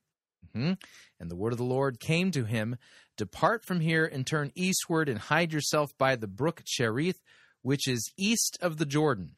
Mhm. 0.54 0.80
And 1.20 1.30
the 1.30 1.36
word 1.36 1.52
of 1.52 1.58
the 1.58 1.64
Lord 1.64 2.00
came 2.00 2.30
to 2.30 2.44
him 2.44 2.78
Depart 3.18 3.66
from 3.66 3.80
here 3.80 4.06
and 4.06 4.26
turn 4.26 4.52
eastward 4.54 5.10
and 5.10 5.18
hide 5.18 5.52
yourself 5.52 5.90
by 5.98 6.16
the 6.16 6.28
brook 6.28 6.62
Cherith, 6.64 7.20
which 7.62 7.88
is 7.88 8.12
east 8.16 8.58
of 8.60 8.76
the 8.76 8.86
Jordan. 8.86 9.32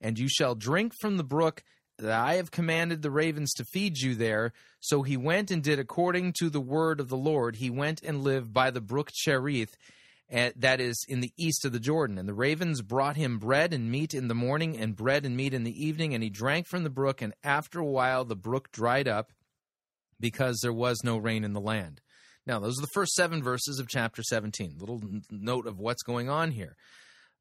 And 0.00 0.18
you 0.18 0.28
shall 0.28 0.54
drink 0.54 0.92
from 1.00 1.16
the 1.16 1.24
brook 1.24 1.62
that 1.98 2.10
I 2.10 2.34
have 2.36 2.50
commanded 2.50 3.02
the 3.02 3.10
ravens 3.10 3.52
to 3.54 3.64
feed 3.64 3.98
you 3.98 4.14
there. 4.14 4.52
So 4.80 5.02
he 5.02 5.18
went 5.18 5.50
and 5.50 5.62
did 5.62 5.78
according 5.78 6.32
to 6.38 6.48
the 6.48 6.60
word 6.60 7.00
of 7.00 7.08
the 7.08 7.16
Lord. 7.16 7.56
He 7.56 7.68
went 7.68 8.02
and 8.02 8.24
lived 8.24 8.52
by 8.52 8.70
the 8.70 8.80
brook 8.80 9.10
Cherith, 9.12 9.76
that 10.30 10.80
is 10.80 11.04
in 11.08 11.20
the 11.20 11.32
east 11.38 11.66
of 11.66 11.72
the 11.72 11.80
Jordan. 11.80 12.16
And 12.16 12.26
the 12.26 12.32
ravens 12.32 12.80
brought 12.80 13.16
him 13.16 13.38
bread 13.38 13.74
and 13.74 13.90
meat 13.90 14.14
in 14.14 14.28
the 14.28 14.34
morning, 14.34 14.78
and 14.78 14.96
bread 14.96 15.26
and 15.26 15.36
meat 15.36 15.52
in 15.52 15.64
the 15.64 15.84
evening. 15.84 16.14
And 16.14 16.22
he 16.22 16.30
drank 16.30 16.66
from 16.66 16.84
the 16.84 16.88
brook. 16.88 17.20
And 17.20 17.34
after 17.44 17.80
a 17.80 17.84
while, 17.84 18.24
the 18.24 18.36
brook 18.36 18.72
dried 18.72 19.06
up 19.06 19.32
because 20.18 20.60
there 20.62 20.72
was 20.72 21.02
no 21.04 21.18
rain 21.18 21.44
in 21.44 21.52
the 21.52 21.60
land. 21.60 22.00
Now, 22.46 22.58
those 22.58 22.78
are 22.78 22.82
the 22.82 22.92
first 22.94 23.12
seven 23.12 23.42
verses 23.42 23.78
of 23.78 23.88
chapter 23.88 24.22
17. 24.22 24.76
Little 24.78 25.02
note 25.30 25.66
of 25.66 25.78
what's 25.78 26.02
going 26.02 26.30
on 26.30 26.52
here. 26.52 26.76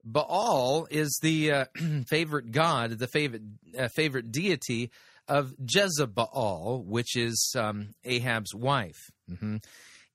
Baal 0.03 0.87
is 0.89 1.19
the 1.21 1.51
uh, 1.51 1.65
favorite 2.07 2.51
god, 2.51 2.91
the 2.91 3.07
favorite 3.07 3.43
uh, 3.77 3.87
favorite 3.89 4.31
deity 4.31 4.91
of 5.27 5.53
Jezebel, 5.59 6.83
which 6.87 7.15
is 7.15 7.53
um, 7.57 7.89
Ahab's 8.03 8.53
wife, 8.53 9.11
hmm 9.27 9.57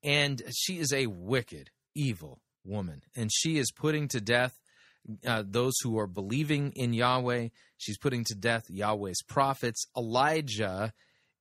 and 0.02 0.42
she 0.54 0.78
is 0.78 0.92
a 0.92 1.06
wicked, 1.06 1.70
evil 1.94 2.42
woman, 2.62 3.00
and 3.16 3.30
she 3.32 3.56
is 3.56 3.72
putting 3.72 4.06
to 4.08 4.20
death 4.20 4.58
uh, 5.26 5.42
those 5.46 5.72
who 5.82 5.98
are 5.98 6.06
believing 6.06 6.72
in 6.72 6.92
Yahweh. 6.92 7.48
She's 7.78 7.98
putting 7.98 8.24
to 8.24 8.34
death 8.34 8.68
Yahweh's 8.68 9.22
prophets. 9.22 9.86
Elijah 9.96 10.92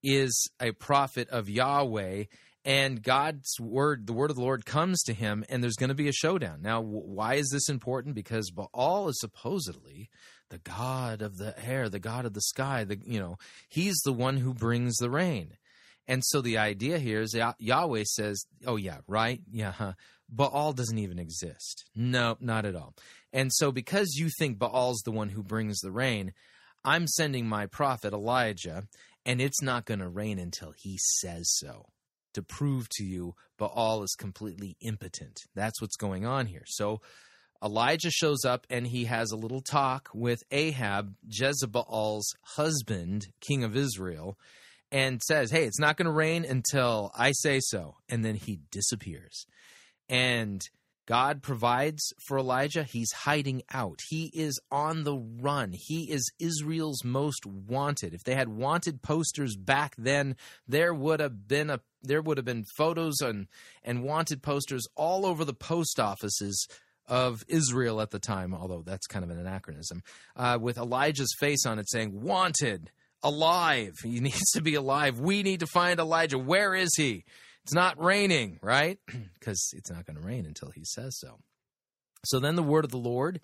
is 0.01 0.49
a 0.61 0.71
prophet 0.71 1.29
of 1.29 1.49
Yahweh, 1.49 2.23
and 2.65 3.03
God's 3.03 3.59
word, 3.59 4.07
the 4.07 4.13
word 4.13 4.29
of 4.29 4.37
the 4.37 4.41
Lord, 4.41 4.65
comes 4.65 5.03
to 5.03 5.13
him, 5.13 5.43
and 5.49 5.61
there's 5.61 5.75
going 5.75 5.89
to 5.89 5.95
be 5.95 6.07
a 6.07 6.13
showdown. 6.13 6.61
Now, 6.61 6.81
why 6.81 7.35
is 7.35 7.49
this 7.51 7.67
important? 7.67 8.15
Because 8.15 8.51
Baal 8.51 9.09
is 9.09 9.19
supposedly 9.19 10.09
the 10.49 10.59
god 10.59 11.21
of 11.21 11.37
the 11.37 11.55
air, 11.65 11.89
the 11.89 11.99
god 11.99 12.25
of 12.25 12.33
the 12.33 12.41
sky. 12.41 12.83
The 12.83 12.99
you 13.03 13.19
know 13.19 13.37
he's 13.69 13.99
the 14.05 14.13
one 14.13 14.37
who 14.37 14.53
brings 14.53 14.95
the 14.97 15.09
rain, 15.09 15.57
and 16.07 16.23
so 16.23 16.41
the 16.41 16.57
idea 16.57 16.99
here 16.99 17.21
is 17.21 17.35
Yahweh 17.59 18.03
says, 18.05 18.45
"Oh 18.65 18.77
yeah, 18.77 18.99
right, 19.07 19.41
yeah." 19.51 19.71
Huh. 19.71 19.93
Baal 20.29 20.73
doesn't 20.73 20.97
even 20.97 21.19
exist. 21.19 21.85
No, 21.95 22.37
not 22.39 22.65
at 22.65 22.75
all. 22.75 22.95
And 23.33 23.51
so, 23.53 23.71
because 23.71 24.15
you 24.15 24.29
think 24.39 24.57
Baal's 24.57 25.01
the 25.01 25.11
one 25.11 25.29
who 25.29 25.43
brings 25.43 25.79
the 25.79 25.91
rain, 25.91 26.33
I'm 26.83 27.07
sending 27.07 27.47
my 27.47 27.65
prophet 27.67 28.13
Elijah, 28.13 28.83
and 29.25 29.41
it's 29.41 29.61
not 29.61 29.85
going 29.85 29.99
to 29.99 30.07
rain 30.07 30.39
until 30.39 30.71
he 30.71 30.97
says 30.97 31.51
so 31.51 31.87
to 32.33 32.41
prove 32.41 32.87
to 32.97 33.03
you 33.03 33.35
Baal 33.57 34.03
is 34.03 34.15
completely 34.17 34.75
impotent. 34.81 35.41
That's 35.55 35.81
what's 35.81 35.95
going 35.95 36.25
on 36.25 36.47
here. 36.47 36.63
So 36.65 37.01
Elijah 37.63 38.11
shows 38.11 38.43
up 38.43 38.67
and 38.69 38.85
he 38.85 39.05
has 39.05 39.31
a 39.31 39.37
little 39.37 39.61
talk 39.61 40.09
with 40.13 40.43
Ahab, 40.51 41.15
Jezebel's 41.27 42.27
husband, 42.41 43.27
king 43.39 43.63
of 43.63 43.77
Israel, 43.77 44.37
and 44.91 45.21
says, 45.21 45.49
Hey, 45.49 45.63
it's 45.63 45.79
not 45.79 45.97
going 45.97 46.07
to 46.07 46.11
rain 46.11 46.45
until 46.45 47.11
I 47.17 47.31
say 47.31 47.59
so. 47.61 47.95
And 48.09 48.23
then 48.23 48.35
he 48.35 48.59
disappears. 48.71 49.45
And 50.09 50.61
God 51.05 51.41
provides 51.41 52.13
for 52.25 52.37
Elijah. 52.37 52.83
He's 52.83 53.11
hiding 53.11 53.63
out. 53.73 53.99
He 54.09 54.31
is 54.33 54.59
on 54.71 55.03
the 55.03 55.15
run. 55.15 55.73
He 55.73 56.09
is 56.09 56.31
Israel's 56.39 57.03
most 57.03 57.45
wanted. 57.45 58.13
If 58.13 58.23
they 58.23 58.35
had 58.35 58.49
wanted 58.49 59.01
posters 59.01 59.55
back 59.57 59.95
then, 59.97 60.35
there 60.67 60.93
would 60.93 61.19
have 61.19 61.47
been 61.47 61.69
a 61.69 61.81
there 62.01 62.21
would 62.21 62.37
have 62.37 62.45
been 62.45 62.65
photos 62.77 63.19
and 63.21 63.47
and 63.83 64.03
wanted 64.03 64.41
posters 64.41 64.87
all 64.95 65.25
over 65.25 65.43
the 65.43 65.53
post 65.53 65.99
offices 65.99 66.67
of 67.07 67.43
Israel 67.47 67.99
at 67.99 68.11
the 68.11 68.19
time. 68.19 68.53
Although 68.53 68.83
that's 68.85 69.07
kind 69.07 69.25
of 69.25 69.31
an 69.31 69.39
anachronism, 69.39 70.03
uh, 70.35 70.57
with 70.59 70.77
Elijah's 70.77 71.35
face 71.37 71.65
on 71.65 71.79
it 71.79 71.89
saying 71.89 72.21
"Wanted." 72.21 72.91
Alive. 73.25 73.95
He 74.03 74.19
needs 74.19 74.51
to 74.51 74.61
be 74.61 74.75
alive. 74.75 75.17
We 75.17 75.43
need 75.43 75.61
to 75.61 75.67
find 75.67 75.97
Elijah. 75.97 76.37
Where 76.37 76.75
is 76.75 76.93
he? 76.97 77.23
It's 77.63 77.73
not 77.73 78.01
raining, 78.01 78.59
right? 78.61 78.99
Because 79.39 79.73
it's 79.75 79.91
not 79.91 80.05
going 80.05 80.15
to 80.15 80.25
rain 80.25 80.45
until 80.45 80.71
he 80.71 80.85
says 80.85 81.19
so. 81.19 81.39
So 82.25 82.39
then 82.39 82.55
the 82.55 82.63
word 82.63 82.85
of 82.85 82.91
the 82.91 82.97
Lord 82.97 83.41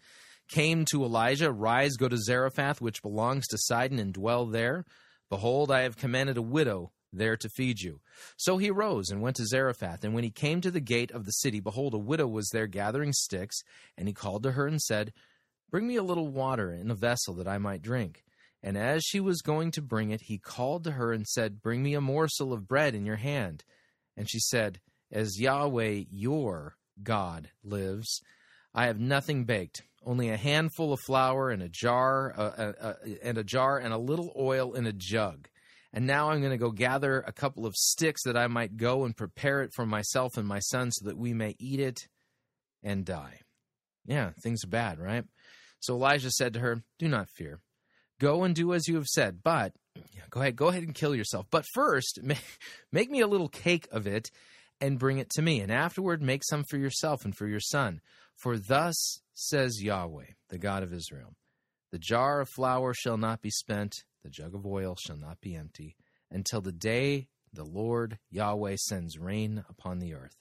came 0.48 0.86
to 0.86 1.04
Elijah 1.04 1.52
Rise, 1.52 1.98
go 1.98 2.08
to 2.08 2.18
Zarephath, 2.18 2.80
which 2.80 3.02
belongs 3.02 3.48
to 3.48 3.58
Sidon, 3.58 4.00
and 4.00 4.14
dwell 4.14 4.46
there. 4.46 4.86
Behold, 5.30 5.72
I 5.72 5.82
have 5.82 5.98
commanded 5.98 6.38
a 6.38 6.42
widow 6.42 6.92
there 7.12 7.36
to 7.38 7.50
feed 7.50 7.82
you. 7.82 8.00
So 8.38 8.58
he 8.58 8.72
rose 8.72 9.10
and 9.10 9.22
went 9.22 9.36
to 9.38 9.46
Zarephath. 9.46 10.04
And 10.04 10.14
when 10.14 10.24
he 10.24 10.32
came 10.32 10.62
to 10.62 10.72
the 10.72 10.80
gate 10.80 11.12
of 11.12 11.26
the 11.26 11.32
city, 11.32 11.60
behold, 11.60 11.94
a 11.94 12.00
widow 12.00 12.28
was 12.28 12.50
there 12.50 12.68
gathering 12.68 13.14
sticks. 13.14 13.62
And 13.98 14.08
he 14.08 14.14
called 14.14 14.44
to 14.44 14.54
her 14.54 14.68
and 14.68 14.82
said, 14.82 15.12
Bring 15.70 15.88
me 15.88 15.98
a 15.98 16.04
little 16.04 16.28
water 16.28 16.72
in 16.72 16.90
a 16.90 16.96
vessel 16.96 17.34
that 17.36 17.48
I 17.48 17.58
might 17.58 17.82
drink. 17.82 18.24
And 18.64 18.78
as 18.78 19.04
she 19.04 19.20
was 19.20 19.42
going 19.42 19.72
to 19.72 19.82
bring 19.82 20.12
it, 20.12 20.22
he 20.22 20.38
called 20.38 20.84
to 20.86 20.92
her 20.92 21.14
and 21.14 21.28
said, 21.28 21.62
Bring 21.62 21.84
me 21.84 21.94
a 21.94 22.02
morsel 22.02 22.54
of 22.54 22.68
bread 22.68 22.96
in 22.96 23.06
your 23.06 23.18
hand. 23.18 23.64
And 24.20 24.30
she 24.30 24.40
said, 24.40 24.82
As 25.14 25.40
Yahweh 25.40 26.04
your 26.12 26.76
God 27.02 27.52
lives, 27.64 28.22
I 28.76 28.88
have 28.88 29.00
nothing 29.00 29.46
baked, 29.46 29.82
only 30.06 30.28
a 30.30 30.36
handful 30.36 30.92
of 30.92 31.00
flour 31.00 31.50
and 31.50 31.64
a 31.64 31.70
jar, 31.70 32.34
uh, 32.38 32.42
uh, 32.42 32.74
uh, 32.82 32.94
and 33.24 33.38
a 33.38 33.46
jar 33.46 33.78
and 33.78 33.94
a 33.94 33.98
little 33.98 34.34
oil 34.38 34.74
in 34.74 34.86
a 34.86 34.92
jug. 34.92 35.48
And 35.94 36.06
now 36.06 36.30
I'm 36.30 36.42
going 36.42 36.52
to 36.52 36.58
go 36.58 36.72
gather 36.72 37.22
a 37.22 37.32
couple 37.32 37.66
of 37.66 37.76
sticks 37.76 38.24
that 38.24 38.36
I 38.36 38.48
might 38.48 38.76
go 38.76 39.06
and 39.06 39.16
prepare 39.16 39.64
it 39.64 39.72
for 39.74 39.86
myself 39.86 40.36
and 40.36 40.46
my 40.46 40.60
son 40.60 40.92
so 40.92 41.06
that 41.06 41.18
we 41.18 41.34
may 41.34 41.56
eat 41.58 41.80
it 41.80 42.10
and 42.84 43.06
die. 43.06 43.40
Yeah, 44.06 44.32
things 44.44 44.66
are 44.66 44.70
bad, 44.70 45.00
right? 45.00 45.24
So 45.80 45.96
Elijah 45.96 46.30
said 46.32 46.54
to 46.54 46.60
her, 46.60 46.84
Do 47.00 47.08
not 47.08 47.30
fear. 47.30 47.62
Go 48.20 48.44
and 48.44 48.54
do 48.54 48.74
as 48.74 48.90
you 48.90 48.96
have 48.96 49.08
said, 49.08 49.40
but 49.44 49.72
go 50.30 50.42
ahead, 50.42 50.56
go 50.56 50.68
ahead 50.68 50.84
and 50.84 50.96
kill 50.96 51.16
yourself. 51.16 51.48
But 51.50 51.66
first, 51.74 52.20
make, 52.24 52.44
make 52.92 53.10
me 53.10 53.22
a 53.22 53.28
little 53.28 53.50
cake 53.50 53.88
of 53.92 54.08
it 54.08 54.30
and 54.82 55.00
bring 55.00 55.18
it 55.18 55.30
to 55.32 55.42
me. 55.42 55.60
And 55.60 55.72
afterward, 55.72 56.22
make 56.22 56.44
some 56.44 56.64
for 56.64 56.78
yourself 56.78 57.26
and 57.26 57.36
for 57.36 57.48
your 57.48 57.60
son. 57.60 58.02
For 58.36 58.58
thus 58.58 59.22
says 59.34 59.84
Yahweh, 59.84 60.26
the 60.50 60.58
God 60.58 60.84
of 60.84 60.94
Israel 60.94 61.34
The 61.92 62.00
jar 62.00 62.42
of 62.42 62.50
flour 62.50 62.94
shall 62.94 63.18
not 63.18 63.42
be 63.42 63.50
spent, 63.50 63.94
the 64.24 64.30
jug 64.30 64.56
of 64.56 64.66
oil 64.66 64.96
shall 64.98 65.18
not 65.18 65.42
be 65.42 65.56
empty, 65.56 65.96
until 66.32 66.62
the 66.62 66.72
day 66.72 67.28
the 67.52 67.66
Lord 67.66 68.20
Yahweh 68.30 68.78
sends 68.78 69.18
rain 69.18 69.64
upon 69.70 70.00
the 70.00 70.14
earth. 70.14 70.38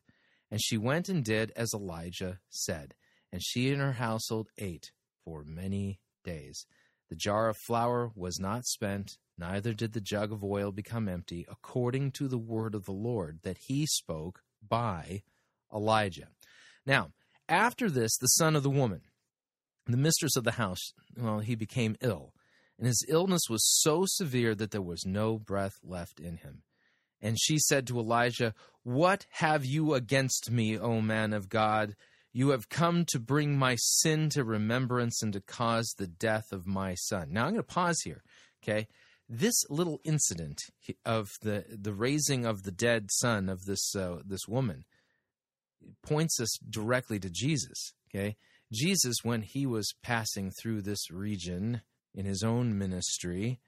And 0.51 0.61
she 0.63 0.79
went 0.79 1.09
and 1.09 1.25
did 1.25 1.53
as 1.57 1.75
Elijah 1.75 2.39
said, 2.49 2.95
and 3.33 3.43
she 3.43 3.71
and 3.71 3.81
her 3.81 3.93
household 3.93 4.49
ate 4.59 4.93
for 5.25 5.45
many 5.45 6.01
days. 6.25 6.67
The 7.09 7.17
jar 7.17 7.49
of 7.49 7.57
flour 7.57 8.11
was 8.15 8.39
not 8.39 8.67
spent, 8.67 9.17
neither 9.39 9.73
did 9.73 9.93
the 9.93 10.01
jug 10.01 10.33
of 10.33 10.45
oil 10.45 10.73
become 10.73 11.09
empty, 11.09 11.47
according 11.49 12.13
to 12.13 12.29
the 12.29 12.39
word 12.39 12.75
of 12.75 12.85
the 12.85 12.93
Lord 12.93 13.41
that 13.43 13.59
he 13.67 13.87
spoke 13.87 14.43
by 14.67 15.23
Elijah. 15.73 16.29
Now, 16.85 17.13
after 17.49 17.91
this, 17.91 18.17
the 18.19 18.27
son 18.27 18.57
of 18.57 18.63
the 18.63 18.71
woman 18.71 19.03
The 19.87 19.97
mistress 19.97 20.37
of 20.37 20.45
the 20.45 20.53
house, 20.53 20.93
well, 21.17 21.39
he 21.39 21.55
became 21.55 21.97
ill, 22.03 22.35
and 22.77 22.87
his 22.87 23.07
illness 23.09 23.43
was 23.49 23.67
so 23.81 24.05
severe 24.07 24.55
that 24.55 24.71
there 24.71 24.83
was 24.83 25.07
no 25.07 25.39
breath 25.39 25.79
left 25.83 26.21
in 26.21 26.37
him. 26.37 26.63
And 27.23 27.39
she 27.41 27.59
said 27.59 27.87
to 27.87 27.99
Elijah, 27.99 28.55
What 28.83 29.27
have 29.31 29.65
you 29.65 29.95
against 29.95 30.51
me, 30.51 30.79
O 30.79 31.01
man 31.01 31.33
of 31.33 31.49
God? 31.49 31.97
You 32.33 32.51
have 32.51 32.69
come 32.69 33.05
to 33.07 33.19
bring 33.19 33.57
my 33.59 33.77
sin 33.79 34.29
to 34.31 34.45
remembrance 34.45 35.23
and 35.23 35.33
to 35.33 35.41
cause 35.41 35.95
the 35.97 36.07
death 36.07 36.53
of 36.53 36.67
my 36.67 36.95
son. 36.95 37.29
Now 37.33 37.45
I'm 37.45 37.53
going 37.53 37.57
to 37.57 37.63
pause 37.63 38.01
here, 38.05 38.23
okay? 38.63 38.87
This 39.29 39.55
little 39.69 40.01
incident 40.05 40.59
of 41.05 41.31
the, 41.43 41.65
the 41.69 41.93
raising 41.93 42.45
of 42.45 42.63
the 42.63 42.71
dead 42.71 43.11
son 43.11 43.49
of 43.49 43.65
this, 43.65 43.95
uh, 43.97 44.19
this 44.25 44.47
woman 44.47 44.85
points 46.03 46.41
us 46.41 46.59
directly 46.69 47.19
to 47.21 47.31
Jesus, 47.31 47.93
okay? 48.11 48.37
Jesus, 48.73 49.17
when 49.23 49.43
he 49.43 49.67
was 49.67 49.95
passing 50.03 50.51
through 50.51 50.83
this 50.83 51.11
region 51.11 51.83
in 52.15 52.27
his 52.27 52.43
own 52.43 52.77
ministry, 52.77 53.59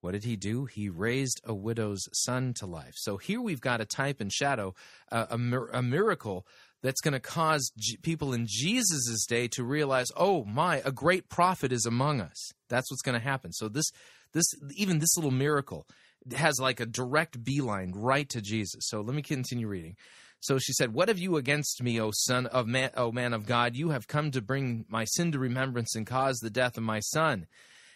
what 0.00 0.12
did 0.12 0.24
he 0.24 0.34
do? 0.34 0.66
He 0.66 0.88
raised 0.88 1.40
a 1.44 1.54
widow's 1.54 2.08
son 2.12 2.54
to 2.54 2.66
life. 2.66 2.94
So 2.96 3.18
here 3.18 3.40
we've 3.40 3.60
got 3.60 3.80
a 3.80 3.84
type 3.86 4.20
and 4.20 4.32
shadow, 4.32 4.74
uh, 5.12 5.26
a, 5.30 5.78
a 5.78 5.82
miracle 5.82 6.44
that's 6.82 7.00
going 7.00 7.12
to 7.12 7.20
cause 7.20 7.70
G- 7.76 7.96
people 8.02 8.32
in 8.32 8.46
Jesus' 8.48 9.26
day 9.26 9.48
to 9.48 9.64
realize, 9.64 10.08
oh 10.16 10.44
my, 10.44 10.82
a 10.84 10.92
great 10.92 11.28
prophet 11.28 11.72
is 11.72 11.86
among 11.86 12.20
us. 12.20 12.50
That's 12.68 12.90
what's 12.90 13.02
going 13.02 13.18
to 13.18 13.24
happen. 13.24 13.52
So 13.52 13.68
this, 13.68 13.90
this, 14.32 14.44
even 14.76 14.98
this 14.98 15.16
little 15.16 15.30
miracle 15.30 15.86
has 16.34 16.58
like 16.60 16.80
a 16.80 16.86
direct 16.86 17.42
beeline 17.42 17.92
right 17.94 18.28
to 18.30 18.40
Jesus. 18.40 18.82
So 18.88 19.00
let 19.00 19.14
me 19.14 19.22
continue 19.22 19.68
reading. 19.68 19.96
So 20.40 20.58
she 20.58 20.72
said, 20.72 20.92
"What 20.92 21.06
have 21.06 21.20
you 21.20 21.36
against 21.36 21.80
me, 21.84 22.00
O 22.00 22.10
son 22.12 22.46
of 22.46 22.66
man, 22.66 22.90
O 22.96 23.12
man 23.12 23.32
of 23.32 23.46
God? 23.46 23.76
You 23.76 23.90
have 23.90 24.08
come 24.08 24.32
to 24.32 24.42
bring 24.42 24.84
my 24.88 25.04
sin 25.04 25.30
to 25.32 25.38
remembrance 25.38 25.94
and 25.94 26.04
cause 26.04 26.38
the 26.38 26.50
death 26.50 26.76
of 26.76 26.82
my 26.82 26.98
son." 26.98 27.46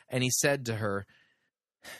And 0.08 0.22
he 0.22 0.30
said 0.30 0.64
to 0.66 0.76
her, 0.76 1.06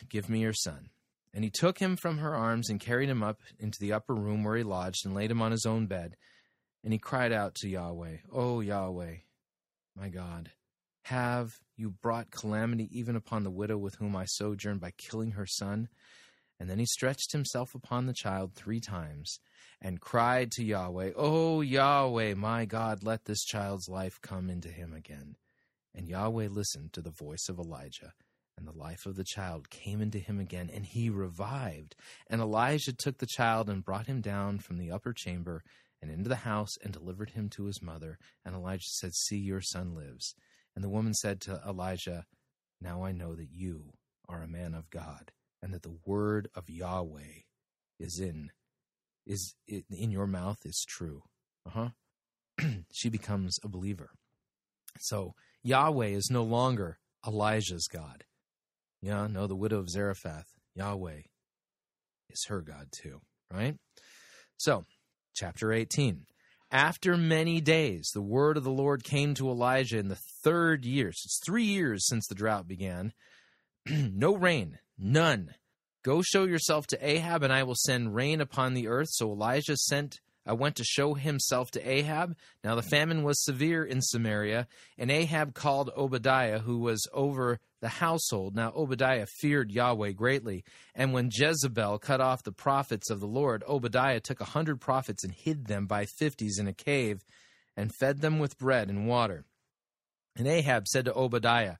Give 0.09 0.29
me 0.29 0.41
your 0.41 0.53
son. 0.53 0.91
And 1.35 1.45
he 1.45 1.51
took 1.51 1.79
him 1.79 1.97
from 1.97 2.19
her 2.19 2.35
arms 2.35 2.71
and 2.71 2.81
carried 2.81 3.09
him 3.09 3.23
up 3.23 3.41
into 3.59 3.79
the 3.79 3.93
upper 3.93 4.15
room 4.15 4.43
where 4.43 4.57
he 4.57 4.63
lodged 4.63 5.05
and 5.05 5.15
laid 5.15 5.31
him 5.31 5.43
on 5.43 5.53
his 5.53 5.67
own 5.67 5.87
bed. 5.87 6.17
And 6.87 6.93
he 6.93 7.01
cried 7.01 7.33
out 7.33 7.57
to 7.57 7.69
Yahweh, 7.69 8.19
O 8.33 8.61
Yahweh, 8.61 9.17
my 9.97 10.09
God, 10.09 10.53
have 11.03 11.59
you 11.75 11.91
brought 11.91 12.31
calamity 12.31 12.89
even 12.97 13.17
upon 13.17 13.43
the 13.43 13.51
widow 13.51 13.77
with 13.77 13.97
whom 13.97 14.15
I 14.15 14.25
sojourn 14.25 14.79
by 14.79 14.93
killing 14.97 15.33
her 15.33 15.49
son? 15.49 15.89
And 16.61 16.71
then 16.71 16.79
he 16.79 16.87
stretched 16.87 17.33
himself 17.33 17.75
upon 17.75 18.07
the 18.07 18.15
child 18.15 18.55
three 18.55 18.79
times 18.79 19.41
and 19.83 20.01
cried 20.01 20.53
to 20.53 20.65
Yahweh, 20.65 21.11
O 21.17 21.61
Yahweh, 21.61 22.35
my 22.35 22.67
God, 22.67 23.03
let 23.03 23.25
this 23.25 23.43
child's 23.43 23.89
life 23.89 24.21
come 24.23 24.49
into 24.49 24.69
him 24.69 24.93
again. 24.93 25.35
And 25.93 26.07
Yahweh 26.07 26.47
listened 26.47 26.93
to 26.93 27.03
the 27.03 27.11
voice 27.11 27.49
of 27.49 27.59
Elijah. 27.59 28.13
And 28.57 28.69
the 28.69 28.79
life 28.79 29.07
of 29.07 29.17
the 29.17 29.25
child 29.25 29.71
came 29.71 30.01
into 30.01 30.21
him 30.21 30.39
again, 30.39 30.71
and 30.73 30.87
he 30.87 31.11
revived. 31.11 31.97
And 32.31 32.41
Elijah 32.41 32.93
took 32.93 33.19
the 33.19 33.27
child 33.27 33.69
and 33.69 33.85
brought 33.85 34.07
him 34.07 34.21
down 34.21 34.61
from 34.61 34.79
the 34.79 34.93
upper 34.93 35.13
chamber 35.13 35.65
and 36.01 36.11
into 36.11 36.29
the 36.29 36.37
house 36.37 36.77
and 36.83 36.93
delivered 36.93 37.31
him 37.31 37.49
to 37.51 37.65
his 37.65 37.83
mother. 37.83 38.19
And 38.45 38.55
Elijah 38.55 38.89
said, 38.89 39.15
See, 39.15 39.39
your 39.39 39.61
son 39.61 39.95
lives. 39.95 40.35
And 40.75 40.85
the 40.85 40.91
woman 40.91 41.15
said 41.15 41.41
to 41.43 41.61
Elijah, 41.67 42.27
Now 42.81 43.05
I 43.05 43.13
know 43.13 43.35
that 43.35 43.51
you 43.51 43.93
are 44.29 44.43
a 44.43 44.49
man 44.49 44.75
of 44.75 44.91
God, 44.91 45.33
and 45.63 45.73
that 45.73 45.83
the 45.83 45.99
word 46.05 46.49
of 46.55 46.69
Yahweh 46.69 47.43
is 47.99 48.21
in 48.21 48.51
is 49.27 49.55
in 49.67 50.11
your 50.11 50.27
mouth 50.27 50.59
is 50.65 50.85
true. 50.87 51.23
Uh 51.67 51.71
huh. 51.71 51.89
she 52.93 53.09
becomes 53.09 53.59
a 53.65 53.69
believer. 53.69 54.11
So 54.99 55.35
Yahweh 55.63 56.09
is 56.09 56.31
no 56.31 56.43
longer 56.43 56.99
Elijah's 57.27 57.89
God. 57.89 58.25
Yeah, 59.03 59.27
no, 59.27 59.47
the 59.47 59.57
widow 59.57 59.79
of 59.79 59.91
Zarephath, 59.91 60.47
Yahweh 60.75 61.23
is 62.31 62.45
her 62.49 62.61
God 62.61 62.89
too, 62.93 63.21
right? 63.53 63.77
So, 64.57 64.85
chapter 65.37 65.73
18. 65.73 66.25
After 66.71 67.17
many 67.17 67.61
days, 67.61 68.11
the 68.13 68.23
word 68.23 68.57
of 68.57 68.65
the 68.65 68.71
Lord 68.71 69.05
came 69.05 69.35
to 69.35 69.51
Elijah 69.51 69.99
in 69.99 70.09
the 70.09 70.19
third 70.43 70.85
year. 70.85 71.13
So 71.13 71.27
it's 71.27 71.41
three 71.45 71.65
years 71.65 72.07
since 72.09 72.27
the 72.27 72.35
drought 72.35 72.67
began. 72.67 73.13
no 73.87 74.35
rain, 74.35 74.79
none. 74.99 75.55
Go 76.03 76.23
show 76.23 76.45
yourself 76.45 76.87
to 76.89 77.07
Ahab, 77.07 77.43
and 77.43 77.53
I 77.53 77.63
will 77.63 77.77
send 77.77 78.15
rain 78.15 78.41
upon 78.41 78.75
the 78.75 78.89
earth. 78.89 79.09
So 79.11 79.31
Elijah 79.31 79.77
sent 79.77 80.21
I 80.47 80.53
went 80.53 80.77
to 80.77 80.85
show 80.85 81.15
himself 81.15 81.73
to 81.73 81.89
Ahab. 81.89 82.37
Now 82.63 82.77
the 82.77 82.83
famine 82.83 83.25
was 83.25 83.45
severe 83.45 83.85
in 83.85 84.01
Samaria, 84.01 84.69
and 84.97 85.11
Ahab 85.11 85.55
called 85.55 85.91
Obadiah, 85.97 86.61
who 86.61 86.79
was 86.79 87.07
over 87.13 87.59
the 87.81 87.89
household. 87.89 88.55
Now 88.55 88.73
Obadiah 88.75 89.27
feared 89.27 89.73
Yahweh 89.73 90.13
greatly. 90.13 90.65
And 90.95 91.13
when 91.13 91.31
Jezebel 91.33 91.99
cut 91.99 92.21
off 92.21 92.45
the 92.45 92.53
prophets 92.53 93.11
of 93.11 93.21
the 93.21 93.27
Lord, 93.27 93.65
Obadiah 93.69 94.21
took 94.21 94.41
a 94.41 94.45
hundred 94.45 94.81
prophets 94.81 95.25
and 95.25 95.33
hid 95.33 95.67
them 95.67 95.87
by 95.87 96.07
fifties 96.07 96.59
in 96.59 96.69
a 96.69 96.73
cave, 96.73 97.25
and 97.77 97.95
fed 97.95 98.21
them 98.21 98.39
with 98.39 98.59
bread 98.59 98.89
and 98.89 99.09
water. 99.09 99.45
And 100.37 100.47
Ahab 100.47 100.87
said 100.87 101.07
to 101.07 101.15
Obadiah, 101.15 101.77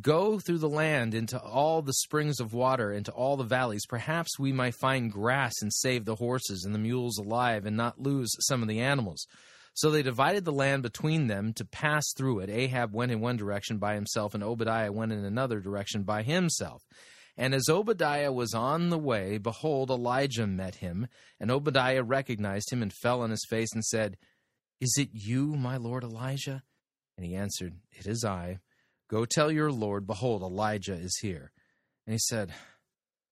Go 0.00 0.38
through 0.38 0.58
the 0.58 0.68
land 0.68 1.14
into 1.14 1.38
all 1.40 1.82
the 1.82 1.92
springs 1.92 2.40
of 2.40 2.54
water, 2.54 2.92
into 2.92 3.12
all 3.12 3.36
the 3.36 3.44
valleys. 3.44 3.86
Perhaps 3.86 4.38
we 4.38 4.52
might 4.52 4.74
find 4.74 5.12
grass 5.12 5.52
and 5.60 5.72
save 5.72 6.04
the 6.04 6.14
horses 6.14 6.64
and 6.64 6.74
the 6.74 6.78
mules 6.78 7.18
alive 7.18 7.66
and 7.66 7.76
not 7.76 8.00
lose 8.00 8.30
some 8.40 8.62
of 8.62 8.68
the 8.68 8.80
animals. 8.80 9.26
So 9.74 9.90
they 9.90 10.02
divided 10.02 10.44
the 10.44 10.52
land 10.52 10.82
between 10.82 11.26
them 11.26 11.52
to 11.54 11.64
pass 11.64 12.04
through 12.16 12.38
it. 12.40 12.50
Ahab 12.50 12.94
went 12.94 13.12
in 13.12 13.20
one 13.20 13.36
direction 13.36 13.78
by 13.78 13.94
himself, 13.94 14.32
and 14.32 14.42
Obadiah 14.42 14.92
went 14.92 15.12
in 15.12 15.24
another 15.24 15.60
direction 15.60 16.04
by 16.04 16.22
himself. 16.22 16.82
And 17.36 17.52
as 17.52 17.68
Obadiah 17.68 18.32
was 18.32 18.54
on 18.54 18.90
the 18.90 18.98
way, 18.98 19.38
behold, 19.38 19.90
Elijah 19.90 20.46
met 20.46 20.76
him. 20.76 21.08
And 21.40 21.50
Obadiah 21.50 22.04
recognized 22.04 22.72
him 22.72 22.82
and 22.82 22.92
fell 22.92 23.22
on 23.22 23.30
his 23.30 23.44
face 23.50 23.72
and 23.74 23.84
said, 23.84 24.16
Is 24.80 24.94
it 24.96 25.08
you, 25.12 25.56
my 25.56 25.76
lord 25.76 26.04
Elijah? 26.04 26.62
And 27.16 27.26
he 27.26 27.34
answered, 27.34 27.74
It 27.90 28.06
is 28.06 28.24
I. 28.24 28.58
Go 29.08 29.24
tell 29.24 29.50
your 29.50 29.70
Lord, 29.70 30.06
behold, 30.06 30.42
Elijah 30.42 30.94
is 30.94 31.18
here. 31.20 31.52
And 32.06 32.14
he 32.14 32.18
said, 32.18 32.52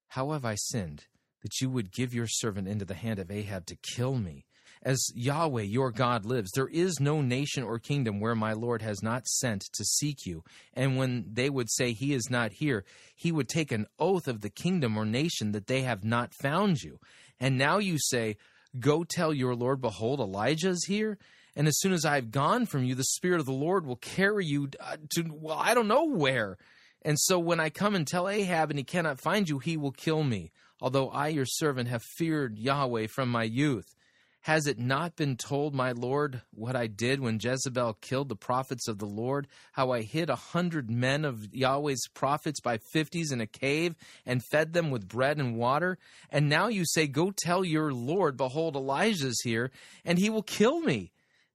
How 0.09 0.31
have 0.33 0.45
I 0.45 0.55
sinned, 0.55 1.07
that 1.43 1.61
you 1.61 1.71
would 1.71 1.93
give 1.93 2.15
your 2.15 2.27
servant 2.27 2.69
into 2.69 2.85
the 2.85 2.95
hand 2.95 3.19
of 3.19 3.31
Ahab 3.31 3.67
to 3.67 3.77
kill 3.77 4.17
me? 4.17 4.45
As 4.85 5.01
Yahweh 5.15 5.63
your 5.63 5.93
God 5.93 6.25
lives, 6.25 6.51
there 6.53 6.67
is 6.67 6.99
no 6.99 7.23
nation 7.23 7.63
or 7.63 7.79
kingdom 7.79 8.19
where 8.19 8.35
my 8.35 8.53
Lord 8.53 8.83
has 8.83 9.01
not 9.01 9.29
sent 9.29 9.63
to 9.75 9.85
seek 9.85 10.27
you. 10.27 10.43
And 10.75 10.97
when 10.97 11.25
they 11.33 11.49
would 11.49 11.71
say, 11.71 11.93
He 11.93 12.13
is 12.13 12.29
not 12.29 12.53
here, 12.53 12.85
he 13.15 13.31
would 13.31 13.49
take 13.49 13.71
an 13.71 13.87
oath 14.01 14.27
of 14.27 14.41
the 14.41 14.51
kingdom 14.51 14.97
or 14.97 15.05
nation 15.05 15.53
that 15.53 15.69
they 15.69 15.83
have 15.83 16.03
not 16.03 16.35
found 16.35 16.83
you. 16.83 16.99
And 17.39 17.57
now 17.57 17.79
you 17.79 17.97
say, 17.99 18.37
Go 18.79 19.05
tell 19.05 19.33
your 19.33 19.55
Lord, 19.55 19.81
behold, 19.81 20.19
Elijah 20.19 20.71
is 20.71 20.85
here. 20.87 21.19
And 21.55 21.69
as 21.69 21.79
soon 21.79 21.93
as 21.93 22.05
I 22.05 22.15
have 22.15 22.31
gone 22.31 22.67
from 22.67 22.85
you, 22.85 22.95
the 22.95 23.05
Spirit 23.05 23.41
of 23.41 23.47
the 23.47 23.53
Lord 23.53 23.85
will 23.87 23.97
carry 23.97 24.47
you 24.47 24.71
uh, 24.81 24.97
to, 25.15 25.25
well, 25.31 25.59
I 25.59 25.75
don't 25.75 25.89
know 25.89 26.05
where. 26.05 26.57
And 27.03 27.19
so 27.19 27.39
when 27.39 27.61
I 27.61 27.69
come 27.69 27.95
and 27.95 28.07
tell 28.07 28.29
Ahab 28.29 28.71
and 28.71 28.79
he 28.79 28.85
cannot 28.85 29.21
find 29.21 29.49
you, 29.49 29.59
he 29.59 29.77
will 29.77 29.93
kill 29.93 30.23
me, 30.23 30.53
although 30.81 31.11
I, 31.11 31.29
your 31.29 31.47
servant, 31.47 31.89
have 31.89 32.03
feared 32.03 32.59
Yahweh 32.59 33.09
from 33.09 33.29
my 33.29 33.43
youth. 33.43 33.95
Has 34.43 34.67
it 34.67 34.79
not 34.79 35.15
been 35.15 35.37
told, 35.37 35.73
my 35.73 35.93
Lord, 35.93 36.43
what 36.53 36.75
I 36.75 36.89
did 36.89 37.21
when 37.21 37.39
Jezebel 37.41 37.95
killed 38.01 38.29
the 38.29 38.35
prophets 38.35 38.89
of 38.89 38.99
the 38.99 39.07
Lord? 39.07 39.47
How 39.71 39.93
I 39.93 40.03
hid 40.03 40.31
a 40.31 40.37
hundred 40.37 40.91
men 40.91 41.25
of 41.25 41.55
Yahweh's 41.55 42.09
prophets 42.13 42.61
by 42.61 42.79
fifties 42.93 43.31
in 43.31 43.41
a 43.41 43.47
cave 43.47 43.95
and 44.27 44.45
fed 44.51 44.73
them 44.73 44.91
with 44.91 45.07
bread 45.07 45.39
and 45.39 45.57
water? 45.57 45.97
And 46.29 46.49
now 46.49 46.67
you 46.67 46.85
say, 46.85 47.07
Go 47.07 47.31
tell 47.31 47.65
your 47.65 47.93
Lord, 47.93 48.37
behold, 48.37 48.75
Elijah's 48.75 49.41
here, 49.45 49.71
and 50.05 50.19
he 50.19 50.29
will 50.29 50.43
kill 50.43 50.81
me. 50.81 51.13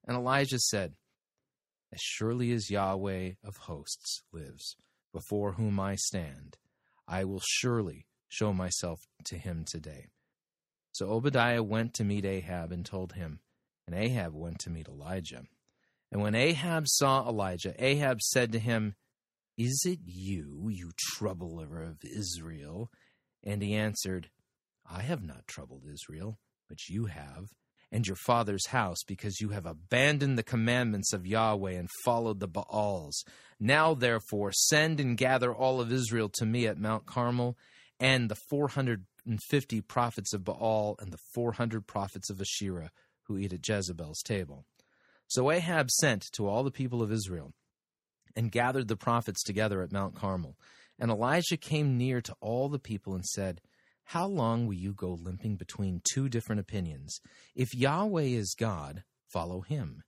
And 0.08 0.16
Elijah 0.16 0.60
said, 0.60 0.94
As 1.94 2.00
surely 2.02 2.54
as 2.54 2.72
Yahweh 2.72 3.34
of 3.44 3.58
hosts 3.58 4.24
lives, 4.32 4.78
before 5.14 5.54
whom 5.54 5.80
I 5.80 5.96
stand, 5.96 6.58
I 7.08 7.26
will 7.26 7.42
surely 7.46 8.08
show 8.30 8.54
myself 8.54 9.02
to 9.26 9.38
him 9.38 9.66
today. 9.66 10.08
So 10.94 11.10
Obadiah 11.10 11.62
went 11.62 11.94
to 11.96 12.04
meet 12.04 12.26
Ahab 12.26 12.72
and 12.72 12.86
told 12.86 13.14
him, 13.14 13.40
and 13.86 13.96
Ahab 13.96 14.34
went 14.34 14.60
to 14.60 14.70
meet 14.70 14.88
Elijah. 14.88 15.44
And 16.12 16.22
when 16.22 16.36
Ahab 16.36 16.88
saw 16.88 17.28
Elijah, 17.28 17.74
Ahab 17.78 18.22
said 18.22 18.52
to 18.54 18.60
him, 18.60 18.96
Is 19.58 19.86
it 19.86 20.00
you, 20.06 20.70
you 20.70 20.92
troubler 20.98 21.84
of 21.84 21.98
Israel? 22.04 22.90
And 23.44 23.62
he 23.62 23.76
answered, 23.76 24.30
I 24.90 25.02
have 25.02 25.24
not 25.24 25.48
troubled 25.48 25.84
Israel, 25.92 26.40
but 26.68 26.88
you 26.88 27.06
have 27.06 27.50
and 27.92 28.06
your 28.06 28.18
father's 28.18 28.68
house, 28.68 29.00
because 29.08 29.40
you 29.40 29.50
have 29.50 29.66
abandoned 29.66 30.38
the 30.38 30.44
commandments 30.44 31.14
of 31.14 31.26
Yahweh 31.26 31.72
and 31.72 31.90
followed 32.04 32.40
the 32.40 32.48
Baals. 32.48 33.24
Now, 33.60 33.94
therefore, 33.94 34.52
send 34.52 35.00
and 35.00 35.18
gather 35.18 35.54
all 35.54 35.80
of 35.80 35.92
Israel 35.92 36.30
to 36.36 36.46
me 36.46 36.68
at 36.68 36.78
Mount 36.78 37.06
Carmel, 37.06 37.58
and 38.00 38.30
the 38.30 38.38
450 38.50 39.82
prophets 39.82 40.34
of 40.34 40.44
Baal, 40.44 40.96
and 41.00 41.12
the 41.12 41.20
400 41.34 41.88
prophets 41.88 42.30
of 42.30 42.42
Asherah, 42.42 42.92
who 43.24 43.38
eat 43.38 43.54
at 43.54 43.68
Jezebel's 43.68 44.22
table. 44.22 44.66
So 45.28 45.50
Ahab 45.50 45.90
sent 45.90 46.26
to 46.34 46.48
all 46.48 46.64
the 46.64 46.72
people 46.72 47.02
of 47.02 47.12
Israel. 47.12 47.54
and 48.38 48.52
gathered 48.52 48.88
the 48.88 48.96
prophets 48.96 49.44
together 49.44 49.82
at 49.82 49.92
Mount 49.92 50.16
Carmel. 50.16 50.56
And 51.00 51.10
Elijah 51.10 51.58
came 51.58 51.98
near 51.98 52.22
to 52.22 52.36
all 52.40 52.70
the 52.70 52.80
people 52.80 53.16
and 53.16 53.26
said, 53.26 53.62
How 54.12 54.26
long 54.26 54.68
will 54.68 54.74
you 54.74 54.94
go 54.94 55.20
limping 55.22 55.58
between 55.58 56.02
two 56.10 56.30
different 56.30 56.62
opinions? 56.62 57.20
If 57.54 57.76
Yahweh 57.76 58.22
is 58.22 58.56
God, 58.58 59.04
follow 59.28 59.60
him. 59.60 60.02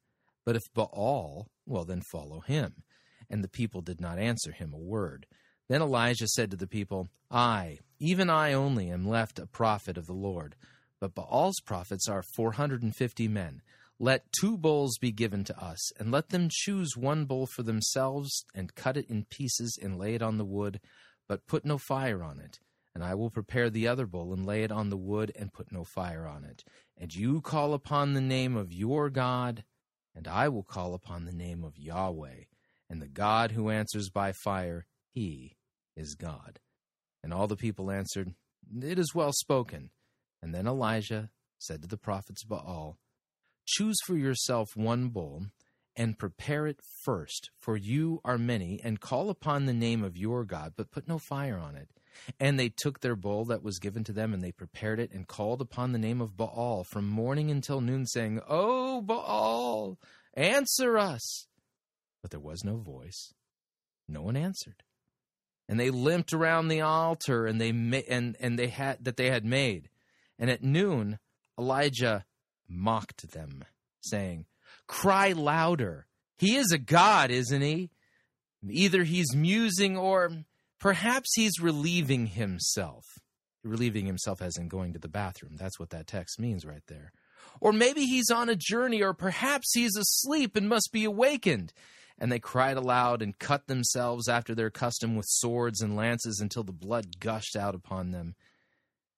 But 0.45 0.55
if 0.55 0.63
Baal, 0.73 1.47
well, 1.65 1.83
then 1.83 2.01
follow 2.09 2.39
him. 2.39 2.83
And 3.29 3.43
the 3.43 3.49
people 3.49 3.81
did 3.81 3.99
not 3.99 4.17
answer 4.17 4.53
him 4.53 4.73
a 4.73 4.79
word. 4.79 5.25
Then 5.67 5.81
Elijah 5.81 6.29
said 6.29 6.49
to 6.51 6.55
the 6.55 6.65
people, 6.65 7.09
I, 7.29 7.79
even 7.99 8.29
I 8.29 8.53
only, 8.53 8.89
am 8.89 9.05
left 9.05 9.37
a 9.37 9.45
prophet 9.45 9.97
of 9.97 10.05
the 10.05 10.13
Lord. 10.13 10.55
But 11.01 11.13
Baal's 11.13 11.59
prophets 11.65 12.07
are 12.07 12.23
450 12.37 13.27
men. 13.27 13.61
Let 13.99 14.31
two 14.31 14.57
bowls 14.57 14.97
be 14.97 15.11
given 15.11 15.43
to 15.43 15.61
us, 15.61 15.91
and 15.99 16.09
let 16.09 16.29
them 16.29 16.47
choose 16.49 16.95
one 16.95 17.25
bowl 17.25 17.47
for 17.53 17.63
themselves, 17.63 18.45
and 18.55 18.73
cut 18.75 18.95
it 18.95 19.09
in 19.09 19.25
pieces 19.25 19.77
and 19.81 19.99
lay 19.99 20.15
it 20.15 20.21
on 20.21 20.37
the 20.37 20.45
wood, 20.45 20.79
but 21.27 21.47
put 21.47 21.65
no 21.65 21.77
fire 21.77 22.23
on 22.23 22.39
it. 22.39 22.59
And 22.99 23.07
I 23.07 23.15
will 23.15 23.29
prepare 23.29 23.69
the 23.69 23.87
other 23.87 24.05
bowl 24.05 24.33
and 24.33 24.45
lay 24.45 24.63
it 24.63 24.73
on 24.73 24.89
the 24.89 24.97
wood, 24.97 25.31
and 25.39 25.53
put 25.53 25.71
no 25.71 25.85
fire 25.85 26.27
on 26.27 26.43
it. 26.43 26.65
And 26.97 27.15
you 27.15 27.39
call 27.39 27.73
upon 27.73 28.13
the 28.13 28.19
name 28.19 28.57
of 28.57 28.73
your 28.73 29.09
God, 29.09 29.63
and 30.13 30.27
I 30.27 30.49
will 30.49 30.63
call 30.63 30.93
upon 30.93 31.23
the 31.23 31.31
name 31.31 31.63
of 31.63 31.77
Yahweh. 31.77 32.43
And 32.89 33.01
the 33.01 33.07
God 33.07 33.51
who 33.51 33.69
answers 33.69 34.09
by 34.09 34.33
fire, 34.33 34.85
he 35.13 35.55
is 35.95 36.15
God. 36.15 36.59
And 37.23 37.33
all 37.33 37.47
the 37.47 37.55
people 37.55 37.89
answered, 37.89 38.33
It 38.81 38.99
is 38.99 39.15
well 39.15 39.31
spoken. 39.31 39.91
And 40.41 40.53
then 40.53 40.67
Elijah 40.67 41.29
said 41.57 41.81
to 41.83 41.87
the 41.87 41.95
prophets 41.95 42.43
of 42.43 42.49
Baal, 42.49 42.97
Choose 43.65 43.99
for 44.05 44.17
yourself 44.17 44.75
one 44.75 45.07
bull, 45.07 45.45
and 45.95 46.19
prepare 46.19 46.67
it 46.67 46.81
first, 47.05 47.49
for 47.61 47.77
you 47.77 48.19
are 48.25 48.37
many, 48.37 48.81
and 48.83 48.99
call 48.99 49.29
upon 49.29 49.67
the 49.67 49.73
name 49.73 50.03
of 50.03 50.17
your 50.17 50.43
God, 50.43 50.73
but 50.75 50.91
put 50.91 51.07
no 51.07 51.17
fire 51.17 51.57
on 51.57 51.77
it. 51.77 51.87
And 52.39 52.59
they 52.59 52.69
took 52.69 52.99
their 52.99 53.15
bowl 53.15 53.45
that 53.45 53.63
was 53.63 53.79
given 53.79 54.03
to 54.05 54.13
them, 54.13 54.33
and 54.33 54.41
they 54.41 54.51
prepared 54.51 54.99
it, 54.99 55.11
and 55.11 55.27
called 55.27 55.61
upon 55.61 55.91
the 55.91 55.99
name 55.99 56.21
of 56.21 56.37
Baal 56.37 56.83
from 56.83 57.07
morning 57.07 57.49
until 57.51 57.81
noon, 57.81 58.05
saying, 58.05 58.41
O 58.47 59.01
Baal, 59.01 59.97
answer 60.35 60.97
us. 60.97 61.47
But 62.21 62.31
there 62.31 62.39
was 62.39 62.63
no 62.63 62.77
voice. 62.77 63.33
No 64.07 64.21
one 64.21 64.35
answered. 64.35 64.83
And 65.67 65.79
they 65.79 65.91
limped 65.91 66.33
around 66.33 66.67
the 66.67 66.81
altar, 66.81 67.45
and 67.45 67.61
they 67.61 67.71
ma- 67.71 68.01
and 68.09 68.35
and 68.39 68.57
they 68.57 68.67
had 68.67 69.05
that 69.05 69.17
they 69.17 69.29
had 69.29 69.45
made. 69.45 69.89
And 70.39 70.49
at 70.49 70.63
noon, 70.63 71.19
Elijah 71.59 72.25
mocked 72.67 73.31
them, 73.31 73.63
saying, 74.01 74.45
Cry 74.87 75.33
louder. 75.33 76.07
He 76.37 76.55
is 76.55 76.71
a 76.71 76.77
god, 76.77 77.31
isn't 77.31 77.61
he? 77.61 77.91
Either 78.67 79.03
he's 79.03 79.35
musing 79.35 79.97
or 79.97 80.31
perhaps 80.79 81.33
he's 81.35 81.59
relieving 81.59 82.27
himself. 82.27 83.05
Relieving 83.63 84.05
himself 84.05 84.41
as 84.41 84.57
in 84.57 84.67
going 84.67 84.93
to 84.93 84.99
the 84.99 85.07
bathroom. 85.09 85.55
That's 85.57 85.79
what 85.79 85.89
that 85.89 86.07
text 86.07 86.39
means 86.39 86.65
right 86.65 86.83
there. 86.87 87.11
Or 87.59 87.73
maybe 87.73 88.05
he's 88.05 88.29
on 88.29 88.49
a 88.49 88.55
journey, 88.55 89.01
or 89.01 89.13
perhaps 89.13 89.73
he's 89.73 89.95
asleep 89.97 90.55
and 90.55 90.69
must 90.69 90.91
be 90.91 91.03
awakened. 91.03 91.73
And 92.17 92.31
they 92.31 92.39
cried 92.39 92.77
aloud 92.77 93.21
and 93.21 93.37
cut 93.37 93.67
themselves 93.67 94.27
after 94.27 94.53
their 94.53 94.69
custom 94.69 95.15
with 95.15 95.25
swords 95.27 95.81
and 95.81 95.95
lances 95.95 96.39
until 96.39 96.63
the 96.63 96.73
blood 96.73 97.19
gushed 97.19 97.55
out 97.55 97.75
upon 97.75 98.11
them. 98.11 98.35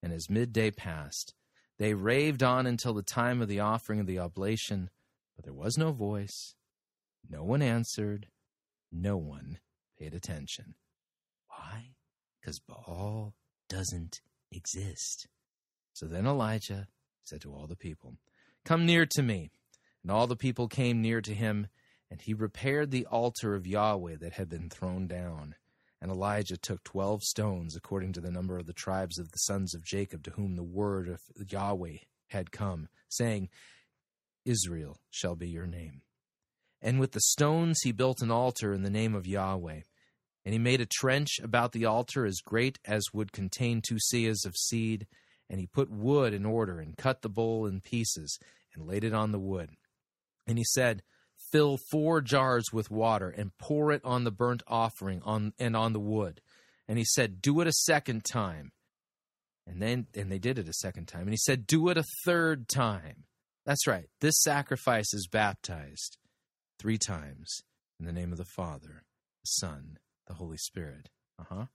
And 0.04 0.12
as 0.14 0.30
midday 0.30 0.72
passed, 0.72 1.34
they 1.78 1.94
raved 1.94 2.44
on 2.44 2.68
until 2.68 2.94
the 2.94 3.04
time 3.04 3.42
of 3.42 3.48
the 3.48 3.60
offering 3.60 4.00
of 4.00 4.06
the 4.06 4.20
oblation, 4.20 4.90
but 5.36 5.46
there 5.46 5.54
was 5.54 5.78
no 5.78 5.92
voice. 5.92 6.54
No 7.28 7.44
one 7.44 7.62
answered. 7.62 8.28
No 8.92 9.18
one 9.18 9.60
paid 9.98 10.14
attention. 10.14 10.76
Because 12.42 12.60
Baal 12.60 13.36
doesn't 13.70 14.22
exist. 14.52 15.28
So 15.94 16.08
then 16.08 16.26
Elijah 16.26 16.88
said 17.24 17.42
to 17.42 17.54
all 17.54 17.68
the 17.68 17.76
people, 17.76 18.16
Come 18.66 18.86
near 18.86 19.06
to 19.06 19.22
me. 19.22 19.52
And 20.04 20.12
all 20.12 20.28
the 20.28 20.36
people 20.36 20.68
came 20.68 21.02
near 21.02 21.22
to 21.22 21.34
him, 21.34 21.68
and 22.10 22.20
he 22.20 22.34
repaired 22.34 22.90
the 22.90 23.06
altar 23.06 23.54
of 23.54 23.68
Yahweh 23.68 24.16
that 24.18 24.34
had 24.34 24.50
been 24.50 24.70
thrown 24.70 25.08
down. 25.08 25.56
And 26.02 26.12
Elijah 26.12 26.58
took 26.58 26.84
twelve 26.84 27.22
stones, 27.22 27.76
according 27.76 28.14
to 28.14 28.22
the 28.22 28.32
number 28.32 28.58
of 28.58 28.66
the 28.66 28.74
tribes 28.74 29.20
of 29.20 29.32
the 29.32 29.38
sons 29.38 29.76
of 29.76 29.86
Jacob, 29.86 30.24
to 30.24 30.32
whom 30.32 30.56
the 30.56 30.64
word 30.64 31.08
of 31.08 31.22
Yahweh 31.48 31.98
had 32.30 32.52
come, 32.52 32.88
saying, 33.08 33.50
Israel 34.44 35.00
shall 35.12 35.36
be 35.36 35.48
your 35.48 35.68
name. 35.68 36.02
And 36.82 37.00
with 37.00 37.12
the 37.12 37.22
stones 37.22 37.82
he 37.84 37.92
built 37.92 38.22
an 38.24 38.32
altar 38.32 38.74
in 38.74 38.82
the 38.82 38.90
name 38.90 39.14
of 39.14 39.28
Yahweh. 39.28 39.82
And 40.44 40.54
he 40.54 40.60
made 40.60 40.82
a 40.82 40.88
trench 40.88 41.40
about 41.42 41.72
the 41.72 41.86
altar 41.86 42.26
as 42.26 42.42
great 42.44 42.80
as 42.86 43.14
would 43.14 43.32
contain 43.32 43.82
two 43.82 43.98
seahs 44.12 44.46
of 44.46 44.56
seed. 44.58 45.08
And 45.50 45.60
he 45.60 45.68
put 45.68 45.92
wood 45.92 46.34
in 46.34 46.46
order, 46.46 46.80
and 46.80 46.98
cut 46.98 47.22
the 47.22 47.30
bowl 47.30 47.66
in 47.66 47.82
pieces, 47.82 48.40
and 48.74 48.88
laid 48.88 49.04
it 49.04 49.14
on 49.14 49.32
the 49.32 49.40
wood. 49.40 49.72
And 50.48 50.58
he 50.58 50.64
said, 50.64 51.04
Fill 51.52 51.78
four 51.92 52.22
jars 52.22 52.72
with 52.72 52.90
water, 52.90 53.30
and 53.30 53.52
pour 53.58 53.92
it 53.92 54.02
on 54.06 54.24
the 54.24 54.32
burnt 54.32 54.64
offering 54.68 55.22
on, 55.24 55.54
and 55.60 55.76
on 55.76 55.94
the 55.94 56.00
wood. 56.00 56.42
And 56.88 56.98
he 56.98 57.06
said, 57.06 57.42
Do 57.42 57.60
it 57.62 57.68
a 57.68 57.74
second 57.74 58.24
time. 58.24 58.72
And 59.68 59.82
then 59.82 60.08
and 60.16 60.32
they 60.32 60.40
did 60.40 60.58
it 60.58 60.68
a 60.68 60.74
second 60.74 61.08
time. 61.08 61.22
And 61.22 61.32
he 61.32 61.38
said, 61.38 61.68
Do 61.68 61.90
it 61.90 61.98
a 61.98 62.04
third 62.26 62.68
time. 62.68 63.26
That's 63.66 63.88
right. 63.88 64.08
This 64.20 64.42
sacrifice 64.42 65.14
is 65.14 65.28
baptized 65.32 66.18
three 66.80 66.98
times 66.98 67.62
in 68.00 68.06
the 68.06 68.12
name 68.12 68.32
of 68.32 68.38
the 68.38 68.46
Father, 68.56 69.04
the 69.44 69.48
Son, 69.48 69.98
the 70.28 70.36
Holy 70.36 70.58
Spirit. 70.58 71.10
Uh 71.40 71.44
huh. 71.50 71.66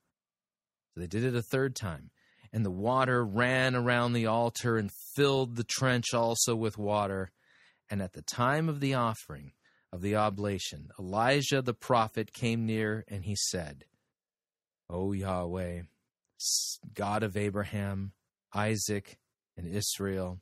So 0.94 1.01
they 1.01 1.06
did 1.06 1.24
it 1.24 1.36
a 1.36 1.43
third 1.43 1.74
time. 1.74 2.10
And 2.52 2.64
the 2.64 2.70
water 2.70 3.24
ran 3.24 3.74
around 3.74 4.12
the 4.12 4.27
altar 4.27 4.78
and 4.78 4.90
filled 5.14 5.56
the 5.56 5.64
trench 5.64 6.14
also 6.14 6.55
with 6.55 6.78
water. 6.78 7.32
And 7.90 8.01
at 8.01 8.12
the 8.12 8.23
time 8.23 8.68
of 8.68 8.81
the 8.81 8.94
offering 8.94 9.52
of 9.93 10.01
the 10.01 10.16
oblation, 10.16 10.89
Elijah 10.98 11.60
the 11.60 11.74
prophet 11.74 12.32
came 12.32 12.64
near 12.64 13.05
and 13.09 13.24
he 13.24 13.36
said, 13.36 13.85
O 14.89 15.12
Yahweh, 15.12 15.82
God 16.94 17.23
of 17.23 17.36
Abraham, 17.36 18.12
Isaac, 18.55 19.18
and 19.56 19.66
Israel, 19.66 20.40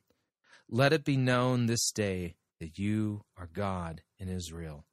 let 0.69 0.93
it 0.93 1.05
be 1.05 1.17
known 1.17 1.67
this 1.67 1.91
day 1.91 2.37
that 2.61 2.79
you 2.79 3.25
are 3.37 3.49
God 3.53 4.03
in 4.19 4.29
Israel, 4.29 4.85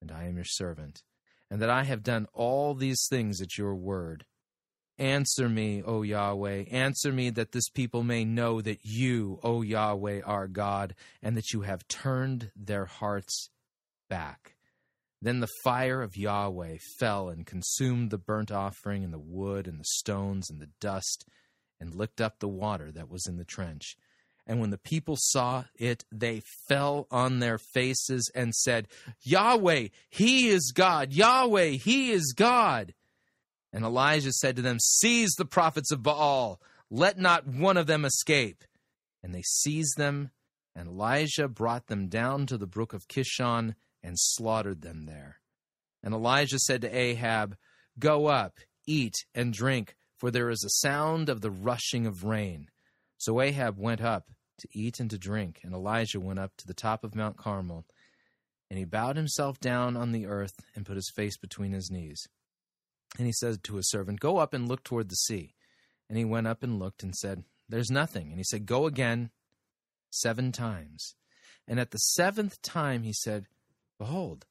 and 0.00 0.10
I 0.10 0.24
am 0.24 0.36
your 0.36 0.44
servant, 0.44 1.02
and 1.50 1.60
that 1.60 1.70
I 1.70 1.84
have 1.84 2.02
done 2.02 2.26
all 2.32 2.74
these 2.74 3.06
things 3.08 3.40
at 3.40 3.58
your 3.58 3.74
word. 3.74 4.24
Answer 4.98 5.48
me, 5.48 5.82
O 5.82 6.02
Yahweh, 6.02 6.64
answer 6.70 7.10
me 7.10 7.30
that 7.30 7.52
this 7.52 7.70
people 7.70 8.02
may 8.02 8.24
know 8.24 8.60
that 8.60 8.80
you, 8.82 9.40
O 9.42 9.62
Yahweh, 9.62 10.20
are 10.24 10.46
God, 10.46 10.94
and 11.22 11.36
that 11.36 11.52
you 11.52 11.62
have 11.62 11.88
turned 11.88 12.50
their 12.54 12.84
hearts 12.84 13.48
back. 14.10 14.56
Then 15.22 15.40
the 15.40 15.48
fire 15.64 16.02
of 16.02 16.16
Yahweh 16.16 16.76
fell 16.98 17.28
and 17.30 17.46
consumed 17.46 18.10
the 18.10 18.18
burnt 18.18 18.50
offering 18.50 19.02
and 19.02 19.12
the 19.12 19.18
wood 19.18 19.66
and 19.66 19.80
the 19.80 19.84
stones 19.84 20.50
and 20.50 20.60
the 20.60 20.70
dust, 20.80 21.24
and 21.80 21.94
licked 21.94 22.20
up 22.20 22.38
the 22.38 22.48
water 22.48 22.92
that 22.92 23.08
was 23.08 23.26
in 23.26 23.38
the 23.38 23.44
trench. 23.44 23.96
And 24.50 24.58
when 24.60 24.70
the 24.70 24.78
people 24.78 25.14
saw 25.16 25.62
it, 25.76 26.04
they 26.10 26.42
fell 26.66 27.06
on 27.08 27.38
their 27.38 27.56
faces 27.56 28.28
and 28.34 28.52
said, 28.52 28.88
Yahweh, 29.22 29.90
He 30.08 30.48
is 30.48 30.72
God! 30.74 31.12
Yahweh, 31.12 31.76
He 31.76 32.10
is 32.10 32.34
God! 32.36 32.92
And 33.72 33.84
Elijah 33.84 34.32
said 34.32 34.56
to 34.56 34.62
them, 34.62 34.78
Seize 34.80 35.30
the 35.38 35.44
prophets 35.44 35.92
of 35.92 36.02
Baal, 36.02 36.60
let 36.90 37.16
not 37.16 37.46
one 37.46 37.76
of 37.76 37.86
them 37.86 38.04
escape. 38.04 38.64
And 39.22 39.32
they 39.32 39.42
seized 39.42 39.96
them, 39.96 40.32
and 40.74 40.88
Elijah 40.88 41.46
brought 41.46 41.86
them 41.86 42.08
down 42.08 42.46
to 42.46 42.58
the 42.58 42.66
brook 42.66 42.92
of 42.92 43.06
Kishon 43.06 43.76
and 44.02 44.16
slaughtered 44.18 44.82
them 44.82 45.06
there. 45.06 45.36
And 46.02 46.12
Elijah 46.12 46.58
said 46.58 46.80
to 46.80 46.92
Ahab, 46.92 47.56
Go 48.00 48.26
up, 48.26 48.58
eat 48.84 49.14
and 49.32 49.52
drink, 49.52 49.94
for 50.18 50.32
there 50.32 50.50
is 50.50 50.64
a 50.64 50.84
sound 50.84 51.28
of 51.28 51.40
the 51.40 51.52
rushing 51.52 52.04
of 52.04 52.24
rain. 52.24 52.68
So 53.16 53.40
Ahab 53.40 53.78
went 53.78 54.00
up 54.00 54.24
to 54.60 54.68
eat 54.72 55.00
and 55.00 55.10
to 55.10 55.18
drink, 55.18 55.60
and 55.62 55.74
Elijah 55.74 56.20
went 56.20 56.38
up 56.38 56.56
to 56.58 56.66
the 56.66 56.74
top 56.74 57.04
of 57.04 57.14
Mount 57.14 57.36
Carmel, 57.36 57.84
and 58.68 58.78
he 58.78 58.84
bowed 58.84 59.16
himself 59.16 59.58
down 59.60 59.96
on 59.96 60.12
the 60.12 60.26
earth 60.26 60.64
and 60.74 60.86
put 60.86 60.96
his 60.96 61.10
face 61.14 61.36
between 61.36 61.72
his 61.72 61.90
knees. 61.90 62.28
And 63.18 63.26
he 63.26 63.32
said 63.32 63.64
to 63.64 63.76
his 63.76 63.90
servant, 63.90 64.20
Go 64.20 64.38
up 64.38 64.54
and 64.54 64.68
look 64.68 64.84
toward 64.84 65.08
the 65.08 65.16
sea. 65.16 65.54
And 66.08 66.16
he 66.16 66.24
went 66.24 66.46
up 66.46 66.62
and 66.62 66.78
looked 66.78 67.02
and 67.02 67.14
said, 67.14 67.44
There's 67.68 67.90
nothing. 67.90 68.28
And 68.28 68.38
he 68.38 68.44
said, 68.44 68.66
Go 68.66 68.86
again 68.86 69.30
seven 70.10 70.52
times. 70.52 71.14
And 71.66 71.80
at 71.80 71.90
the 71.90 71.98
seventh 71.98 72.62
time 72.62 73.02
he 73.02 73.12
said, 73.12 73.46
Behold, 73.98 74.46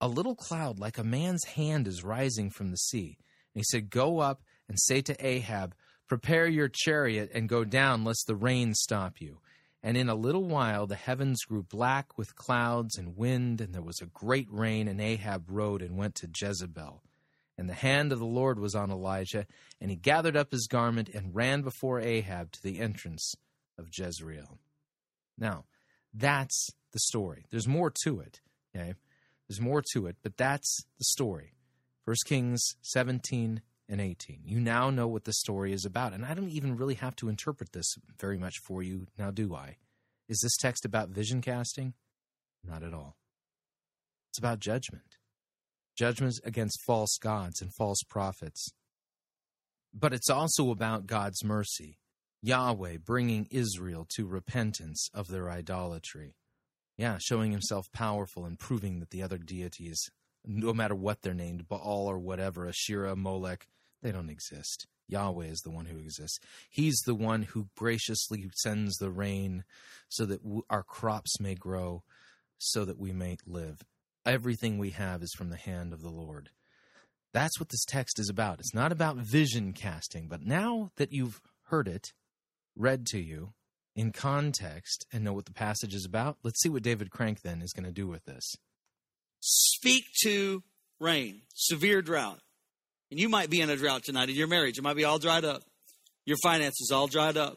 a 0.00 0.08
little 0.08 0.34
cloud 0.34 0.78
like 0.78 0.98
a 0.98 1.04
man's 1.04 1.44
hand 1.44 1.86
is 1.86 2.02
rising 2.02 2.50
from 2.50 2.70
the 2.70 2.76
sea. 2.76 3.18
And 3.54 3.60
he 3.60 3.64
said, 3.64 3.90
Go 3.90 4.18
up 4.18 4.42
and 4.68 4.78
say 4.80 5.00
to 5.02 5.26
Ahab, 5.26 5.74
Prepare 6.10 6.48
your 6.48 6.68
chariot 6.68 7.30
and 7.32 7.48
go 7.48 7.62
down, 7.62 8.02
lest 8.02 8.26
the 8.26 8.34
rain 8.34 8.74
stop 8.74 9.20
you. 9.20 9.38
And 9.80 9.96
in 9.96 10.08
a 10.08 10.14
little 10.16 10.42
while 10.42 10.88
the 10.88 10.96
heavens 10.96 11.44
grew 11.44 11.62
black 11.62 12.18
with 12.18 12.34
clouds 12.34 12.98
and 12.98 13.16
wind, 13.16 13.60
and 13.60 13.72
there 13.72 13.80
was 13.80 14.00
a 14.00 14.06
great 14.06 14.48
rain, 14.50 14.88
and 14.88 15.00
Ahab 15.00 15.44
rode 15.48 15.82
and 15.82 15.96
went 15.96 16.16
to 16.16 16.28
Jezebel. 16.28 17.04
And 17.56 17.68
the 17.68 17.74
hand 17.74 18.10
of 18.10 18.18
the 18.18 18.24
Lord 18.24 18.58
was 18.58 18.74
on 18.74 18.90
Elijah, 18.90 19.46
and 19.80 19.88
he 19.88 19.96
gathered 19.96 20.36
up 20.36 20.50
his 20.50 20.66
garment 20.66 21.08
and 21.10 21.32
ran 21.32 21.62
before 21.62 22.00
Ahab 22.00 22.50
to 22.54 22.62
the 22.64 22.80
entrance 22.80 23.32
of 23.78 23.86
Jezreel. 23.96 24.58
Now, 25.38 25.66
that's 26.12 26.70
the 26.90 26.98
story. 26.98 27.46
There's 27.50 27.68
more 27.68 27.92
to 28.02 28.18
it. 28.18 28.40
Okay? 28.74 28.94
There's 29.48 29.60
more 29.60 29.84
to 29.92 30.08
it, 30.08 30.16
but 30.24 30.36
that's 30.36 30.82
the 30.98 31.04
story. 31.04 31.54
1 32.04 32.16
Kings 32.26 32.74
17 32.82 33.60
and 33.90 34.00
18. 34.00 34.42
You 34.44 34.60
now 34.60 34.88
know 34.88 35.08
what 35.08 35.24
the 35.24 35.32
story 35.32 35.72
is 35.72 35.84
about. 35.84 36.12
And 36.12 36.24
I 36.24 36.32
don't 36.32 36.48
even 36.48 36.76
really 36.76 36.94
have 36.94 37.16
to 37.16 37.28
interpret 37.28 37.72
this 37.72 37.96
very 38.18 38.38
much 38.38 38.58
for 38.58 38.82
you, 38.82 39.08
now 39.18 39.30
do 39.30 39.54
I? 39.54 39.76
Is 40.28 40.40
this 40.40 40.56
text 40.56 40.84
about 40.84 41.08
vision 41.08 41.42
casting? 41.42 41.94
Not 42.64 42.84
at 42.84 42.94
all. 42.94 43.16
It's 44.30 44.38
about 44.38 44.60
judgment. 44.60 45.16
Judgments 45.96 46.40
against 46.44 46.80
false 46.86 47.18
gods 47.20 47.60
and 47.60 47.74
false 47.74 48.02
prophets. 48.08 48.70
But 49.92 50.12
it's 50.12 50.30
also 50.30 50.70
about 50.70 51.08
God's 51.08 51.44
mercy. 51.44 51.98
Yahweh 52.42 52.98
bringing 53.04 53.48
Israel 53.50 54.06
to 54.10 54.26
repentance 54.26 55.10
of 55.12 55.28
their 55.28 55.50
idolatry. 55.50 56.36
Yeah, 56.96 57.18
showing 57.20 57.50
himself 57.50 57.90
powerful 57.92 58.44
and 58.44 58.58
proving 58.58 59.00
that 59.00 59.10
the 59.10 59.22
other 59.22 59.38
deities, 59.38 60.10
no 60.46 60.72
matter 60.72 60.94
what 60.94 61.22
they're 61.22 61.34
named, 61.34 61.68
Baal 61.68 62.06
or 62.06 62.18
whatever, 62.18 62.68
Asherah, 62.68 63.16
Molech, 63.16 63.66
they 64.02 64.12
don't 64.12 64.30
exist. 64.30 64.86
Yahweh 65.08 65.46
is 65.46 65.60
the 65.60 65.70
one 65.70 65.86
who 65.86 65.98
exists. 65.98 66.38
He's 66.70 66.98
the 67.04 67.14
one 67.14 67.42
who 67.42 67.68
graciously 67.76 68.48
sends 68.54 68.96
the 68.96 69.10
rain 69.10 69.64
so 70.08 70.24
that 70.26 70.42
w- 70.42 70.62
our 70.70 70.82
crops 70.82 71.40
may 71.40 71.54
grow, 71.54 72.02
so 72.58 72.84
that 72.84 72.98
we 72.98 73.12
may 73.12 73.36
live. 73.46 73.82
Everything 74.24 74.78
we 74.78 74.90
have 74.90 75.22
is 75.22 75.32
from 75.36 75.50
the 75.50 75.56
hand 75.56 75.92
of 75.92 76.02
the 76.02 76.10
Lord. 76.10 76.50
That's 77.32 77.58
what 77.60 77.68
this 77.68 77.84
text 77.84 78.18
is 78.18 78.28
about. 78.28 78.60
It's 78.60 78.74
not 78.74 78.92
about 78.92 79.16
vision 79.16 79.72
casting, 79.72 80.28
but 80.28 80.42
now 80.42 80.90
that 80.96 81.12
you've 81.12 81.40
heard 81.64 81.88
it 81.88 82.12
read 82.76 83.06
to 83.06 83.18
you 83.18 83.52
in 83.94 84.12
context 84.12 85.06
and 85.12 85.24
know 85.24 85.32
what 85.32 85.46
the 85.46 85.52
passage 85.52 85.94
is 85.94 86.04
about, 86.04 86.38
let's 86.42 86.60
see 86.60 86.68
what 86.68 86.82
David 86.82 87.10
Crank 87.10 87.42
then 87.42 87.62
is 87.62 87.72
going 87.72 87.86
to 87.86 87.92
do 87.92 88.06
with 88.06 88.24
this. 88.24 88.54
Speak 89.40 90.04
to 90.22 90.62
rain, 90.98 91.42
severe 91.54 92.02
drought. 92.02 92.40
And 93.10 93.18
you 93.18 93.28
might 93.28 93.50
be 93.50 93.60
in 93.60 93.70
a 93.70 93.76
drought 93.76 94.04
tonight 94.04 94.28
in 94.28 94.36
your 94.36 94.46
marriage. 94.46 94.78
It 94.78 94.82
might 94.82 94.96
be 94.96 95.04
all 95.04 95.18
dried 95.18 95.44
up. 95.44 95.62
Your 96.26 96.36
finances 96.42 96.90
all 96.92 97.06
dried 97.06 97.36
up. 97.36 97.56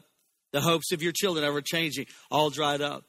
The 0.52 0.62
hopes 0.62 0.92
of 0.92 1.02
your 1.02 1.12
children 1.12 1.46
ever 1.46 1.62
changing, 1.62 2.06
all 2.30 2.50
dried 2.50 2.82
up. 2.82 3.04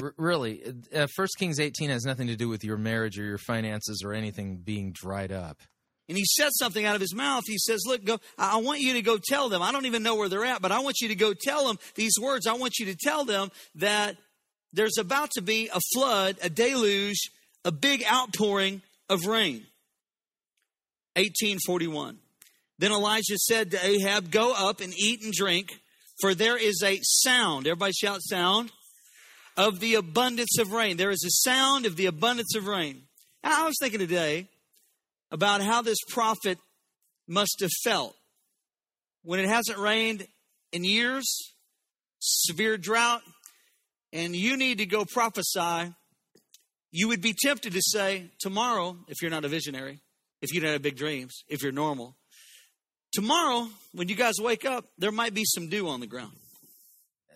R- 0.00 0.14
really, 0.16 0.62
uh, 0.94 1.06
1 1.14 1.28
Kings 1.38 1.60
18 1.60 1.90
has 1.90 2.04
nothing 2.04 2.28
to 2.28 2.36
do 2.36 2.48
with 2.48 2.64
your 2.64 2.76
marriage 2.76 3.18
or 3.18 3.24
your 3.24 3.38
finances 3.38 4.02
or 4.04 4.12
anything 4.12 4.56
being 4.56 4.92
dried 4.92 5.32
up. 5.32 5.58
And 6.08 6.18
he 6.18 6.24
said 6.24 6.50
something 6.52 6.84
out 6.84 6.94
of 6.94 7.00
his 7.00 7.14
mouth. 7.14 7.44
He 7.46 7.58
says, 7.58 7.82
Look, 7.86 8.04
go, 8.04 8.18
I 8.36 8.58
want 8.58 8.80
you 8.80 8.92
to 8.94 9.02
go 9.02 9.18
tell 9.22 9.48
them. 9.48 9.62
I 9.62 9.72
don't 9.72 9.86
even 9.86 10.02
know 10.02 10.16
where 10.16 10.28
they're 10.28 10.44
at, 10.44 10.60
but 10.60 10.72
I 10.72 10.80
want 10.80 10.96
you 11.00 11.08
to 11.08 11.14
go 11.14 11.32
tell 11.32 11.66
them 11.66 11.78
these 11.94 12.12
words. 12.20 12.46
I 12.46 12.54
want 12.54 12.78
you 12.78 12.86
to 12.86 12.96
tell 12.96 13.24
them 13.24 13.50
that 13.76 14.16
there's 14.72 14.98
about 14.98 15.30
to 15.32 15.42
be 15.42 15.70
a 15.72 15.80
flood, 15.94 16.36
a 16.42 16.50
deluge, 16.50 17.30
a 17.64 17.72
big 17.72 18.04
outpouring 18.04 18.82
of 19.08 19.26
rain. 19.26 19.66
1841. 21.16 22.18
Then 22.78 22.92
Elijah 22.92 23.38
said 23.38 23.70
to 23.70 23.86
Ahab, 23.86 24.30
Go 24.30 24.52
up 24.52 24.80
and 24.80 24.92
eat 24.98 25.22
and 25.22 25.32
drink, 25.32 25.72
for 26.20 26.34
there 26.34 26.56
is 26.56 26.82
a 26.84 26.98
sound. 27.02 27.66
Everybody 27.66 27.92
shout 27.92 28.20
sound 28.22 28.72
of 29.56 29.80
the 29.80 29.94
abundance 29.94 30.58
of 30.58 30.72
rain. 30.72 30.96
There 30.96 31.10
is 31.10 31.24
a 31.24 31.48
sound 31.48 31.86
of 31.86 31.96
the 31.96 32.06
abundance 32.06 32.54
of 32.56 32.66
rain. 32.66 33.02
I 33.42 33.64
was 33.64 33.76
thinking 33.80 34.00
today 34.00 34.48
about 35.30 35.60
how 35.60 35.82
this 35.82 35.98
prophet 36.08 36.58
must 37.28 37.58
have 37.60 37.70
felt 37.82 38.16
when 39.22 39.40
it 39.40 39.48
hasn't 39.48 39.78
rained 39.78 40.26
in 40.72 40.84
years, 40.84 41.52
severe 42.18 42.76
drought, 42.76 43.22
and 44.12 44.34
you 44.34 44.56
need 44.56 44.78
to 44.78 44.86
go 44.86 45.04
prophesy. 45.04 45.94
You 46.90 47.08
would 47.08 47.20
be 47.20 47.34
tempted 47.34 47.72
to 47.72 47.82
say, 47.82 48.30
Tomorrow, 48.40 48.96
if 49.08 49.20
you're 49.20 49.30
not 49.30 49.44
a 49.44 49.48
visionary, 49.48 50.00
if 50.44 50.54
you 50.54 50.60
don't 50.60 50.72
have 50.72 50.82
big 50.82 50.96
dreams, 50.96 51.42
if 51.48 51.62
you're 51.62 51.72
normal, 51.72 52.16
tomorrow, 53.12 53.68
when 53.92 54.08
you 54.08 54.14
guys 54.14 54.34
wake 54.38 54.64
up, 54.64 54.84
there 54.98 55.12
might 55.12 55.34
be 55.34 55.44
some 55.44 55.68
dew 55.68 55.88
on 55.88 56.00
the 56.00 56.06
ground. 56.06 56.32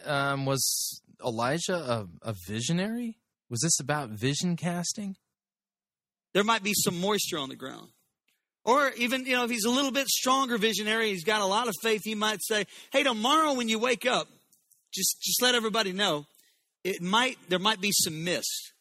Um, 0.04 0.44
was 0.46 1.00
Elijah 1.24 1.74
a, 1.74 2.06
a 2.22 2.34
visionary? 2.46 3.16
Was 3.50 3.60
this 3.60 3.80
about 3.80 4.10
vision 4.10 4.56
casting? 4.56 5.16
There 6.34 6.44
might 6.44 6.62
be 6.62 6.74
some 6.74 7.00
moisture 7.00 7.38
on 7.38 7.48
the 7.48 7.56
ground. 7.56 7.88
Or 8.64 8.90
even, 8.98 9.24
you 9.24 9.34
know, 9.34 9.44
if 9.44 9.50
he's 9.50 9.64
a 9.64 9.70
little 9.70 9.90
bit 9.90 10.08
stronger 10.08 10.58
visionary, 10.58 11.08
he's 11.10 11.24
got 11.24 11.40
a 11.40 11.46
lot 11.46 11.68
of 11.68 11.74
faith, 11.82 12.02
he 12.04 12.14
might 12.14 12.42
say, 12.42 12.66
Hey, 12.92 13.02
tomorrow 13.02 13.54
when 13.54 13.68
you 13.68 13.78
wake 13.78 14.04
up, 14.04 14.28
just 14.92 15.22
just 15.22 15.40
let 15.40 15.54
everybody 15.54 15.92
know, 15.92 16.26
it 16.84 17.00
might 17.00 17.38
there 17.48 17.58
might 17.58 17.80
be 17.80 17.92
some 17.92 18.24
mist. 18.24 18.72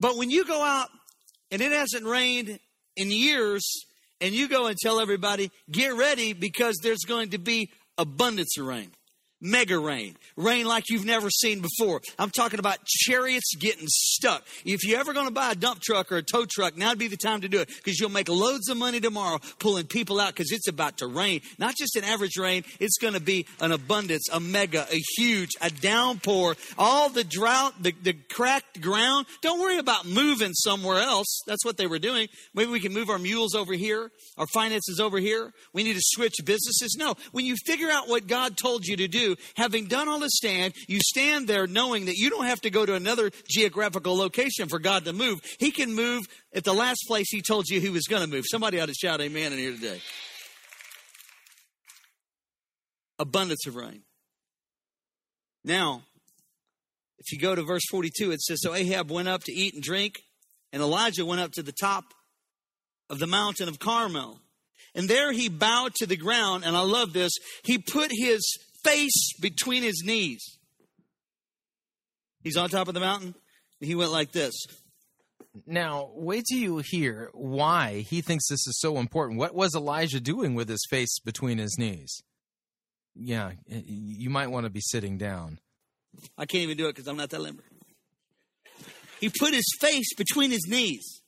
But 0.00 0.16
when 0.16 0.30
you 0.30 0.44
go 0.44 0.62
out 0.62 0.88
and 1.50 1.62
it 1.62 1.72
hasn't 1.72 2.04
rained 2.04 2.58
in 2.98 3.10
years, 3.10 3.64
and 4.20 4.34
you 4.34 4.48
go 4.48 4.66
and 4.66 4.76
tell 4.76 5.00
everybody, 5.00 5.50
get 5.70 5.94
ready 5.94 6.32
because 6.32 6.76
there's 6.82 7.04
going 7.06 7.30
to 7.30 7.38
be 7.38 7.70
abundance 7.96 8.58
of 8.58 8.66
rain. 8.66 8.90
Mega 9.40 9.78
rain, 9.78 10.16
rain 10.36 10.66
like 10.66 10.90
you've 10.90 11.04
never 11.04 11.30
seen 11.30 11.60
before. 11.60 12.00
I'm 12.18 12.30
talking 12.30 12.58
about 12.58 12.84
chariots 12.84 13.54
getting 13.60 13.86
stuck. 13.86 14.44
If 14.64 14.84
you're 14.84 14.98
ever 14.98 15.12
going 15.12 15.28
to 15.28 15.32
buy 15.32 15.52
a 15.52 15.54
dump 15.54 15.80
truck 15.80 16.10
or 16.10 16.16
a 16.16 16.22
tow 16.22 16.44
truck, 16.44 16.76
now'd 16.76 16.98
be 16.98 17.06
the 17.06 17.16
time 17.16 17.42
to 17.42 17.48
do 17.48 17.60
it 17.60 17.68
because 17.68 18.00
you'll 18.00 18.10
make 18.10 18.28
loads 18.28 18.68
of 18.68 18.76
money 18.76 18.98
tomorrow 18.98 19.38
pulling 19.60 19.86
people 19.86 20.18
out 20.18 20.34
because 20.34 20.50
it's 20.50 20.66
about 20.66 20.98
to 20.98 21.06
rain. 21.06 21.40
Not 21.56 21.76
just 21.76 21.94
an 21.94 22.02
average 22.02 22.36
rain, 22.36 22.64
it's 22.80 22.98
going 22.98 23.14
to 23.14 23.20
be 23.20 23.46
an 23.60 23.70
abundance, 23.70 24.28
a 24.32 24.40
mega, 24.40 24.88
a 24.90 25.00
huge, 25.16 25.50
a 25.60 25.70
downpour. 25.70 26.56
All 26.76 27.08
the 27.08 27.22
drought, 27.22 27.80
the, 27.80 27.94
the 28.02 28.14
cracked 28.14 28.80
ground. 28.80 29.26
Don't 29.40 29.60
worry 29.60 29.78
about 29.78 30.04
moving 30.04 30.52
somewhere 30.52 30.98
else. 30.98 31.42
That's 31.46 31.64
what 31.64 31.76
they 31.76 31.86
were 31.86 32.00
doing. 32.00 32.26
Maybe 32.54 32.72
we 32.72 32.80
can 32.80 32.92
move 32.92 33.08
our 33.08 33.20
mules 33.20 33.54
over 33.54 33.74
here, 33.74 34.10
our 34.36 34.46
finances 34.52 34.98
over 34.98 35.18
here. 35.18 35.52
We 35.72 35.84
need 35.84 35.94
to 35.94 36.02
switch 36.02 36.34
businesses. 36.44 36.96
No, 36.98 37.14
when 37.30 37.46
you 37.46 37.54
figure 37.66 37.88
out 37.88 38.08
what 38.08 38.26
God 38.26 38.56
told 38.56 38.84
you 38.84 38.96
to 38.96 39.06
do, 39.06 39.27
having 39.56 39.86
done 39.86 40.08
all 40.08 40.20
the 40.20 40.30
stand, 40.30 40.74
you 40.86 41.00
stand 41.00 41.48
there 41.48 41.66
knowing 41.66 42.06
that 42.06 42.16
you 42.16 42.30
don't 42.30 42.46
have 42.46 42.60
to 42.62 42.70
go 42.70 42.86
to 42.86 42.94
another 42.94 43.30
geographical 43.48 44.16
location 44.16 44.68
for 44.68 44.78
God 44.78 45.04
to 45.04 45.12
move. 45.12 45.40
He 45.58 45.70
can 45.70 45.94
move 45.94 46.22
at 46.54 46.64
the 46.64 46.74
last 46.74 47.04
place 47.06 47.30
He 47.30 47.42
told 47.42 47.68
you 47.68 47.80
He 47.80 47.90
was 47.90 48.06
going 48.06 48.22
to 48.22 48.28
move. 48.28 48.44
Somebody 48.48 48.80
ought 48.80 48.86
to 48.86 48.94
shout 48.94 49.20
amen 49.20 49.52
in 49.52 49.58
here 49.58 49.72
today. 49.72 50.00
Abundance 53.18 53.66
of 53.66 53.74
rain. 53.74 54.02
Now, 55.64 56.02
if 57.18 57.32
you 57.32 57.38
go 57.38 57.54
to 57.54 57.62
verse 57.62 57.82
42, 57.90 58.30
it 58.30 58.40
says 58.40 58.60
So 58.62 58.74
Ahab 58.74 59.10
went 59.10 59.28
up 59.28 59.42
to 59.44 59.52
eat 59.52 59.74
and 59.74 59.82
drink, 59.82 60.20
and 60.72 60.82
Elijah 60.82 61.26
went 61.26 61.40
up 61.40 61.52
to 61.52 61.62
the 61.62 61.72
top 61.72 62.04
of 63.10 63.18
the 63.18 63.26
mountain 63.26 63.68
of 63.68 63.78
Carmel. 63.78 64.40
And 64.94 65.08
there 65.08 65.32
he 65.32 65.48
bowed 65.48 65.94
to 65.96 66.06
the 66.06 66.16
ground, 66.16 66.64
and 66.64 66.76
I 66.76 66.80
love 66.80 67.12
this. 67.12 67.32
He 67.64 67.78
put 67.78 68.10
his 68.10 68.58
face 68.84 69.32
between 69.40 69.82
his 69.82 70.02
knees. 70.04 70.58
He's 72.42 72.56
on 72.56 72.70
top 72.70 72.88
of 72.88 72.94
the 72.94 73.00
mountain, 73.00 73.34
and 73.80 73.88
he 73.88 73.94
went 73.94 74.12
like 74.12 74.32
this. 74.32 74.54
Now, 75.66 76.10
wait 76.14 76.44
till 76.48 76.58
you 76.58 76.82
hear 76.84 77.30
why 77.32 78.06
he 78.08 78.20
thinks 78.20 78.48
this 78.48 78.66
is 78.66 78.78
so 78.80 78.98
important. 78.98 79.38
What 79.38 79.54
was 79.54 79.74
Elijah 79.74 80.20
doing 80.20 80.54
with 80.54 80.68
his 80.68 80.86
face 80.88 81.18
between 81.24 81.58
his 81.58 81.76
knees? 81.78 82.22
Yeah, 83.14 83.52
you 83.66 84.30
might 84.30 84.48
want 84.48 84.64
to 84.64 84.70
be 84.70 84.80
sitting 84.80 85.18
down. 85.18 85.58
I 86.36 86.46
can't 86.46 86.62
even 86.62 86.76
do 86.76 86.86
it 86.86 86.94
because 86.94 87.08
I'm 87.08 87.16
not 87.16 87.30
that 87.30 87.40
limber. 87.40 87.64
He 89.20 89.30
put 89.36 89.52
his 89.52 89.66
face 89.80 90.14
between 90.14 90.52
his 90.52 90.66
knees 90.68 91.22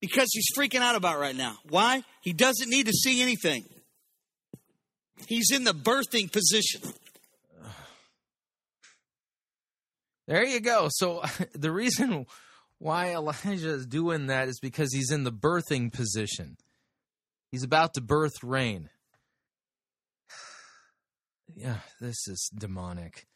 because 0.00 0.28
he's 0.32 0.46
freaking 0.56 0.80
out 0.80 0.96
about 0.96 1.20
right 1.20 1.36
now. 1.36 1.56
Why? 1.68 2.02
He 2.22 2.32
doesn't 2.32 2.70
need 2.70 2.86
to 2.86 2.92
see 2.92 3.20
anything. 3.20 3.64
He's 5.26 5.50
in 5.52 5.64
the 5.64 5.72
birthing 5.74 6.32
position. 6.32 6.82
There 10.26 10.44
you 10.44 10.60
go. 10.60 10.88
So 10.90 11.22
the 11.54 11.72
reason 11.72 12.26
why 12.78 13.14
Elijah 13.14 13.70
is 13.70 13.86
doing 13.86 14.26
that 14.26 14.48
is 14.48 14.60
because 14.60 14.92
he's 14.92 15.10
in 15.10 15.24
the 15.24 15.32
birthing 15.32 15.92
position. 15.92 16.56
He's 17.50 17.64
about 17.64 17.94
to 17.94 18.00
birth 18.00 18.42
rain. 18.42 18.90
Yeah, 21.52 21.78
this 22.00 22.28
is 22.28 22.48
demonic. 22.56 23.26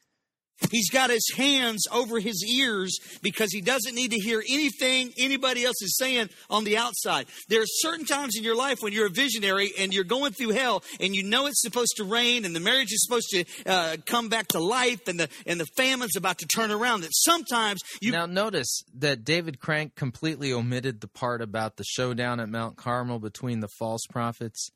He's 0.70 0.90
got 0.90 1.10
his 1.10 1.28
hands 1.36 1.86
over 1.92 2.20
his 2.20 2.44
ears 2.44 2.98
because 3.22 3.52
he 3.52 3.60
doesn't 3.60 3.94
need 3.94 4.12
to 4.12 4.18
hear 4.18 4.42
anything 4.48 5.12
anybody 5.18 5.64
else 5.64 5.82
is 5.82 5.96
saying 5.96 6.30
on 6.48 6.64
the 6.64 6.76
outside. 6.76 7.26
There 7.48 7.60
are 7.60 7.66
certain 7.66 8.06
times 8.06 8.36
in 8.36 8.44
your 8.44 8.56
life 8.56 8.78
when 8.80 8.92
you're 8.92 9.06
a 9.06 9.10
visionary 9.10 9.72
and 9.78 9.92
you're 9.92 10.04
going 10.04 10.32
through 10.32 10.50
hell 10.50 10.82
and 11.00 11.14
you 11.14 11.24
know 11.24 11.46
it's 11.46 11.60
supposed 11.60 11.94
to 11.96 12.04
rain 12.04 12.44
and 12.44 12.54
the 12.54 12.60
marriage 12.60 12.92
is 12.92 13.04
supposed 13.04 13.28
to 13.30 13.44
uh, 13.66 13.96
come 14.06 14.28
back 14.28 14.48
to 14.48 14.60
life 14.60 15.08
and 15.08 15.18
the 15.18 15.28
and 15.46 15.60
the 15.60 15.66
famine's 15.76 16.16
about 16.16 16.38
to 16.38 16.46
turn 16.46 16.70
around. 16.70 17.00
That 17.00 17.10
sometimes 17.12 17.80
you 18.00 18.12
now 18.12 18.26
notice 18.26 18.82
that 18.94 19.24
David 19.24 19.58
Crank 19.60 19.96
completely 19.96 20.52
omitted 20.52 21.00
the 21.00 21.08
part 21.08 21.42
about 21.42 21.76
the 21.76 21.84
showdown 21.84 22.38
at 22.40 22.48
Mount 22.48 22.76
Carmel 22.76 23.18
between 23.18 23.60
the 23.60 23.68
false 23.68 24.06
prophets 24.08 24.70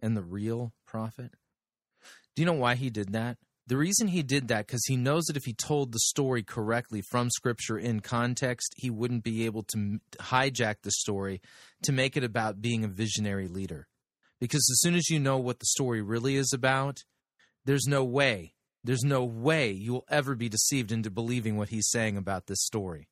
and 0.00 0.16
the 0.16 0.22
real 0.22 0.72
prophet. 0.86 1.32
Do 2.34 2.42
you 2.42 2.46
know 2.46 2.52
why 2.52 2.76
he 2.76 2.90
did 2.90 3.12
that? 3.12 3.38
The 3.70 3.76
reason 3.76 4.08
he 4.08 4.24
did 4.24 4.48
that 4.48 4.66
because 4.66 4.84
he 4.88 4.96
knows 4.96 5.26
that 5.26 5.36
if 5.36 5.44
he 5.44 5.52
told 5.52 5.92
the 5.92 6.00
story 6.00 6.42
correctly 6.42 7.04
from 7.08 7.30
Scripture 7.30 7.78
in 7.78 8.00
context, 8.00 8.74
he 8.76 8.90
wouldn't 8.90 9.22
be 9.22 9.46
able 9.46 9.62
to 9.62 10.00
hijack 10.18 10.82
the 10.82 10.90
story 10.90 11.40
to 11.84 11.92
make 11.92 12.16
it 12.16 12.24
about 12.24 12.60
being 12.60 12.82
a 12.82 12.88
visionary 12.88 13.46
leader. 13.46 13.86
Because 14.40 14.68
as 14.72 14.80
soon 14.80 14.96
as 14.96 15.08
you 15.08 15.20
know 15.20 15.38
what 15.38 15.60
the 15.60 15.66
story 15.66 16.02
really 16.02 16.34
is 16.34 16.52
about, 16.52 17.04
there's 17.64 17.86
no 17.86 18.02
way, 18.02 18.54
there's 18.82 19.04
no 19.04 19.24
way 19.24 19.70
you 19.70 19.92
will 19.92 20.06
ever 20.10 20.34
be 20.34 20.48
deceived 20.48 20.90
into 20.90 21.08
believing 21.08 21.56
what 21.56 21.68
he's 21.68 21.90
saying 21.90 22.16
about 22.16 22.48
this 22.48 22.64
story. 22.64 23.06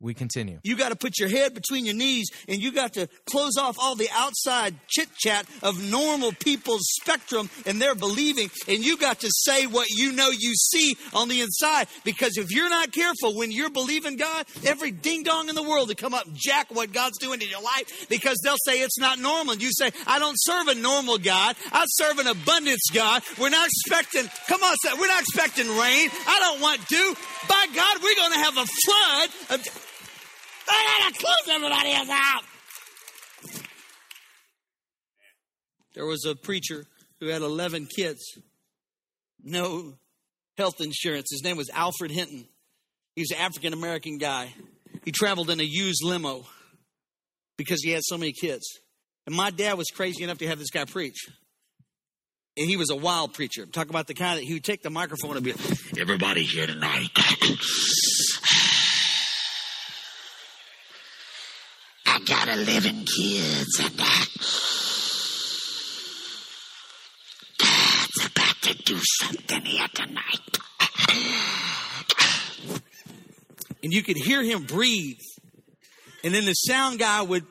We 0.00 0.14
continue. 0.14 0.60
You 0.62 0.76
got 0.76 0.90
to 0.90 0.96
put 0.96 1.18
your 1.18 1.28
head 1.28 1.54
between 1.54 1.84
your 1.84 1.94
knees 1.96 2.30
and 2.46 2.62
you 2.62 2.70
got 2.70 2.92
to 2.92 3.08
close 3.26 3.56
off 3.58 3.76
all 3.80 3.96
the 3.96 4.08
outside 4.14 4.76
chit 4.86 5.08
chat 5.16 5.44
of 5.60 5.90
normal 5.90 6.30
people's 6.30 6.86
spectrum 7.02 7.50
and 7.66 7.82
their 7.82 7.96
believing. 7.96 8.48
And 8.68 8.84
you 8.84 8.96
got 8.96 9.18
to 9.20 9.28
say 9.30 9.66
what 9.66 9.88
you 9.90 10.12
know 10.12 10.30
you 10.30 10.54
see 10.54 10.96
on 11.12 11.28
the 11.28 11.40
inside. 11.40 11.88
Because 12.04 12.38
if 12.38 12.52
you're 12.52 12.70
not 12.70 12.92
careful 12.92 13.36
when 13.36 13.50
you're 13.50 13.70
believing 13.70 14.16
God, 14.16 14.46
every 14.64 14.92
ding 14.92 15.24
dong 15.24 15.48
in 15.48 15.56
the 15.56 15.64
world 15.64 15.88
to 15.88 15.96
come 15.96 16.14
up 16.14 16.26
and 16.26 16.36
jack 16.36 16.72
what 16.72 16.92
God's 16.92 17.18
doing 17.18 17.42
in 17.42 17.48
your 17.48 17.62
life 17.62 18.06
because 18.08 18.38
they'll 18.44 18.54
say 18.64 18.80
it's 18.80 19.00
not 19.00 19.18
normal. 19.18 19.54
And 19.54 19.62
you 19.62 19.70
say, 19.72 19.90
I 20.06 20.20
don't 20.20 20.36
serve 20.38 20.68
a 20.68 20.76
normal 20.76 21.18
God. 21.18 21.56
I 21.72 21.84
serve 21.88 22.20
an 22.20 22.28
abundance 22.28 22.82
God. 22.94 23.24
We're 23.36 23.50
not 23.50 23.66
expecting, 23.66 24.30
come 24.46 24.62
on, 24.62 24.76
we're 24.96 25.08
not 25.08 25.22
expecting 25.22 25.66
rain. 25.66 26.08
I 26.28 26.38
don't 26.38 26.60
want 26.60 26.86
dew. 26.86 27.16
By 27.48 27.66
God, 27.74 27.96
we're 28.00 28.14
going 28.14 28.32
to 28.32 28.38
have 28.38 28.56
a 28.58 28.66
flood. 28.66 29.58
Of, 29.58 29.87
I 30.70 31.10
gotta 31.10 31.18
close 31.18 31.56
everybody 31.56 31.92
else 31.92 32.08
out. 32.10 32.42
There 35.94 36.06
was 36.06 36.24
a 36.24 36.34
preacher 36.34 36.84
who 37.20 37.26
had 37.26 37.42
11 37.42 37.86
kids, 37.86 38.20
no 39.42 39.94
health 40.56 40.80
insurance. 40.80 41.28
His 41.30 41.42
name 41.42 41.56
was 41.56 41.70
Alfred 41.70 42.10
Hinton. 42.10 42.46
He 43.14 43.22
was 43.22 43.30
an 43.30 43.38
African 43.38 43.72
American 43.72 44.18
guy. 44.18 44.54
He 45.04 45.12
traveled 45.12 45.50
in 45.50 45.60
a 45.60 45.64
used 45.64 46.04
limo 46.04 46.44
because 47.56 47.82
he 47.82 47.90
had 47.90 48.02
so 48.04 48.16
many 48.16 48.32
kids. 48.32 48.64
And 49.26 49.34
my 49.34 49.50
dad 49.50 49.76
was 49.76 49.88
crazy 49.88 50.22
enough 50.22 50.38
to 50.38 50.46
have 50.46 50.58
this 50.58 50.70
guy 50.70 50.84
preach. 50.84 51.28
And 52.56 52.68
he 52.68 52.76
was 52.76 52.90
a 52.90 52.96
wild 52.96 53.34
preacher. 53.34 53.66
Talk 53.66 53.90
about 53.90 54.06
the 54.06 54.14
kind 54.14 54.38
that 54.38 54.44
he 54.44 54.54
would 54.54 54.64
take 54.64 54.82
the 54.82 54.90
microphone 54.90 55.36
and 55.36 55.44
be, 55.44 55.54
everybody 55.98 56.42
here 56.44 56.66
tonight. 56.66 57.10
got 62.28 62.48
11 62.48 63.06
kids 63.06 63.80
and 63.80 64.00
uh, 64.00 64.24
Dad's 67.58 68.26
about 68.26 68.62
to 68.62 68.74
do 68.74 68.98
something 69.02 69.62
here 69.62 69.86
tonight. 69.94 70.58
and 73.82 73.92
you 73.92 74.02
could 74.02 74.18
hear 74.18 74.42
him 74.42 74.64
breathe. 74.64 75.16
And 76.22 76.34
then 76.34 76.44
the 76.44 76.52
sound 76.52 76.98
guy 76.98 77.22
would, 77.22 77.46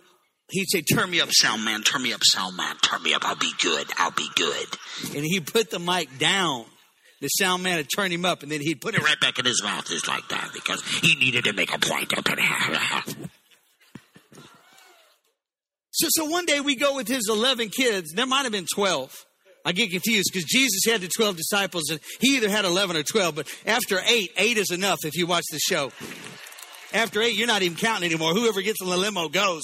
he'd 0.49 0.69
say, 0.69 0.81
Turn 0.81 1.09
me 1.09 1.21
up, 1.21 1.29
sound 1.31 1.65
man, 1.65 1.81
turn 1.81 2.03
me 2.03 2.13
up, 2.13 2.21
sound 2.23 2.55
man, 2.55 2.75
turn 2.77 3.01
me 3.01 3.15
up, 3.15 3.25
I'll 3.25 3.35
be 3.35 3.53
good, 3.59 3.87
I'll 3.97 4.11
be 4.11 4.29
good. 4.35 4.67
And 5.15 5.25
he'd 5.25 5.51
put 5.51 5.71
the 5.71 5.79
mic 5.79 6.19
down. 6.19 6.65
The 7.19 7.29
sound 7.29 7.63
man 7.63 7.77
would 7.77 7.89
turn 7.89 8.11
him 8.11 8.25
up, 8.25 8.43
and 8.43 8.51
then 8.51 8.61
he'd 8.61 8.79
put 8.79 8.93
it 8.93 9.01
right 9.01 9.19
back 9.19 9.39
in 9.39 9.45
his 9.45 9.63
mouth 9.63 9.87
just 9.87 10.07
like 10.07 10.27
that 10.29 10.51
because 10.53 10.83
he 10.99 11.15
needed 11.15 11.45
to 11.45 11.53
make 11.53 11.73
a 11.73 11.79
point. 11.79 12.13
So, 15.97 16.07
so 16.11 16.25
one 16.25 16.45
day 16.45 16.59
we 16.59 16.75
go 16.75 16.95
with 16.95 17.07
his 17.07 17.27
11 17.27 17.69
kids. 17.69 18.11
There 18.13 18.27
might 18.27 18.43
have 18.43 18.51
been 18.51 18.67
12. 18.71 19.25
I 19.65 19.71
get 19.71 19.89
confused 19.89 20.29
because 20.31 20.45
Jesus 20.45 20.85
had 20.85 21.01
the 21.01 21.07
12 21.07 21.35
disciples 21.35 21.89
and 21.89 21.99
he 22.21 22.37
either 22.37 22.49
had 22.49 22.65
11 22.65 22.95
or 22.95 23.03
12, 23.03 23.35
but 23.35 23.53
after 23.65 23.99
eight, 24.05 24.31
eight 24.37 24.57
is 24.57 24.69
enough 24.69 24.99
if 25.03 25.15
you 25.15 25.25
watch 25.25 25.45
the 25.51 25.59
show. 25.59 25.91
After 26.93 27.21
eight, 27.21 27.35
you're 27.35 27.47
not 27.47 27.63
even 27.63 27.77
counting 27.77 28.11
anymore. 28.11 28.33
Whoever 28.33 28.61
gets 28.61 28.79
in 28.79 28.87
the 28.87 28.95
limo 28.95 29.27
goes. 29.27 29.63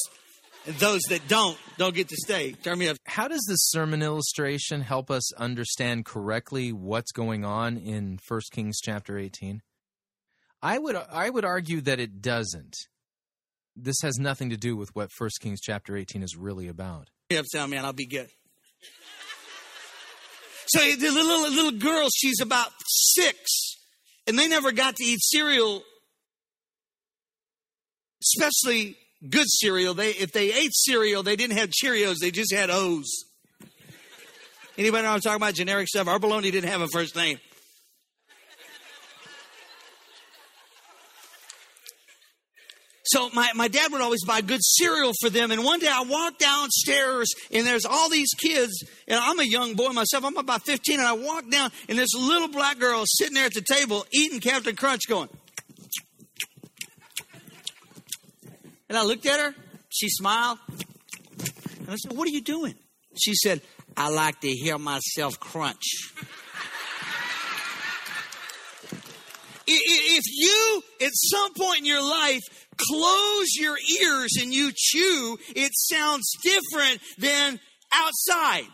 And 0.66 0.76
those 0.76 1.02
that 1.10 1.28
don't, 1.28 1.58
don't 1.78 1.94
get 1.94 2.08
to 2.10 2.16
stay. 2.18 2.54
Turn 2.54 2.80
me 2.80 2.88
up. 2.88 2.98
How 3.06 3.28
does 3.28 3.46
this 3.48 3.70
sermon 3.70 4.02
illustration 4.02 4.82
help 4.82 5.12
us 5.12 5.34
understand 5.36 6.06
correctly 6.06 6.72
what's 6.72 7.12
going 7.12 7.46
on 7.46 7.78
in 7.78 8.18
1 8.28 8.42
Kings 8.52 8.80
chapter 8.82 9.18
18? 9.18 9.62
I 10.64 10.80
would 10.80 10.96
I 10.96 11.30
would 11.30 11.46
argue 11.46 11.82
that 11.82 12.00
it 12.00 12.22
doesn't. 12.22 12.76
This 13.76 13.96
has 14.04 14.18
nothing 14.20 14.50
to 14.50 14.58
do 14.58 14.76
with 14.76 14.96
what 14.96 15.10
1 15.18 15.30
Kings 15.42 15.60
chapter 15.62 15.98
18 15.98 16.22
is 16.22 16.36
really 16.36 16.68
about. 16.68 17.10
Turn 17.30 17.44
me 17.52 17.60
up, 17.60 17.70
man, 17.70 17.86
I'll 17.86 17.94
be 17.94 18.06
good. 18.06 18.30
So 20.68 20.80
the 20.80 21.12
little, 21.12 21.52
little 21.52 21.80
girl, 21.80 22.08
she's 22.16 22.40
about 22.40 22.72
six, 22.86 23.78
and 24.28 24.38
they 24.40 24.48
never 24.48 24.72
got 24.72 24.96
to 24.96 25.04
eat 25.04 25.20
cereal, 25.22 25.84
especially 28.22 28.98
good 29.30 29.48
cereal. 29.48 29.94
They 29.94 30.12
if 30.12 30.32
they 30.32 30.54
ate 30.54 30.74
cereal, 30.74 31.22
they 31.22 31.36
didn't 31.36 31.58
have 31.58 31.70
Cheerios, 31.70 32.16
they 32.22 32.32
just 32.32 32.54
had 32.54 32.70
O's. 32.70 33.12
Anybody 34.78 35.04
know 35.04 35.10
what 35.10 35.16
I'm 35.16 35.22
talking 35.22 35.36
about? 35.36 35.54
Generic 35.54 35.88
stuff. 35.88 36.08
Our 36.08 36.18
bologna 36.18 36.50
didn't 36.50 36.70
have 36.70 36.82
a 36.82 36.88
first 36.88 37.16
name. 37.16 37.40
So 43.06 43.30
my, 43.34 43.52
my 43.54 43.68
dad 43.68 43.92
would 43.92 44.02
always 44.02 44.24
buy 44.24 44.42
good 44.42 44.64
cereal 44.64 45.12
for 45.20 45.30
them. 45.30 45.52
And 45.52 45.64
one 45.64 45.80
day 45.80 45.90
I 45.92 46.04
walked 46.04 46.40
downstairs 46.40 47.30
and 47.52 47.68
there's 47.68 47.86
all 47.86 48.10
these 48.10 48.30
kids. 48.34 48.84
And 49.08 49.20
I'm 49.20 49.40
a 49.40 49.44
young 49.44 49.74
boy 49.74 49.90
myself. 49.90 50.24
I'm 50.24 50.38
about 50.38 50.66
15. 50.66 51.00
And 51.00 51.08
I 51.08 51.14
walked 51.14 51.52
down 51.52 51.72
and 51.90 51.98
this 51.98 52.14
little 52.16 52.48
black 52.48 52.80
girl 52.80 53.04
sitting 53.06 53.34
there 53.34 53.46
at 53.46 53.54
the 53.54 53.62
table 53.62 54.06
eating 54.14 54.40
Captain 54.40 54.76
Crunch 54.76 55.02
going. 55.10 55.30
And 58.88 58.98
I 58.98 59.04
looked 59.04 59.26
at 59.26 59.40
her. 59.40 59.56
She 59.90 60.08
smiled. 60.10 60.60
And 61.80 61.90
I 61.90 61.96
said, 61.96 62.16
What 62.16 62.28
are 62.28 62.32
you 62.32 62.42
doing? 62.42 62.76
She 63.16 63.34
said, 63.36 63.62
I 63.98 64.10
like 64.10 64.40
to 64.42 64.50
hear 64.50 64.78
myself 64.78 65.40
crunch. 65.40 66.14
If 69.66 70.24
you, 70.28 70.84
at 71.02 71.12
some 71.14 71.54
point 71.54 71.80
in 71.80 71.86
your 71.86 72.02
life, 72.02 72.42
close 72.90 73.56
your 73.56 73.78
ears 74.02 74.32
and 74.42 74.54
you 74.54 74.72
chew, 74.76 75.38
it 75.56 75.72
sounds 75.74 76.30
different 76.44 77.02
than 77.18 77.60
outside. 77.94 78.66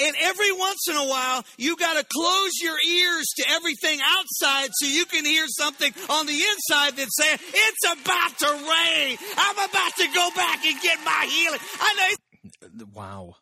And 0.00 0.14
every 0.20 0.52
once 0.52 0.86
in 0.88 0.96
a 0.96 1.08
while, 1.08 1.44
you 1.56 1.76
got 1.76 1.98
to 1.98 2.06
close 2.08 2.52
your 2.62 2.76
ears 2.88 3.26
to 3.38 3.44
everything 3.50 3.98
outside 4.00 4.70
so 4.74 4.86
you 4.86 5.04
can 5.06 5.24
hear 5.24 5.46
something 5.48 5.92
on 6.08 6.26
the 6.26 6.40
inside 6.40 6.96
that's 6.96 7.16
saying, 7.16 7.38
It's 7.40 8.02
about 8.02 8.38
to 8.38 8.52
rain. 8.52 9.18
I'm 9.36 9.56
about 9.56 9.96
to 9.96 10.06
go 10.14 10.30
back 10.36 10.64
and 10.64 10.80
get 10.80 10.98
my 11.04 11.26
healing. 11.28 11.60
I 11.80 12.16
know. 12.70 12.86
Wow. 12.94 13.34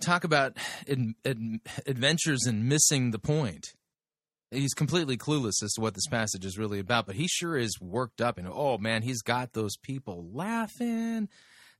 Talk 0.00 0.24
about 0.24 0.56
ad- 0.88 1.14
ad- 1.24 1.60
adventures 1.86 2.46
and 2.46 2.68
missing 2.68 3.10
the 3.10 3.18
point. 3.18 3.72
He's 4.50 4.74
completely 4.74 5.16
clueless 5.16 5.62
as 5.62 5.74
to 5.74 5.80
what 5.80 5.94
this 5.94 6.08
passage 6.08 6.44
is 6.44 6.58
really 6.58 6.80
about, 6.80 7.06
but 7.06 7.14
he 7.14 7.28
sure 7.28 7.56
is 7.56 7.80
worked 7.80 8.20
up. 8.20 8.36
And 8.36 8.48
oh 8.48 8.78
man, 8.78 9.02
he's 9.02 9.22
got 9.22 9.52
those 9.52 9.76
people 9.76 10.28
laughing. 10.32 11.28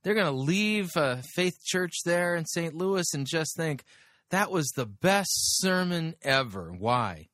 They're 0.03 0.13
going 0.13 0.25
to 0.25 0.31
leave 0.31 0.95
uh, 0.95 1.17
Faith 1.35 1.63
Church 1.63 1.97
there 2.05 2.35
in 2.35 2.45
St. 2.45 2.73
Louis 2.73 3.13
and 3.13 3.27
just 3.27 3.55
think 3.55 3.83
that 4.31 4.51
was 4.51 4.69
the 4.69 4.85
best 4.85 5.59
sermon 5.59 6.15
ever. 6.21 6.71
Why? 6.71 7.27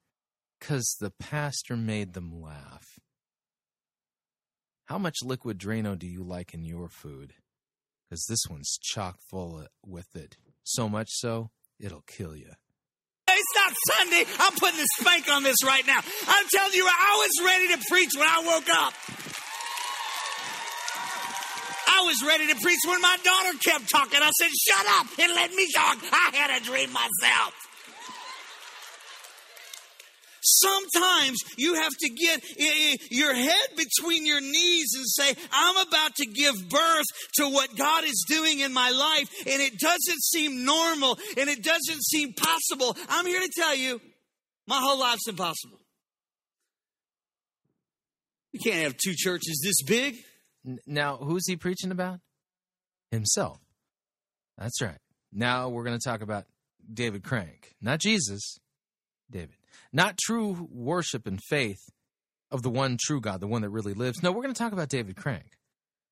Because 0.60 0.98
the 1.00 1.12
pastor 1.12 1.78
made 1.78 2.14
them 2.14 2.42
laugh. 2.42 3.00
How 4.86 4.98
much 4.98 5.18
liquid 5.24 5.60
Drano 5.60 5.98
do 5.98 6.08
you 6.08 6.24
like 6.24 6.54
in 6.54 6.64
your 6.64 6.90
food? 6.90 7.34
Because 8.10 8.26
this 8.26 8.48
one's 8.50 8.78
chock 8.82 9.18
full 9.30 9.66
with 9.86 10.16
it. 10.16 10.38
So 10.64 10.90
much 10.90 11.10
so, 11.12 11.52
it'll 11.80 12.04
kill 12.08 12.36
you. 12.36 12.54
It's 13.38 13.54
not 13.54 13.72
Sunday. 13.94 14.24
I'm 14.40 14.54
putting 14.58 14.80
a 14.80 14.90
spank 15.00 15.30
on 15.30 15.44
this 15.44 15.58
right 15.64 15.86
now. 15.86 16.00
I'm 16.28 16.46
telling 16.50 16.74
you, 16.74 16.86
I 16.90 17.14
was 17.22 17.46
ready 17.46 17.68
to 17.76 17.80
preach 17.90 18.10
when 18.18 18.28
I 18.28 18.42
woke 18.46 18.70
up. 18.70 18.94
I 21.88 22.02
was 22.06 22.24
ready 22.26 22.48
to 22.48 22.56
preach 22.62 22.80
when 22.88 23.02
my 23.02 23.18
daughter 23.24 23.58
kept 23.64 23.90
talking. 23.90 24.20
I 24.22 24.32
said, 24.32 24.50
shut 24.50 24.86
up 25.00 25.08
and 25.20 25.34
let 25.36 25.54
me 25.54 25.68
talk. 25.76 25.98
I 26.12 26.36
had 26.36 26.62
a 26.62 26.64
dream 26.64 26.92
myself. 26.92 27.67
Sometimes 30.50 31.40
you 31.58 31.74
have 31.74 31.92
to 32.00 32.10
get 32.10 32.42
your 33.12 33.34
head 33.34 33.68
between 33.76 34.26
your 34.26 34.40
knees 34.40 34.94
and 34.96 35.06
say, 35.06 35.36
I'm 35.52 35.88
about 35.88 36.16
to 36.16 36.26
give 36.26 36.56
birth 36.70 37.06
to 37.36 37.50
what 37.50 37.76
God 37.76 38.06
is 38.06 38.26
doing 38.30 38.62
in 38.62 38.72
my 38.72 38.92
life, 38.92 39.30
and 39.46 39.62
it 39.62 39.78
doesn't 39.78 40.24
seem 40.24 40.64
normal 40.64 41.18
and 41.38 41.50
it 41.50 41.62
doesn't 41.64 42.02
seem 42.02 42.34
possible. 42.34 42.96
I'm 43.10 43.26
here 43.26 43.42
to 43.42 43.52
tell 43.54 43.76
you, 43.76 44.00
my 44.68 44.80
whole 44.80 44.98
life's 44.98 45.28
impossible. 45.28 45.80
You 48.54 48.62
can't 48.62 48.84
have 48.84 48.96
two 48.96 49.16
churches 49.16 49.62
this 49.62 49.84
big. 49.84 50.16
Now, 50.86 51.18
who's 51.18 51.46
he 51.46 51.58
preaching 51.58 51.92
about? 51.92 52.22
Himself. 53.12 53.60
That's 54.58 54.82
right. 54.82 54.98
Now 55.34 55.68
we're 55.68 55.84
going 55.84 56.00
to 56.00 56.10
talk 56.10 56.22
about 56.22 56.46
David 56.92 57.24
Crank, 57.24 57.76
not 57.82 58.00
Jesus, 58.00 58.60
David. 59.30 59.57
Not 59.94 60.18
true 60.18 60.68
worship 60.72 61.28
and 61.28 61.42
faith 61.42 61.82
of 62.52 62.62
the 62.62 62.70
one 62.70 62.98
true 63.00 63.22
God, 63.22 63.40
the 63.40 63.48
one 63.48 63.62
that 63.62 63.70
really 63.70 63.94
lives. 63.94 64.22
No, 64.24 64.32
we're 64.32 64.44
going 64.44 64.54
to 64.54 64.60
talk 64.60 64.74
about 64.74 64.90
David 64.90 65.16
Crank. 65.16 65.46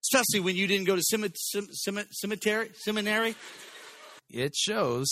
Especially 0.04 0.40
when 0.40 0.56
you 0.56 0.68
didn't 0.68 0.86
go 0.86 0.96
to 0.96 1.02
cement- 1.04 1.38
cem- 1.38 1.68
cem- 1.72 2.08
cemetery, 2.12 2.70
seminary. 2.76 3.36
It 4.30 4.56
shows. 4.56 5.08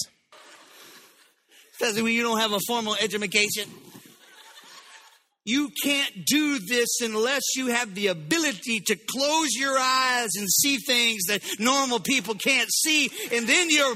Especially 1.73 2.03
when 2.03 2.13
you 2.13 2.21
don't 2.23 2.39
have 2.39 2.51
a 2.51 2.59
formal 2.67 2.95
education. 3.01 3.69
You 5.45 5.71
can't 5.83 6.25
do 6.25 6.59
this 6.59 7.01
unless 7.01 7.41
you 7.55 7.67
have 7.67 7.95
the 7.95 8.07
ability 8.07 8.79
to 8.87 8.95
close 8.95 9.49
your 9.53 9.77
eyes 9.77 10.29
and 10.37 10.47
see 10.49 10.77
things 10.77 11.23
that 11.27 11.41
normal 11.59 11.99
people 11.99 12.35
can't 12.35 12.69
see. 12.71 13.09
And 13.31 13.45
then 13.45 13.69
you're 13.69 13.95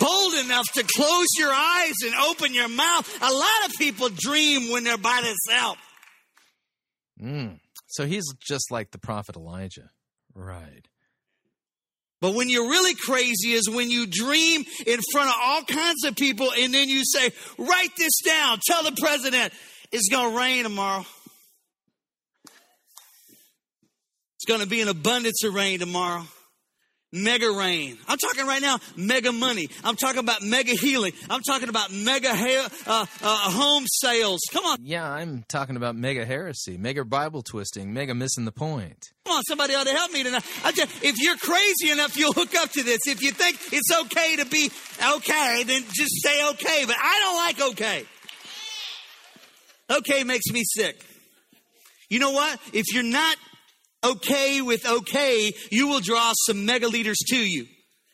bold 0.00 0.34
enough 0.34 0.66
to 0.74 0.84
close 0.84 1.28
your 1.38 1.52
eyes 1.52 1.94
and 2.04 2.14
open 2.14 2.54
your 2.54 2.68
mouth. 2.68 3.18
A 3.22 3.32
lot 3.32 3.68
of 3.68 3.76
people 3.76 4.08
dream 4.08 4.70
when 4.72 4.84
they're 4.84 4.98
by 4.98 5.22
themselves. 5.22 5.80
Mm. 7.22 7.60
So 7.88 8.06
he's 8.06 8.24
just 8.46 8.70
like 8.70 8.90
the 8.90 8.98
prophet 8.98 9.36
Elijah. 9.36 9.90
Right. 10.34 10.86
But 12.20 12.34
when 12.34 12.48
you're 12.48 12.68
really 12.68 12.94
crazy 12.94 13.52
is 13.52 13.68
when 13.68 13.90
you 13.90 14.06
dream 14.06 14.64
in 14.86 15.00
front 15.12 15.28
of 15.28 15.34
all 15.42 15.62
kinds 15.62 16.04
of 16.04 16.16
people 16.16 16.50
and 16.58 16.72
then 16.72 16.88
you 16.88 17.02
say, 17.04 17.30
write 17.58 17.90
this 17.96 18.20
down. 18.24 18.58
Tell 18.66 18.82
the 18.82 18.92
president 18.92 19.52
it's 19.92 20.08
going 20.08 20.32
to 20.32 20.38
rain 20.38 20.64
tomorrow. 20.64 21.04
It's 24.34 24.44
going 24.46 24.60
to 24.60 24.66
be 24.66 24.80
an 24.80 24.88
abundance 24.88 25.44
of 25.44 25.54
rain 25.54 25.78
tomorrow. 25.78 26.26
Mega 27.16 27.50
rain. 27.50 27.96
I'm 28.06 28.18
talking 28.18 28.46
right 28.46 28.60
now, 28.60 28.78
mega 28.94 29.32
money. 29.32 29.68
I'm 29.82 29.96
talking 29.96 30.18
about 30.20 30.42
mega 30.42 30.72
healing. 30.72 31.14
I'm 31.30 31.40
talking 31.40 31.70
about 31.70 31.90
mega 31.90 32.28
ha- 32.34 32.68
uh, 32.86 33.06
uh, 33.22 33.50
home 33.50 33.84
sales. 33.86 34.40
Come 34.52 34.66
on. 34.66 34.78
Yeah, 34.82 35.10
I'm 35.10 35.42
talking 35.48 35.76
about 35.76 35.96
mega 35.96 36.26
heresy, 36.26 36.76
mega 36.76 37.06
Bible 37.06 37.40
twisting, 37.42 37.94
mega 37.94 38.14
missing 38.14 38.44
the 38.44 38.52
point. 38.52 38.98
Come 39.24 39.38
on, 39.38 39.42
somebody 39.44 39.74
ought 39.74 39.86
to 39.86 39.94
help 39.94 40.12
me 40.12 40.24
tonight. 40.24 40.44
I 40.62 40.72
tell, 40.72 40.86
if 41.02 41.14
you're 41.18 41.38
crazy 41.38 41.90
enough, 41.90 42.18
you'll 42.18 42.34
hook 42.34 42.54
up 42.54 42.70
to 42.72 42.82
this. 42.82 43.00
If 43.06 43.22
you 43.22 43.30
think 43.30 43.58
it's 43.72 43.90
okay 44.02 44.36
to 44.36 44.44
be 44.44 44.70
okay, 45.14 45.64
then 45.64 45.84
just 45.94 46.22
say 46.22 46.46
okay. 46.50 46.84
But 46.86 46.96
I 47.00 47.20
don't 47.22 47.36
like 47.36 47.72
okay. 47.72 48.04
Okay 49.98 50.24
makes 50.24 50.50
me 50.52 50.64
sick. 50.64 51.02
You 52.10 52.18
know 52.18 52.32
what? 52.32 52.60
If 52.74 52.92
you're 52.92 53.02
not 53.02 53.36
okay 54.04 54.60
with 54.62 54.86
okay, 54.86 55.52
you 55.70 55.88
will 55.88 56.00
draw 56.00 56.32
some 56.46 56.66
mega 56.66 56.88
leaders 56.88 57.18
to 57.28 57.36
you. 57.36 57.66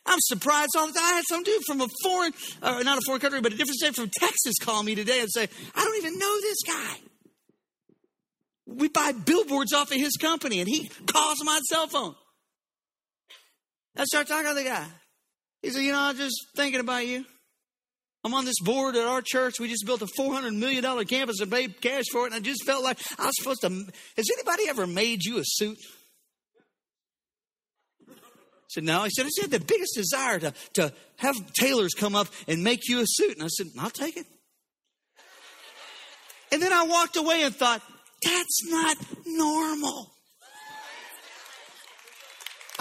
I'm 0.04 0.18
surprised 0.20 0.70
all 0.76 0.88
the 0.88 0.92
time. 0.92 1.02
I 1.04 1.12
had 1.14 1.24
some 1.28 1.42
dude 1.44 1.62
from 1.66 1.80
a 1.80 1.88
foreign, 2.02 2.32
uh, 2.60 2.82
not 2.82 2.98
a 2.98 3.02
foreign 3.06 3.20
country, 3.20 3.40
but 3.40 3.52
a 3.52 3.56
different 3.56 3.76
state 3.76 3.94
from 3.94 4.10
Texas 4.10 4.54
call 4.60 4.82
me 4.82 4.94
today 4.94 5.20
and 5.20 5.28
say, 5.30 5.48
I 5.74 5.84
don't 5.84 5.96
even 5.96 6.18
know 6.18 6.40
this 6.40 6.58
guy. 6.66 6.94
We 8.66 8.88
buy 8.88 9.12
billboards 9.12 9.72
off 9.72 9.92
of 9.92 9.96
his 9.96 10.16
company 10.16 10.60
and 10.60 10.68
he 10.68 10.90
calls 11.06 11.44
my 11.44 11.60
cell 11.68 11.86
phone. 11.86 12.14
I 13.96 14.04
start 14.04 14.26
talking 14.26 14.48
to 14.48 14.54
the 14.54 14.64
guy. 14.64 14.86
He 15.62 15.70
said, 15.70 15.82
You 15.82 15.92
know, 15.92 16.00
I'm 16.00 16.16
just 16.16 16.34
thinking 16.56 16.80
about 16.80 17.06
you. 17.06 17.24
I'm 18.24 18.34
on 18.34 18.44
this 18.44 18.60
board 18.60 18.94
at 18.94 19.04
our 19.04 19.20
church. 19.20 19.58
We 19.58 19.68
just 19.68 19.84
built 19.84 20.00
a 20.00 20.06
$400 20.06 20.54
million 20.54 21.04
campus 21.06 21.40
and 21.40 21.50
paid 21.50 21.80
cash 21.80 22.04
for 22.12 22.22
it. 22.22 22.26
And 22.26 22.34
I 22.34 22.40
just 22.40 22.64
felt 22.64 22.84
like 22.84 22.98
I 23.18 23.26
was 23.26 23.34
supposed 23.36 23.62
to. 23.62 23.68
Has 24.16 24.30
anybody 24.32 24.68
ever 24.68 24.86
made 24.86 25.24
you 25.24 25.38
a 25.38 25.42
suit? 25.44 25.78
I 28.08 28.12
said, 28.68 28.84
No. 28.84 29.02
He 29.02 29.10
said, 29.10 29.24
I 29.24 29.28
just 29.28 29.42
had 29.42 29.50
the 29.50 29.60
biggest 29.60 29.94
desire 29.96 30.38
to, 30.38 30.54
to 30.74 30.92
have 31.16 31.52
tailors 31.54 31.94
come 31.94 32.14
up 32.14 32.28
and 32.46 32.62
make 32.62 32.88
you 32.88 33.00
a 33.00 33.04
suit. 33.06 33.34
And 33.34 33.44
I 33.44 33.48
said, 33.48 33.66
I'll 33.78 33.90
take 33.90 34.16
it. 34.16 34.26
And 36.52 36.62
then 36.62 36.72
I 36.72 36.84
walked 36.84 37.16
away 37.16 37.42
and 37.42 37.54
thought, 37.54 37.82
That's 38.22 38.70
not 38.70 38.96
normal. 39.26 40.12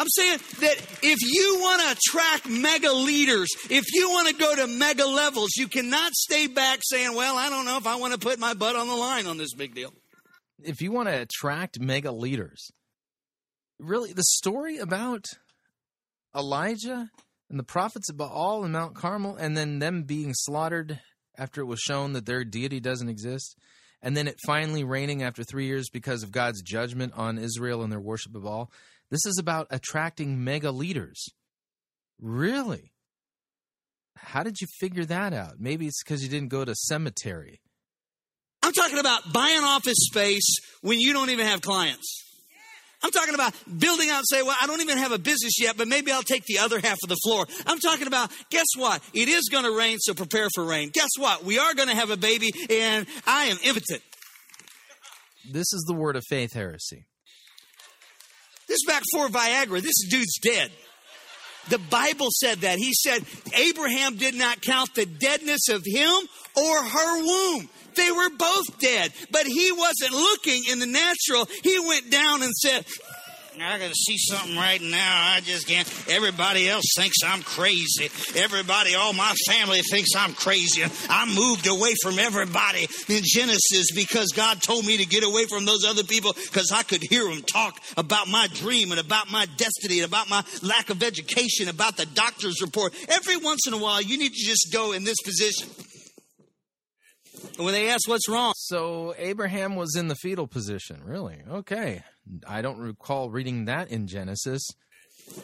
I'm 0.01 0.09
saying 0.09 0.39
that 0.61 0.77
if 1.03 1.19
you 1.21 1.59
want 1.59 1.81
to 1.83 1.91
attract 1.91 2.49
mega 2.49 2.91
leaders, 2.91 3.49
if 3.69 3.85
you 3.93 4.09
want 4.09 4.29
to 4.29 4.33
go 4.33 4.55
to 4.55 4.65
mega 4.65 5.05
levels, 5.05 5.51
you 5.55 5.67
cannot 5.67 6.13
stay 6.13 6.47
back 6.47 6.79
saying, 6.81 7.15
well, 7.15 7.37
I 7.37 7.51
don't 7.51 7.65
know 7.65 7.77
if 7.77 7.85
I 7.85 7.97
want 7.97 8.13
to 8.13 8.19
put 8.19 8.39
my 8.39 8.55
butt 8.55 8.75
on 8.75 8.87
the 8.87 8.95
line 8.95 9.27
on 9.27 9.37
this 9.37 9.53
big 9.53 9.75
deal. 9.75 9.93
If 10.63 10.81
you 10.81 10.91
want 10.91 11.07
to 11.07 11.21
attract 11.21 11.79
mega 11.79 12.11
leaders, 12.11 12.71
really, 13.77 14.11
the 14.11 14.23
story 14.23 14.79
about 14.79 15.25
Elijah 16.35 17.11
and 17.51 17.59
the 17.59 17.63
prophets 17.63 18.09
of 18.09 18.17
Baal 18.17 18.63
and 18.63 18.73
Mount 18.73 18.95
Carmel, 18.95 19.35
and 19.35 19.55
then 19.55 19.77
them 19.77 20.01
being 20.01 20.33
slaughtered 20.33 20.99
after 21.37 21.61
it 21.61 21.65
was 21.65 21.79
shown 21.79 22.13
that 22.13 22.25
their 22.25 22.43
deity 22.43 22.79
doesn't 22.79 23.09
exist, 23.09 23.55
and 24.01 24.17
then 24.17 24.27
it 24.27 24.39
finally 24.47 24.83
raining 24.83 25.21
after 25.21 25.43
three 25.43 25.67
years 25.67 25.89
because 25.91 26.23
of 26.23 26.31
God's 26.31 26.63
judgment 26.63 27.13
on 27.15 27.37
Israel 27.37 27.83
and 27.83 27.91
their 27.91 27.99
worship 27.99 28.33
of 28.33 28.41
Baal. 28.41 28.71
This 29.11 29.25
is 29.25 29.37
about 29.37 29.67
attracting 29.69 30.43
mega 30.43 30.71
leaders. 30.71 31.27
Really? 32.19 32.93
How 34.15 34.41
did 34.43 34.61
you 34.61 34.67
figure 34.79 35.03
that 35.05 35.33
out? 35.33 35.55
Maybe 35.59 35.85
it's 35.85 36.01
because 36.01 36.23
you 36.23 36.29
didn't 36.29 36.49
go 36.49 36.63
to 36.63 36.73
cemetery. 36.73 37.59
I'm 38.63 38.71
talking 38.71 38.99
about 38.99 39.33
buying 39.33 39.63
office 39.63 39.97
space 39.97 40.59
when 40.81 40.99
you 40.99 41.11
don't 41.13 41.29
even 41.29 41.45
have 41.45 41.61
clients. 41.61 42.23
I'm 43.03 43.09
talking 43.09 43.33
about 43.33 43.55
building 43.79 44.09
out 44.09 44.17
and 44.17 44.27
say, 44.27 44.43
well, 44.43 44.55
I 44.61 44.67
don't 44.67 44.81
even 44.81 44.99
have 44.99 45.11
a 45.11 45.17
business 45.17 45.59
yet, 45.59 45.75
but 45.75 45.87
maybe 45.87 46.11
I'll 46.11 46.21
take 46.21 46.45
the 46.45 46.59
other 46.59 46.79
half 46.79 46.99
of 47.03 47.09
the 47.09 47.17
floor. 47.23 47.47
I'm 47.65 47.79
talking 47.79 48.05
about, 48.05 48.31
guess 48.51 48.67
what? 48.77 49.01
It 49.13 49.27
is 49.27 49.49
going 49.51 49.63
to 49.63 49.75
rain, 49.75 49.97
so 49.99 50.13
prepare 50.13 50.47
for 50.53 50.63
rain. 50.63 50.91
Guess 50.93 51.09
what? 51.17 51.43
We 51.43 51.57
are 51.57 51.73
going 51.73 51.89
to 51.89 51.95
have 51.95 52.11
a 52.11 52.17
baby, 52.17 52.51
and 52.69 53.07
I 53.25 53.45
am 53.45 53.57
impotent. 53.63 54.03
This 55.51 55.73
is 55.73 55.83
the 55.87 55.95
word 55.95 56.15
of 56.15 56.23
faith 56.29 56.53
heresy. 56.53 57.07
This 58.71 58.83
is 58.83 58.87
back 58.87 59.03
before 59.11 59.27
Viagra. 59.27 59.81
This 59.81 60.07
dude's 60.09 60.39
dead. 60.41 60.71
The 61.67 61.77
Bible 61.77 62.29
said 62.31 62.59
that. 62.59 62.79
He 62.79 62.93
said 62.93 63.25
Abraham 63.53 64.15
did 64.15 64.33
not 64.33 64.61
count 64.61 64.95
the 64.95 65.05
deadness 65.05 65.67
of 65.67 65.83
him 65.85 66.15
or 66.55 66.81
her 66.81 67.17
womb. 67.17 67.69
They 67.95 68.09
were 68.11 68.29
both 68.29 68.79
dead, 68.79 69.11
but 69.29 69.45
he 69.45 69.73
wasn't 69.73 70.13
looking 70.13 70.63
in 70.71 70.79
the 70.79 70.85
natural. 70.85 71.49
He 71.63 71.85
went 71.85 72.09
down 72.11 72.43
and 72.43 72.53
said, 72.53 72.85
I 73.63 73.77
gotta 73.77 73.93
see 73.93 74.17
something 74.17 74.55
right 74.55 74.81
now. 74.81 75.33
I 75.35 75.41
just 75.41 75.67
can't. 75.67 75.87
Everybody 76.09 76.67
else 76.67 76.85
thinks 76.95 77.17
I'm 77.23 77.43
crazy. 77.43 78.09
Everybody, 78.35 78.95
all 78.95 79.13
my 79.13 79.33
family 79.47 79.81
thinks 79.81 80.09
I'm 80.15 80.33
crazy. 80.33 80.83
I 81.09 81.25
moved 81.33 81.67
away 81.67 81.93
from 82.01 82.17
everybody 82.17 82.87
in 83.07 83.21
Genesis 83.23 83.91
because 83.93 84.31
God 84.35 84.61
told 84.61 84.85
me 84.85 84.97
to 84.97 85.05
get 85.05 85.23
away 85.23 85.45
from 85.45 85.65
those 85.65 85.85
other 85.85 86.03
people 86.03 86.33
because 86.33 86.71
I 86.71 86.83
could 86.83 87.03
hear 87.07 87.23
them 87.25 87.41
talk 87.43 87.79
about 87.97 88.27
my 88.27 88.47
dream 88.53 88.91
and 88.91 88.99
about 88.99 89.31
my 89.31 89.45
destiny 89.57 89.99
and 89.99 90.07
about 90.07 90.29
my 90.29 90.43
lack 90.63 90.89
of 90.89 91.03
education, 91.03 91.69
about 91.69 91.97
the 91.97 92.05
doctor's 92.07 92.61
report. 92.61 92.93
Every 93.09 93.37
once 93.37 93.67
in 93.67 93.73
a 93.73 93.77
while, 93.77 94.01
you 94.01 94.17
need 94.17 94.33
to 94.33 94.43
just 94.43 94.71
go 94.73 94.91
in 94.91 95.03
this 95.03 95.21
position. 95.23 95.69
And 97.57 97.65
when 97.65 97.73
they 97.73 97.89
ask 97.89 98.07
what's 98.07 98.29
wrong, 98.29 98.53
So 98.55 99.13
Abraham 99.17 99.75
was 99.75 99.95
in 99.95 100.07
the 100.07 100.15
fetal 100.15 100.47
position. 100.47 101.01
Really? 101.03 101.39
Okay. 101.49 102.03
I 102.47 102.61
don't 102.61 102.79
recall 102.79 103.29
reading 103.29 103.65
that 103.65 103.89
in 103.89 104.07
Genesis. 104.07 104.61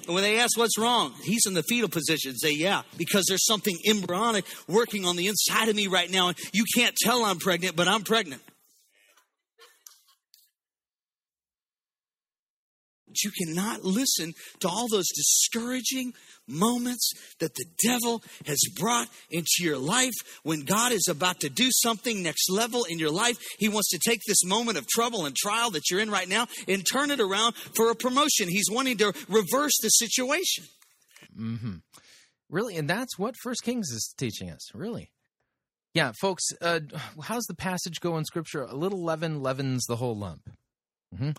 And 0.06 0.14
when 0.14 0.24
they 0.24 0.40
ask 0.40 0.58
what's 0.58 0.78
wrong, 0.78 1.14
he's 1.24 1.46
in 1.46 1.54
the 1.54 1.64
fetal 1.64 1.90
position. 1.90 2.36
Say, 2.36 2.54
yeah, 2.54 2.82
because 2.98 3.26
there's 3.28 3.46
something 3.46 3.78
embryonic 3.88 4.46
working 4.68 5.06
on 5.06 5.16
the 5.16 5.28
inside 5.28 5.70
of 5.70 5.76
me 5.76 5.88
right 5.88 6.10
now. 6.10 6.30
And 6.30 6.38
you 6.54 6.66
can't 6.76 6.96
tell 6.96 7.24
I'm 7.24 7.38
pregnant, 7.38 7.76
but 7.76 7.88
I'm 7.88 8.04
pregnant. 8.04 8.42
But 13.08 13.24
you 13.24 13.32
cannot 13.32 13.84
listen 13.84 14.34
to 14.60 14.68
all 14.68 14.88
those 14.90 15.08
discouraging 15.16 16.14
moments 16.48 17.12
that 17.40 17.56
the 17.56 17.66
devil 17.84 18.22
has 18.46 18.60
brought 18.78 19.08
into 19.30 19.62
your 19.62 19.78
life 19.78 20.14
when 20.44 20.62
God 20.62 20.92
is 20.92 21.08
about 21.10 21.40
to 21.42 21.50
do 21.50 21.70
something 21.72 22.22
next 22.22 22.50
level 22.50 22.84
in 22.84 23.00
your 23.00 23.12
life. 23.12 23.38
He 23.60 23.70
wants 23.70 23.90
to 23.90 24.00
take 24.00 24.22
this 24.28 24.46
moment 24.46 24.78
of 24.78 24.88
trouble 24.88 25.26
and 25.26 25.36
trial 25.36 25.72
that 25.72 25.90
you're 25.90 26.00
in 26.00 26.12
right 26.12 26.28
now 26.28 26.48
and 26.68 26.86
turn 26.86 27.12
it 27.12 27.20
around 27.20 27.56
for 27.76 27.92
a 27.92 27.96
promotion. 27.96 28.48
He's 28.50 28.70
wanting 28.72 28.98
to 28.98 29.14
reverse 29.28 29.74
the 29.82 29.90
situation. 29.90 30.66
Mm-hmm. 31.38 31.76
Really, 32.50 32.78
and 32.78 32.90
that's 32.90 33.18
what 33.20 33.36
First 33.44 33.64
Kings 33.64 33.90
is 33.90 34.14
teaching 34.18 34.50
us. 34.50 34.74
Really, 34.74 35.12
Yeah, 35.94 36.12
folks, 36.22 36.44
uh, 36.62 36.80
how's 37.24 37.46
the 37.46 37.56
passage 37.56 38.00
go 38.00 38.18
in 38.18 38.24
Scripture? 38.26 38.64
A 38.64 38.76
little 38.76 39.04
leaven 39.04 39.42
leavens 39.42 39.86
the 39.86 39.98
whole 39.98 40.16
lump. 40.16 40.50
hmm 41.18 41.32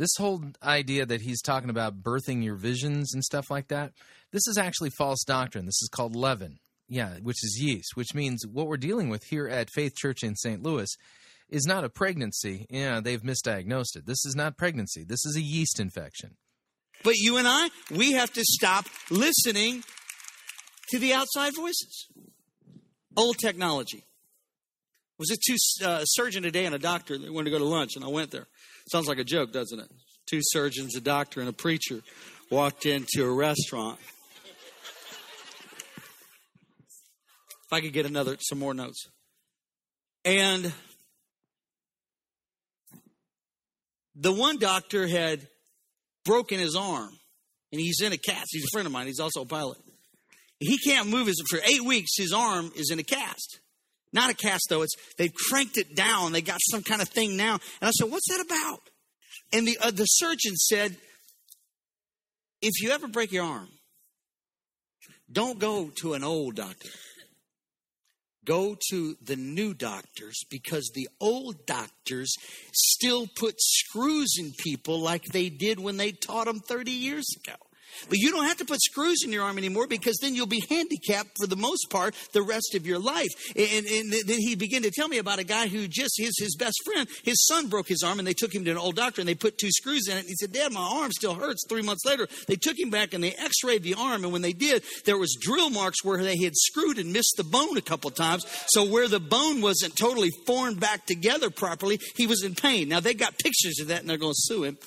This 0.00 0.16
whole 0.16 0.42
idea 0.62 1.04
that 1.04 1.20
he's 1.20 1.42
talking 1.42 1.68
about 1.68 2.02
birthing 2.02 2.42
your 2.42 2.54
visions 2.54 3.12
and 3.12 3.22
stuff 3.22 3.50
like 3.50 3.68
that, 3.68 3.92
this 4.32 4.46
is 4.46 4.56
actually 4.56 4.88
false 4.88 5.22
doctrine. 5.24 5.66
This 5.66 5.82
is 5.82 5.90
called 5.92 6.16
leaven. 6.16 6.58
Yeah, 6.88 7.18
which 7.22 7.44
is 7.44 7.58
yeast, 7.60 7.90
which 7.96 8.14
means 8.14 8.46
what 8.46 8.66
we're 8.66 8.78
dealing 8.78 9.10
with 9.10 9.24
here 9.24 9.46
at 9.46 9.68
Faith 9.68 9.94
Church 9.94 10.22
in 10.22 10.36
St. 10.36 10.62
Louis 10.62 10.88
is 11.50 11.66
not 11.66 11.84
a 11.84 11.90
pregnancy. 11.90 12.64
Yeah, 12.70 13.00
they've 13.00 13.20
misdiagnosed 13.20 13.94
it. 13.94 14.06
This 14.06 14.24
is 14.24 14.34
not 14.34 14.56
pregnancy. 14.56 15.04
This 15.04 15.26
is 15.26 15.36
a 15.36 15.42
yeast 15.42 15.78
infection. 15.78 16.38
But 17.04 17.16
you 17.16 17.36
and 17.36 17.46
I, 17.46 17.68
we 17.90 18.12
have 18.12 18.32
to 18.32 18.42
stop 18.42 18.86
listening 19.10 19.84
to 20.88 20.98
the 20.98 21.12
outside 21.12 21.54
voices. 21.54 22.06
Old 23.18 23.36
technology. 23.36 24.06
Was 25.18 25.30
it 25.30 25.40
two 25.46 25.58
uh, 25.84 26.04
surgeon 26.06 26.42
today 26.42 26.64
and 26.64 26.74
a 26.74 26.78
doctor 26.78 27.18
that 27.18 27.30
wanted 27.30 27.50
to 27.50 27.50
go 27.50 27.58
to 27.58 27.66
lunch, 27.66 27.96
and 27.96 28.04
I 28.06 28.08
went 28.08 28.30
there. 28.30 28.46
Sounds 28.88 29.06
like 29.06 29.18
a 29.18 29.24
joke, 29.24 29.52
doesn't 29.52 29.78
it? 29.78 29.90
Two 30.28 30.40
surgeons, 30.42 30.96
a 30.96 31.00
doctor, 31.00 31.40
and 31.40 31.48
a 31.48 31.52
preacher 31.52 32.00
walked 32.50 32.86
into 32.86 33.24
a 33.24 33.32
restaurant. 33.32 33.98
If 37.66 37.72
I 37.72 37.80
could 37.80 37.92
get 37.92 38.06
another, 38.06 38.36
some 38.40 38.58
more 38.58 38.74
notes. 38.74 39.06
And 40.24 40.72
the 44.16 44.32
one 44.32 44.58
doctor 44.58 45.06
had 45.06 45.46
broken 46.24 46.58
his 46.58 46.76
arm, 46.76 47.10
and 47.72 47.80
he's 47.80 48.00
in 48.00 48.12
a 48.12 48.18
cast. 48.18 48.48
He's 48.50 48.64
a 48.64 48.72
friend 48.72 48.86
of 48.86 48.92
mine. 48.92 49.06
He's 49.06 49.20
also 49.20 49.42
a 49.42 49.46
pilot. 49.46 49.78
He 50.58 50.78
can't 50.78 51.08
move 51.08 51.26
his 51.26 51.42
for 51.48 51.58
eight 51.64 51.82
weeks. 51.82 52.10
His 52.16 52.32
arm 52.32 52.70
is 52.76 52.90
in 52.90 52.98
a 52.98 53.02
cast. 53.02 53.60
Not 54.12 54.30
a 54.30 54.34
cast 54.34 54.66
though. 54.68 54.82
It's 54.82 54.94
they've 55.18 55.32
cranked 55.32 55.76
it 55.76 55.94
down. 55.94 56.32
They 56.32 56.42
got 56.42 56.58
some 56.70 56.82
kind 56.82 57.00
of 57.00 57.08
thing 57.08 57.36
now. 57.36 57.54
And 57.80 57.88
I 57.88 57.90
said, 57.90 58.10
"What's 58.10 58.28
that 58.28 58.44
about?" 58.44 58.80
And 59.52 59.66
the 59.66 59.78
uh, 59.78 59.90
the 59.90 60.04
surgeon 60.04 60.56
said, 60.56 60.96
"If 62.60 62.82
you 62.82 62.90
ever 62.90 63.06
break 63.06 63.30
your 63.32 63.44
arm, 63.44 63.68
don't 65.30 65.58
go 65.58 65.90
to 66.00 66.14
an 66.14 66.24
old 66.24 66.56
doctor. 66.56 66.90
Go 68.44 68.76
to 68.90 69.16
the 69.22 69.36
new 69.36 69.74
doctors 69.74 70.40
because 70.50 70.90
the 70.94 71.08
old 71.20 71.66
doctors 71.66 72.34
still 72.72 73.26
put 73.36 73.54
screws 73.58 74.36
in 74.38 74.52
people 74.58 74.98
like 74.98 75.24
they 75.26 75.50
did 75.50 75.78
when 75.78 75.98
they 75.98 76.10
taught 76.10 76.46
them 76.46 76.58
30 76.58 76.90
years 76.90 77.26
ago. 77.44 77.56
But 78.08 78.18
you 78.18 78.30
don't 78.30 78.44
have 78.44 78.58
to 78.58 78.64
put 78.64 78.80
screws 78.80 79.22
in 79.24 79.32
your 79.32 79.44
arm 79.44 79.58
anymore 79.58 79.86
because 79.86 80.18
then 80.20 80.34
you'll 80.34 80.46
be 80.46 80.62
handicapped 80.68 81.30
for 81.38 81.46
the 81.46 81.56
most 81.56 81.86
part 81.90 82.14
the 82.32 82.42
rest 82.42 82.74
of 82.74 82.86
your 82.86 82.98
life. 82.98 83.28
And, 83.56 83.86
and 83.86 84.12
then 84.12 84.38
he 84.38 84.54
began 84.54 84.82
to 84.82 84.90
tell 84.90 85.08
me 85.08 85.18
about 85.18 85.38
a 85.38 85.44
guy 85.44 85.68
who 85.68 85.88
just, 85.88 86.14
his, 86.18 86.38
his 86.38 86.56
best 86.56 86.76
friend, 86.84 87.08
his 87.24 87.46
son 87.46 87.68
broke 87.68 87.88
his 87.88 88.02
arm 88.02 88.18
and 88.18 88.26
they 88.26 88.34
took 88.34 88.54
him 88.54 88.64
to 88.64 88.70
an 88.70 88.78
old 88.78 88.96
doctor 88.96 89.20
and 89.20 89.28
they 89.28 89.34
put 89.34 89.58
two 89.58 89.70
screws 89.70 90.08
in 90.08 90.16
it. 90.16 90.20
And 90.20 90.28
he 90.28 90.34
said, 90.34 90.52
Dad, 90.52 90.72
my 90.72 90.80
arm 90.80 91.12
still 91.12 91.34
hurts. 91.34 91.64
Three 91.68 91.82
months 91.82 92.04
later, 92.04 92.28
they 92.46 92.56
took 92.56 92.78
him 92.78 92.90
back 92.90 93.14
and 93.14 93.22
they 93.22 93.32
x 93.32 93.64
rayed 93.64 93.82
the 93.82 93.94
arm. 93.94 94.24
And 94.24 94.32
when 94.32 94.42
they 94.42 94.52
did, 94.52 94.82
there 95.04 95.18
was 95.18 95.36
drill 95.40 95.70
marks 95.70 96.04
where 96.04 96.22
they 96.22 96.36
had 96.36 96.56
screwed 96.56 96.98
and 96.98 97.12
missed 97.12 97.34
the 97.36 97.44
bone 97.44 97.76
a 97.76 97.82
couple 97.82 98.10
times. 98.10 98.44
So 98.68 98.84
where 98.84 99.08
the 99.08 99.20
bone 99.20 99.60
wasn't 99.60 99.96
totally 99.96 100.30
formed 100.46 100.80
back 100.80 101.06
together 101.06 101.50
properly, 101.50 101.98
he 102.16 102.26
was 102.26 102.42
in 102.44 102.54
pain. 102.54 102.88
Now 102.88 103.00
they 103.00 103.14
got 103.14 103.38
pictures 103.38 103.78
of 103.80 103.88
that 103.88 104.00
and 104.00 104.10
they're 104.10 104.16
going 104.16 104.32
to 104.32 104.40
sue 104.40 104.64
him. 104.64 104.78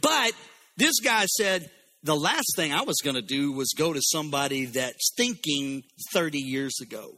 But 0.00 0.32
this 0.76 1.00
guy 1.00 1.26
said, 1.26 1.70
the 2.02 2.16
last 2.16 2.56
thing 2.56 2.72
I 2.72 2.82
was 2.82 2.96
going 3.04 3.16
to 3.16 3.22
do 3.22 3.52
was 3.52 3.72
go 3.76 3.92
to 3.92 4.00
somebody 4.02 4.64
that's 4.64 5.12
thinking 5.16 5.82
30 6.12 6.38
years 6.38 6.80
ago. 6.80 7.12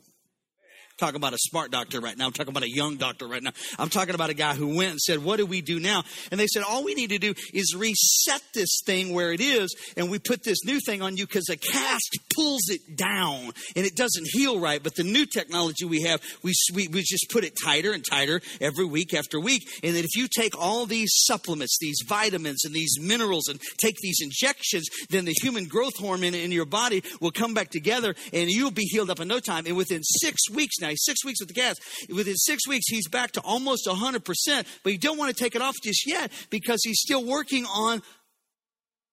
Talking 1.03 1.17
about 1.17 1.33
a 1.33 1.39
smart 1.39 1.73
doctor 1.73 1.99
right 2.01 2.17
now. 2.17 2.27
I'm 2.27 2.33
talking 2.33 2.53
about 2.53 2.63
a 2.63 2.71
young 2.71 2.97
doctor 2.97 3.27
right 3.27 3.43
now. 3.43 3.51
I'm 3.77 3.89
talking 3.89 4.15
about 4.15 4.31
a 4.31 4.35
guy 4.35 4.55
who 4.55 4.77
went 4.77 4.93
and 4.93 5.01
said, 5.01 5.19
What 5.19 5.39
do 5.39 5.47
we 5.47 5.61
do 5.61 5.81
now? 5.81 6.05
And 6.31 6.39
they 6.39 6.47
said, 6.47 6.63
All 6.63 6.85
we 6.85 6.95
need 6.95 7.11
to 7.11 7.19
do 7.19 7.35
is 7.53 7.75
reset 7.77 8.41
this 8.55 8.79
thing 8.87 9.13
where 9.13 9.33
it 9.33 9.41
is, 9.41 9.75
and 9.97 10.13
we 10.13 10.21
put 10.21 10.45
this 10.45 10.65
new 10.65 10.79
thing 10.79 11.03
on 11.03 11.17
you 11.17 11.27
because 11.27 11.49
a 11.49 11.57
cast 11.57 12.19
pulls 12.37 12.69
it 12.69 12.97
down 12.97 13.51
and 13.75 13.85
it 13.85 13.97
doesn't 13.97 14.29
heal 14.31 14.61
right. 14.61 14.81
But 14.81 14.95
the 14.95 15.03
new 15.03 15.27
technology 15.27 15.85
we 15.85 16.03
have, 16.03 16.23
we, 16.45 16.53
we, 16.73 16.87
we 16.87 17.03
just 17.03 17.29
put 17.33 17.43
it 17.43 17.55
tighter 17.65 17.93
and 17.93 18.05
tighter 18.09 18.41
every 18.61 18.85
week 18.85 19.13
after 19.13 19.41
week. 19.41 19.65
And 19.83 19.97
that 19.97 20.05
if 20.05 20.15
you 20.15 20.29
take 20.29 20.57
all 20.57 20.87
these 20.87 21.11
supplements, 21.25 21.79
these 21.81 21.99
vitamins, 22.07 22.65
and 22.65 22.73
these 22.73 23.01
minerals, 23.01 23.49
and 23.49 23.61
take 23.79 23.97
these 23.97 24.21
injections, 24.23 24.87
then 25.11 25.25
the 25.25 25.35
human 25.43 25.67
growth 25.67 25.97
hormone 25.99 26.35
in 26.35 26.53
your 26.53 26.65
body 26.65 27.03
will 27.21 27.33
come 27.33 27.55
back 27.55 27.71
together 27.71 28.15
and 28.33 28.49
you'll 28.49 28.71
be 28.71 28.85
healed 28.85 29.11
up 29.11 29.19
in 29.19 29.27
no 29.27 29.41
time. 29.41 29.67
And 29.67 29.77
within 29.77 30.05
six 30.05 30.49
weeks 30.49 30.77
now, 30.81 30.92
he's 30.93 31.05
six 31.05 31.25
weeks 31.25 31.41
with 31.41 31.49
the 31.49 31.55
cast. 31.55 31.81
Within 32.09 32.35
six 32.37 32.67
weeks, 32.67 32.87
he's 32.89 33.09
back 33.09 33.33
to 33.33 33.41
almost 33.41 33.87
100%. 33.87 34.67
But 34.83 34.93
you 34.93 34.99
don't 34.99 35.19
want 35.19 35.35
to 35.35 35.43
take 35.43 35.55
it 35.55 35.63
off 35.63 35.75
just 35.83 36.07
yet 36.07 36.31
because 36.51 36.81
he's 36.85 37.01
still 37.01 37.25
working 37.25 37.67
on 37.67 38.03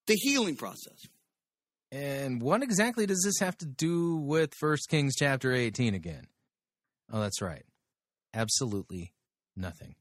the 0.07 0.15
healing 0.15 0.55
process. 0.55 1.05
And 1.91 2.41
what 2.41 2.61
exactly 2.61 3.05
does 3.05 3.23
this 3.23 3.39
have 3.39 3.57
to 3.59 3.65
do 3.65 4.17
with 4.17 4.53
First 4.59 4.89
Kings 4.89 5.15
chapter 5.17 5.51
18 5.51 5.95
again? 5.95 6.27
Oh, 7.11 7.19
that's 7.19 7.41
right. 7.41 7.65
Absolutely 8.33 9.13
nothing. 9.55 9.95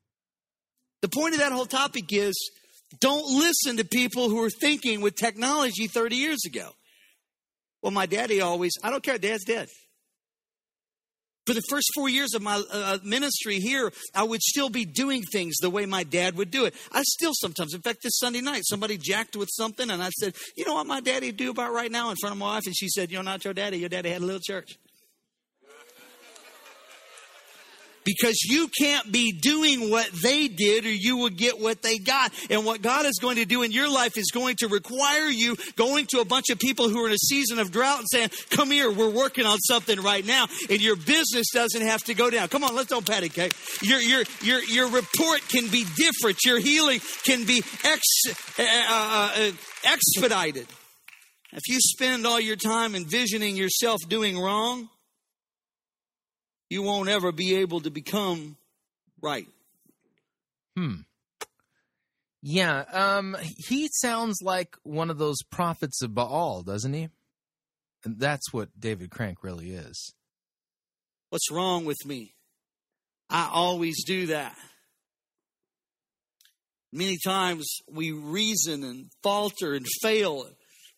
The 1.01 1.09
point 1.09 1.35
of 1.35 1.41
that 1.41 1.53
whole 1.53 1.67
topic 1.67 2.13
is 2.13 2.35
don't 3.01 3.25
listen 3.39 3.77
to 3.77 3.85
people 3.85 4.29
who 4.29 4.43
are 4.43 4.51
thinking 4.51 5.01
with 5.01 5.15
technology 5.15 5.87
30 5.87 6.17
years 6.17 6.45
ago. 6.47 6.71
Well, 7.83 7.93
my 7.93 8.07
daddy 8.07 8.41
always, 8.41 8.73
I 8.83 8.91
don't 8.91 9.03
care, 9.03 9.19
dad's 9.19 9.45
dead. 9.45 9.69
For 11.49 11.55
the 11.55 11.63
first 11.71 11.89
four 11.95 12.11
years 12.11 12.35
of 12.35 12.43
my 12.43 12.63
uh, 12.71 12.99
ministry 13.03 13.59
here, 13.59 13.91
I 14.15 14.23
would 14.23 14.43
still 14.43 14.69
be 14.69 14.85
doing 14.85 15.23
things 15.23 15.55
the 15.63 15.71
way 15.71 15.87
my 15.87 16.03
dad 16.03 16.37
would 16.37 16.51
do 16.51 16.67
it. 16.67 16.75
I 16.93 17.03
still 17.05 17.33
sometimes, 17.33 17.73
in 17.73 17.81
fact, 17.81 18.03
this 18.03 18.19
Sunday 18.19 18.43
night, 18.43 18.65
somebody 18.67 18.99
jacked 18.99 19.35
with 19.35 19.49
something, 19.51 19.89
and 19.89 20.03
I 20.03 20.11
said, 20.11 20.35
You 20.59 20.67
know 20.67 20.75
what 20.75 20.87
my 20.87 21.01
daddy 21.01 21.33
do 21.33 21.51
about 21.51 21.73
right 21.73 21.91
now 21.91 22.11
in 22.11 22.17
front 22.17 22.35
of 22.35 22.39
my 22.39 22.57
wife? 22.57 22.67
And 22.67 22.77
she 22.77 22.91
said, 22.91 23.11
You're 23.11 23.23
not 23.23 23.47
your 23.47 23.55
daddy. 23.55 23.79
Your 23.79 23.89
daddy 23.89 24.11
had 24.11 24.21
a 24.21 24.27
little 24.27 24.43
church. 24.43 24.77
Because 28.09 28.43
you 28.43 28.69
can't 28.69 29.13
be 29.13 29.33
doing 29.33 29.91
what 29.91 30.09
they 30.23 30.49
did 30.49 30.87
or 30.87 30.91
you 30.91 31.19
will 31.19 31.29
get 31.29 31.61
what 31.61 31.83
they 31.83 31.99
got. 31.99 32.33
And 32.49 32.65
what 32.65 32.81
God 32.81 33.05
is 33.05 33.19
going 33.21 33.37
to 33.37 33.45
do 33.45 33.63
in 33.63 33.71
your 33.71 33.93
life 33.93 34.17
is 34.17 34.31
going 34.33 34.57
to 34.61 34.69
require 34.69 35.27
you 35.27 35.57
going 35.77 36.07
to 36.07 36.21
a 36.21 36.25
bunch 36.25 36.49
of 36.49 36.59
people 36.59 36.89
who 36.89 37.05
are 37.05 37.09
in 37.09 37.13
a 37.13 37.19
season 37.19 37.59
of 37.59 37.71
drought 37.71 37.99
and 37.99 38.09
saying, 38.11 38.31
Come 38.49 38.71
here, 38.71 38.91
we're 38.91 39.11
working 39.11 39.45
on 39.45 39.59
something 39.59 40.01
right 40.01 40.25
now. 40.25 40.47
And 40.71 40.81
your 40.81 40.97
business 40.97 41.49
doesn't 41.53 41.83
have 41.83 42.03
to 42.05 42.15
go 42.15 42.31
down. 42.31 42.49
Come 42.49 42.65
on, 42.65 42.75
let's 42.75 42.89
don't 42.89 43.07
patty 43.07 43.29
cake. 43.29 43.53
Your, 43.83 44.01
your, 44.01 44.25
your, 44.41 44.65
your 44.65 44.89
report 44.89 45.47
can 45.49 45.69
be 45.69 45.85
different. 45.97 46.39
Your 46.47 46.59
healing 46.59 47.01
can 47.25 47.45
be 47.45 47.63
ex, 47.85 48.01
uh, 48.59 48.63
uh, 48.63 49.33
uh, 49.37 49.53
expedited. 49.85 50.67
If 51.53 51.69
you 51.69 51.79
spend 51.81 52.27
all 52.27 52.41
your 52.41 52.57
time 52.57 52.95
envisioning 52.95 53.57
yourself 53.57 54.01
doing 54.09 54.39
wrong, 54.39 54.89
you 56.71 56.83
won't 56.83 57.09
ever 57.09 57.33
be 57.33 57.57
able 57.57 57.81
to 57.81 57.91
become 57.91 58.57
right. 59.21 59.49
Hmm. 60.77 61.01
Yeah, 62.41 62.85
um, 62.93 63.37
he 63.43 63.89
sounds 63.93 64.39
like 64.43 64.77
one 64.85 65.11
of 65.11 65.19
those 65.19 65.43
prophets 65.51 66.03
of 66.03 66.15
Baal, 66.15 66.63
doesn't 66.63 66.93
he? 66.93 67.09
And 68.05 68.19
that's 68.21 68.53
what 68.53 68.69
David 68.79 69.11
Crank 69.11 69.43
really 69.43 69.73
is. 69.73 70.15
What's 71.31 71.51
wrong 71.51 71.85
with 71.85 71.99
me? 72.07 72.35
I 73.29 73.51
always 73.53 74.05
do 74.05 74.27
that. 74.29 74.57
Many 76.93 77.19
times 77.23 77.67
we 77.91 78.13
reason 78.13 78.83
and 78.83 79.11
falter 79.23 79.75
and 79.75 79.87
fail. 80.01 80.49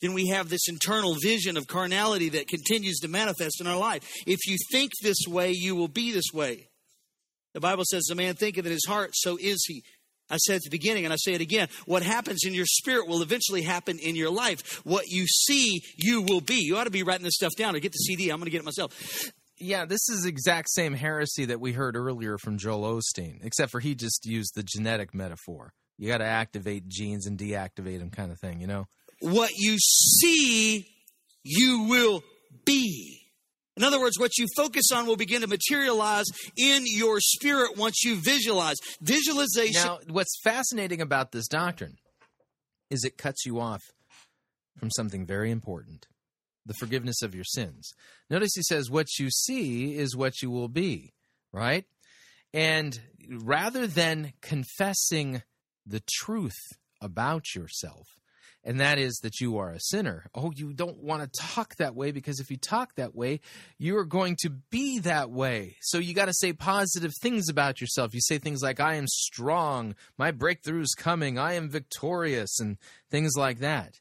Then 0.01 0.15
we 0.15 0.29
have 0.29 0.49
this 0.49 0.69
internal 0.69 1.17
vision 1.23 1.57
of 1.57 1.67
carnality 1.67 2.31
that 2.31 2.49
continues 2.49 3.01
to 3.01 3.09
manifest 3.09 3.61
in 3.61 3.67
our 3.67 3.77
life. 3.77 4.03
If 4.27 4.47
you 4.47 4.57
think 4.73 4.93
this 5.03 5.27
way, 5.29 5.53
you 5.53 5.77
will 5.77 5.89
be 5.89 6.13
this 6.13 6.33
way. 6.33 6.69
The 7.55 7.61
Bible 7.61 7.85
says, 7.85 8.05
The 8.09 8.15
man 8.15 8.35
thinketh 8.35 8.65
in 8.65 8.73
his 8.73 8.87
heart, 8.87 9.11
so 9.15 9.37
is 9.41 9.65
he. 9.67 9.83
I 10.31 10.37
said 10.37 10.57
at 10.57 10.63
the 10.63 10.71
beginning, 10.71 11.05
and 11.05 11.13
I 11.13 11.17
say 11.17 11.33
it 11.33 11.41
again 11.41 11.69
what 11.87 12.03
happens 12.03 12.45
in 12.45 12.55
your 12.55 12.67
spirit 12.67 13.09
will 13.09 13.23
eventually 13.23 13.63
happen 13.63 13.99
in 13.99 14.15
your 14.15 14.31
life. 14.31 14.81
What 14.85 15.09
you 15.09 15.27
see, 15.27 15.83
you 15.97 16.23
will 16.23 16.41
be. 16.41 16.61
You 16.61 16.77
ought 16.77 16.85
to 16.85 16.91
be 16.91 17.03
writing 17.03 17.25
this 17.25 17.35
stuff 17.35 17.53
down 17.57 17.75
or 17.75 17.81
get 17.81 17.93
the 17.93 17.99
CD. 17.99 18.31
I'm 18.31 18.39
going 18.39 18.45
to 18.45 18.51
get 18.51 18.61
it 18.61 18.65
myself. 18.65 19.33
Yeah, 19.59 19.85
this 19.85 20.09
is 20.09 20.25
exact 20.25 20.71
same 20.71 20.95
heresy 20.95 21.47
that 21.47 21.61
we 21.61 21.73
heard 21.73 21.97
earlier 21.97 22.39
from 22.39 22.57
Joel 22.57 23.01
Osteen, 23.01 23.45
except 23.45 23.71
for 23.71 23.81
he 23.81 23.95
just 23.95 24.25
used 24.25 24.55
the 24.55 24.63
genetic 24.63 25.13
metaphor. 25.13 25.73
You 25.99 26.09
got 26.09 26.19
to 26.19 26.25
activate 26.25 26.89
genes 26.89 27.27
and 27.27 27.39
deactivate 27.39 27.99
them, 27.99 28.09
kind 28.09 28.33
of 28.33 28.41
thing, 28.41 28.61
you 28.61 28.67
know? 28.67 28.87
What 29.21 29.51
you 29.57 29.77
see, 29.79 30.87
you 31.43 31.85
will 31.89 32.23
be. 32.65 33.17
In 33.77 33.85
other 33.85 34.01
words, 34.01 34.19
what 34.19 34.37
you 34.37 34.47
focus 34.57 34.91
on 34.93 35.07
will 35.07 35.17
begin 35.17 35.41
to 35.41 35.47
materialize 35.47 36.27
in 36.57 36.83
your 36.87 37.19
spirit 37.21 37.77
once 37.79 38.03
you 38.05 38.17
visualize. 38.17 38.77
Visualization. 39.01 39.83
Now, 39.83 39.99
what's 40.09 40.39
fascinating 40.43 41.01
about 41.01 41.33
this 41.33 41.49
doctrine 41.49 41.97
is 42.91 43.05
it 43.05 43.17
cuts 43.17 43.47
you 43.47 43.61
off 43.61 43.83
from 44.77 44.91
something 44.91 45.25
very 45.25 45.51
important. 45.51 46.07
the 46.67 46.75
forgiveness 46.75 47.23
of 47.23 47.35
your 47.35 47.45
sins. 47.45 47.93
Notice 48.29 48.51
he 48.55 48.63
says, 48.63 48.91
What 48.91 49.07
you 49.19 49.31
see 49.31 49.97
is 49.97 50.15
what 50.17 50.43
you 50.43 50.51
will 50.51 50.69
be, 50.69 51.13
right? 51.53 51.85
And 52.53 53.01
rather 53.29 53.87
than 53.87 54.35
confessing 54.43 55.43
the 55.87 56.03
truth 56.19 56.59
about 57.01 57.55
yourself, 57.55 58.07
and 58.63 58.79
that 58.81 58.99
is 58.99 59.19
that 59.23 59.41
you 59.41 59.57
are 59.57 59.71
a 59.71 59.81
sinner. 59.81 60.27
Oh, 60.35 60.53
you 60.55 60.73
don't 60.73 61.03
want 61.03 61.23
to 61.23 61.41
talk 61.41 61.77
that 61.77 61.95
way 61.95 62.13
because 62.13 62.41
if 62.41 62.51
you 62.51 62.59
talk 62.59 62.95
that 62.97 63.15
way, 63.15 63.41
you 63.79 63.97
are 63.97 64.05
going 64.05 64.37
to 64.43 64.51
be 64.51 64.99
that 65.01 65.31
way. 65.31 65.77
So 65.81 65.99
you 65.99 66.13
got 66.13 66.27
to 66.27 66.35
say 66.35 66.53
positive 66.53 67.13
things 67.23 67.49
about 67.49 67.81
yourself. 67.81 68.15
You 68.15 68.21
say 68.21 68.39
things 68.39 68.63
like, 68.63 68.79
I 68.79 68.97
am 68.97 69.07
strong, 69.07 69.95
my 70.19 70.31
breakthrough 70.31 70.83
is 70.83 70.95
coming, 70.95 71.39
I 71.39 71.55
am 71.55 71.71
victorious, 71.71 72.61
and 72.61 72.77
things 73.11 73.33
like 73.37 73.61
that. 73.61 74.01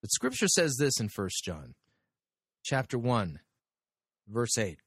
But 0.00 0.12
scripture 0.12 0.48
says 0.48 0.76
this 0.78 1.00
in 1.00 1.08
1 1.08 1.28
John 1.44 1.74
chapter 2.64 2.98
1, 2.98 3.40
verse 4.28 4.56
8. 4.58 4.78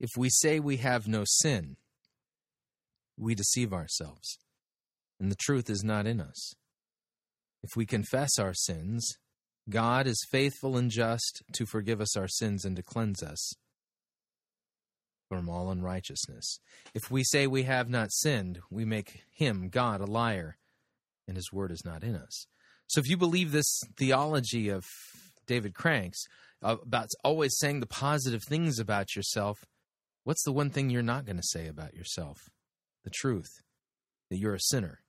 If 0.00 0.10
we 0.16 0.30
say 0.30 0.58
we 0.58 0.78
have 0.78 1.06
no 1.06 1.24
sin, 1.26 1.76
we 3.16 3.34
deceive 3.34 3.72
ourselves, 3.72 4.38
and 5.20 5.30
the 5.30 5.36
truth 5.36 5.68
is 5.68 5.84
not 5.84 6.06
in 6.06 6.20
us. 6.20 6.54
If 7.62 7.76
we 7.76 7.86
confess 7.86 8.38
our 8.38 8.54
sins, 8.54 9.16
God 9.68 10.06
is 10.06 10.26
faithful 10.30 10.76
and 10.76 10.90
just 10.90 11.42
to 11.54 11.66
forgive 11.66 12.00
us 12.00 12.16
our 12.16 12.28
sins 12.28 12.64
and 12.64 12.76
to 12.76 12.82
cleanse 12.82 13.22
us 13.22 13.52
from 15.28 15.48
all 15.48 15.70
unrighteousness. 15.70 16.58
If 16.92 17.10
we 17.10 17.22
say 17.22 17.46
we 17.46 17.62
have 17.62 17.88
not 17.88 18.12
sinned, 18.12 18.58
we 18.70 18.84
make 18.84 19.22
him, 19.32 19.68
God, 19.68 20.00
a 20.00 20.06
liar, 20.06 20.56
and 21.28 21.36
his 21.36 21.52
word 21.52 21.70
is 21.70 21.84
not 21.84 22.02
in 22.02 22.16
us. 22.16 22.46
So 22.88 22.98
if 22.98 23.08
you 23.08 23.16
believe 23.16 23.52
this 23.52 23.80
theology 23.96 24.68
of 24.68 24.84
David 25.46 25.74
Crank's 25.74 26.24
uh, 26.62 26.76
about 26.82 27.08
always 27.22 27.56
saying 27.56 27.78
the 27.78 27.86
positive 27.86 28.42
things 28.42 28.80
about 28.80 29.14
yourself, 29.14 29.64
what's 30.24 30.42
the 30.42 30.52
one 30.52 30.70
thing 30.70 30.90
you're 30.90 31.02
not 31.02 31.24
going 31.24 31.36
to 31.36 31.42
say 31.42 31.68
about 31.68 31.94
yourself? 31.94 32.38
The 33.04 33.10
truth 33.10 33.50
that 34.30 34.38
you're 34.38 34.54
a 34.54 34.60
sinner. 34.60 35.00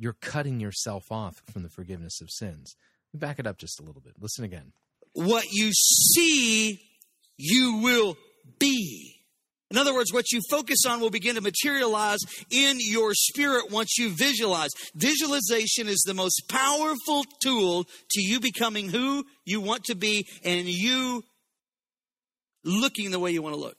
You're 0.00 0.16
cutting 0.22 0.60
yourself 0.60 1.12
off 1.12 1.42
from 1.52 1.62
the 1.62 1.68
forgiveness 1.68 2.22
of 2.22 2.30
sins. 2.30 2.74
Back 3.12 3.38
it 3.38 3.46
up 3.46 3.58
just 3.58 3.78
a 3.78 3.82
little 3.82 4.00
bit. 4.00 4.14
Listen 4.18 4.44
again. 4.44 4.72
What 5.12 5.44
you 5.52 5.72
see, 5.74 6.80
you 7.36 7.80
will 7.82 8.16
be. 8.58 9.16
In 9.70 9.76
other 9.76 9.92
words, 9.92 10.10
what 10.10 10.32
you 10.32 10.40
focus 10.48 10.86
on 10.88 11.00
will 11.00 11.10
begin 11.10 11.34
to 11.34 11.42
materialize 11.42 12.20
in 12.50 12.78
your 12.80 13.12
spirit 13.12 13.70
once 13.70 13.98
you 13.98 14.08
visualize. 14.08 14.70
Visualization 14.94 15.86
is 15.86 16.02
the 16.06 16.14
most 16.14 16.44
powerful 16.48 17.22
tool 17.42 17.84
to 17.84 18.22
you 18.22 18.40
becoming 18.40 18.88
who 18.88 19.22
you 19.44 19.60
want 19.60 19.84
to 19.84 19.94
be 19.94 20.26
and 20.42 20.66
you 20.66 21.22
looking 22.64 23.10
the 23.10 23.18
way 23.18 23.32
you 23.32 23.42
want 23.42 23.54
to 23.54 23.60
look. 23.60 23.76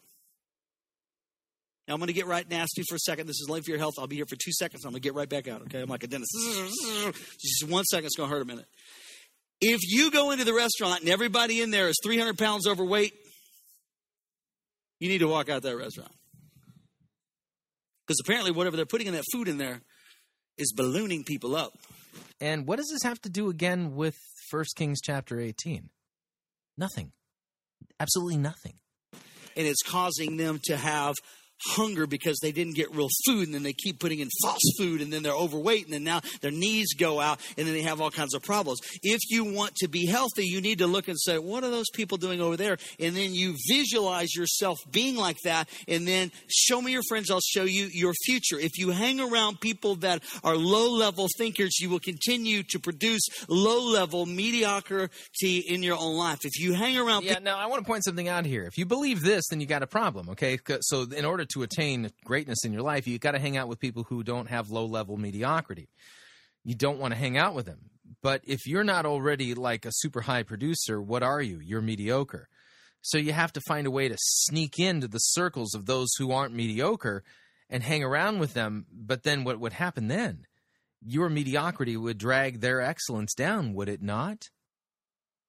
Now, 1.92 1.96
I'm 1.96 2.00
going 2.00 2.08
to 2.08 2.14
get 2.14 2.26
right 2.26 2.50
nasty 2.50 2.84
for 2.88 2.96
a 2.96 3.00
second. 3.00 3.28
This 3.28 3.42
is 3.42 3.50
Life 3.50 3.66
for 3.66 3.72
Your 3.72 3.78
Health. 3.78 3.96
I'll 4.00 4.08
be 4.08 4.16
here 4.16 4.26
for 4.26 4.38
two 4.38 4.54
seconds. 4.54 4.86
I'm 4.86 4.92
going 4.92 5.02
to 5.02 5.06
get 5.06 5.14
right 5.14 5.28
back 5.28 5.50
out, 5.50 5.62
okay? 5.64 5.82
I'm 5.82 5.90
like 5.90 6.04
a 6.04 6.08
dentist. 6.08 6.32
Just 7.42 7.68
one 7.68 7.84
second. 7.84 8.06
It's 8.06 8.16
going 8.16 8.30
to 8.30 8.34
hurt 8.34 8.42
a 8.42 8.46
minute. 8.46 8.66
If 9.60 9.82
you 9.84 10.10
go 10.10 10.32
into 10.32 10.46
the 10.46 10.54
restaurant 10.54 11.02
and 11.02 11.10
everybody 11.10 11.60
in 11.60 11.70
there 11.70 11.90
is 11.90 12.00
300 12.02 12.38
pounds 12.38 12.66
overweight, 12.66 13.12
you 15.02 15.10
need 15.10 15.18
to 15.18 15.28
walk 15.28 15.50
out 15.50 15.64
that 15.64 15.76
restaurant. 15.76 16.14
Because 18.08 18.22
apparently, 18.24 18.52
whatever 18.52 18.78
they're 18.78 18.86
putting 18.86 19.08
in 19.08 19.14
that 19.14 19.26
food 19.34 19.50
in 19.50 19.58
there 19.58 19.82
is 20.58 20.72
ballooning 20.72 21.26
people 21.26 21.58
up. 21.58 21.74
And 22.40 22.66
what 22.66 22.78
does 22.78 22.88
this 22.90 23.04
have 23.04 23.20
to 23.24 23.30
do 23.30 23.50
again 23.50 23.98
with 23.98 24.16
1 24.50 24.64
Kings 24.78 25.02
chapter 25.04 25.42
18? 25.42 25.90
Nothing. 26.78 27.12
Absolutely 28.00 28.38
nothing. 28.38 28.76
And 29.58 29.68
it's 29.68 29.84
causing 29.84 30.38
them 30.38 30.62
to 30.68 30.78
have 30.78 31.16
hunger 31.70 32.08
because 32.08 32.40
they 32.42 32.52
didn't 32.52 32.76
get 32.76 32.94
real 32.96 33.10
food 33.26 33.46
and 33.48 33.54
then 33.54 33.64
they 33.64 33.74
keep 33.74 34.00
putting 34.00 34.20
in 34.20 34.30
false 34.42 34.62
food 34.78 35.02
and 35.02 35.12
then 35.12 35.24
they're 35.24 35.34
overweight 35.34 35.86
and 35.86 35.94
then 35.94 36.04
now 36.04 36.22
their 36.42 36.52
knees 36.52 36.94
go 36.94 37.20
out 37.20 37.40
and 37.58 37.68
then 37.68 37.74
they 37.74 37.82
have 37.82 38.02
all 38.02 38.12
kinds 38.12 38.34
of 38.34 38.42
problems. 38.42 38.80
If 39.04 39.20
you 39.30 39.46
want 39.46 39.76
to 39.78 39.88
be 39.88 40.06
healthy, 40.06 40.46
you 40.46 40.62
need 40.62 40.80
to 40.80 40.88
look 40.88 41.08
and 41.08 41.20
say, 41.20 41.38
what 41.38 41.64
are 41.64 41.70
those 41.70 41.90
people 41.94 42.18
doing 42.18 42.42
over 42.42 42.58
there? 42.58 42.78
And 43.00 43.16
then 43.16 43.34
you 43.34 43.56
visualize 43.68 44.36
yourself 44.36 44.80
being 44.92 45.16
like 45.16 45.38
that 45.44 45.70
and 45.88 46.08
then 46.08 46.32
show 46.48 46.82
me 46.82 46.92
your 46.92 47.04
friends, 47.08 47.30
I'll 47.32 47.40
show 47.40 47.64
you 47.64 47.86
your 47.92 48.14
future. 48.26 48.60
If 48.60 48.78
you 48.78 48.92
hang 48.92 49.20
around 49.20 49.60
people 49.60 49.96
that 49.98 50.24
are 50.44 50.56
low 50.56 50.92
level 50.92 51.28
thinkers, 51.38 51.80
you 51.80 51.90
will 51.90 52.00
continue 52.00 52.64
to 52.64 52.80
produce 52.80 53.22
low 53.48 53.92
level 53.92 54.26
mediocrity 54.26 55.60
in 55.60 55.84
your 55.84 55.98
own 55.98 56.16
life. 56.16 56.40
If 56.44 56.60
you 56.60 56.74
hang 56.74 56.98
around 56.98 57.24
Yeah, 57.24 57.40
now 57.40 57.58
I 57.58 57.68
want 57.68 57.84
to 57.84 57.88
point 57.88 58.04
something 58.04 58.28
out 58.28 58.46
here. 58.46 58.64
If 58.64 58.78
you 58.78 58.86
believe 58.86 59.22
this, 59.22 59.48
then 59.50 59.62
you 59.62 59.68
got 59.68 59.84
a 59.84 59.88
problem, 59.88 60.30
okay? 60.30 60.60
So 60.82 61.04
in 61.04 61.26
order 61.26 61.46
to 61.54 61.64
attain 61.64 62.10
greatness 62.24 62.66
in 62.66 62.74
your 62.74 62.82
life, 62.82 63.08
you 63.08 63.20
got 63.20 63.32
to 63.32 63.40
hang 63.40 63.58
out 63.58 63.68
with 63.68 63.80
people 63.80 64.04
who 64.04 64.24
don't 64.24 64.50
have 64.50 64.70
low 64.70 64.86
level 64.86 65.18
mediocrity. 65.18 65.90
You 66.64 66.76
don't 66.76 67.00
want 67.00 67.14
to 67.14 67.20
hang 67.20 67.38
out 67.38 67.56
with 67.56 67.66
them. 67.66 67.90
But 68.22 68.42
if 68.46 68.68
you're 68.68 68.84
not 68.84 69.06
already 69.06 69.54
like 69.54 69.86
a 69.86 69.92
super 69.92 70.22
high 70.22 70.44
producer, 70.44 71.02
what 71.02 71.24
are 71.24 71.42
you? 71.42 71.60
You're 71.60 71.82
mediocre. 71.82 72.48
So 73.02 73.18
you 73.18 73.34
have 73.34 73.54
to 73.54 73.62
find 73.68 73.88
a 73.88 73.92
way 73.92 74.10
to 74.10 74.18
sneak 74.20 74.78
into 74.78 75.08
the 75.08 75.18
circles 75.18 75.74
of 75.74 75.86
those 75.86 76.10
who 76.18 76.32
aren't 76.32 76.54
mediocre 76.54 77.24
and 77.70 77.82
hang 77.82 78.04
around 78.04 78.40
with 78.40 78.54
them. 78.54 78.86
But 78.92 79.24
then 79.24 79.44
what 79.44 79.60
would 79.60 79.74
happen 79.74 80.08
then? 80.08 80.46
Your 81.04 81.30
mediocrity 81.30 81.98
would 81.98 82.20
drag 82.20 82.60
their 82.60 82.80
excellence 82.80 83.34
down, 83.34 83.74
would 83.74 83.90
it 83.90 84.04
not? 84.04 84.50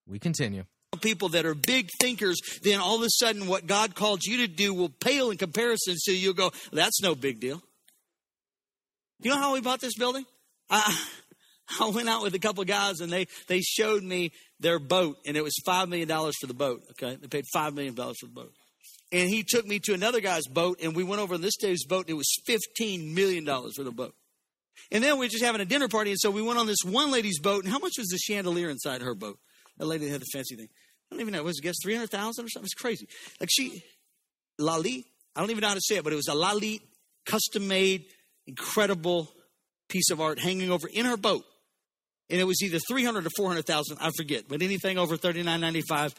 We 0.06 0.18
continue 0.18 0.64
people 1.00 1.30
that 1.30 1.46
are 1.46 1.54
big 1.54 1.88
thinkers, 2.00 2.38
then 2.62 2.80
all 2.80 2.96
of 2.96 3.02
a 3.02 3.10
sudden 3.10 3.46
what 3.46 3.66
God 3.66 3.94
called 3.94 4.24
you 4.24 4.38
to 4.38 4.46
do 4.46 4.74
will 4.74 4.90
pale 4.90 5.30
in 5.30 5.38
comparison. 5.38 5.96
So 5.96 6.12
you'll 6.12 6.34
go, 6.34 6.52
that's 6.72 7.00
no 7.02 7.14
big 7.14 7.40
deal. 7.40 7.62
You 9.20 9.30
know 9.30 9.38
how 9.38 9.54
we 9.54 9.60
bought 9.60 9.80
this 9.80 9.96
building? 9.96 10.26
I, 10.68 10.96
I 11.80 11.88
went 11.88 12.08
out 12.08 12.22
with 12.22 12.34
a 12.34 12.38
couple 12.38 12.64
guys 12.64 13.00
and 13.00 13.10
they, 13.10 13.26
they 13.48 13.60
showed 13.60 14.02
me 14.02 14.32
their 14.60 14.78
boat 14.78 15.16
and 15.24 15.36
it 15.36 15.42
was 15.42 15.54
$5 15.66 15.88
million 15.88 16.08
for 16.08 16.46
the 16.46 16.54
boat. 16.54 16.82
Okay. 16.90 17.16
They 17.16 17.28
paid 17.28 17.44
$5 17.54 17.74
million 17.74 17.94
for 17.94 18.26
the 18.26 18.32
boat. 18.32 18.52
And 19.10 19.28
he 19.28 19.44
took 19.46 19.66
me 19.66 19.78
to 19.80 19.94
another 19.94 20.20
guy's 20.20 20.46
boat 20.46 20.80
and 20.82 20.96
we 20.96 21.04
went 21.04 21.20
over 21.20 21.34
on 21.34 21.40
this 21.40 21.56
dude's 21.56 21.84
boat 21.84 22.06
and 22.06 22.10
it 22.10 22.14
was 22.14 22.34
$15 22.48 23.14
million 23.14 23.46
for 23.74 23.84
the 23.84 23.92
boat. 23.92 24.14
And 24.90 25.02
then 25.02 25.18
we 25.18 25.26
were 25.26 25.30
just 25.30 25.44
having 25.44 25.60
a 25.60 25.66
dinner 25.66 25.88
party. 25.88 26.10
And 26.10 26.20
so 26.20 26.30
we 26.30 26.42
went 26.42 26.58
on 26.58 26.66
this 26.66 26.82
one 26.84 27.10
lady's 27.10 27.38
boat. 27.38 27.64
And 27.64 27.72
how 27.72 27.78
much 27.78 27.94
was 27.98 28.08
the 28.08 28.18
chandelier 28.18 28.68
inside 28.68 29.02
her 29.02 29.14
boat? 29.14 29.38
The 29.78 29.86
lady 29.86 30.06
that 30.06 30.12
had 30.12 30.20
the 30.20 30.26
fancy 30.32 30.56
thing. 30.56 30.68
I 30.70 31.14
don't 31.14 31.20
even 31.20 31.32
know. 31.32 31.42
Was 31.42 31.58
it 31.58 31.62
guess 31.62 31.74
three 31.82 31.94
hundred 31.94 32.10
thousand 32.10 32.44
or 32.44 32.48
something? 32.48 32.66
It's 32.66 32.74
crazy. 32.74 33.06
Like 33.40 33.48
she, 33.52 33.82
Lali. 34.58 35.06
I 35.34 35.40
don't 35.40 35.50
even 35.50 35.62
know 35.62 35.68
how 35.68 35.74
to 35.74 35.80
say 35.82 35.96
it, 35.96 36.04
but 36.04 36.12
it 36.12 36.16
was 36.16 36.28
a 36.28 36.34
Lali 36.34 36.80
custom 37.24 37.66
made, 37.66 38.04
incredible 38.46 39.32
piece 39.88 40.10
of 40.10 40.20
art 40.20 40.38
hanging 40.38 40.70
over 40.70 40.88
in 40.92 41.06
her 41.06 41.16
boat, 41.16 41.44
and 42.30 42.40
it 42.40 42.44
was 42.44 42.62
either 42.62 42.78
three 42.88 43.04
hundred 43.04 43.26
or 43.26 43.30
four 43.36 43.48
hundred 43.48 43.66
thousand. 43.66 43.98
I 44.00 44.10
forget, 44.16 44.44
but 44.48 44.62
anything 44.62 44.98
over 44.98 45.16
thirty 45.16 45.42
nine 45.42 45.60
ninety 45.60 45.82
five. 45.88 46.14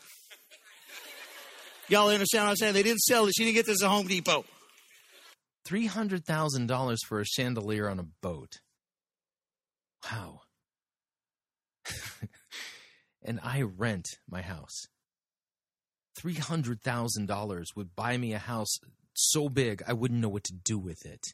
Y'all 1.90 2.10
understand 2.10 2.46
what 2.46 2.52
I'm 2.52 2.56
saying? 2.56 2.74
They 2.74 2.84
didn't 2.84 3.02
sell 3.02 3.26
it. 3.26 3.34
She 3.36 3.44
didn't 3.44 3.56
get 3.56 3.66
this 3.66 3.84
at 3.84 3.90
Home 3.90 4.08
Depot. 4.08 4.46
Three 5.66 5.86
hundred 5.86 6.26
thousand 6.26 6.68
dollars 6.68 7.00
for 7.08 7.20
a 7.20 7.26
chandelier 7.26 7.90
on 7.90 8.00
a 8.00 8.06
boat. 8.22 8.60
Wow. 10.12 10.42
and 13.24 13.40
I 13.44 13.62
rent 13.62 14.08
my 14.30 14.42
house. 14.42 14.88
$300,000 16.20 17.76
would 17.76 17.96
buy 17.96 18.18
me 18.18 18.34
a 18.34 18.40
house 18.40 18.78
so 19.16 19.50
big 19.50 19.82
I 19.88 19.94
wouldn't 19.94 20.20
know 20.20 20.30
what 20.30 20.44
to 20.46 20.54
do 20.54 20.78
with 20.78 21.06
it. 21.06 21.34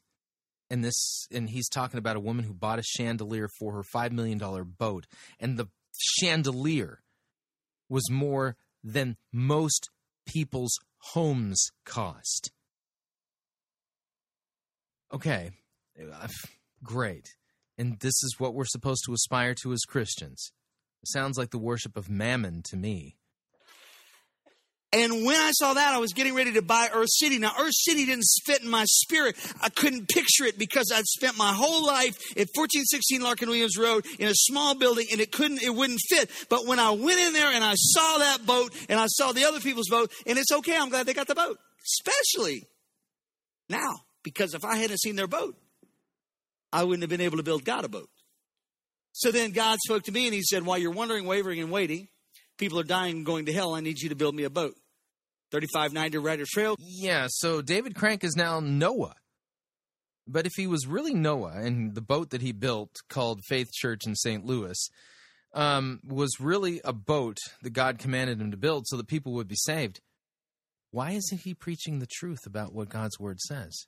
And 0.70 0.84
this 0.84 1.28
and 1.32 1.50
he's 1.50 1.68
talking 1.68 1.98
about 1.98 2.16
a 2.16 2.22
woman 2.22 2.46
who 2.46 2.54
bought 2.54 2.80
a 2.80 2.84
chandelier 2.84 3.50
for 3.60 3.74
her 3.74 3.84
5 3.84 4.12
million 4.12 4.38
dollar 4.38 4.64
boat 4.64 5.08
and 5.40 5.58
the 5.58 5.68
chandelier 6.20 7.02
was 7.90 8.10
more 8.12 8.56
than 8.84 9.18
most 9.34 9.90
people's 10.28 10.78
homes 11.14 11.70
cost. 11.86 12.52
Okay. 15.12 15.52
uh, 16.00 16.28
Great. 16.84 17.30
And 17.78 18.00
this 18.00 18.24
is 18.24 18.36
what 18.38 18.54
we're 18.54 18.66
supposed 18.66 19.04
to 19.06 19.14
aspire 19.14 19.56
to 19.64 19.74
as 19.74 19.82
Christians. 19.88 20.52
Sounds 21.06 21.38
like 21.38 21.52
the 21.52 21.58
worship 21.58 21.98
of 21.98 22.10
mammon 22.10 22.62
to 22.70 22.78
me. 22.78 23.16
And 24.92 25.24
when 25.24 25.36
I 25.40 25.52
saw 25.52 25.76
that, 25.76 25.94
I 25.94 26.00
was 26.00 26.14
getting 26.14 26.34
ready 26.34 26.54
to 26.54 26.64
buy 26.64 26.90
Earth 26.92 27.10
City. 27.12 27.38
Now, 27.38 27.54
Earth 27.60 27.76
City 27.76 28.06
didn't 28.06 28.26
fit 28.46 28.64
in 28.64 28.70
my 28.70 28.86
spirit. 28.86 29.36
I 29.62 29.70
couldn't 29.70 30.10
picture 30.10 30.46
it 30.46 30.58
because 30.58 30.92
I'd 30.94 31.06
spent 31.06 31.38
my 31.38 31.54
whole 31.54 31.86
life 31.86 32.18
at 32.32 32.50
1416 32.56 33.22
Larkin 33.22 33.50
Williams 33.50 33.78
Road 33.78 34.06
in 34.18 34.28
a 34.28 34.34
small 34.34 34.74
building 34.74 35.06
and 35.12 35.22
it 35.22 35.32
couldn't, 35.32 35.62
it 35.62 35.76
wouldn't 35.76 36.00
fit. 36.10 36.32
But 36.50 36.66
when 36.66 36.80
I 36.80 36.90
went 36.90 37.20
in 37.20 37.34
there 37.34 37.52
and 37.52 37.64
I 37.64 37.76
saw 37.76 38.18
that 38.18 38.48
boat 38.48 38.74
and 38.90 39.00
I 39.00 39.06
saw 39.08 39.32
the 39.32 39.46
other 39.46 39.60
people's 39.60 39.90
boat, 39.90 40.12
and 40.26 40.40
it's 40.40 40.52
okay, 40.52 40.76
I'm 40.76 40.90
glad 40.90 41.06
they 41.06 41.14
got 41.14 41.28
the 41.28 41.36
boat. 41.36 41.60
Especially 41.86 42.64
now, 43.70 44.02
because 44.24 44.56
if 44.56 44.66
I 44.66 44.78
hadn't 44.78 45.00
seen 45.00 45.16
their 45.16 45.28
boat, 45.28 45.56
I 46.74 46.84
wouldn't 46.84 47.04
have 47.04 47.10
been 47.12 47.22
able 47.22 47.38
to 47.38 47.44
build 47.44 47.64
God 47.64 47.86
a 47.86 47.90
boat. 47.90 48.10
So 49.20 49.34
then 49.34 49.52
God 49.52 49.80
spoke 49.84 50.04
to 50.04 50.14
me 50.14 50.28
and 50.28 50.34
he 50.34 50.42
said, 50.42 50.66
While 50.66 50.78
you're 50.78 50.92
wondering, 50.92 51.26
wavering, 51.26 51.60
and 51.60 51.70
waiting, 51.70 52.08
people 52.58 52.80
are 52.80 52.84
dying 52.84 53.18
and 53.18 53.26
going 53.26 53.48
to 53.48 53.54
hell. 53.54 53.76
I 53.76 53.82
need 53.82 54.00
you 54.00 54.08
to 54.08 54.16
build 54.16 54.34
me 54.34 54.46
a 54.46 54.50
boat. 54.50 54.76
3590 55.52 56.18
Rider 56.20 56.46
Trail. 56.48 56.78
Yeah, 56.80 57.28
so 57.30 57.62
David 57.62 57.96
Crank 57.96 58.24
is 58.24 58.38
now 58.38 58.62
Noah. 58.62 59.16
But 60.26 60.46
if 60.46 60.54
he 60.56 60.68
was 60.68 60.88
really 60.88 61.14
Noah 61.14 61.52
and 61.58 61.96
the 61.96 62.02
boat 62.02 62.30
that 62.30 62.42
he 62.42 62.54
built 62.54 62.92
called 63.10 63.42
Faith 63.44 63.74
Church 63.74 64.08
in 64.08 64.16
St. 64.16 64.46
Louis 64.46 64.90
um, 65.54 66.00
was 66.08 66.40
really 66.40 66.80
a 66.86 66.94
boat 66.94 67.40
that 67.62 67.72
God 67.72 68.00
commanded 68.00 68.40
him 68.40 68.52
to 68.52 68.58
build 68.58 68.88
so 68.88 68.96
that 68.96 69.08
people 69.08 69.34
would 69.34 69.50
be 69.50 69.58
saved, 69.58 70.00
why 70.92 71.12
isn't 71.12 71.42
he 71.42 71.54
preaching 71.54 72.00
the 72.00 72.08
truth 72.10 72.46
about 72.46 72.74
what 72.74 72.88
God's 72.88 73.20
word 73.20 73.42
says? 73.42 73.86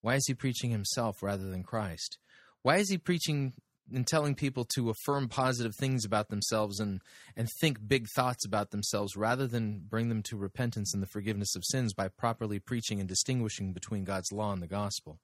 Why 0.00 0.14
is 0.14 0.26
he 0.28 0.34
preaching 0.34 0.70
himself 0.70 1.24
rather 1.24 1.50
than 1.50 1.64
Christ? 1.64 2.18
Why 2.62 2.76
is 2.76 2.88
he 2.88 2.98
preaching 2.98 3.54
and 3.92 4.06
telling 4.06 4.34
people 4.34 4.64
to 4.64 4.90
affirm 4.90 5.28
positive 5.28 5.74
things 5.74 6.04
about 6.04 6.28
themselves 6.28 6.80
and, 6.80 7.00
and 7.36 7.48
think 7.60 7.86
big 7.86 8.06
thoughts 8.14 8.44
about 8.44 8.70
themselves 8.70 9.16
rather 9.16 9.46
than 9.46 9.82
bring 9.88 10.08
them 10.08 10.22
to 10.22 10.36
repentance 10.36 10.92
and 10.92 11.02
the 11.02 11.06
forgiveness 11.06 11.54
of 11.56 11.64
sins 11.64 11.94
by 11.94 12.08
properly 12.08 12.58
preaching 12.58 13.00
and 13.00 13.08
distinguishing 13.08 13.72
between 13.72 14.04
God's 14.04 14.32
law 14.32 14.52
and 14.52 14.62
the 14.62 14.66
gospel? 14.66 15.18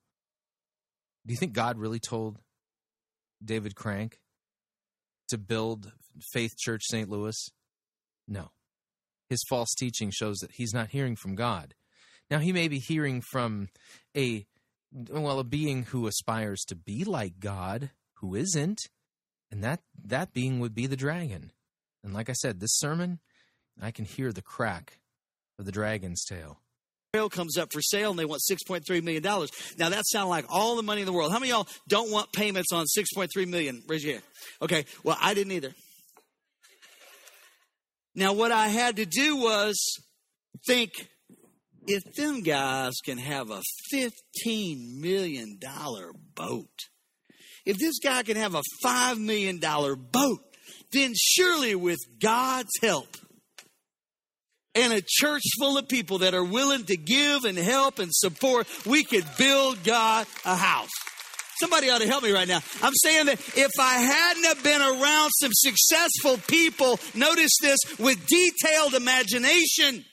Do 1.26 1.32
you 1.32 1.38
think 1.38 1.52
God 1.52 1.78
really 1.78 2.00
told 2.00 2.38
David 3.42 3.74
Crank 3.74 4.18
to 5.28 5.38
build 5.38 5.92
Faith 6.32 6.56
Church 6.58 6.82
St. 6.84 7.08
Louis? 7.08 7.48
No. 8.28 8.50
His 9.28 9.42
false 9.48 9.74
teaching 9.74 10.10
shows 10.10 10.38
that 10.38 10.52
he's 10.52 10.74
not 10.74 10.90
hearing 10.90 11.16
from 11.16 11.34
God. 11.34 11.74
Now, 12.30 12.38
he 12.38 12.52
may 12.52 12.68
be 12.68 12.78
hearing 12.78 13.20
from 13.20 13.68
a 14.16 14.46
well, 15.10 15.40
a 15.40 15.44
being 15.44 15.84
who 15.84 16.06
aspires 16.06 16.62
to 16.68 16.76
be 16.76 17.04
like 17.04 17.40
God, 17.40 17.90
who 18.24 18.34
isn't, 18.34 18.80
and 19.50 19.62
that 19.62 19.80
that 20.04 20.32
being 20.32 20.60
would 20.60 20.74
be 20.74 20.86
the 20.86 20.96
dragon. 20.96 21.52
And 22.02 22.14
like 22.14 22.30
I 22.30 22.32
said, 22.32 22.60
this 22.60 22.76
sermon, 22.78 23.20
I 23.80 23.90
can 23.90 24.04
hear 24.04 24.32
the 24.32 24.42
crack 24.42 24.98
of 25.58 25.66
the 25.66 25.72
dragon's 25.72 26.24
tail. 26.24 26.60
Trail 27.12 27.28
comes 27.28 27.56
up 27.56 27.72
for 27.72 27.80
sale 27.80 28.10
and 28.10 28.18
they 28.18 28.24
want 28.24 28.42
$6.3 28.50 29.02
million. 29.02 29.22
Now 29.78 29.88
that 29.90 30.04
sounds 30.06 30.28
like 30.28 30.46
all 30.48 30.76
the 30.76 30.82
money 30.82 31.02
in 31.02 31.06
the 31.06 31.12
world. 31.12 31.32
How 31.32 31.38
many 31.38 31.50
y'all 31.50 31.68
don't 31.88 32.10
want 32.10 32.32
payments 32.32 32.72
on 32.72 32.86
6.3 32.86 33.46
million? 33.46 33.82
Raise 33.86 34.04
your 34.04 34.14
hand. 34.14 34.24
Okay, 34.62 34.84
well, 35.04 35.16
I 35.20 35.34
didn't 35.34 35.52
either. 35.52 35.74
Now, 38.16 38.32
what 38.32 38.52
I 38.52 38.68
had 38.68 38.96
to 38.96 39.06
do 39.06 39.36
was 39.36 39.76
think 40.66 40.90
if 41.86 42.02
them 42.14 42.42
guys 42.42 42.94
can 43.04 43.18
have 43.18 43.50
a 43.50 43.60
$15 43.92 45.00
million 45.00 45.58
boat, 46.34 46.68
if 47.64 47.78
this 47.78 47.98
guy 47.98 48.22
can 48.22 48.36
have 48.36 48.54
a 48.54 48.62
$5 48.84 49.18
million 49.18 49.58
boat, 49.58 50.40
then 50.92 51.12
surely 51.14 51.74
with 51.74 51.98
God's 52.20 52.70
help 52.82 53.16
and 54.74 54.92
a 54.92 55.02
church 55.06 55.42
full 55.58 55.78
of 55.78 55.88
people 55.88 56.18
that 56.18 56.34
are 56.34 56.44
willing 56.44 56.84
to 56.84 56.96
give 56.96 57.44
and 57.44 57.56
help 57.56 57.98
and 57.98 58.10
support, 58.12 58.66
we 58.84 59.04
could 59.04 59.24
build 59.38 59.82
God 59.84 60.26
a 60.44 60.56
house. 60.56 60.90
Somebody 61.60 61.88
ought 61.88 62.00
to 62.00 62.08
help 62.08 62.24
me 62.24 62.32
right 62.32 62.48
now. 62.48 62.60
I'm 62.82 62.92
saying 62.96 63.26
that 63.26 63.38
if 63.56 63.70
I 63.78 63.94
hadn't 63.94 64.44
have 64.44 64.64
been 64.64 64.82
around 64.82 65.30
some 65.40 65.52
successful 65.52 66.38
people, 66.48 66.98
notice 67.14 67.52
this, 67.62 67.78
with 67.98 68.26
detailed 68.26 68.94
imagination, 68.94 70.04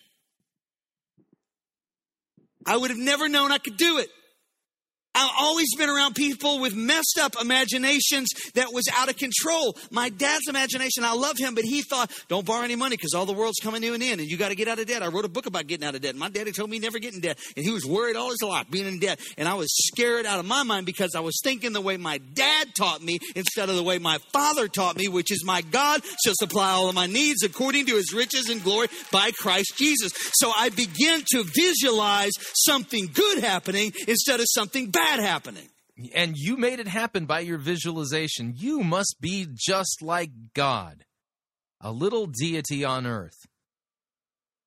I 2.65 2.77
would 2.77 2.91
have 2.91 2.99
never 2.99 3.27
known 3.27 3.51
I 3.51 3.57
could 3.57 3.77
do 3.77 3.97
it. 3.97 4.09
I've 5.13 5.29
always 5.39 5.75
been 5.75 5.89
around 5.89 6.15
people 6.15 6.59
with 6.59 6.73
messed 6.73 7.19
up 7.21 7.35
imaginations 7.39 8.29
that 8.55 8.71
was 8.71 8.85
out 8.95 9.09
of 9.09 9.17
control. 9.17 9.75
My 9.91 10.07
dad's 10.07 10.47
imagination, 10.47 11.03
I 11.03 11.13
love 11.13 11.37
him, 11.37 11.53
but 11.53 11.65
he 11.65 11.81
thought, 11.81 12.11
don't 12.29 12.45
borrow 12.45 12.63
any 12.63 12.77
money 12.77 12.95
because 12.95 13.13
all 13.13 13.25
the 13.25 13.33
world's 13.33 13.59
coming 13.61 13.81
to 13.81 13.93
an 13.93 14.01
end 14.01 14.21
and 14.21 14.29
you 14.29 14.37
got 14.37 14.49
to 14.49 14.55
get 14.55 14.69
out 14.69 14.79
of 14.79 14.87
debt. 14.87 15.03
I 15.03 15.07
wrote 15.07 15.25
a 15.25 15.29
book 15.29 15.47
about 15.47 15.67
getting 15.67 15.85
out 15.85 15.95
of 15.95 16.01
debt. 16.01 16.15
My 16.15 16.29
daddy 16.29 16.53
told 16.53 16.69
me 16.69 16.79
never 16.79 16.97
get 16.97 17.13
in 17.13 17.19
debt. 17.19 17.37
And 17.57 17.65
he 17.65 17.71
was 17.71 17.85
worried 17.85 18.15
all 18.15 18.29
his 18.29 18.41
life 18.41 18.71
being 18.71 18.87
in 18.87 18.99
debt. 18.99 19.19
And 19.37 19.49
I 19.49 19.55
was 19.55 19.67
scared 19.87 20.25
out 20.25 20.39
of 20.39 20.45
my 20.45 20.63
mind 20.63 20.85
because 20.85 21.13
I 21.13 21.19
was 21.19 21.37
thinking 21.43 21.73
the 21.73 21.81
way 21.81 21.97
my 21.97 22.19
dad 22.19 22.69
taught 22.77 23.03
me 23.03 23.19
instead 23.35 23.69
of 23.69 23.75
the 23.75 23.83
way 23.83 23.97
my 23.97 24.17
father 24.31 24.69
taught 24.69 24.95
me, 24.95 25.09
which 25.09 25.31
is 25.31 25.43
my 25.43 25.61
God 25.61 26.01
shall 26.23 26.35
supply 26.35 26.69
all 26.69 26.87
of 26.87 26.95
my 26.95 27.07
needs 27.07 27.43
according 27.43 27.85
to 27.87 27.95
his 27.95 28.13
riches 28.13 28.49
and 28.49 28.63
glory 28.63 28.87
by 29.11 29.31
Christ 29.31 29.73
Jesus. 29.75 30.13
So 30.35 30.53
I 30.55 30.69
began 30.69 31.21
to 31.33 31.43
visualize 31.43 32.31
something 32.53 33.09
good 33.13 33.39
happening 33.39 33.91
instead 34.07 34.39
of 34.39 34.45
something 34.49 34.89
bad 34.89 35.00
happening. 35.19 35.69
And 36.15 36.35
you 36.35 36.57
made 36.57 36.79
it 36.79 36.87
happen 36.87 37.25
by 37.25 37.41
your 37.41 37.57
visualization. 37.57 38.53
You 38.55 38.83
must 38.83 39.17
be 39.19 39.47
just 39.53 40.01
like 40.01 40.31
God, 40.53 41.05
a 41.79 41.91
little 41.91 42.27
deity 42.27 42.83
on 42.83 43.05
earth. 43.05 43.45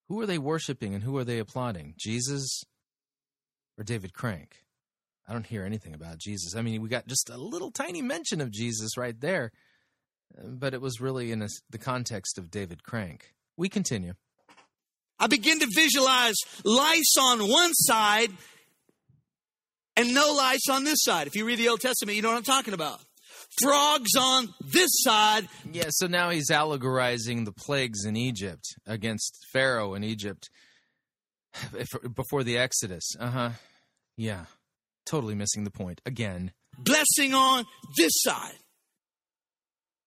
Who 0.09 0.21
are 0.21 0.27
they 0.27 0.39
worshiping 0.39 0.95
and 0.95 1.03
who 1.03 1.17
are 1.17 1.25
they 1.25 1.39
applauding? 1.39 1.95
Jesus 1.99 2.63
or 3.79 3.85
David 3.85 4.13
Crank? 4.13 4.65
I 5.27 5.33
don't 5.33 5.47
hear 5.47 5.65
anything 5.65 5.95
about 5.95 6.19
Jesus. 6.19 6.55
I 6.55 6.63
mean, 6.63 6.83
we 6.83 6.89
got 6.89 7.07
just 7.07 7.31
a 7.31 7.39
little 7.39 7.71
tiny 7.71 8.03
mention 8.03 8.41
of 8.41 8.51
Jesus 8.51 8.97
right 8.99 9.19
there, 9.19 9.51
but 10.45 10.75
it 10.75 10.83
was 10.83 11.01
really 11.01 11.33
in 11.33 11.41
a, 11.41 11.49
the 11.71 11.79
context 11.79 12.37
of 12.37 12.51
David 12.51 12.83
Crank. 12.83 13.33
We 13.57 13.69
continue. 13.69 14.15
I 15.19 15.27
begin 15.27 15.61
to 15.61 15.69
visualize 15.75 16.35
lice 16.65 17.15
on 17.19 17.49
one 17.49 17.73
side 17.73 18.33
and 19.97 20.15
no 20.15 20.33
lice 20.33 20.69
on 20.71 20.85
this 20.85 21.03
side. 21.03 21.27
If 21.27 21.37
you 21.37 21.45
read 21.45 21.59
the 21.59 21.69
Old 21.69 21.81
Testament, 21.81 22.17
you 22.17 22.23
know 22.23 22.31
what 22.31 22.39
I'm 22.39 22.43
talking 22.43 22.75
about. 22.75 23.01
Frogs 23.63 24.11
on 24.19 24.53
this 24.61 24.91
side. 24.93 25.49
Yeah, 25.73 25.89
so 25.91 26.07
now 26.07 26.31
he's 26.31 26.51
allegorizing 26.51 27.45
the 27.45 27.53
plagues 27.53 28.05
in 28.05 28.17
Egypt 28.17 28.65
against 28.87 29.47
Pharaoh 29.53 29.95
in 29.95 30.03
Egypt 30.03 30.49
before 32.15 32.43
the 32.43 32.59
Exodus. 32.59 33.15
Uh 33.19 33.31
huh. 33.31 33.51
Yeah, 34.17 34.47
totally 35.07 35.35
missing 35.35 35.65
the 35.65 35.71
point 35.71 36.01
again. 36.05 36.53
Blessing 36.79 37.35
on 37.35 37.65
this 37.97 38.13
side. 38.17 38.59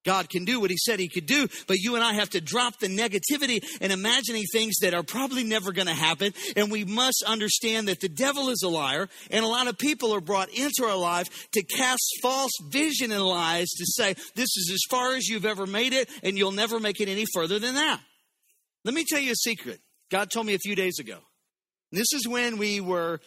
God 0.07 0.29
can 0.29 0.45
do 0.45 0.61
what 0.61 0.71
He 0.71 0.77
said 0.77 0.99
He 0.99 1.09
could 1.09 1.25
do, 1.25 1.49
but 1.67 1.77
you 1.77 1.95
and 1.95 2.03
I 2.03 2.13
have 2.13 2.29
to 2.29 2.39
drop 2.39 2.79
the 2.79 2.87
negativity 2.87 3.61
and 3.81 3.91
imagining 3.91 4.45
things 4.53 4.79
that 4.81 4.93
are 4.93 5.03
probably 5.03 5.43
never 5.43 5.73
going 5.73 5.87
to 5.87 5.93
happen. 5.93 6.33
And 6.55 6.71
we 6.71 6.85
must 6.85 7.23
understand 7.27 7.89
that 7.89 7.99
the 7.99 8.07
devil 8.07 8.49
is 8.49 8.63
a 8.63 8.69
liar, 8.69 9.09
and 9.29 9.43
a 9.43 9.47
lot 9.49 9.67
of 9.67 9.77
people 9.77 10.15
are 10.15 10.21
brought 10.21 10.49
into 10.49 10.85
our 10.85 10.95
life 10.95 11.27
to 11.51 11.61
cast 11.61 12.07
false 12.21 12.53
vision 12.69 13.11
and 13.11 13.21
lies 13.21 13.67
to 13.67 13.85
say, 13.85 14.13
This 14.35 14.55
is 14.55 14.71
as 14.73 14.79
far 14.89 15.15
as 15.15 15.27
you've 15.27 15.45
ever 15.45 15.65
made 15.65 15.91
it, 15.91 16.09
and 16.23 16.37
you'll 16.37 16.51
never 16.53 16.79
make 16.79 17.01
it 17.01 17.09
any 17.09 17.25
further 17.33 17.59
than 17.59 17.75
that. 17.75 17.99
Let 18.85 18.93
me 18.93 19.03
tell 19.05 19.19
you 19.19 19.33
a 19.33 19.35
secret. 19.35 19.81
God 20.09 20.31
told 20.31 20.45
me 20.45 20.53
a 20.53 20.59
few 20.59 20.75
days 20.75 20.99
ago. 20.99 21.19
This 21.91 22.13
is 22.13 22.25
when 22.25 22.57
we 22.57 22.79
were. 22.79 23.19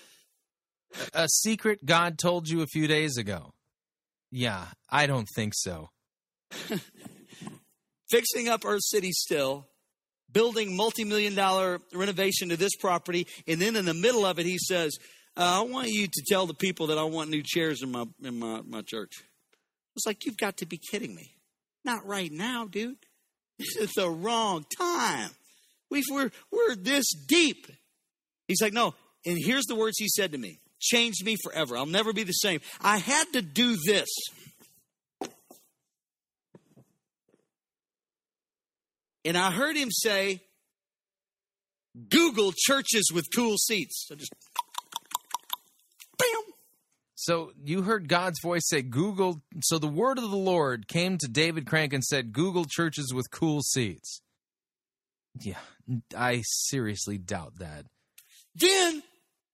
A 1.13 1.29
secret 1.29 1.85
God 1.85 2.19
told 2.19 2.49
you 2.49 2.63
a 2.63 2.67
few 2.67 2.89
days 2.89 3.17
ago. 3.17 3.53
Yeah, 4.33 4.67
I 4.89 5.07
don't 5.07 5.29
think 5.37 5.53
so. 5.55 5.91
fixing 8.11 8.49
up 8.49 8.65
Earth 8.65 8.83
City 8.83 9.13
still, 9.13 9.67
building 10.31 10.77
multi-million 10.77 11.35
dollar 11.35 11.81
renovation 11.93 12.49
to 12.51 12.57
this 12.57 12.75
property, 12.77 13.27
and 13.47 13.61
then 13.61 13.77
in 13.77 13.85
the 13.85 13.95
middle 13.95 14.25
of 14.25 14.39
it, 14.39 14.47
he 14.47 14.59
says, 14.59 14.97
uh, 15.37 15.61
"I 15.61 15.63
want 15.63 15.89
you 15.89 16.07
to 16.07 16.23
tell 16.29 16.47
the 16.47 16.55
people 16.55 16.89
that 16.89 16.99
I 16.99 17.05
want 17.05 17.31
new 17.31 17.43
chairs 17.45 17.83
in 17.83 17.91
my 17.91 18.07
in 18.23 18.39
my, 18.39 18.63
my 18.67 18.83
church." 18.83 19.23
It's 19.97 20.07
like 20.07 20.25
you've 20.25 20.39
got 20.39 20.59
to 20.59 20.67
be 20.67 20.79
kidding 20.79 21.15
me. 21.15 21.35
Not 21.85 22.07
right 22.07 22.31
now, 22.31 22.67
dude. 22.67 22.97
This 23.59 23.77
is 23.77 23.93
the 23.93 24.09
wrong 24.09 24.65
time. 24.79 25.31
we 25.91 26.03
we're 26.11 26.31
we're 26.51 26.75
this 26.75 27.05
deep. 27.29 27.67
He's 28.49 28.63
like, 28.63 28.73
no. 28.73 28.95
And 29.27 29.39
here's 29.39 29.67
the 29.67 29.75
words 29.75 29.99
he 29.99 30.09
said 30.09 30.33
to 30.33 30.39
me: 30.39 30.59
"Changed 30.81 31.25
me 31.25 31.37
forever. 31.43 31.77
I'll 31.77 31.87
never 31.87 32.13
be 32.13 32.23
the 32.23 32.33
same." 32.33 32.61
I 32.81 32.97
had 32.97 33.33
to 33.35 33.43
do 33.43 33.77
this. 33.85 34.09
And 39.25 39.37
I 39.37 39.51
heard 39.51 39.77
him 39.77 39.91
say, 39.91 40.41
Google 42.09 42.53
churches 42.57 43.11
with 43.13 43.27
cool 43.35 43.57
seats. 43.57 44.07
So 44.07 44.15
just 44.15 44.33
bam. 46.19 46.55
So 47.15 47.53
you 47.63 47.83
heard 47.83 48.09
God's 48.09 48.41
voice 48.41 48.63
say, 48.67 48.83
Google. 48.83 49.43
So 49.63 49.79
the 49.79 49.89
word 49.89 50.19
of 50.19 50.31
the 50.31 50.37
Lord 50.37 50.89
came 50.89 51.19
to 51.19 51.29
David 51.29 51.67
Crank 51.67 51.93
and 51.93 52.03
said, 52.05 52.33
Google 52.33 52.65
churches 52.65 53.13
with 53.13 53.31
cool 53.31 53.61
seats. 53.61 54.23
Yeah, 55.39 55.59
I 56.17 56.43
seriously 56.45 57.19
doubt 57.19 57.59
that. 57.59 57.87
Then 58.55 59.03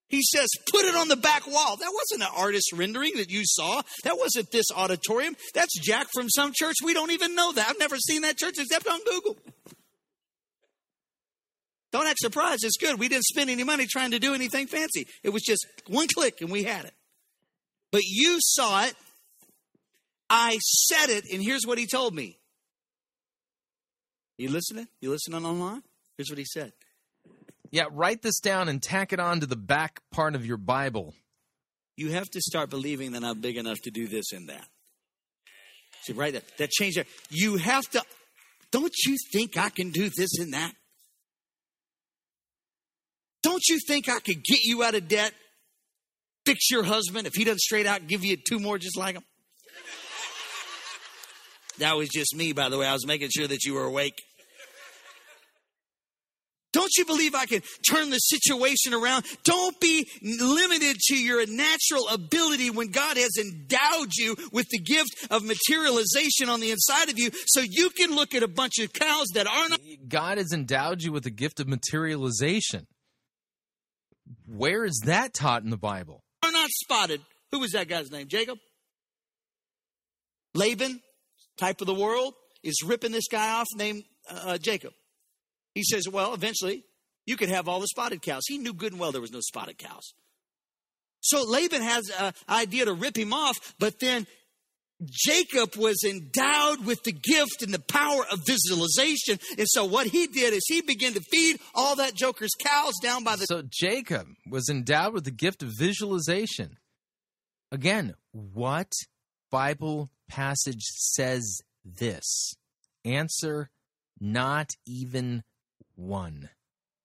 he 0.08 0.22
says, 0.22 0.48
put 0.70 0.84
it 0.84 0.94
on 0.94 1.08
the 1.08 1.16
back 1.16 1.46
wall. 1.46 1.76
That 1.76 1.92
wasn't 1.92 2.28
an 2.28 2.36
artist 2.36 2.72
rendering 2.72 3.14
that 3.16 3.30
you 3.30 3.42
saw. 3.44 3.82
That 4.04 4.16
wasn't 4.18 4.52
this 4.52 4.66
auditorium. 4.74 5.34
That's 5.54 5.76
Jack 5.80 6.06
from 6.14 6.28
some 6.28 6.52
church. 6.54 6.76
We 6.84 6.94
don't 6.94 7.10
even 7.10 7.34
know 7.34 7.52
that. 7.52 7.68
I've 7.68 7.78
never 7.78 7.96
seen 7.96 8.22
that 8.22 8.36
church 8.36 8.54
except 8.58 8.86
on 8.86 9.00
Google. 9.04 9.36
Don't 11.92 12.06
act 12.06 12.18
surprised. 12.18 12.64
It's 12.64 12.76
good. 12.76 13.00
We 13.00 13.08
didn't 13.08 13.24
spend 13.24 13.50
any 13.50 13.64
money 13.64 13.86
trying 13.86 14.12
to 14.12 14.18
do 14.18 14.34
anything 14.34 14.66
fancy. 14.66 15.06
It 15.24 15.30
was 15.30 15.42
just 15.42 15.66
one 15.88 16.06
click 16.14 16.40
and 16.40 16.50
we 16.50 16.62
had 16.62 16.84
it. 16.84 16.94
But 17.90 18.02
you 18.04 18.38
saw 18.40 18.84
it. 18.84 18.94
I 20.28 20.58
said 20.58 21.08
it, 21.08 21.24
and 21.32 21.40
here's 21.40 21.64
what 21.64 21.78
he 21.78 21.86
told 21.86 22.12
me 22.12 22.36
You 24.36 24.50
listening? 24.50 24.88
You 25.00 25.10
listening 25.10 25.44
online? 25.44 25.82
Here's 26.16 26.28
what 26.28 26.38
he 26.38 26.44
said. 26.44 26.72
Yeah, 27.70 27.84
write 27.90 28.22
this 28.22 28.40
down 28.40 28.68
and 28.68 28.82
tack 28.82 29.12
it 29.12 29.20
on 29.20 29.40
to 29.40 29.46
the 29.46 29.56
back 29.56 30.00
part 30.12 30.34
of 30.34 30.46
your 30.46 30.56
Bible. 30.56 31.14
You 31.96 32.10
have 32.12 32.28
to 32.30 32.40
start 32.40 32.70
believing 32.70 33.12
that 33.12 33.24
I'm 33.24 33.40
big 33.40 33.56
enough 33.56 33.78
to 33.84 33.90
do 33.90 34.06
this 34.06 34.32
and 34.32 34.48
that. 34.48 34.66
See, 36.02 36.12
right 36.12 36.32
there. 36.32 36.42
That 36.58 36.70
change 36.70 36.94
there. 36.94 37.06
You 37.30 37.56
have 37.56 37.84
to. 37.90 38.02
Don't 38.70 38.94
you 39.04 39.16
think 39.32 39.56
I 39.56 39.70
can 39.70 39.90
do 39.90 40.10
this 40.14 40.38
and 40.38 40.52
that? 40.52 40.72
Don't 43.42 43.62
you 43.68 43.78
think 43.86 44.08
I 44.08 44.18
could 44.18 44.42
get 44.44 44.60
you 44.62 44.82
out 44.82 44.94
of 44.94 45.08
debt? 45.08 45.32
Fix 46.44 46.70
your 46.70 46.84
husband 46.84 47.26
if 47.26 47.34
he 47.34 47.44
doesn't 47.44 47.60
straight 47.60 47.86
out 47.86 48.06
give 48.06 48.24
you 48.24 48.36
two 48.36 48.58
more 48.58 48.78
just 48.78 48.96
like 48.96 49.16
him? 49.16 49.24
That 51.78 51.96
was 51.96 52.08
just 52.08 52.34
me, 52.34 52.52
by 52.52 52.68
the 52.68 52.78
way. 52.78 52.86
I 52.86 52.92
was 52.92 53.06
making 53.06 53.30
sure 53.30 53.46
that 53.46 53.64
you 53.64 53.74
were 53.74 53.84
awake. 53.84 54.22
Don't 56.76 56.92
you 56.98 57.06
believe 57.06 57.34
I 57.34 57.46
can 57.46 57.62
turn 57.90 58.10
the 58.10 58.18
situation 58.18 58.92
around? 58.92 59.24
Don't 59.44 59.80
be 59.80 60.06
limited 60.20 60.98
to 61.06 61.16
your 61.16 61.46
natural 61.46 62.06
ability 62.08 62.68
when 62.68 62.88
God 62.88 63.16
has 63.16 63.38
endowed 63.38 64.12
you 64.14 64.36
with 64.52 64.68
the 64.68 64.78
gift 64.78 65.08
of 65.30 65.42
materialization 65.42 66.50
on 66.50 66.60
the 66.60 66.70
inside 66.70 67.08
of 67.08 67.18
you 67.18 67.30
so 67.46 67.62
you 67.62 67.88
can 67.88 68.14
look 68.14 68.34
at 68.34 68.42
a 68.42 68.48
bunch 68.48 68.78
of 68.78 68.92
cows 68.92 69.28
that 69.32 69.46
are 69.46 69.70
not. 69.70 69.80
God 70.06 70.36
has 70.36 70.52
endowed 70.52 71.00
you 71.00 71.12
with 71.12 71.24
the 71.24 71.30
gift 71.30 71.60
of 71.60 71.66
materialization. 71.66 72.86
Where 74.46 74.84
is 74.84 75.00
that 75.06 75.32
taught 75.32 75.62
in 75.62 75.70
the 75.70 75.78
Bible? 75.78 76.24
Are 76.44 76.52
not 76.52 76.68
spotted. 76.68 77.22
Who 77.52 77.60
was 77.60 77.72
that 77.72 77.88
guy's 77.88 78.10
name? 78.10 78.28
Jacob? 78.28 78.58
Laban, 80.54 81.00
type 81.56 81.80
of 81.80 81.86
the 81.86 81.94
world, 81.94 82.34
is 82.62 82.82
ripping 82.84 83.12
this 83.12 83.28
guy 83.28 83.54
off 83.54 83.68
named 83.74 84.02
uh, 84.28 84.58
Jacob. 84.58 84.92
He 85.76 85.82
says, 85.82 86.08
Well, 86.08 86.32
eventually 86.32 86.84
you 87.26 87.36
could 87.36 87.50
have 87.50 87.68
all 87.68 87.80
the 87.80 87.86
spotted 87.88 88.22
cows. 88.22 88.44
He 88.46 88.56
knew 88.56 88.72
good 88.72 88.92
and 88.92 89.00
well 89.00 89.12
there 89.12 89.20
was 89.20 89.30
no 89.30 89.40
spotted 89.40 89.76
cows. 89.76 90.14
So 91.20 91.44
Laban 91.46 91.82
has 91.82 92.10
an 92.18 92.32
idea 92.48 92.86
to 92.86 92.94
rip 92.94 93.14
him 93.14 93.34
off, 93.34 93.74
but 93.78 94.00
then 94.00 94.26
Jacob 95.04 95.76
was 95.76 96.02
endowed 96.02 96.86
with 96.86 97.02
the 97.02 97.12
gift 97.12 97.60
and 97.60 97.74
the 97.74 97.78
power 97.78 98.24
of 98.32 98.40
visualization. 98.46 99.38
And 99.58 99.66
so 99.68 99.84
what 99.84 100.06
he 100.06 100.26
did 100.26 100.54
is 100.54 100.64
he 100.66 100.80
began 100.80 101.12
to 101.12 101.20
feed 101.20 101.60
all 101.74 101.96
that 101.96 102.14
joker's 102.14 102.54
cows 102.58 102.94
down 103.02 103.22
by 103.22 103.36
the. 103.36 103.44
So 103.44 103.62
Jacob 103.68 104.28
was 104.48 104.70
endowed 104.70 105.12
with 105.12 105.24
the 105.24 105.30
gift 105.30 105.62
of 105.62 105.72
visualization. 105.78 106.78
Again, 107.70 108.14
what 108.32 108.92
Bible 109.50 110.10
passage 110.26 110.84
says 110.84 111.60
this? 111.84 112.54
Answer 113.04 113.68
not 114.18 114.70
even 114.86 115.42
one. 115.96 116.48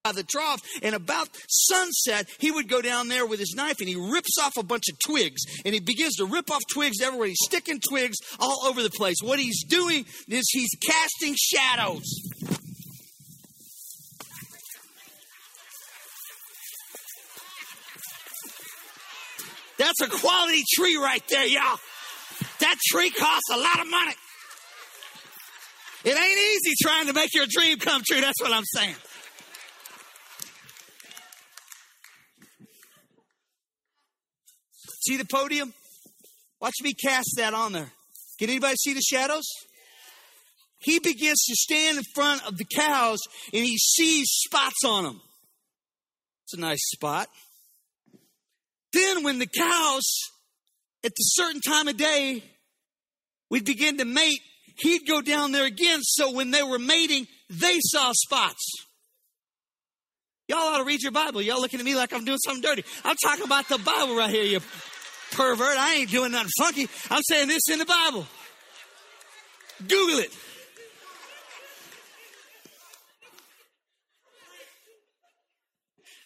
by 0.04 0.12
the 0.12 0.24
trough, 0.24 0.62
and 0.82 0.96
about 0.96 1.28
sunset, 1.48 2.28
he 2.40 2.50
would 2.52 2.68
go 2.68 2.82
down 2.82 3.08
there 3.08 3.26
with 3.26 3.40
his 3.40 3.54
knife 3.56 3.80
and 3.80 3.88
he 3.88 3.96
rips 3.96 4.38
off 4.42 4.58
a 4.58 4.64
bunch 4.64 4.86
of 4.92 4.98
twigs 5.00 5.42
and 5.64 5.74
he 5.74 5.80
begins 5.80 6.16
to 6.16 6.26
rip 6.26 6.50
off 6.50 6.62
twigs 6.72 7.02
everywhere. 7.02 7.28
He's 7.28 7.38
sticking 7.44 7.80
twigs 7.80 8.18
all 8.40 8.66
over 8.66 8.82
the 8.82 8.90
place. 8.90 9.18
What 9.22 9.40
he's 9.40 9.64
doing 9.64 10.06
is 10.28 10.50
he's 10.52 10.70
casting 10.82 11.36
shadows. 11.38 12.04
That's 19.78 20.02
a 20.02 20.08
quality 20.08 20.64
tree 20.76 20.98
right 20.98 21.24
there, 21.30 21.46
y'all. 21.46 21.78
That 22.60 22.76
tree 22.92 23.10
costs 23.10 23.50
a 23.52 23.58
lot 23.58 23.80
of 23.80 23.90
money. 23.90 24.14
It 26.04 26.18
ain't 26.18 26.40
easy 26.40 26.76
trying 26.82 27.08
to 27.08 27.14
make 27.14 27.34
your 27.34 27.46
dream 27.48 27.78
come 27.78 28.02
true. 28.06 28.22
That's 28.22 28.42
what 28.42 28.52
I'm 28.52 28.64
saying. 28.66 28.96
See 35.02 35.18
the 35.18 35.26
podium? 35.26 35.74
Watch 36.60 36.76
me 36.84 36.94
cast 36.94 37.34
that 37.38 37.54
on 37.54 37.74
there. 37.74 37.92
Can 38.40 38.50
anybody 38.50 38.76
see 38.76 38.94
the 38.94 39.02
shadows? 39.02 39.46
He 40.80 41.00
begins 41.00 41.44
to 41.46 41.56
stand 41.56 41.98
in 41.98 42.04
front 42.16 42.46
of 42.48 42.58
the 42.58 42.66
cows 42.66 43.20
and 43.54 43.64
he 43.64 43.78
sees 43.78 44.28
spots 44.30 44.84
on 44.86 45.04
them. 45.04 45.22
It's 46.46 46.56
a 46.56 46.60
nice 46.60 46.90
spot. 46.92 47.30
Then, 48.94 49.24
when 49.24 49.40
the 49.40 49.48
cows, 49.48 50.04
at 51.04 51.12
the 51.16 51.24
certain 51.24 51.62
time 51.62 51.88
of 51.88 51.98
day, 51.98 52.44
we 53.50 53.62
begin 53.62 53.98
to 54.00 54.06
mate, 54.06 54.42
he'd 54.82 55.08
go 55.08 55.22
down 55.22 55.52
there 55.52 55.66
again. 55.66 56.02
So 56.02 56.32
when 56.32 56.52
they 56.52 56.64
were 56.64 56.80
mating, 56.80 57.28
they 57.50 57.80
saw 57.80 58.12
spots. 58.14 58.86
Y'all 60.48 60.60
ought 60.60 60.80
to 60.80 60.84
read 60.84 61.02
your 61.02 61.14
Bible. 61.14 61.42
Y'all 61.42 61.62
looking 61.62 61.80
at 61.80 61.86
me 61.86 61.96
like 61.96 62.14
I'm 62.14 62.26
doing 62.26 62.38
something 62.44 62.62
dirty. 62.62 62.84
I'm 63.06 63.16
talking 63.24 63.46
about 63.46 63.70
the 63.70 63.78
Bible 63.78 64.16
right 64.16 64.30
here, 64.30 64.44
you 64.44 64.60
pervert. 65.32 65.78
I 65.78 65.96
ain't 65.96 66.12
doing 66.12 66.34
nothing 66.34 66.50
funky. 66.58 66.90
I'm 67.10 67.22
saying 67.24 67.48
this 67.48 67.70
in 67.72 67.80
the 67.80 67.86
Bible. 67.86 68.26
Google 69.88 70.20
it. 70.20 70.36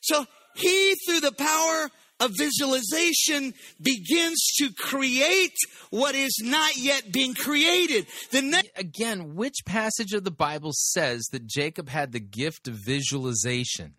So 0.01 0.25
he, 0.55 0.95
through 1.05 1.21
the 1.21 1.31
power 1.31 1.89
of 2.19 2.31
visualization, 2.37 3.53
begins 3.81 4.53
to 4.57 4.71
create 4.73 5.55
what 5.89 6.15
is 6.15 6.37
not 6.41 6.77
yet 6.77 7.11
being 7.11 7.33
created. 7.33 8.07
The 8.31 8.41
next 8.41 8.69
Again, 8.75 9.35
which 9.35 9.65
passage 9.65 10.13
of 10.13 10.23
the 10.23 10.31
Bible 10.31 10.71
says 10.73 11.27
that 11.31 11.45
Jacob 11.45 11.89
had 11.89 12.11
the 12.11 12.19
gift 12.19 12.67
of 12.67 12.75
visualization? 12.75 13.95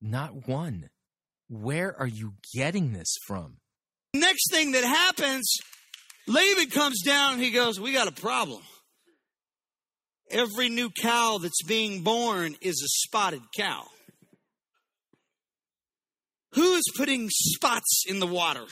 Not 0.00 0.48
one. 0.48 0.90
Where 1.48 1.98
are 1.98 2.06
you 2.06 2.34
getting 2.54 2.92
this 2.92 3.14
from? 3.26 3.58
next 4.14 4.50
thing 4.50 4.72
that 4.72 4.84
happens, 4.84 5.56
Laban 6.26 6.70
comes 6.70 7.02
down 7.02 7.34
and 7.34 7.42
he 7.42 7.50
goes, 7.50 7.80
We 7.80 7.92
got 7.92 8.08
a 8.08 8.12
problem. 8.12 8.62
Every 10.30 10.68
new 10.68 10.90
cow 10.90 11.38
that's 11.38 11.62
being 11.64 12.02
born 12.02 12.56
is 12.60 12.80
a 12.82 12.88
spotted 12.88 13.42
cow. 13.56 13.84
Who 16.54 16.74
is 16.74 16.84
putting 16.96 17.28
spots 17.30 18.04
in 18.06 18.20
the 18.20 18.26
water? 18.26 18.64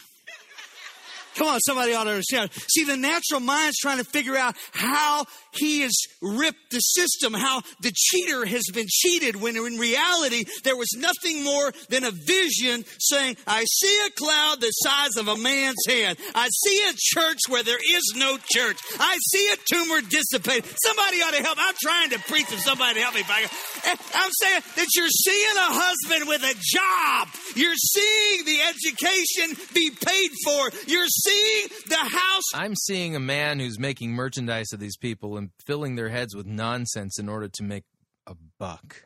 Come 1.35 1.49
on, 1.49 1.61
somebody 1.61 1.95
ought 1.95 2.05
to 2.05 2.11
understand. 2.11 2.51
See, 2.69 2.85
the 2.85 2.97
natural 2.97 3.41
mind's 3.41 3.79
trying 3.79 3.99
to 3.99 4.05
figure 4.05 4.37
out 4.37 4.55
how 4.73 5.25
he 5.53 5.81
has 5.81 5.93
ripped 6.21 6.71
the 6.71 6.81
system, 6.81 7.35
how 7.35 7.63
the 7.81 7.93
cheater 7.95 8.45
has 8.45 8.65
been 8.73 8.87
cheated, 8.89 9.37
when 9.37 9.57
in 9.57 9.79
reality, 9.79 10.45
there 10.65 10.77
was 10.77 10.89
nothing 10.97 11.45
more 11.45 11.73
than 11.89 12.05
a 12.05 12.11
vision 12.11 12.85
saying, 12.99 13.37
I 13.47 13.65
see 13.65 13.99
a 14.07 14.11
cloud 14.11 14.61
the 14.61 14.71
size 14.71 15.17
of 15.17 15.29
a 15.29 15.37
man's 15.37 15.85
hand. 15.89 16.19
I 16.35 16.49
see 16.49 16.83
a 16.89 16.93
church 16.97 17.39
where 17.49 17.63
there 17.63 17.79
is 17.79 18.15
no 18.17 18.39
church. 18.39 18.79
I 18.99 19.19
see 19.31 19.51
a 19.53 19.57
tumor 19.73 20.01
dissipate. 20.01 20.65
Somebody 20.85 21.23
ought 21.23 21.35
to 21.35 21.43
help. 21.43 21.59
I'm 21.61 21.75
trying 21.83 22.11
to 22.11 22.19
preach 22.21 22.51
and 22.51 22.61
somebody 22.61 23.01
help 23.01 23.15
me. 23.15 23.23
I'm 23.25 24.31
saying 24.41 24.63
that 24.77 24.87
you're 24.95 25.09
seeing 25.09 25.57
a 25.57 25.71
husband 25.73 26.29
with 26.29 26.43
a 26.43 26.55
job. 26.55 27.29
You're 27.57 27.75
seeing 27.75 28.45
the 28.45 28.61
education 28.63 29.57
be 29.75 29.91
paid 29.91 30.31
for. 30.45 30.71
You're 30.87 31.09
seeing 31.09 31.69
the 31.89 31.97
house. 31.97 32.45
I'm 32.55 32.75
seeing 32.75 33.17
a 33.17 33.21
man 33.21 33.59
who's 33.59 33.79
making 33.79 34.13
merchandise 34.13 34.73
of 34.73 34.81
these 34.81 34.97
people 34.97 35.39
and 35.43 35.51
filling 35.67 35.97
their 35.97 36.09
heads 36.09 36.37
with 36.37 36.47
nonsense 36.47 37.19
in 37.19 37.29
order 37.29 37.49
to 37.49 37.63
make 37.65 37.83
a 38.27 38.35
buck. 38.61 39.05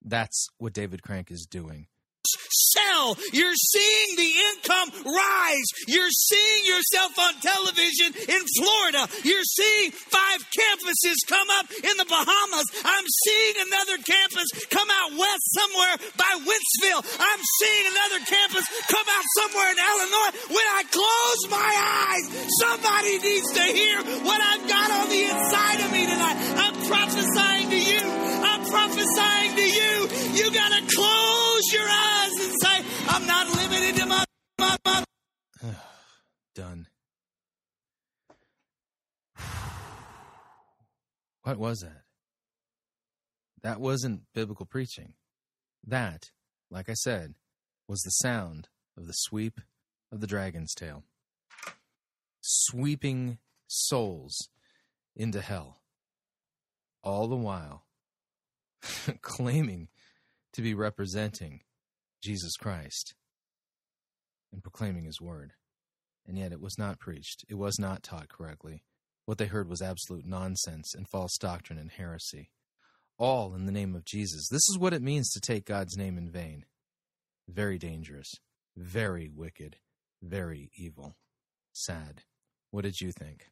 That's 0.00 0.48
what 0.58 0.72
David 0.72 1.02
Crank 1.02 1.30
is 1.30 1.46
doing. 1.46 1.88
Sell. 2.50 3.16
You're 3.32 3.54
seeing 3.54 4.16
the 4.16 4.32
income 4.52 4.88
rise. 5.04 5.68
You're 5.86 6.12
seeing 6.12 6.62
yourself 6.64 7.12
on 7.18 7.32
television 7.40 8.10
in 8.28 8.42
Florida. 8.58 9.08
You're 9.24 9.48
seeing 9.48 9.90
five 9.92 10.40
campuses 10.52 11.18
come 11.26 11.48
up 11.58 11.66
in 11.70 11.94
the 11.96 12.08
Bahamas. 12.08 12.68
I'm 12.84 13.06
seeing 13.24 13.54
another 13.68 13.98
campus 14.02 14.48
come 14.70 14.88
out 14.90 15.10
west 15.18 15.44
somewhere 15.52 15.94
by 16.16 16.32
Wentzville. 16.44 17.02
I'm 17.20 17.42
seeing 17.60 17.84
another 17.92 18.20
campus 18.24 18.64
come 18.88 19.06
out 19.08 19.26
somewhere 19.40 19.68
in 19.72 19.78
Illinois. 19.78 20.32
When 20.54 20.68
I 20.78 20.82
close 20.90 21.40
my 21.50 21.72
eyes, 22.10 22.26
somebody 22.60 23.18
needs 23.18 23.50
to 23.52 23.64
hear 23.64 23.96
what 24.24 24.40
I've 24.40 24.66
got 24.68 24.88
on 24.90 25.08
the 25.08 25.22
inside 25.24 25.78
of 25.84 25.92
me 25.92 26.06
tonight. 26.06 26.38
I'm 26.56 26.76
prophesying 26.88 27.70
to 27.70 27.80
you. 27.80 28.02
I'm 28.44 28.62
prophesying 28.66 29.56
to 29.56 29.63
you. 30.36 30.44
You 30.44 30.52
gotta 30.52 30.80
close 30.94 31.72
your 31.72 31.88
eyes 31.88 32.32
and 32.40 32.52
say, 32.62 32.84
I'm 33.08 33.26
not 33.26 33.46
limited 33.56 33.96
to 34.00 34.06
my, 34.06 34.24
my, 34.58 34.76
my. 34.84 35.04
Done. 36.54 36.86
What 41.42 41.58
was 41.58 41.80
that? 41.80 42.04
That 43.62 43.78
wasn't 43.80 44.22
biblical 44.34 44.64
preaching. 44.66 45.12
That, 45.86 46.30
like 46.70 46.88
I 46.88 46.94
said, 46.94 47.34
was 47.86 48.00
the 48.00 48.10
sound 48.10 48.68
of 48.96 49.06
the 49.06 49.12
sweep 49.12 49.60
of 50.10 50.20
the 50.20 50.26
dragon's 50.26 50.72
tail, 50.74 51.02
sweeping 52.40 53.38
souls 53.66 54.48
into 55.16 55.40
hell. 55.40 55.80
all 57.02 57.28
the 57.28 57.36
while 57.36 57.84
claiming 59.20 59.88
to 60.54 60.62
be 60.62 60.74
representing 60.74 61.60
Jesus 62.22 62.56
Christ 62.56 63.14
and 64.52 64.62
proclaiming 64.62 65.04
his 65.04 65.20
word. 65.20 65.52
And 66.26 66.38
yet 66.38 66.52
it 66.52 66.60
was 66.60 66.78
not 66.78 66.98
preached, 66.98 67.44
it 67.48 67.56
was 67.56 67.78
not 67.78 68.02
taught 68.02 68.28
correctly. 68.28 68.82
What 69.26 69.38
they 69.38 69.46
heard 69.46 69.68
was 69.68 69.82
absolute 69.82 70.26
nonsense 70.26 70.94
and 70.94 71.08
false 71.08 71.36
doctrine 71.38 71.78
and 71.78 71.90
heresy. 71.90 72.50
All 73.18 73.54
in 73.54 73.66
the 73.66 73.72
name 73.72 73.94
of 73.94 74.04
Jesus. 74.04 74.48
This 74.48 74.68
is 74.68 74.78
what 74.78 74.92
it 74.92 75.02
means 75.02 75.30
to 75.30 75.40
take 75.40 75.66
God's 75.66 75.96
name 75.96 76.18
in 76.18 76.30
vain. 76.30 76.64
Very 77.48 77.78
dangerous, 77.78 78.30
very 78.76 79.30
wicked, 79.34 79.76
very 80.22 80.70
evil. 80.76 81.16
Sad. 81.72 82.22
What 82.70 82.84
did 82.84 83.00
you 83.00 83.12
think? 83.12 83.50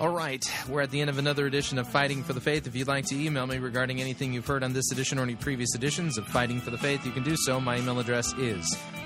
All 0.00 0.08
right, 0.08 0.42
we're 0.66 0.80
at 0.80 0.90
the 0.90 1.02
end 1.02 1.10
of 1.10 1.18
another 1.18 1.44
edition 1.44 1.78
of 1.78 1.86
Fighting 1.86 2.24
for 2.24 2.32
the 2.32 2.40
Faith. 2.40 2.66
If 2.66 2.74
you'd 2.74 2.88
like 2.88 3.04
to 3.08 3.14
email 3.14 3.46
me 3.46 3.58
regarding 3.58 4.00
anything 4.00 4.32
you've 4.32 4.46
heard 4.46 4.64
on 4.64 4.72
this 4.72 4.90
edition 4.92 5.18
or 5.18 5.22
any 5.24 5.34
previous 5.34 5.74
editions 5.74 6.16
of 6.16 6.26
Fighting 6.26 6.58
for 6.58 6.70
the 6.70 6.78
Faith, 6.78 7.04
you 7.04 7.12
can 7.12 7.22
do 7.22 7.36
so. 7.36 7.60
My 7.60 7.76
email 7.76 8.00
address 8.00 8.32
is 8.38 8.64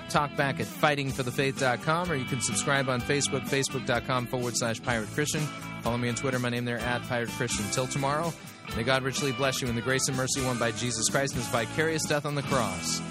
talkback 0.08 0.60
at 0.60 0.66
fightingforthefaith.com, 0.66 2.12
or 2.12 2.14
you 2.14 2.24
can 2.26 2.40
subscribe 2.40 2.88
on 2.88 3.00
Facebook, 3.00 3.40
facebook.com 3.40 4.26
forward 4.28 4.56
slash 4.56 4.80
pirate 4.84 5.08
Christian. 5.08 5.40
Follow 5.82 5.96
me 5.96 6.08
on 6.08 6.14
Twitter, 6.14 6.38
my 6.38 6.48
name 6.48 6.64
there 6.64 6.78
at 6.78 7.02
pirate 7.08 7.30
Christian. 7.30 7.64
Till 7.72 7.88
tomorrow, 7.88 8.32
may 8.76 8.84
God 8.84 9.02
richly 9.02 9.32
bless 9.32 9.60
you 9.60 9.66
in 9.66 9.74
the 9.74 9.82
grace 9.82 10.06
and 10.06 10.16
mercy 10.16 10.44
won 10.44 10.58
by 10.58 10.70
Jesus 10.70 11.08
Christ 11.08 11.34
and 11.34 11.42
his 11.42 11.50
vicarious 11.50 12.04
death 12.04 12.24
on 12.24 12.36
the 12.36 12.42
cross 12.42 13.02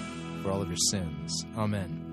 for 0.42 0.50
all 0.50 0.62
of 0.62 0.68
your 0.68 0.78
sins. 0.90 1.44
Amen. 1.58 2.03